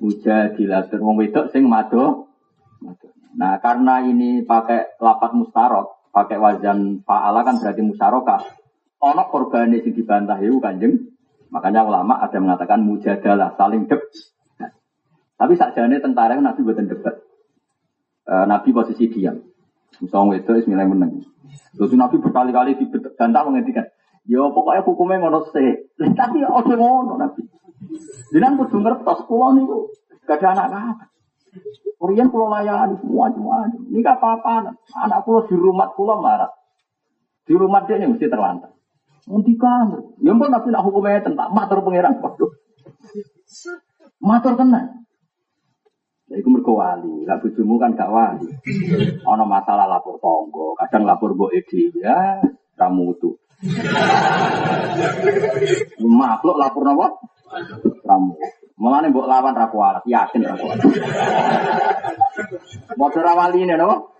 mujadilatun 0.00 1.00
wong 1.04 1.16
wedok 1.20 1.52
sing 1.52 1.68
mado. 1.68 2.26
Nah, 3.30 3.62
karena 3.62 4.02
ini 4.02 4.42
pakai 4.42 4.98
lapat 4.98 5.38
mustarok, 5.38 6.10
pakai 6.10 6.40
wazan 6.40 7.04
fa'ala 7.06 7.46
kan 7.46 7.62
berarti 7.62 7.82
musyarakah. 7.84 8.42
Ono 9.00 9.22
korban 9.30 9.70
sing 9.76 9.94
dibantah 9.94 10.40
itu 10.42 10.58
kanjeng. 10.58 11.09
Makanya 11.50 11.82
ulama 11.82 12.22
ada 12.22 12.38
mengatakan 12.38 12.82
mujadalah 12.86 13.54
saling 13.58 13.90
deb. 13.90 14.00
Tapi 15.40 15.52
sakjane 15.56 15.98
tentara 15.98 16.36
kan 16.36 16.44
Nabi 16.44 16.60
buatan 16.62 16.86
debat. 16.86 17.16
E, 18.28 18.34
Nabi 18.46 18.70
posisi 18.76 19.08
diam. 19.08 19.40
Misalnya 19.98 20.38
itu 20.38 20.52
Bismillah 20.52 20.86
menang. 20.86 21.26
Terus 21.74 21.96
Nabi 21.96 22.22
berkali-kali 22.22 22.78
dibantah 22.78 23.42
menghentikan. 23.48 23.88
Ya 24.28 24.44
pokoknya 24.46 24.84
hukumnya 24.84 25.16
ngono 25.26 25.48
sih. 25.50 25.90
Tapi 25.98 26.44
ojo 26.44 26.74
ngono 26.76 27.18
Nabi. 27.18 27.42
Jangan 28.30 28.60
kudu 28.60 28.76
ngertos 28.84 29.24
kula 29.26 29.56
niku 29.56 29.90
gak 30.28 30.44
ada 30.44 30.48
anak 30.54 30.66
apa. 30.70 31.04
Korean 31.96 32.30
pulau 32.30 32.52
layani 32.52 33.00
semua 33.00 33.32
semua. 33.32 33.66
Ini 33.90 33.98
gak 34.04 34.20
apa-apa. 34.20 34.76
Anak 35.08 35.24
pulau 35.24 35.48
di 35.48 35.56
rumah 35.56 35.90
pulau 35.96 36.20
marah. 36.20 36.52
Di 37.48 37.56
rumah 37.56 37.82
dia 37.88 37.98
mesti 38.04 38.28
terlantar. 38.28 38.76
Nanti 39.30 39.54
kan, 39.54 39.94
ya 40.18 40.34
pun 40.34 40.50
tapi 40.50 40.74
nak 40.74 40.82
hukumnya 40.82 41.22
tentang 41.22 41.54
matur 41.54 41.86
pangeran 41.86 42.18
waduh. 42.18 42.50
Matur 44.18 44.58
kena. 44.58 45.00
Ya, 46.26 46.34
iku 46.38 46.50
mergo 46.50 46.78
wali, 46.78 47.26
lah 47.26 47.38
bojomu 47.38 47.78
kan 47.78 47.94
gak 47.94 48.10
wali. 48.10 48.50
Ana 49.22 49.46
masalah 49.46 49.86
lapor 49.86 50.18
tonggo, 50.18 50.74
kadang 50.78 51.06
lapor 51.06 51.38
mbok 51.38 51.54
edi 51.54 51.94
ya 52.02 52.42
kamu 52.74 53.14
tuh. 53.22 53.38
Makhluk 56.02 56.58
lapor 56.58 56.82
napa? 56.86 57.06
Kamu. 57.82 58.34
Mulane 58.82 59.14
mbok 59.14 59.30
lawan 59.30 59.54
ra 59.54 59.70
kuat, 59.70 60.02
yakin 60.10 60.42
ra 60.42 60.54
kuat. 60.58 60.78
Wali 62.98 63.60
ne 63.62 63.74
no? 63.78 64.10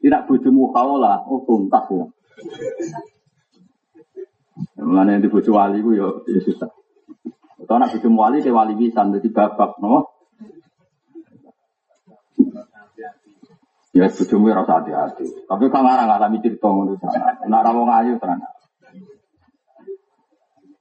Tidak 0.00 0.24
bojomu 0.28 0.72
kaula, 0.72 1.24
oh 1.28 1.40
tuntas 1.48 1.88
ya. 1.88 2.04
Mulane 4.82 5.22
di 5.22 5.30
bojo 5.30 5.50
wali 5.54 5.78
ku 5.78 5.94
yo 5.94 6.26
ya 6.26 6.40
susah. 6.42 6.70
Atau 7.62 7.74
anak 7.78 7.94
bojomu 7.94 8.18
wali 8.18 8.42
ke 8.42 8.50
wali 8.50 8.74
bisa 8.74 9.06
babak 9.30 9.78
no? 9.78 10.10
Ya 13.92 14.08
bojomu 14.08 14.50
ora 14.50 14.64
usah 14.64 14.82
hati-hati. 14.82 15.46
Tapi 15.46 15.64
kang 15.68 15.84
ora 15.84 16.04
ngalami 16.08 16.42
cerita 16.42 16.68
ngono 16.68 16.96
sana. 16.98 17.38
Nek 17.44 17.60
ra 17.62 17.70
wong 17.70 17.88
ayu 17.92 18.16
tenan. 18.18 18.40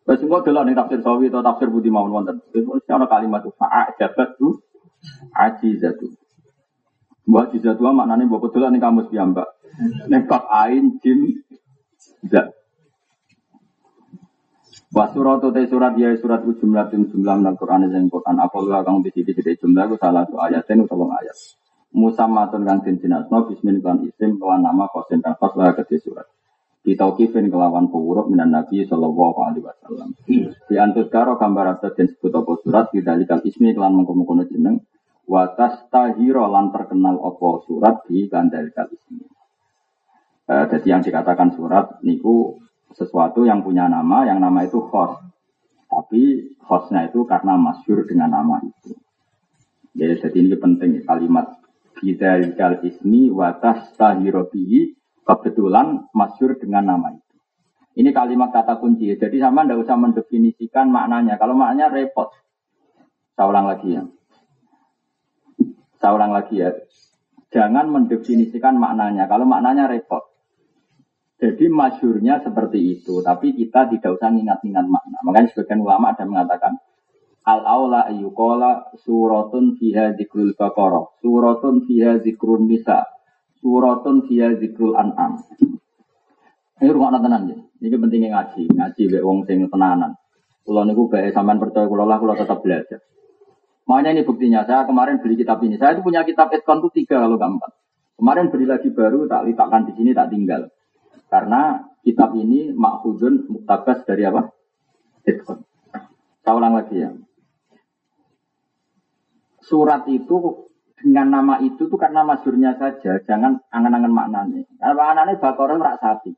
Wes 0.08 0.20
engko 0.20 0.44
delok 0.44 0.68
tafsir 0.76 1.00
sawi 1.06 1.30
atau 1.30 1.46
tafsir 1.46 1.70
budi 1.70 1.94
mawon 1.94 2.12
wonten. 2.12 2.42
Wis 2.52 2.88
ana 2.90 3.06
kalimat 3.06 3.46
fa'a 3.56 3.94
jabat 3.96 4.36
tu 4.36 4.60
ajizatu. 5.36 6.21
Mbak 7.30 7.54
ajizatu 7.54 7.86
maknane 7.86 8.26
mbok 8.26 8.50
delok 8.50 8.70
ning 8.74 8.82
kamus 8.82 9.08
piyambak. 9.14 9.48
Ning 10.10 10.26
bab 10.26 10.50
ain 10.50 10.98
jim 11.02 11.46
zat. 12.26 12.50
Wa 14.92 15.08
surat 15.16 15.40
te 15.40 15.62
surat 15.72 15.96
ya 15.96 16.12
surat 16.20 16.44
ku 16.44 16.52
jumlah 16.60 16.92
tin 16.92 17.08
jumlah 17.08 17.40
nang 17.40 17.56
Quran 17.56 17.88
sing 17.88 18.12
Quran 18.12 18.36
apa 18.44 18.58
lu 18.60 18.76
kang 18.84 19.00
dicicit 19.00 19.56
jumlah 19.64 19.88
ku 19.88 19.96
salah 19.96 20.28
satu 20.28 20.36
ayat 20.44 20.68
ten 20.68 20.84
utawa 20.84 21.16
ayat. 21.24 21.38
Musammatun 21.96 22.68
kang 22.68 22.84
den 22.84 23.00
jinasno 23.00 23.48
bismillah 23.48 24.04
isim 24.04 24.36
kelan 24.36 24.68
nama 24.68 24.92
kosen 24.92 25.24
kang 25.24 25.40
pas 25.40 25.56
lah 25.56 25.72
kedhe 25.78 25.96
surat. 26.04 26.28
Bitaukifin 26.82 27.54
kelawan 27.54 27.94
pewuruk 27.94 28.26
minan 28.34 28.50
Nabi 28.50 28.82
Sallallahu 28.90 29.38
Alaihi 29.46 29.64
Wasallam. 29.70 30.10
Di 30.66 30.76
antus 30.82 31.14
karo 31.14 31.38
gambar 31.38 31.78
atas 31.78 31.94
dan 31.94 32.10
sebut 32.10 32.34
apa 32.34 32.52
surat 32.66 32.90
likal 32.92 33.40
ismi 33.46 33.72
kelan 33.78 33.94
mengkono 33.94 34.44
jeneng. 34.50 34.82
Watas 35.30 35.88
tahiro 35.94 36.50
lan 36.50 36.74
terkenal 36.74 37.18
apa 37.22 37.50
surat 37.66 38.04
di 38.10 38.28
kandalikal 38.28 38.90
ismi. 38.92 39.24
Eh, 40.52 40.66
jadi 40.76 40.98
yang 40.98 41.02
dikatakan 41.06 41.56
surat 41.56 42.02
niku 42.04 42.60
sesuatu 42.92 43.48
yang 43.48 43.64
punya 43.64 43.88
nama, 43.88 44.28
yang 44.28 44.44
nama 44.44 44.68
itu 44.68 44.82
khos. 44.82 45.22
Tapi 45.88 46.56
khosnya 46.60 47.08
itu 47.08 47.24
karena 47.24 47.56
masyur 47.56 48.04
dengan 48.08 48.36
nama 48.36 48.60
itu. 48.60 48.96
Jadi, 49.96 50.24
jadi 50.24 50.38
ini 50.40 50.56
penting 50.60 50.92
kalimat 51.04 51.60
bidalikal 52.00 52.80
ismi 52.84 53.28
watas 53.32 53.92
tahiro 53.96 54.48
bihi 54.48 54.96
Kebetulan 55.22 56.10
masyur 56.12 56.58
dengan 56.58 56.84
nama 56.84 57.14
itu. 57.14 57.36
Ini 58.02 58.10
kalimat 58.10 58.50
kata 58.50 58.82
kunci. 58.82 59.14
Jadi 59.14 59.38
sama 59.38 59.64
tidak 59.64 59.86
usah 59.86 59.98
mendefinisikan 60.00 60.90
maknanya. 60.90 61.38
Kalau 61.38 61.54
maknanya 61.54 61.94
repot. 61.94 62.34
Saya 63.38 63.48
ulang 63.48 63.70
lagi 63.70 63.96
ya. 63.96 64.04
Saya 66.02 66.18
ulang 66.18 66.34
lagi 66.34 66.58
ya. 66.58 66.74
Jangan 67.54 67.86
mendefinisikan 67.94 68.74
maknanya. 68.74 69.30
Kalau 69.30 69.46
maknanya 69.46 69.86
repot. 69.86 70.26
Jadi 71.38 71.70
masyurnya 71.70 72.42
seperti 72.42 72.98
itu. 72.98 73.22
Tapi 73.22 73.54
kita 73.54 73.86
tidak 73.86 74.18
usah 74.18 74.34
ingat-ingat 74.34 74.86
makna. 74.90 75.22
Makanya 75.22 75.54
sebagian 75.54 75.86
ulama 75.86 76.18
ada 76.18 76.26
mengatakan. 76.26 76.74
Al-aula 77.42 78.06
ayyukola 78.10 78.94
suratun 79.02 79.78
fiha 79.78 80.18
zikrul 80.18 80.58
baqarah. 80.58 81.22
Suratun 81.22 81.86
fiha 81.86 82.18
zikrun 82.22 82.66
nisa. 82.66 83.06
Suratun 83.62 84.26
fiha 84.26 84.58
zikrul 84.58 84.98
an'am. 84.98 85.38
Ini 86.82 86.90
rumah 86.90 87.14
tenan 87.22 87.46
ya. 87.46 87.58
Ini 87.82 87.94
pentingnya 87.94 88.30
ngaji. 88.34 88.74
Ngaji 88.74 89.02
be 89.06 89.20
wong 89.22 89.46
sing 89.46 89.70
tenanan. 89.70 90.18
Kulo 90.66 90.82
niku 90.86 91.10
bae 91.10 91.30
sampean 91.34 91.58
percaya 91.58 91.90
kulo 91.90 92.06
lah 92.06 92.22
tetap 92.38 92.62
belajar. 92.62 93.02
Makanya 93.92 94.16
ini 94.16 94.24
buktinya. 94.24 94.64
Saya 94.64 94.88
kemarin 94.88 95.20
beli 95.20 95.36
kitab 95.36 95.60
ini. 95.68 95.76
Saya 95.76 96.00
itu 96.00 96.02
punya 96.08 96.24
kitab 96.24 96.48
Etkon 96.56 96.80
itu 96.80 97.04
tiga 97.04 97.28
kalau 97.28 97.36
empat. 97.36 97.76
Kemarin 98.16 98.48
beli 98.48 98.64
lagi 98.64 98.88
baru, 98.88 99.28
tak 99.28 99.52
letakkan 99.52 99.84
di 99.84 99.92
sini, 100.00 100.16
tak 100.16 100.32
tinggal. 100.32 100.72
Karena 101.28 101.92
kitab 102.00 102.32
ini 102.40 102.72
makhudun 102.72 103.52
muktabas 103.52 104.08
dari 104.08 104.24
apa? 104.24 104.48
Etkon. 105.28 105.68
Saya 106.40 106.54
ulang 106.56 106.80
lagi 106.80 107.04
ya. 107.04 107.12
Surat 109.60 110.08
itu 110.08 110.72
dengan 110.96 111.28
nama 111.28 111.60
itu 111.60 111.92
tuh 111.92 112.00
karena 112.00 112.24
masyurnya 112.24 112.80
saja, 112.80 113.20
jangan 113.28 113.60
angan-angan 113.76 114.14
maknanya. 114.16 114.72
Karena 114.80 114.96
maknanya 114.96 115.36
bakoran 115.36 115.84
rak 115.84 116.00
sapi. 116.00 116.32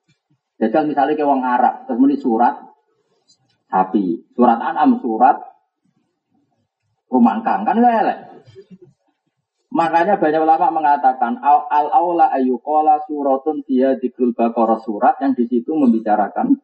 Jadi 0.57 0.89
misalnya 0.89 1.13
ke 1.13 1.21
wong 1.21 1.45
Arab, 1.45 1.85
terus 1.85 2.17
surat 2.17 2.65
sapi, 3.69 4.25
surat 4.33 4.57
anam, 4.57 4.97
surat 5.05 5.52
rumangkang 7.13 7.61
kan 7.61 7.77
lele. 7.77 8.33
Makanya 9.73 10.21
banyak 10.21 10.41
ulama 10.41 10.69
mengatakan 10.69 11.41
al, 11.41 11.65
al 11.65 11.89
aula 11.89 12.29
ayukola 12.29 13.01
suratun 13.09 13.65
dia 13.65 13.97
dikrul 13.97 14.33
bakoroh 14.37 14.77
surat 14.77 15.17
yang 15.17 15.33
di 15.33 15.49
situ 15.49 15.73
membicarakan 15.73 16.57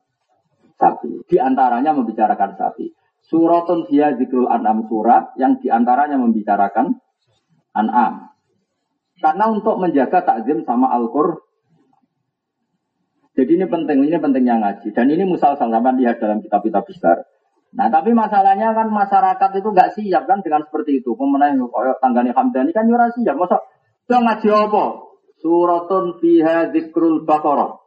sapi. 0.77 1.26
Di 1.26 1.41
antaranya 1.41 1.93
membicarakan 1.93 2.53
sapi. 2.53 2.93
Suratun 3.26 3.89
dia 3.89 4.13
dikrul 4.13 4.45
an'am 4.45 4.85
surat 4.85 5.34
yang 5.41 5.57
di 5.57 5.73
antaranya 5.73 6.21
membicarakan 6.21 7.01
an'am. 7.73 8.30
Karena 9.19 9.45
untuk 9.51 9.81
menjaga 9.81 10.23
takzim 10.23 10.63
sama 10.63 10.93
Al-Qur. 10.93 11.43
Jadi 13.35 13.51
ini 13.57 13.65
penting, 13.67 14.05
ini 14.05 14.17
pentingnya 14.21 14.55
ngaji. 14.63 14.88
Dan 14.95 15.11
ini 15.11 15.27
musal 15.27 15.59
sampai 15.59 15.97
lihat 15.99 16.23
dalam 16.23 16.39
kitab-kitab 16.39 16.88
besar. 16.88 17.27
Nah 17.70 17.88
tapi 17.94 18.18
masalahnya 18.18 18.74
kan 18.74 18.90
masyarakat 18.90 19.50
itu 19.62 19.68
nggak 19.70 19.91
siap 19.94 20.24
kan 20.26 20.41
dengan 20.41 20.66
seperti 20.66 21.06
itu. 21.06 21.14
Kemudian 21.14 21.62
koyok 21.62 22.02
tanggane 22.02 22.34
Hamdani 22.34 22.74
kan 22.74 22.90
yura 22.90 23.14
siap. 23.14 23.38
Masa 23.38 23.62
itu 24.10 24.14
ngaji 24.18 24.48
apa? 24.50 24.84
Suratun 25.40 26.18
fiha 26.18 26.74
zikrul 26.74 27.24
baqarah. 27.24 27.78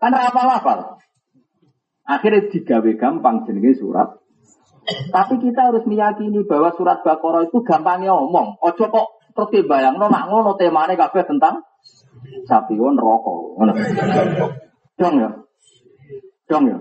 Kan 0.00 0.12
rapal-rapal. 0.12 1.00
Akhirnya 2.04 2.48
digawe 2.50 2.90
gampang 2.96 3.44
jenenge 3.48 3.78
surat. 3.78 4.20
Tapi 4.88 5.34
kita 5.38 5.70
harus 5.70 5.84
meyakini 5.86 6.42
bahwa 6.48 6.74
surat 6.74 7.04
Baqarah 7.04 7.46
itu 7.46 7.62
gampangnya 7.62 8.16
omong. 8.16 8.58
Ojo 8.58 8.84
kok 8.90 9.06
terus 9.30 9.68
bayang 9.70 10.00
no 10.00 10.10
mak 10.10 10.26
ngono 10.26 10.58
temane 10.58 10.98
kabeh 10.98 11.22
tentang 11.22 11.62
sapi 12.48 12.74
won 12.74 12.98
rokok. 12.98 13.60
Dong 14.98 15.14
ya. 15.20 15.30
Dong 16.50 16.64
ya. 16.66 16.78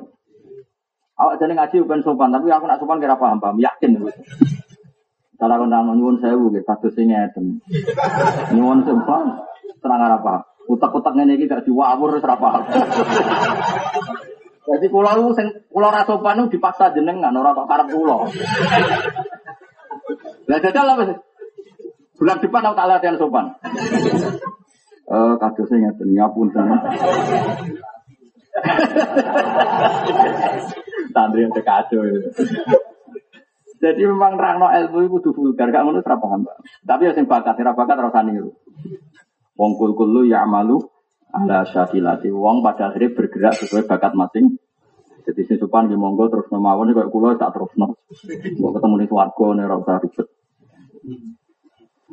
Awak 1.20 1.36
jadi 1.36 1.52
ngaji 1.52 1.84
bukan 1.84 2.00
sopan, 2.00 2.32
tapi 2.32 2.48
aku 2.48 2.64
nak 2.64 2.80
sopan 2.80 3.04
kira 3.04 3.20
paham 3.20 3.44
paham, 3.44 3.60
yakin. 3.60 4.00
Kalau 5.36 5.56
aku 5.60 5.66
nang 5.68 5.92
nyuwun 5.92 6.16
sewu 6.24 6.48
gitu, 6.56 6.64
satu 6.64 6.88
sing 6.96 7.12
ngeten. 7.12 7.60
Nyuwun 8.56 8.88
sopan, 8.88 9.44
terang 9.84 10.00
apa? 10.00 10.48
Utak-utak 10.72 11.20
ini 11.20 11.36
wis 11.36 12.24
paham. 12.24 12.64
Jadi 14.70 14.86
pulau 14.88 15.18
lu 15.18 15.34
sing 15.36 15.50
pulau 15.68 15.92
dipaksa 16.48 16.94
jenengan 16.96 17.36
ora 17.36 17.52
kok 17.58 17.68
karep 17.68 17.90
kula. 17.90 18.18
Lah 20.48 20.60
jajal 20.62 20.88
apa 20.88 21.04
sih? 21.10 21.18
Bulan 22.16 22.38
depan 22.40 22.64
aku 22.64 22.76
tak 22.78 22.88
latihan 22.88 23.18
sopan. 23.20 23.46
Eh 25.10 25.34
kadosnya 25.42 25.90
ngeten 25.90 26.16
ngapunten. 26.16 26.68
Santri 31.10 31.46
yang 31.46 31.54
kacau. 31.54 32.02
Jadi 33.80 34.02
memang 34.04 34.36
rangno 34.36 34.68
ilmu 34.68 35.08
itu 35.08 35.32
kudu 35.32 35.56
vulgar, 35.56 35.72
gak 35.72 35.88
ngono 35.88 36.04
paham, 36.04 36.44
Tapi 36.84 37.02
yang 37.08 37.24
bakat, 37.24 37.56
ora 37.64 37.72
bakat 37.72 37.96
ora 37.96 38.22
niru. 38.28 38.52
Wong 39.56 39.76
kul 39.80 39.96
kulu 39.96 40.28
ya 40.28 40.44
amalu 40.44 40.84
ala 41.32 41.64
syakilati. 41.64 42.28
Wong 42.32 42.60
pada 42.60 42.92
akhirnya 42.92 43.16
bergerak 43.16 43.56
sesuai 43.56 43.88
bakat 43.88 44.16
masing. 44.16 44.60
Jadi 45.24 45.42
si 45.46 45.56
supan 45.60 45.92
di 45.92 45.96
monggo 46.00 46.32
terus 46.32 46.48
mawon 46.52 46.96
kok 46.96 47.12
kula 47.12 47.36
tak 47.36 47.56
terus 47.56 47.72
no. 47.76 48.00
Mau 48.60 48.72
ketemu 48.72 48.96
di 49.04 49.08
swarga 49.08 49.46
nih 49.56 49.64
ora 49.68 49.76
usah 49.80 50.00
ribet. 50.00 50.28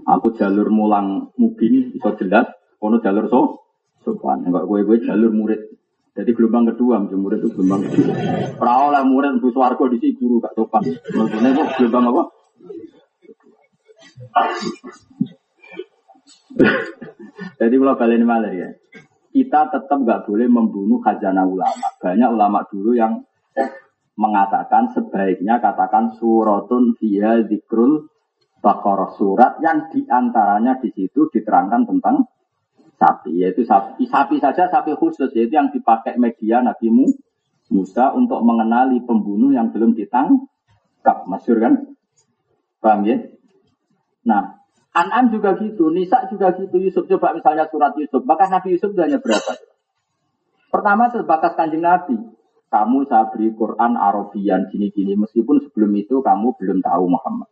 Aku 0.07 0.27
jalur 0.39 0.69
mulang 0.71 1.35
mubin 1.35 1.91
iso 1.95 2.11
jelas, 2.19 2.47
ono 2.79 3.03
jalur 3.03 3.27
so 3.27 3.41
sopan. 4.03 4.47
Enggak 4.47 4.67
gue 4.71 4.87
gue 4.87 4.99
jalur 5.07 5.31
murid. 5.35 5.61
Jadi 6.17 6.31
gelombang 6.33 6.73
kedua, 6.73 6.97
murid 7.05 7.45
itu 7.45 7.49
gelombang 7.53 7.93
kedua. 7.93 8.13
Perahu 8.57 8.87
lah 8.89 9.05
murid 9.05 9.37
bu 9.37 9.53
suarco 9.53 9.85
di 9.93 10.01
sini 10.01 10.17
guru 10.17 10.41
gak 10.41 10.57
sopan. 10.57 10.83
Maksudnya 10.89 11.51
itu 11.53 11.63
gelombang 11.77 12.05
apa? 12.09 12.23
Jadi 17.61 17.75
kalau 17.77 17.95
balik 18.01 18.25
malah 18.25 18.53
ya, 18.53 18.69
kita 19.29 19.69
tetap 19.69 19.99
nggak 20.01 20.25
boleh 20.25 20.49
membunuh 20.49 21.05
khazanah 21.05 21.45
ulama. 21.45 21.87
Banyak 22.01 22.31
ulama 22.33 22.65
dulu 22.65 22.97
yang 22.97 23.21
mengatakan 24.17 24.89
sebaiknya 24.97 25.61
katakan 25.61 26.17
suratun 26.17 26.97
via 26.97 27.45
zikrul 27.45 28.09
bakor 28.65 29.13
surat 29.21 29.61
yang 29.61 29.93
di 29.93 30.09
antaranya 30.09 30.81
di 30.81 30.89
situ 30.97 31.29
diterangkan 31.29 31.85
tentang 31.85 32.25
sapi, 32.97 33.45
yaitu 33.45 33.63
sapi, 33.69 34.09
sapi 34.09 34.37
saja 34.41 34.69
sapi 34.73 34.97
khusus, 34.97 35.33
yaitu 35.37 35.57
yang 35.57 35.69
dipakai 35.69 36.17
media 36.17 36.65
Nabi 36.65 36.89
Musa 37.69 38.13
untuk 38.17 38.41
mengenali 38.43 39.05
pembunuh 39.05 39.53
yang 39.53 39.71
belum 39.71 39.93
ditangkap, 39.93 41.29
masyur 41.29 41.61
kan? 41.61 41.75
Paham 42.81 43.05
ya? 43.05 43.17
Nah, 44.27 44.57
An'am 44.97 45.29
juga 45.29 45.61
gitu, 45.61 45.93
Nisa 45.93 46.25
juga 46.33 46.57
gitu, 46.57 46.81
Yusuf 46.81 47.05
coba 47.05 47.37
misalnya 47.37 47.69
surat 47.69 47.93
Yusuf, 48.01 48.25
bahkan 48.25 48.49
Nabi 48.49 48.81
Yusuf 48.81 48.97
hanya 48.97 49.21
berapa? 49.21 49.53
Pertama 50.73 51.13
terbatas 51.13 51.53
kanjeng 51.53 51.85
Nabi, 51.85 52.17
kamu 52.73 53.07
saya 53.07 53.29
beri 53.31 53.53
Quran 53.53 53.93
Arabian 53.95 54.67
gini-gini, 54.73 55.15
meskipun 55.15 55.63
sebelum 55.69 55.93
itu 55.95 56.25
kamu 56.25 56.57
belum 56.57 56.79
tahu 56.81 57.05
Muhammad. 57.13 57.49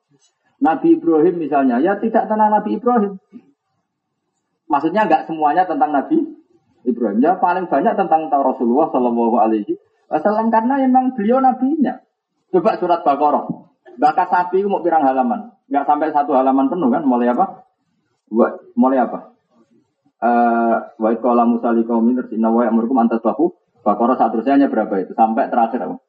Nabi 0.64 0.96
Ibrahim 0.96 1.36
misalnya, 1.36 1.76
ya 1.84 2.00
tidak 2.00 2.24
tenang 2.24 2.48
Nabi 2.48 2.80
Ibrahim. 2.80 3.20
Maksudnya 4.68 5.04
nggak 5.04 5.28
semuanya 5.28 5.68
tentang 5.68 5.92
Nabi 5.92 6.24
Ibrahim. 6.84 7.20
Ya 7.20 7.36
paling 7.36 7.68
banyak 7.68 7.94
tentang 7.96 8.28
Rasulullah 8.28 8.88
Shallallahu 8.92 9.36
Alaihi 9.40 9.76
Wasallam 10.08 10.52
karena 10.52 10.78
memang 10.84 11.16
beliau 11.16 11.40
nabinya. 11.40 11.98
Coba 12.52 12.78
surat 12.78 13.00
Baqarah. 13.02 13.44
Bakat 13.98 14.28
sapi 14.30 14.62
mau 14.62 14.84
pirang 14.84 15.02
halaman. 15.02 15.54
Nggak 15.66 15.84
sampai 15.88 16.12
satu 16.12 16.36
halaman 16.36 16.70
penuh 16.70 16.92
kan? 16.92 17.02
Mulai 17.02 17.34
apa? 17.34 17.66
Mulai 18.78 18.98
apa? 19.00 19.34
Eh, 20.24 20.76
wa 20.96 21.10
qala 21.20 21.44
Musa 21.44 21.74
liqaumin 21.74 22.16
inna 22.32 22.48
wa 22.48 22.64
ya'murukum 22.64 22.96
an 22.96 23.12
tasbahu 23.12 23.52
Baqarah 23.84 24.16
seterusnya 24.16 24.56
hanya 24.56 24.68
berapa 24.72 24.96
itu? 25.04 25.12
Sampai 25.12 25.52
terakhir 25.52 25.84
apa? 25.84 26.00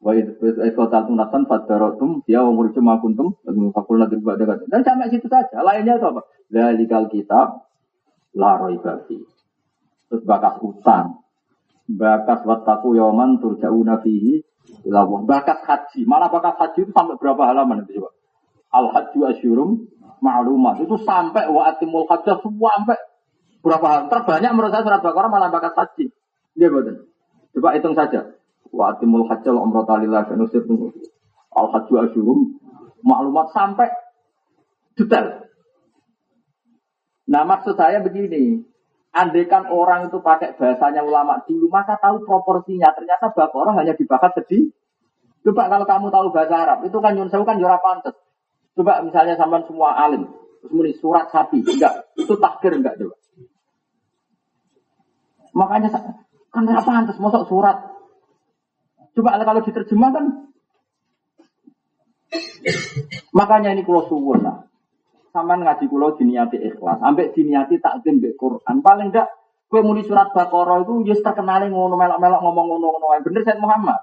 Wa 0.00 0.16
iqatal 0.64 1.10
tunasan 1.10 1.44
fadaratum 1.44 2.24
dia 2.24 2.40
wa 2.40 2.54
murjum 2.54 2.86
ma 2.86 2.96
kuntum 3.02 3.36
Dan 3.44 4.80
sampai 4.86 5.12
situ 5.12 5.28
saja. 5.28 5.60
Lainnya 5.60 6.00
itu 6.00 6.06
apa? 6.08 6.24
Dalikal 6.48 7.12
kitab 7.12 7.67
la 8.36 8.68
ibadi. 8.68 9.18
Terus 10.08 10.22
bakas 10.24 10.60
utang. 10.64 11.20
Bakas 11.88 12.44
wataku 12.44 12.96
yoman 12.96 13.40
turja'una 13.40 14.00
fihi 14.04 14.44
ilawah. 14.88 15.24
Bakas 15.24 15.64
haji. 15.64 16.04
Malah 16.04 16.28
bakas 16.32 16.56
haji 16.60 16.88
itu 16.88 16.92
sampai 16.92 17.16
berapa 17.16 17.42
halaman 17.48 17.84
itu 17.84 18.00
coba. 18.00 18.10
Al 18.72 18.86
haji 18.92 19.18
asyurum 19.36 19.88
ma'lumat. 20.20 20.84
Itu 20.84 21.00
sampai 21.00 21.48
wa 21.48 21.68
atimul 21.68 22.04
hajjah 22.08 22.40
sampai 22.40 22.98
berapa 23.64 23.84
halaman. 23.84 24.08
Terbanyak 24.12 24.50
menurut 24.52 24.70
saya 24.72 24.84
surat 24.84 25.00
Baqarah 25.00 25.30
malah 25.32 25.48
bakas 25.52 25.76
haji. 25.76 26.12
Dia 26.56 26.68
betul. 26.68 27.08
Coba 27.56 27.76
hitung 27.76 27.96
saja. 27.96 28.36
Wa 28.68 28.96
atimul 28.96 29.28
hajjah 29.28 29.52
wa 29.52 29.64
umrata 29.64 29.96
lillah 30.00 30.28
nusir 30.36 30.64
Al 31.52 31.66
haji 31.72 31.92
asyurum 31.96 32.60
maklumat 33.00 33.48
sampai 33.56 33.88
detail. 34.98 35.47
Nah 37.28 37.44
maksud 37.44 37.76
saya 37.76 38.00
begini, 38.00 38.64
Andaikan 39.08 39.72
orang 39.72 40.12
itu 40.12 40.20
pakai 40.20 40.52
bahasanya 40.60 41.00
ulama 41.00 41.40
dulu, 41.48 41.72
maka 41.72 41.96
tahu 41.96 42.28
proporsinya. 42.28 42.92
Ternyata 42.92 43.32
Baqarah 43.32 43.72
hanya 43.80 43.96
dibahas 43.96 44.36
sedih. 44.36 44.68
Coba 45.42 45.72
kalau 45.72 45.88
kamu 45.88 46.06
tahu 46.12 46.26
bahasa 46.28 46.54
Arab, 46.60 46.78
itu 46.84 46.98
kan 47.00 47.16
Yun 47.16 47.32
kan 47.32 47.56
jurah 47.56 47.80
pantas. 47.80 48.12
Coba 48.76 49.00
misalnya 49.00 49.34
sampai 49.34 49.64
semua 49.64 49.96
alim, 49.96 50.28
terus 50.60 51.00
surat 51.00 51.26
sapi, 51.32 51.64
enggak, 51.64 52.14
itu 52.20 52.30
takdir 52.36 52.78
enggak 52.78 52.94
coba. 53.00 53.16
Makanya 55.56 55.88
kan 56.52 56.62
apa 56.68 56.84
pantas 56.84 57.16
masuk 57.16 57.48
surat. 57.48 57.80
Coba 59.16 59.40
kalau 59.40 59.64
diterjemah 59.64 60.10
kan 60.12 60.24
Makanya 63.32 63.72
ini 63.72 63.88
kalau 63.88 64.04
suwun 64.04 64.44
lah. 64.44 64.67
Saman 65.28 65.60
ngaji 65.60 65.84
kulo 65.92 66.16
diniati 66.16 66.56
ikhlas, 66.56 67.04
ambek 67.04 67.36
diniati 67.36 67.76
takdim 67.78 68.18
mbek 68.18 68.40
Quran. 68.40 68.80
Paling 68.80 69.12
enggak 69.12 69.28
kue 69.68 69.84
muni 69.84 70.00
surat 70.00 70.32
Baqarah 70.32 70.80
itu 70.80 71.04
ya 71.04 71.16
terkenal 71.20 71.68
ngono 71.68 71.94
melok-melok 72.00 72.40
ngomong 72.40 72.66
ngono-ngono. 72.72 73.20
Bener 73.20 73.42
Said 73.44 73.60
Muhammad. 73.60 74.00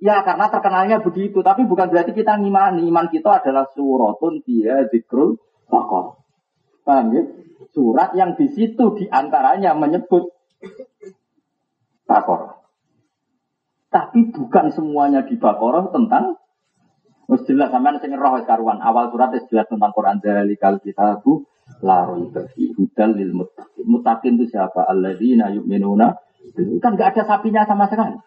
Ya 0.00 0.20
karena 0.24 0.48
terkenalnya 0.48 1.00
begitu, 1.04 1.40
tapi 1.44 1.68
bukan 1.68 1.88
berarti 1.88 2.12
kita 2.16 2.36
ngimani. 2.40 2.84
Iman 2.88 3.08
kita 3.12 3.44
adalah 3.44 3.68
suratun 3.72 4.40
dia 4.44 4.88
zikrul 4.88 5.36
Baqarah. 5.68 6.16
Paham 6.84 7.06
ya? 7.12 7.22
Surat 7.72 8.12
yang 8.12 8.36
di 8.36 8.46
situ 8.52 8.84
di 8.96 9.04
antaranya 9.08 9.72
menyebut 9.72 10.32
Baqarah. 12.04 12.60
Tapi 13.88 14.34
bukan 14.34 14.74
semuanya 14.74 15.24
di 15.24 15.36
Baqarah 15.40 15.88
tentang 15.92 16.36
Wis 17.24 17.42
jelas 17.48 17.72
sampean 17.72 18.00
sing 18.04 18.12
roh 18.12 18.36
karuan 18.44 18.84
awal 18.84 19.08
surat 19.08 19.32
wis 19.32 19.48
jelas 19.48 19.64
tentang 19.68 19.96
Quran 19.96 20.20
kal 20.60 20.76
kitabu 20.80 21.48
la 21.80 22.04
raiba 22.04 22.44
fi 22.52 22.68
hudal 22.76 23.16
lil 23.16 23.32
muttaqin. 23.32 23.84
Muttaqin 23.88 24.36
itu 24.36 24.52
siapa? 24.52 24.84
Alladzina 24.84 25.48
yu'minuna 25.52 26.12
kan 26.84 26.92
enggak 26.92 27.16
ada 27.16 27.22
sapinya 27.24 27.64
sama 27.64 27.88
sekali. 27.88 28.20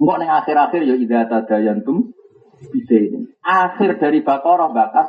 Enggak 0.00 0.16
ning 0.20 0.30
akhir-akhir 0.32 0.80
ya 0.88 0.94
idza 0.96 1.20
tadayantum 1.28 2.16
bidain. 2.72 3.28
Akhir 3.44 4.00
dari 4.00 4.24
Baqarah 4.24 4.72
bakas 4.72 5.08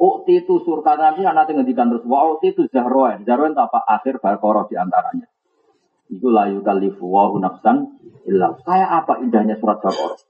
Ukti 0.00 0.40
itu 0.40 0.64
surga 0.64 0.96
nanti 0.96 1.28
anak 1.28 1.52
ngendikan 1.52 1.92
terus 1.92 2.08
wa 2.08 2.32
ukti 2.32 2.56
itu 2.56 2.64
zahroen. 2.72 3.28
Zahroen 3.28 3.52
apa? 3.52 3.84
Akhir 3.84 4.16
Baqarah 4.16 4.64
di 4.64 4.80
antaranya. 4.80 5.28
Itu 6.08 6.32
layu 6.32 6.64
kalifu 6.64 7.04
wa 7.04 7.28
nafsan 7.36 8.00
illa. 8.24 8.56
Saya 8.64 8.96
apa 8.96 9.20
indahnya 9.20 9.60
surat 9.60 9.84
Baqarah? 9.84 10.29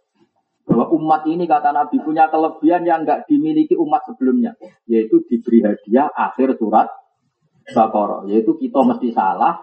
Bahwa 0.68 0.92
umat 0.96 1.26
ini 1.26 1.48
kata 1.48 1.72
Nabi 1.74 1.98
punya 2.04 2.28
kelebihan 2.30 2.86
yang 2.86 3.02
nggak 3.02 3.26
dimiliki 3.26 3.74
umat 3.74 4.06
sebelumnya, 4.06 4.54
yaitu 4.86 5.24
diberi 5.26 5.64
hadiah 5.64 6.08
akhir 6.12 6.56
surat 6.60 6.88
Baqarah, 7.70 8.26
yaitu 8.26 8.58
kita 8.58 8.82
mesti 8.82 9.14
salah, 9.14 9.62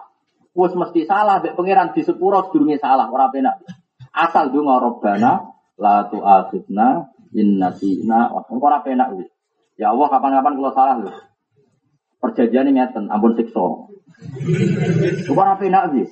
wes 0.56 0.72
mesti 0.72 1.04
salah, 1.04 1.44
bek 1.44 1.54
pangeran 1.54 1.92
di 1.92 2.00
sepuro 2.00 2.48
sedurunge 2.48 2.80
salah, 2.80 3.10
ora 3.12 3.28
penak. 3.28 3.60
Asal 4.16 4.48
donga 4.48 4.80
Rabbana 4.80 5.44
la 5.76 6.08
tu'akhidna 6.08 7.04
in 7.36 7.60
nasina, 7.60 8.32
ora 8.32 8.80
penak 8.80 9.12
wis. 9.12 9.28
Ya 9.76 9.92
Allah 9.92 10.08
kapan-kapan 10.10 10.56
kalau 10.56 10.72
salah 10.74 10.96
lho. 10.98 11.12
Perjanjian 12.18 12.66
ini 12.66 12.82
ngeten, 12.82 13.12
ampun 13.12 13.38
siksa. 13.38 13.62
Ora 15.30 15.54
penak 15.60 15.92
wis. 15.94 16.10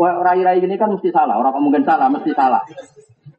Rai-rai 0.00 0.64
ini 0.64 0.74
kan 0.80 0.90
mesti 0.90 1.12
salah, 1.12 1.36
orang 1.38 1.60
mungkin 1.60 1.84
salah, 1.84 2.08
mesti 2.08 2.32
salah. 2.32 2.64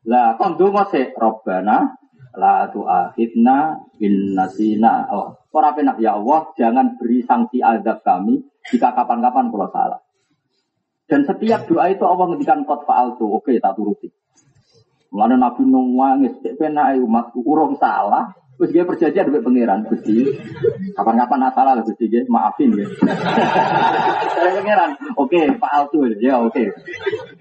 Lah 0.04 0.36
kon 0.36 0.60
donga 0.60 0.84
sik 0.92 1.16
Robbana 1.16 1.96
la 2.36 2.68
tu'akhidna 2.68 3.58
in 4.04 4.36
nasina. 4.36 5.08
Oh, 5.14 5.38
ora 5.54 5.72
penak 5.72 6.02
ya 6.02 6.18
Allah, 6.18 6.52
jangan 6.58 6.98
beri 7.00 7.24
sanksi 7.24 7.62
azab 7.62 8.02
kami 8.02 8.42
jika 8.68 8.92
kapan-kapan 8.92 9.54
kalau 9.54 9.70
salah. 9.70 10.02
Dan 11.08 11.28
setiap 11.28 11.70
doa 11.70 11.92
itu 11.92 12.04
Allah 12.08 12.26
ngendikan 12.34 12.66
kot 12.66 12.88
faal 12.90 13.16
tuh, 13.20 13.30
oke 13.38 13.54
tak 13.60 13.76
turuti. 13.78 14.10
Mulane 15.14 15.38
Nabi 15.38 15.62
nangis, 15.70 16.34
cek 16.42 16.58
penak 16.58 16.98
umatku 16.98 17.46
urung 17.46 17.78
salah, 17.78 18.34
Terus 18.54 18.70
dia 18.70 18.86
perjanjian 18.86 19.26
dengan 19.34 19.44
pangeran, 19.50 19.80
Gusti. 19.90 20.30
Kapan-kapan 20.94 21.50
salah 21.58 21.74
lah 21.74 21.84
Gusti, 21.84 22.06
maafin 22.30 22.70
ya. 22.78 22.86
pangeran, 24.62 24.94
oke, 25.18 25.42
Pak 25.58 25.72
Altu 25.74 26.06
ya, 26.22 26.38
oke. 26.38 26.70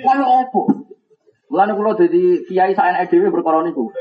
Lalu 0.00 0.24
opo? 0.24 0.91
Mulane 1.52 1.76
kula 1.76 1.92
dadi 2.00 2.48
kiai 2.48 2.72
saen 2.72 2.96
dhewe 3.12 3.28
perkara 3.28 3.60
niku. 3.60 3.92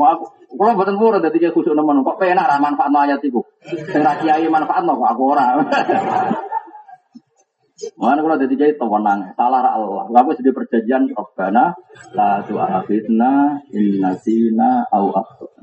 Wah, 0.00 0.16
kula 0.48 0.72
mboten 0.72 0.96
purun 0.96 1.20
dadi 1.20 1.36
kiai 1.36 1.52
khusuk 1.52 1.76
nemen 1.76 2.00
kok 2.00 2.16
penak 2.16 2.48
ra 2.48 2.56
manfaat 2.56 2.88
ayat 2.96 3.20
iku. 3.20 3.44
Sing 3.68 4.00
ra 4.00 4.16
kiai 4.16 4.48
manfaat 4.48 4.88
kok 4.88 5.04
aku 5.12 5.22
ora. 5.28 5.60
Mana 8.00 8.24
kalau 8.24 8.40
jadi 8.40 8.54
kiai 8.56 8.74
tenang, 8.80 9.36
salah 9.36 9.60
Allah. 9.60 10.08
Lalu 10.08 10.40
sudah 10.40 10.56
perjanjian 10.56 11.12
Rabbana 11.12 11.76
la 12.16 12.40
tu'akhidna 12.48 13.60
in 13.76 14.00
nasina 14.00 14.88
au 14.88 15.12
akhtana. 15.12 15.62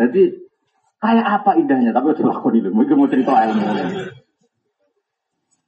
Jadi 0.00 0.22
kayak 1.04 1.26
apa 1.28 1.50
indahnya 1.60 1.92
tapi 1.92 2.16
udah 2.16 2.24
lakoni 2.32 2.64
dulu. 2.64 2.80
Mungkin 2.80 2.96
mau 2.96 3.12
cerita 3.12 3.44
ilmu. 3.44 4.19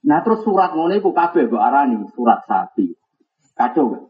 Nah 0.02 0.18
terus 0.26 0.42
surat 0.42 0.74
ngono 0.74 0.98
iku 0.98 1.14
kabeh 1.14 1.46
mbok 1.46 1.62
arani 1.62 1.96
surat 2.14 2.42
sapi. 2.46 2.90
Kacau 3.54 3.86
kan? 3.94 4.02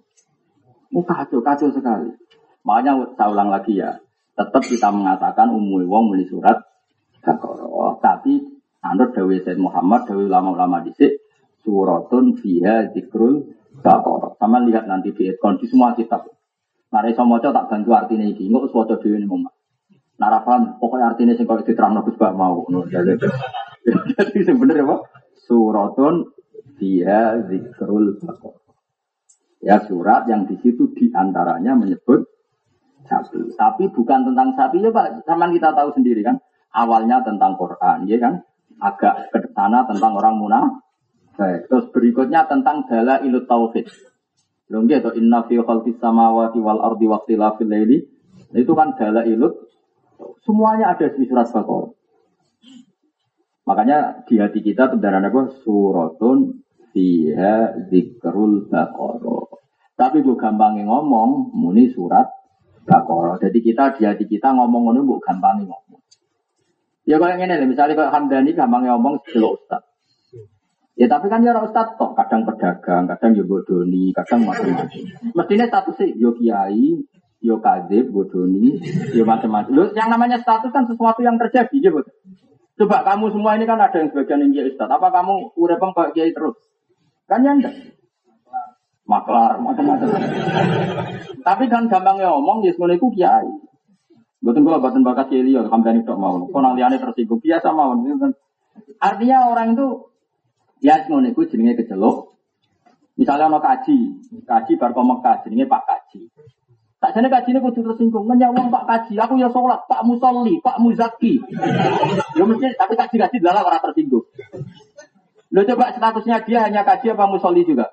Oh 0.93 1.05
kacau, 1.05 1.41
kacau 1.41 1.69
sekali. 1.73 2.13
Makanya 2.63 3.17
saya 3.17 3.33
ulang 3.33 3.51
lagi 3.51 3.81
ya, 3.81 3.99
tetap 4.37 4.63
kita 4.63 4.93
mengatakan 4.93 5.51
umum 5.51 5.83
wong 5.89 6.13
muni 6.13 6.29
surat 6.29 6.63
Baqarah. 7.23 7.99
Tapi 8.03 8.43
anut 8.83 9.15
Dawi 9.15 9.41
Said 9.43 9.59
Muhammad, 9.59 10.05
Dawi 10.07 10.27
ulama-ulama 10.27 10.85
dhisik 10.85 11.23
suratun 11.65 12.39
fiha 12.39 12.93
zikrul 12.93 13.51
Baqarah. 13.81 14.37
Sama 14.37 14.63
lihat 14.65 14.85
nanti 14.85 15.17
di 15.17 15.33
ekon 15.33 15.59
di 15.59 15.67
semua 15.67 15.97
kitab. 15.97 16.29
Nah, 16.93 17.01
iso 17.09 17.25
maca 17.25 17.49
tak 17.57 17.73
bantu 17.73 17.97
artinya 17.97 18.29
iki, 18.29 18.53
engko 18.53 18.69
wis 18.69 18.77
waca 18.77 19.01
dhewe 19.01 19.17
ning 19.17 19.33
omah. 19.33 19.49
Nah, 20.21 20.45
pokoknya 20.77 21.17
artinya 21.17 21.33
sing 21.33 21.49
kok 21.49 21.65
diterangno 21.65 22.05
Gus 22.05 22.21
mau. 22.21 22.69
Jadi 24.13 24.39
sebenarnya 24.45 24.85
apa? 24.85 24.97
Suratun 25.47 26.31
dia 26.79 27.39
zikrul 27.47 28.19
baqarah. 28.19 28.63
Ya 29.63 29.79
surat 29.87 30.27
yang 30.27 30.51
di 30.51 30.59
situ 30.59 30.91
di 30.91 31.07
antaranya 31.15 31.79
menyebut 31.79 32.27
sapi. 33.07 33.55
Tapi 33.55 33.85
bukan 33.95 34.27
tentang 34.27 34.59
sapi 34.59 34.83
ya 34.83 34.91
Pak. 34.91 35.23
Sama 35.23 35.47
kita 35.55 35.71
tahu 35.71 35.95
sendiri 35.95 36.27
kan. 36.27 36.43
Awalnya 36.73 37.23
tentang 37.23 37.55
Quran, 37.55 38.11
ya 38.11 38.19
kan. 38.19 38.43
Agak 38.83 39.31
ke 39.31 39.39
sana 39.55 39.87
tentang 39.87 40.19
orang 40.19 40.35
munafik. 40.41 41.71
Terus 41.71 41.87
berikutnya 41.95 42.51
tentang 42.51 42.83
dala 42.91 43.23
ilut 43.23 43.47
tauhid. 43.47 43.87
Belum 44.67 44.91
gitu. 44.91 45.15
Inna 45.15 45.47
fi 45.47 45.61
khalqis 45.63 46.03
samawati 46.03 46.59
wal 46.59 46.83
ardi 46.83 47.07
waqtilafil. 47.07 47.71
Itu 48.51 48.73
kan 48.75 48.99
dala 48.99 49.23
ilut. 49.31 49.71
Semuanya 50.43 50.99
ada 50.99 51.07
di 51.07 51.23
surat 51.23 51.47
Baqarah. 51.55 52.02
Makanya 53.63 54.27
di 54.27 54.43
hati 54.43 54.59
kita 54.59 54.91
kendaraan 54.91 55.31
apa? 55.31 55.55
Suratun 55.63 56.67
fiha 56.91 57.87
zikrul 57.89 58.67
baqarah. 58.67 59.47
Tapi 59.95 60.19
gue 60.25 60.35
gampangin 60.35 60.91
ngomong, 60.91 61.55
muni 61.55 61.95
surat 61.95 62.27
baqarah. 62.83 63.39
Jadi 63.39 63.59
kita 63.63 63.95
di 63.95 64.03
hati 64.03 64.27
kita 64.27 64.51
ngomong 64.51 64.91
ngomong 64.91 65.07
gue 65.07 65.21
gampangin 65.23 65.71
ngomong. 65.71 66.03
Ya 67.03 67.19
kayak 67.19 67.39
gini, 67.39 67.67
misalnya 67.67 67.99
kayak 67.99 68.15
Hamdani 68.15 68.51
gampangnya 68.55 68.95
ngomong 68.99 69.23
sebelum 69.27 69.59
ustad. 69.59 69.83
Ya 70.93 71.09
tapi 71.09 71.27
kan 71.33 71.43
ya 71.43 71.57
ustad 71.57 71.99
toh, 71.99 72.13
kadang 72.15 72.45
pedagang, 72.45 73.09
kadang 73.09 73.33
yo 73.33 73.49
bodoni, 73.49 74.13
kadang 74.13 74.45
macam-macam. 74.45 75.03
Mestinya 75.35 75.67
statusnya 75.67 76.15
yo 76.21 76.31
kiai, 76.37 77.01
yo 77.43 77.59
kadib, 77.59 78.13
bodoni, 78.13 78.79
yo 79.17 79.25
macam-macam. 79.25 79.95
Yang 79.95 80.09
namanya 80.11 80.39
status 80.43 80.71
kan 80.71 80.85
sesuatu 80.87 81.25
yang 81.25 81.41
terjadi, 81.41 81.75
ya 81.79 81.91
betul. 81.91 82.15
Coba 82.73 83.05
kamu 83.05 83.37
semua 83.37 83.61
ini 83.61 83.69
kan 83.69 83.77
ada 83.77 83.93
yang 84.01 84.09
sebagian 84.09 84.49
yang 84.49 84.73
Ustaz. 84.73 84.89
Apa 84.89 85.13
kamu 85.13 85.57
urepeng 85.61 85.93
Pak 85.93 86.17
Kiai 86.17 86.33
terus? 86.33 86.57
Kan 87.29 87.45
ya 87.45 87.53
enggak. 87.53 87.75
Maklar, 89.03 89.61
macam-macam. 89.61 90.09
Tapi 91.43 91.65
kan 91.67 91.91
gampangnya 91.91 92.33
ngomong, 92.33 92.63
ya 92.63 92.71
semuanya 92.73 92.97
itu 92.97 93.11
kiai. 93.13 93.51
Betul 94.43 94.63
gua 94.67 94.79
batin 94.79 95.03
bakat 95.03 95.31
kiai 95.31 95.43
liya, 95.43 95.67
hamdani 95.67 96.07
tidak 96.07 96.19
mau. 96.19 96.39
Kau 96.51 96.63
nanti 96.63 96.83
aneh 96.87 97.03
tersinggung, 97.03 97.43
biasa 97.43 97.75
mau. 97.75 97.93
Artinya 99.03 99.51
orang 99.51 99.75
itu, 99.75 99.87
ya 100.81 101.03
semuanya 101.03 101.35
itu 101.35 101.43
jenenge 101.51 101.83
kecelok. 101.83 102.35
Misalnya 103.19 103.53
mau 103.53 103.61
kaji, 103.61 103.99
kaji 104.49 104.73
baru 104.81 105.03
Mekah, 105.03 105.45
jenenge 105.45 105.67
Pak 105.69 105.83
Kaji. 105.85 106.21
Tak 107.03 107.19
jane 107.19 107.27
kaji 107.27 107.51
ini 107.51 107.59
kudu 107.59 107.83
tersinggung. 107.83 108.31
Menyawang 108.31 108.71
Pak 108.71 108.87
Kaji, 108.87 109.19
aku 109.19 109.35
ya 109.35 109.51
sholat, 109.51 109.91
Pak 109.91 110.07
Musolli, 110.07 110.63
Pak 110.63 110.79
Muzaki. 110.79 111.43
Ya 112.39 112.47
mesti, 112.47 112.79
tapi 112.79 112.95
kaji 112.95 113.17
kaji 113.19 113.37
adalah 113.43 113.67
orang 113.67 113.83
tersinggung. 113.91 114.23
Lo 115.51 115.67
coba 115.67 115.91
statusnya 115.99 116.47
dia 116.47 116.63
hanya 116.63 116.87
kaji 116.87 117.13
apa 117.13 117.27
musolli 117.27 117.67
juga? 117.67 117.91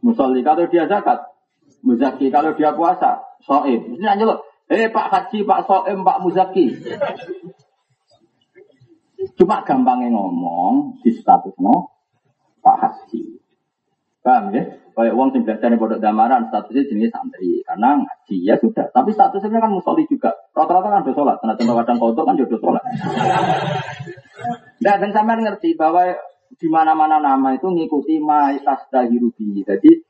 Musolli. 0.00 0.46
Kalau 0.46 0.64
dia 0.70 0.86
zakat, 0.86 1.26
muzaki. 1.82 2.30
Kalau 2.30 2.54
dia 2.54 2.70
puasa, 2.72 3.20
soib. 3.42 3.92
Mesti 3.92 4.06
nanya 4.06 4.24
lo, 4.30 4.36
Eh 4.66 4.90
Pak 4.90 5.06
Haji, 5.10 5.46
Pak 5.46 5.62
Soem, 5.70 6.02
Pak 6.02 6.18
Muzaki. 6.26 6.74
Cuma 9.38 9.62
gampangnya 9.62 10.10
ngomong 10.10 11.02
di 11.06 11.14
status 11.14 11.54
Pak 12.62 12.76
Haji. 12.82 13.38
Paham 14.26 14.50
ya? 14.50 14.85
Kayak 14.96 15.12
uang 15.12 15.28
sing 15.28 15.44
belajar 15.44 15.68
di 15.68 15.76
pondok 15.76 16.00
damaran 16.00 16.48
statusnya 16.48 16.88
jenis 16.88 17.12
santri 17.12 17.60
karena 17.68 18.00
ngaji 18.00 18.36
ya 18.40 18.56
sudah. 18.56 18.88
Tapi 18.96 19.12
statusnya 19.12 19.60
kan 19.60 19.68
musoli 19.68 20.08
juga. 20.08 20.32
Rata-rata 20.56 20.88
kan 20.88 21.04
udah 21.04 21.12
sholat. 21.12 21.36
Karena 21.44 21.52
contoh 21.52 21.76
kadang 21.76 21.98
kodok 22.00 22.24
kan 22.24 22.34
jodoh 22.40 22.56
sholat. 22.64 22.80
Nah, 24.80 24.94
dan 24.96 25.10
sampean 25.12 25.44
ngerti 25.44 25.76
bahwa 25.76 26.16
di 26.56 26.68
mana-mana 26.72 27.20
nama 27.20 27.52
itu 27.52 27.68
ngikuti 27.68 28.16
ma 28.24 28.56
tasdahiru 28.56 29.36
bi. 29.36 29.60
Jadi 29.60 30.00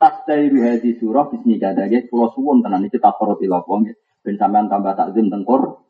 tasdahiru 0.00 0.64
hadi 0.64 0.96
surah 0.96 1.28
bismillah 1.28 1.76
dage 1.76 2.08
kula 2.08 2.32
suwun 2.32 2.64
tenan 2.64 2.88
iki 2.88 2.96
tak 2.96 3.20
karo 3.20 3.36
pila 3.36 3.60
wong 3.68 3.92
ben 4.24 4.34
sampean 4.40 4.72
tambah 4.72 4.96
takzim 4.96 5.28
tengkor. 5.28 5.84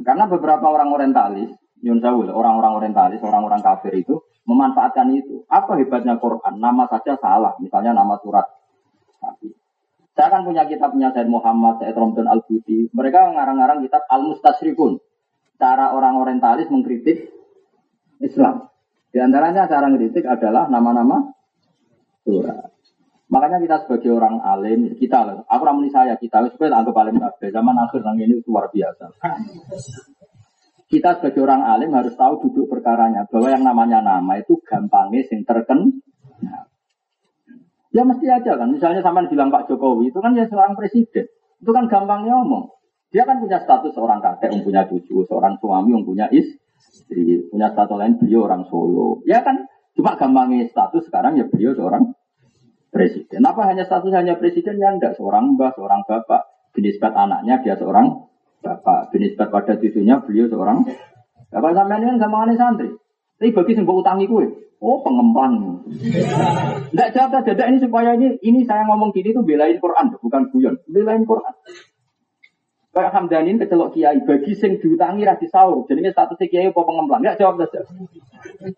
Karena 0.00 0.24
beberapa 0.32 0.64
orang 0.64 0.96
orientalis, 0.96 1.52
nyun 1.84 2.00
orang-orang 2.00 2.72
orientalis, 2.72 3.20
orang-orang 3.20 3.60
kafir 3.60 3.92
itu 4.00 4.24
memanfaatkan 4.46 5.08
itu. 5.14 5.46
Apa 5.46 5.78
hebatnya 5.78 6.18
Quran? 6.18 6.58
Nama 6.58 6.84
saja 6.90 7.14
salah, 7.18 7.54
misalnya 7.62 7.94
nama 7.94 8.18
surat. 8.18 8.46
Saya 10.12 10.28
kan 10.28 10.44
punya 10.44 10.68
kitabnya 10.68 11.08
Said 11.16 11.30
Muhammad, 11.30 11.80
Said 11.80 11.96
Romdan 11.96 12.28
Al-Budi. 12.28 12.92
Mereka 12.92 13.32
mengarang-arang 13.32 13.80
kitab 13.80 14.04
Al-Mustasrifun. 14.12 15.00
Cara 15.56 15.94
orang 15.96 16.20
orientalis 16.20 16.68
mengkritik 16.68 17.32
Islam. 18.20 18.68
Di 19.08 19.22
antaranya 19.22 19.64
cara 19.70 19.88
mengkritik 19.88 20.26
adalah 20.28 20.68
nama-nama 20.68 21.32
surat. 22.26 22.72
Makanya 23.32 23.64
kita 23.64 23.76
sebagai 23.88 24.12
orang 24.12 24.44
alim, 24.44 24.92
kita 25.00 25.24
lah, 25.24 25.40
aku 25.48 25.62
ramuni 25.64 25.88
saya, 25.88 26.20
kita 26.20 26.52
supaya 26.52 26.76
anggap 26.76 26.92
alim. 27.00 27.16
Zaman 27.40 27.76
akhir 27.80 28.04
yang 28.04 28.20
ini 28.20 28.44
luar 28.44 28.68
biasa. 28.68 29.08
Kita 30.92 31.16
sebagai 31.16 31.40
orang 31.48 31.64
alim 31.64 31.96
harus 31.96 32.12
tahu 32.20 32.44
duduk 32.44 32.68
perkaranya 32.68 33.24
bahwa 33.32 33.48
yang 33.48 33.64
namanya 33.64 34.04
nama 34.04 34.36
itu 34.36 34.60
gampangnya 34.60 35.24
sing 35.24 35.40
terken. 35.48 36.04
Ya 37.96 38.04
mesti 38.04 38.28
aja 38.28 38.60
kan. 38.60 38.68
Misalnya 38.68 39.00
sampai 39.00 39.24
bilang 39.32 39.48
Pak 39.48 39.72
Jokowi 39.72 40.12
itu 40.12 40.20
kan 40.20 40.36
ya 40.36 40.44
seorang 40.52 40.76
presiden. 40.76 41.32
Itu 41.64 41.72
kan 41.72 41.88
gampangnya 41.88 42.36
ngomong. 42.36 42.76
Dia 43.08 43.24
kan 43.24 43.40
punya 43.40 43.64
status 43.64 43.96
seorang 43.96 44.20
kakek, 44.20 44.52
yang 44.52 44.64
punya 44.64 44.82
cucu, 44.84 45.24
seorang 45.28 45.56
suami, 45.60 45.96
yang 45.96 46.04
punya 46.04 46.28
istri, 46.32 47.40
punya 47.48 47.72
status 47.72 47.96
lain 47.96 48.20
beliau 48.20 48.44
orang 48.48 48.68
Solo. 48.68 49.24
Ya 49.24 49.40
kan 49.40 49.64
cuma 49.96 50.20
gampangnya 50.20 50.68
status 50.68 51.08
sekarang 51.08 51.40
ya 51.40 51.48
beliau 51.48 51.72
seorang 51.72 52.12
presiden. 52.92 53.40
Apa 53.48 53.64
hanya 53.64 53.88
status 53.88 54.12
hanya 54.12 54.36
presiden 54.36 54.76
ya 54.76 54.92
enggak 54.92 55.16
seorang 55.16 55.56
mbah, 55.56 55.72
seorang 55.72 56.04
bapak. 56.04 56.52
Jenisbat 56.72 57.12
anaknya 57.16 57.60
dia 57.60 57.76
seorang 57.76 58.31
bapak. 58.62 59.10
Jenisbat 59.12 59.50
pada 59.50 59.74
cucunya 59.76 60.22
beliau 60.22 60.46
seorang 60.48 60.86
bapak 61.52 61.72
sampai 61.76 62.00
ini 62.00 62.06
kan 62.14 62.16
gampang 62.22 62.56
santri. 62.56 62.88
Tapi 63.36 63.50
bagi 63.50 63.74
yang 63.74 63.90
utangi 63.90 64.30
kue, 64.30 64.46
oh 64.78 65.02
pengembang. 65.02 65.82
Enggak 66.94 67.10
jawab 67.10 67.42
dadak 67.42 67.66
ini 67.74 67.78
supaya 67.82 68.14
ini 68.14 68.38
ini 68.38 68.62
saya 68.62 68.86
ngomong 68.86 69.10
gini 69.10 69.34
tuh 69.34 69.42
belain 69.42 69.82
Quran, 69.82 70.14
bukan 70.14 70.42
guyon, 70.54 70.78
belain 70.86 71.26
Quran. 71.26 71.54
Kayak 72.92 73.12
Hamdanin 73.18 73.56
kecelok 73.58 73.96
kiai, 73.96 74.20
bagi 74.22 74.52
sing 74.52 74.78
diutangi 74.78 75.24
rasi 75.24 75.48
sahur, 75.50 75.82
jadinya 75.88 76.12
statusnya 76.12 76.46
kiai 76.46 76.68
apa 76.70 76.80
pengemplang? 76.86 77.20
Enggak 77.24 77.38
jawab 77.42 77.66
saja. 77.66 77.82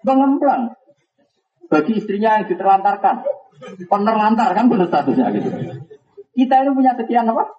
Pengemplang. 0.01 0.63
Bagi 1.69 1.93
istrinya 2.01 2.41
yang 2.41 2.47
diterlantarkan, 2.49 3.21
penerlantar 3.85 4.49
kan 4.57 4.65
benar 4.71 4.89
statusnya 4.89 5.29
gitu. 5.35 5.51
Kita 6.35 6.55
ini 6.63 6.71
punya 6.73 6.97
sekian 6.97 7.29
apa? 7.29 7.53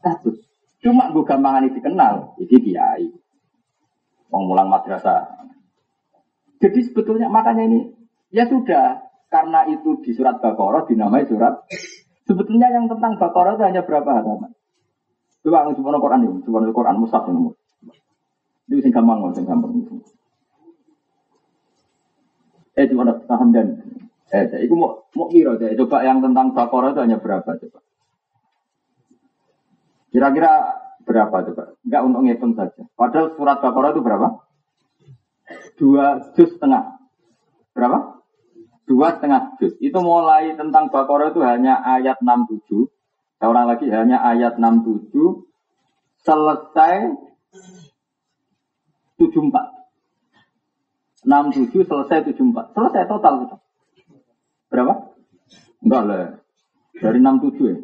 Status. 0.00 0.49
Cuma 0.80 1.12
gue 1.12 1.24
gampangan 1.24 1.68
ini 1.68 1.76
dikenal, 1.76 2.14
jadi 2.40 2.56
kiai. 2.56 3.06
Mau 4.32 4.48
mulang 4.48 4.72
madrasah. 4.72 5.28
Jadi 6.60 6.80
sebetulnya 6.88 7.28
makanya 7.28 7.68
ini 7.68 7.92
ya 8.32 8.48
sudah 8.48 9.00
karena 9.28 9.68
itu 9.68 10.00
di 10.00 10.16
surat 10.16 10.40
Baqarah 10.40 10.88
dinamai 10.88 11.28
surat. 11.28 11.68
Sebetulnya 12.24 12.72
yang 12.72 12.88
tentang 12.88 13.20
Baqarah 13.20 13.60
itu 13.60 13.64
hanya 13.64 13.82
berapa 13.84 14.08
halaman? 14.08 14.52
Coba 15.40 15.64
aku 15.64 15.80
coba 15.80 16.00
Quran 16.00 16.20
ini, 16.28 16.40
coba 16.44 16.58
Quran 16.68 16.96
Musaf 17.00 17.24
ini. 17.28 17.52
Ini 18.70 18.80
sing 18.80 18.92
gampang, 18.92 19.32
sing 19.32 19.44
gampang. 19.48 19.72
Eh 22.78 22.86
cuma 22.88 23.04
paham 23.28 23.50
dan 23.52 23.82
Eh, 24.30 24.46
itu 24.62 24.74
mau 24.78 25.10
mau 25.18 25.26
kira. 25.26 25.58
Coba 25.58 26.06
yang 26.06 26.22
tentang 26.22 26.54
Baqarah 26.54 26.94
itu 26.94 27.02
hanya 27.02 27.18
berapa 27.18 27.50
coba? 27.50 27.82
Kira-kira 30.10 30.74
berapa 31.06 31.36
coba? 31.50 31.78
Enggak 31.86 32.02
untuk 32.02 32.20
ngitung 32.26 32.52
saja. 32.58 32.82
Padahal 32.98 33.34
surat 33.38 33.62
Baqarah 33.62 33.94
itu 33.94 34.02
berapa? 34.02 34.28
Dua 35.78 36.34
juz 36.34 36.50
setengah. 36.54 36.98
Berapa? 37.74 38.18
Dua 38.90 39.14
setengah 39.14 39.54
juz. 39.62 39.78
Itu 39.78 40.02
mulai 40.02 40.58
tentang 40.58 40.90
Baqarah 40.90 41.30
itu 41.30 41.40
hanya 41.46 41.78
ayat 41.78 42.18
67. 42.22 42.90
Seorang 43.40 43.70
lagi 43.70 43.86
hanya 43.88 44.18
ayat 44.20 44.58
67. 44.58 45.14
Selesai 46.26 46.94
74. 49.16 49.80
67 51.24 51.84
selesai 51.86 52.18
74. 52.34 52.74
Selesai 52.74 53.02
total. 53.06 53.34
Berapa? 54.68 54.94
Enggak 55.80 56.02
lah. 56.04 56.18
Dari 56.98 57.18
67 57.22 57.70
ya. 57.70 57.76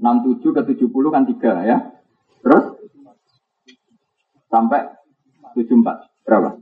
67 0.00 0.56
ke 0.56 0.62
70 0.64 1.14
kan 1.14 1.22
3 1.28 1.68
ya. 1.68 1.76
Terus? 2.40 2.64
Sampai 4.48 4.88
74. 5.52 6.08
Berapa? 6.24 6.56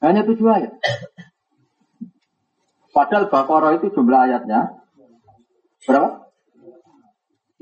Hanya 0.00 0.22
7 0.22 0.38
ayat. 0.46 0.72
Padahal 2.92 3.32
Baqarah 3.32 3.72
itu 3.80 3.88
jumlah 3.88 4.28
ayatnya 4.28 4.84
berapa? 5.88 6.28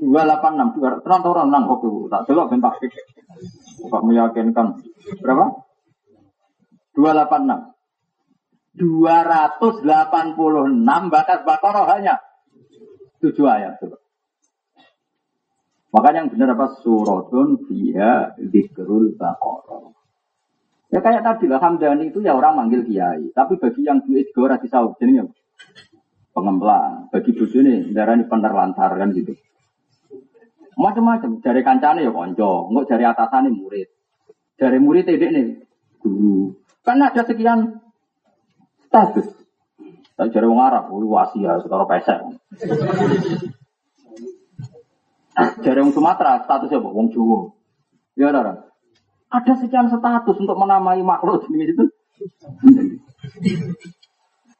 286, 0.01 0.81
200, 0.81 1.05
tenang 1.05 1.21
orang 1.29 1.53
nang 1.53 1.69
kok 1.69 1.85
tak 2.09 2.25
delok 2.25 2.49
ben 2.49 2.57
tak 2.59 2.73
Kok 3.85 4.01
meyakinkan 4.01 4.81
berapa? 5.23 5.61
286. 6.99 7.71
286 8.75 11.13
bakas 11.13 11.39
Baqarah 11.47 11.85
hanya 11.95 12.19
7 13.23 13.31
ayat. 13.47 13.79
Coba. 13.79 14.00
Makanya 15.91 16.23
yang 16.23 16.29
benar 16.31 16.55
apa? 16.55 16.79
Suratun 16.79 17.67
fiha 17.67 18.39
dikerul 18.39 19.15
Baqarah. 19.19 19.91
Ya 20.91 20.99
kayak 20.99 21.23
tadi 21.23 21.47
lah 21.47 21.63
Hamdani 21.63 22.11
itu 22.11 22.19
ya 22.19 22.35
orang 22.35 22.55
manggil 22.55 22.83
kiai. 22.83 23.31
Tapi 23.31 23.59
bagi 23.59 23.87
yang 23.87 24.03
duit 24.03 24.31
juga 24.35 24.59
di 24.59 24.67
sahur. 24.67 24.95
Jadi 24.99 25.19
pengemplang. 26.31 27.11
Bagi 27.11 27.31
bucu 27.31 27.63
ini 27.63 27.91
darah 27.91 28.15
ini 28.15 28.27
penerlantar 28.27 28.91
kan 28.95 29.11
gitu. 29.15 29.35
Macam-macam. 30.75 31.39
Dari 31.43 31.61
kancane 31.63 32.03
ya 32.03 32.11
konco. 32.11 32.71
Enggak 32.71 32.95
dari 32.95 33.03
atasannya 33.07 33.51
murid. 33.51 33.87
Dari 34.59 34.77
murid 34.79 35.07
ini 35.11 35.27
nih 35.31 35.45
guru. 35.99 36.55
Karena 36.83 37.11
ada 37.11 37.23
sekian 37.23 37.79
status. 38.87 39.27
Tapi 40.21 40.27
jadi 40.29 40.45
wong 40.45 40.61
Arab, 40.61 40.91
wasi 40.91 41.41
ya, 41.41 41.57
sekarang 41.63 41.87
pesek. 41.89 42.19
Jadi 45.35 45.79
wong 45.79 45.95
Sumatera, 45.95 46.43
statusnya 46.43 46.83
apa? 46.83 46.89
Wong 46.91 47.07
Jawa. 47.15 47.55
Ya, 48.19 48.35
ada. 48.35 48.67
Ada 49.31 49.53
sekian 49.63 49.87
status 49.87 50.35
untuk 50.43 50.59
menamai 50.59 50.99
makhluk 50.99 51.47
jenis 51.47 51.71
itu. 51.71 51.83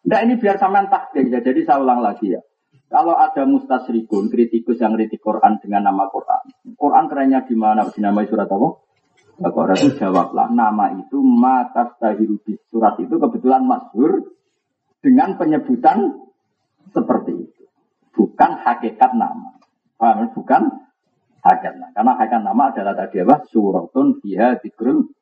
Nah 0.07 0.19
ini 0.23 0.39
biar 0.39 0.55
sampean 0.57 0.87
takdir 0.87 1.27
ya. 1.27 1.43
Jadi 1.43 1.67
saya 1.67 1.83
ulang 1.83 1.99
lagi 1.99 2.31
ya. 2.31 2.41
Kalau 2.91 3.15
ada 3.15 3.47
mustasrikun, 3.47 4.27
kritikus 4.27 4.79
yang 4.79 4.95
kritik 4.95 5.23
Quran 5.23 5.59
dengan 5.59 5.91
nama 5.91 6.11
Quran. 6.11 6.75
Quran 6.75 7.07
kerennya 7.07 7.43
di 7.47 7.55
mana? 7.55 7.87
Dinamai 7.87 8.27
surat 8.27 8.47
apa? 8.47 8.69
Bapak 9.41 9.73
itu 9.79 9.97
jawablah 9.97 10.53
nama 10.53 10.93
itu 10.93 11.17
mata 11.17 11.97
tahirubi 11.97 12.61
surat 12.69 12.93
itu 13.01 13.17
kebetulan 13.17 13.65
masyhur 13.65 14.37
dengan 15.01 15.33
penyebutan 15.39 16.29
seperti 16.93 17.49
itu. 17.49 17.63
Bukan 18.13 18.51
hakikat 18.61 19.17
nama. 19.17 19.60
Paham? 20.01 20.33
Bukan 20.33 20.61
hakikat 21.45 21.73
nama. 21.77 21.93
Karena 21.93 22.11
hakikat 22.17 22.41
nama 22.41 22.63
adalah 22.73 22.93
tadi 22.97 23.21
apa? 23.21 23.45
Suratun 23.53 24.17
fiha 24.17 24.57
dikrul 24.57 25.13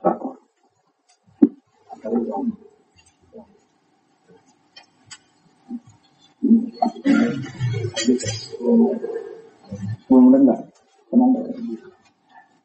bakor. 0.00 0.40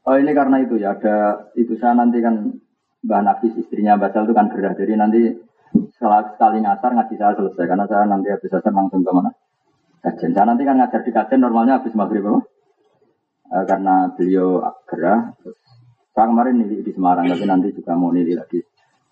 Oh 0.04 0.16
ini 0.16 0.32
karena 0.32 0.64
itu 0.64 0.76
ya 0.80 0.96
ada 0.96 1.48
itu 1.56 1.76
saya 1.80 1.96
nanti 1.96 2.20
kan 2.20 2.56
Mbak 3.00 3.22
Nafis 3.24 3.54
istrinya 3.56 3.96
Basal 3.96 4.28
itu 4.28 4.36
kan 4.36 4.52
gerah 4.52 4.76
jadi 4.76 5.00
nanti 5.00 5.32
setelah 5.96 6.36
sekali 6.36 6.60
ngasar 6.60 6.92
ngaji 6.92 7.16
saya 7.16 7.34
selesai 7.40 7.64
karena 7.64 7.86
saya 7.88 8.04
nanti 8.10 8.28
habis 8.28 8.52
asar 8.52 8.74
langsung 8.76 9.06
ke 9.06 9.12
mana 9.16 9.32
kajian 10.00 10.32
saya 10.32 10.46
nanti 10.48 10.64
kan 10.64 10.76
ngajar 10.80 11.02
di 11.04 11.12
kajian 11.12 11.42
normalnya 11.44 11.84
habis 11.84 11.94
maghrib 11.96 12.24
apa 12.24 12.42
uh, 13.54 13.66
karena 13.66 13.96
beliau 14.14 14.62
gerah. 14.86 15.34
Saya 16.14 16.26
kemarin 16.28 16.60
nili 16.60 16.84
di 16.84 16.92
Semarang, 16.92 17.32
tapi 17.32 17.46
nanti 17.48 17.72
juga 17.72 17.96
mau 17.96 18.12
nili 18.12 18.36
lagi. 18.36 18.60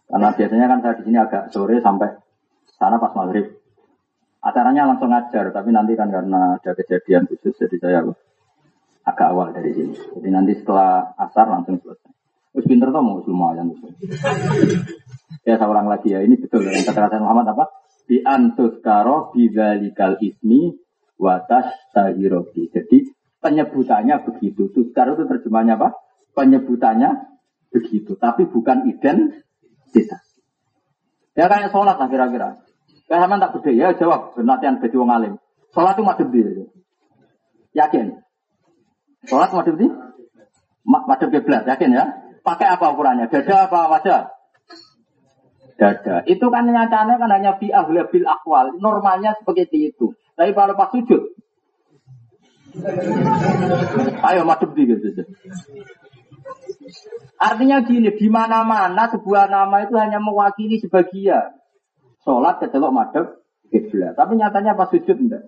Karena 0.08 0.34
biasanya 0.34 0.66
kan 0.68 0.80
saya 0.84 0.94
di 1.00 1.04
sini 1.08 1.18
agak 1.20 1.44
sore 1.56 1.80
sampai 1.80 2.10
sana 2.76 3.00
pas 3.00 3.16
maghrib. 3.16 3.48
Acaranya 4.44 4.88
langsung 4.88 5.12
ngajar, 5.12 5.52
tapi 5.56 5.70
nanti 5.72 5.96
kan 5.96 6.12
karena 6.12 6.60
ada 6.60 6.72
kejadian 6.76 7.28
khusus, 7.28 7.56
jadi 7.58 7.76
saya 7.80 8.00
agak 9.08 9.28
awal 9.32 9.56
dari 9.56 9.72
sini. 9.72 9.96
Jadi 9.96 10.30
nanti 10.32 10.52
setelah 10.60 11.16
asar 11.16 11.48
langsung 11.48 11.80
selesai. 11.80 12.12
Terus 12.56 12.66
pinter 12.68 12.90
tuh 12.92 13.04
mau 13.04 13.24
lumayan. 13.24 13.72
ya 15.48 15.56
seorang 15.56 15.88
lagi 15.88 16.12
ya, 16.12 16.20
ini 16.24 16.36
betul 16.36 16.64
yang 16.64 16.84
kekerasan 16.84 17.24
Muhammad 17.24 17.56
apa? 17.56 17.66
Bi 18.08 18.24
antus 18.24 18.80
karo 18.80 19.36
bidalikal 19.36 20.16
ismi 20.24 20.80
watas 21.20 21.68
tahirobi. 21.92 22.72
Jadi 22.72 23.12
penyebutannya 23.44 24.24
begitu. 24.24 24.72
Tuskar 24.72 25.12
itu 25.12 25.28
terjemahnya 25.28 25.76
apa? 25.76 25.92
Penyebutannya 26.32 27.28
begitu, 27.70 28.16
tapi 28.16 28.48
bukan 28.48 28.88
identitas. 28.88 30.24
Ya 31.36 31.52
kayak 31.52 31.70
sholat 31.70 32.00
lah 32.00 32.08
kira-kira. 32.08 32.64
Ya 33.08 33.24
sama 33.24 33.40
tak 33.40 33.60
beda 33.60 33.72
ya 33.72 33.88
jawab 33.96 34.36
latihan 34.40 34.80
beda 34.80 34.98
wong 34.98 35.12
alim. 35.12 35.34
Sholat 35.76 36.00
itu 36.00 36.04
madhep 36.08 36.28
dia. 36.32 36.66
Yakin? 37.76 38.24
Sholat 39.28 39.52
madhep 39.52 39.76
di? 39.76 39.88
Kiblat, 41.28 41.68
yakin 41.68 41.92
ya? 41.92 42.06
Pakai 42.48 42.72
apa 42.72 42.96
ukurannya? 42.96 43.28
Dada 43.28 43.68
apa 43.68 43.92
wajah? 43.92 44.37
Dada. 45.78 46.26
Itu 46.26 46.50
kan 46.50 46.66
nyatanya 46.66 47.22
kan 47.22 47.30
hanya 47.30 47.62
fi 47.62 47.70
bil 48.10 48.26
akwal. 48.26 48.82
Normalnya 48.82 49.38
seperti 49.38 49.94
itu. 49.94 50.18
Tapi 50.34 50.52
kalau 50.58 50.74
pas 50.74 50.90
sujud, 50.90 51.38
Ayo 54.22 54.42
madep 54.46 54.70
di 54.78 54.84
gitu. 54.86 55.24
Artinya 57.38 57.84
gini, 57.86 58.10
di 58.14 58.28
mana-mana 58.30 59.10
sebuah 59.12 59.50
nama 59.50 59.86
itu 59.86 59.94
hanya 59.98 60.22
mewakili 60.22 60.78
sebagian. 60.82 61.58
Sholat 62.24 62.62
kecelok 62.62 62.94
madep 62.94 63.26
kiblat. 63.70 64.14
Tapi 64.14 64.38
nyatanya 64.38 64.78
pas 64.78 64.90
sujud 64.90 65.18
enggak. 65.18 65.44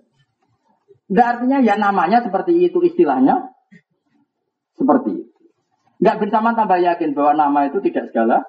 Enggak 1.10 1.26
artinya 1.36 1.58
ya 1.62 1.74
namanya 1.78 2.22
seperti 2.22 2.56
itu 2.56 2.78
istilahnya. 2.84 3.50
Seperti 4.78 5.10
itu. 5.22 5.34
Enggak 6.00 6.16
bersama 6.22 6.54
tambah 6.56 6.78
yakin 6.80 7.12
bahwa 7.12 7.32
nama 7.36 7.60
itu 7.68 7.78
tidak 7.84 8.10
segala. 8.12 8.46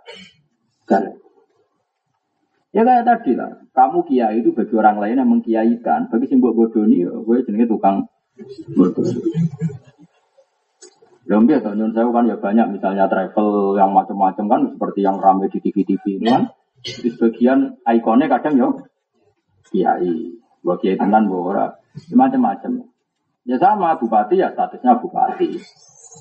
Segala. 0.85 1.15
Ya 2.71 2.87
kayak 2.87 3.03
tadi 3.03 3.35
lah, 3.35 3.67
kamu 3.75 4.07
kiai 4.07 4.39
itu 4.39 4.55
bagi 4.55 4.71
orang 4.79 5.03
lain 5.03 5.19
yang 5.19 5.27
mengkiaikan, 5.27 6.07
bagi 6.07 6.31
simbol 6.31 6.55
bodoh 6.55 6.87
ini, 6.87 7.03
gue 7.03 7.43
jenenge 7.43 7.67
tukang 7.67 8.07
belum 11.27 11.47
biasa, 11.47 11.75
nyun 11.77 11.91
saya 11.95 12.11
kan 12.11 12.25
ya 12.27 12.35
banyak 12.39 12.67
misalnya 12.75 13.05
travel 13.07 13.79
yang 13.79 13.95
macam-macam 13.95 14.45
kan 14.47 14.61
seperti 14.75 14.99
yang 15.03 15.15
ramai 15.19 15.47
di 15.47 15.63
TV-TV 15.63 16.19
ini 16.19 16.27
kan. 16.27 16.43
Di 16.81 17.07
sebagian 17.13 17.77
ikonnya 17.87 18.27
kadang 18.27 18.55
ya 18.57 18.67
kiai, 19.71 20.35
buat 20.59 20.81
kiai 20.81 20.99
tenan 20.99 21.29
ora, 21.31 21.71
macam-macam. 22.11 22.87
Ya 23.47 23.55
sama 23.59 23.95
bupati 23.95 24.39
ya 24.39 24.51
statusnya 24.51 24.99
bupati. 24.99 25.55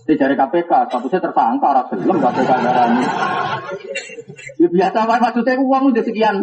Di 0.06 0.14
dari 0.14 0.35
KPK 0.39 0.70
statusnya 0.90 1.20
tersangka 1.22 1.66
orang 1.74 1.86
belum 1.90 2.18
KPK 2.22 2.51
ini. 2.60 3.05
Ya 4.60 4.68
biasa 4.68 5.08
pak 5.08 5.18
maksudnya 5.24 5.56
uang 5.56 5.96
udah 5.96 6.04
sekian. 6.04 6.36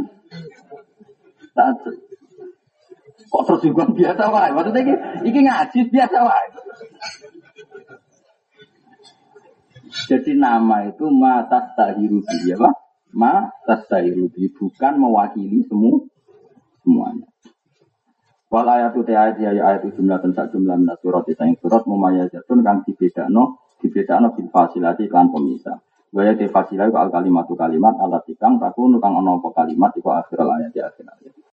Status. 1.53 1.95
Kok 3.27 3.43
tersinggung 3.45 3.93
biasa 3.93 4.23
wae? 4.33 4.49
Maksudnya 4.57 4.81
ini, 4.81 4.93
ini 5.29 5.39
ngaji 5.45 5.79
biasa 5.93 6.17
wae. 6.25 6.47
Jadi 10.07 10.31
nama 10.39 10.87
itu 10.87 11.05
ma 11.11 11.43
tastahirubi 11.45 12.47
ya 12.47 12.55
Pak? 12.55 12.73
Ma 13.11 13.51
tastahirubi 13.67 14.49
bukan 14.55 14.93
mewakili 14.97 15.61
semua 15.67 16.01
semuanya. 16.81 17.27
Wal 18.47 18.63
ayat 18.63 18.95
itu 18.95 19.11
ayat 19.11 19.35
ya 19.43 19.51
ayat 19.51 19.83
jumlah 19.91 20.23
tentang 20.23 20.47
jumlah 20.55 20.79
minat 20.79 21.03
surat 21.03 21.27
itu 21.27 21.35
yang 21.35 21.59
surat 21.59 21.83
mumaya 21.83 22.31
jatun 22.31 22.63
kang 22.63 22.79
dibedano 22.87 23.59
dibedano 23.83 24.31
bil 24.31 24.47
fasilati 24.47 25.11
kan 25.11 25.27
pemisah. 25.27 25.83
Gaya 26.07 26.33
de 26.39 26.47
fasilah 26.47 26.87
al 26.87 27.11
kalimat 27.11 27.45
kalimat 27.51 27.95
alat 27.99 28.23
tikang 28.25 28.57
takun 28.57 28.95
kang 28.97 29.13
ono 29.19 29.43
kalimat 29.51 29.91
iku 29.93 30.15
akhir 30.15 30.39
ayat 30.39 30.71
di 30.71 30.79
akhir 30.79 31.05
ayat. 31.05 31.37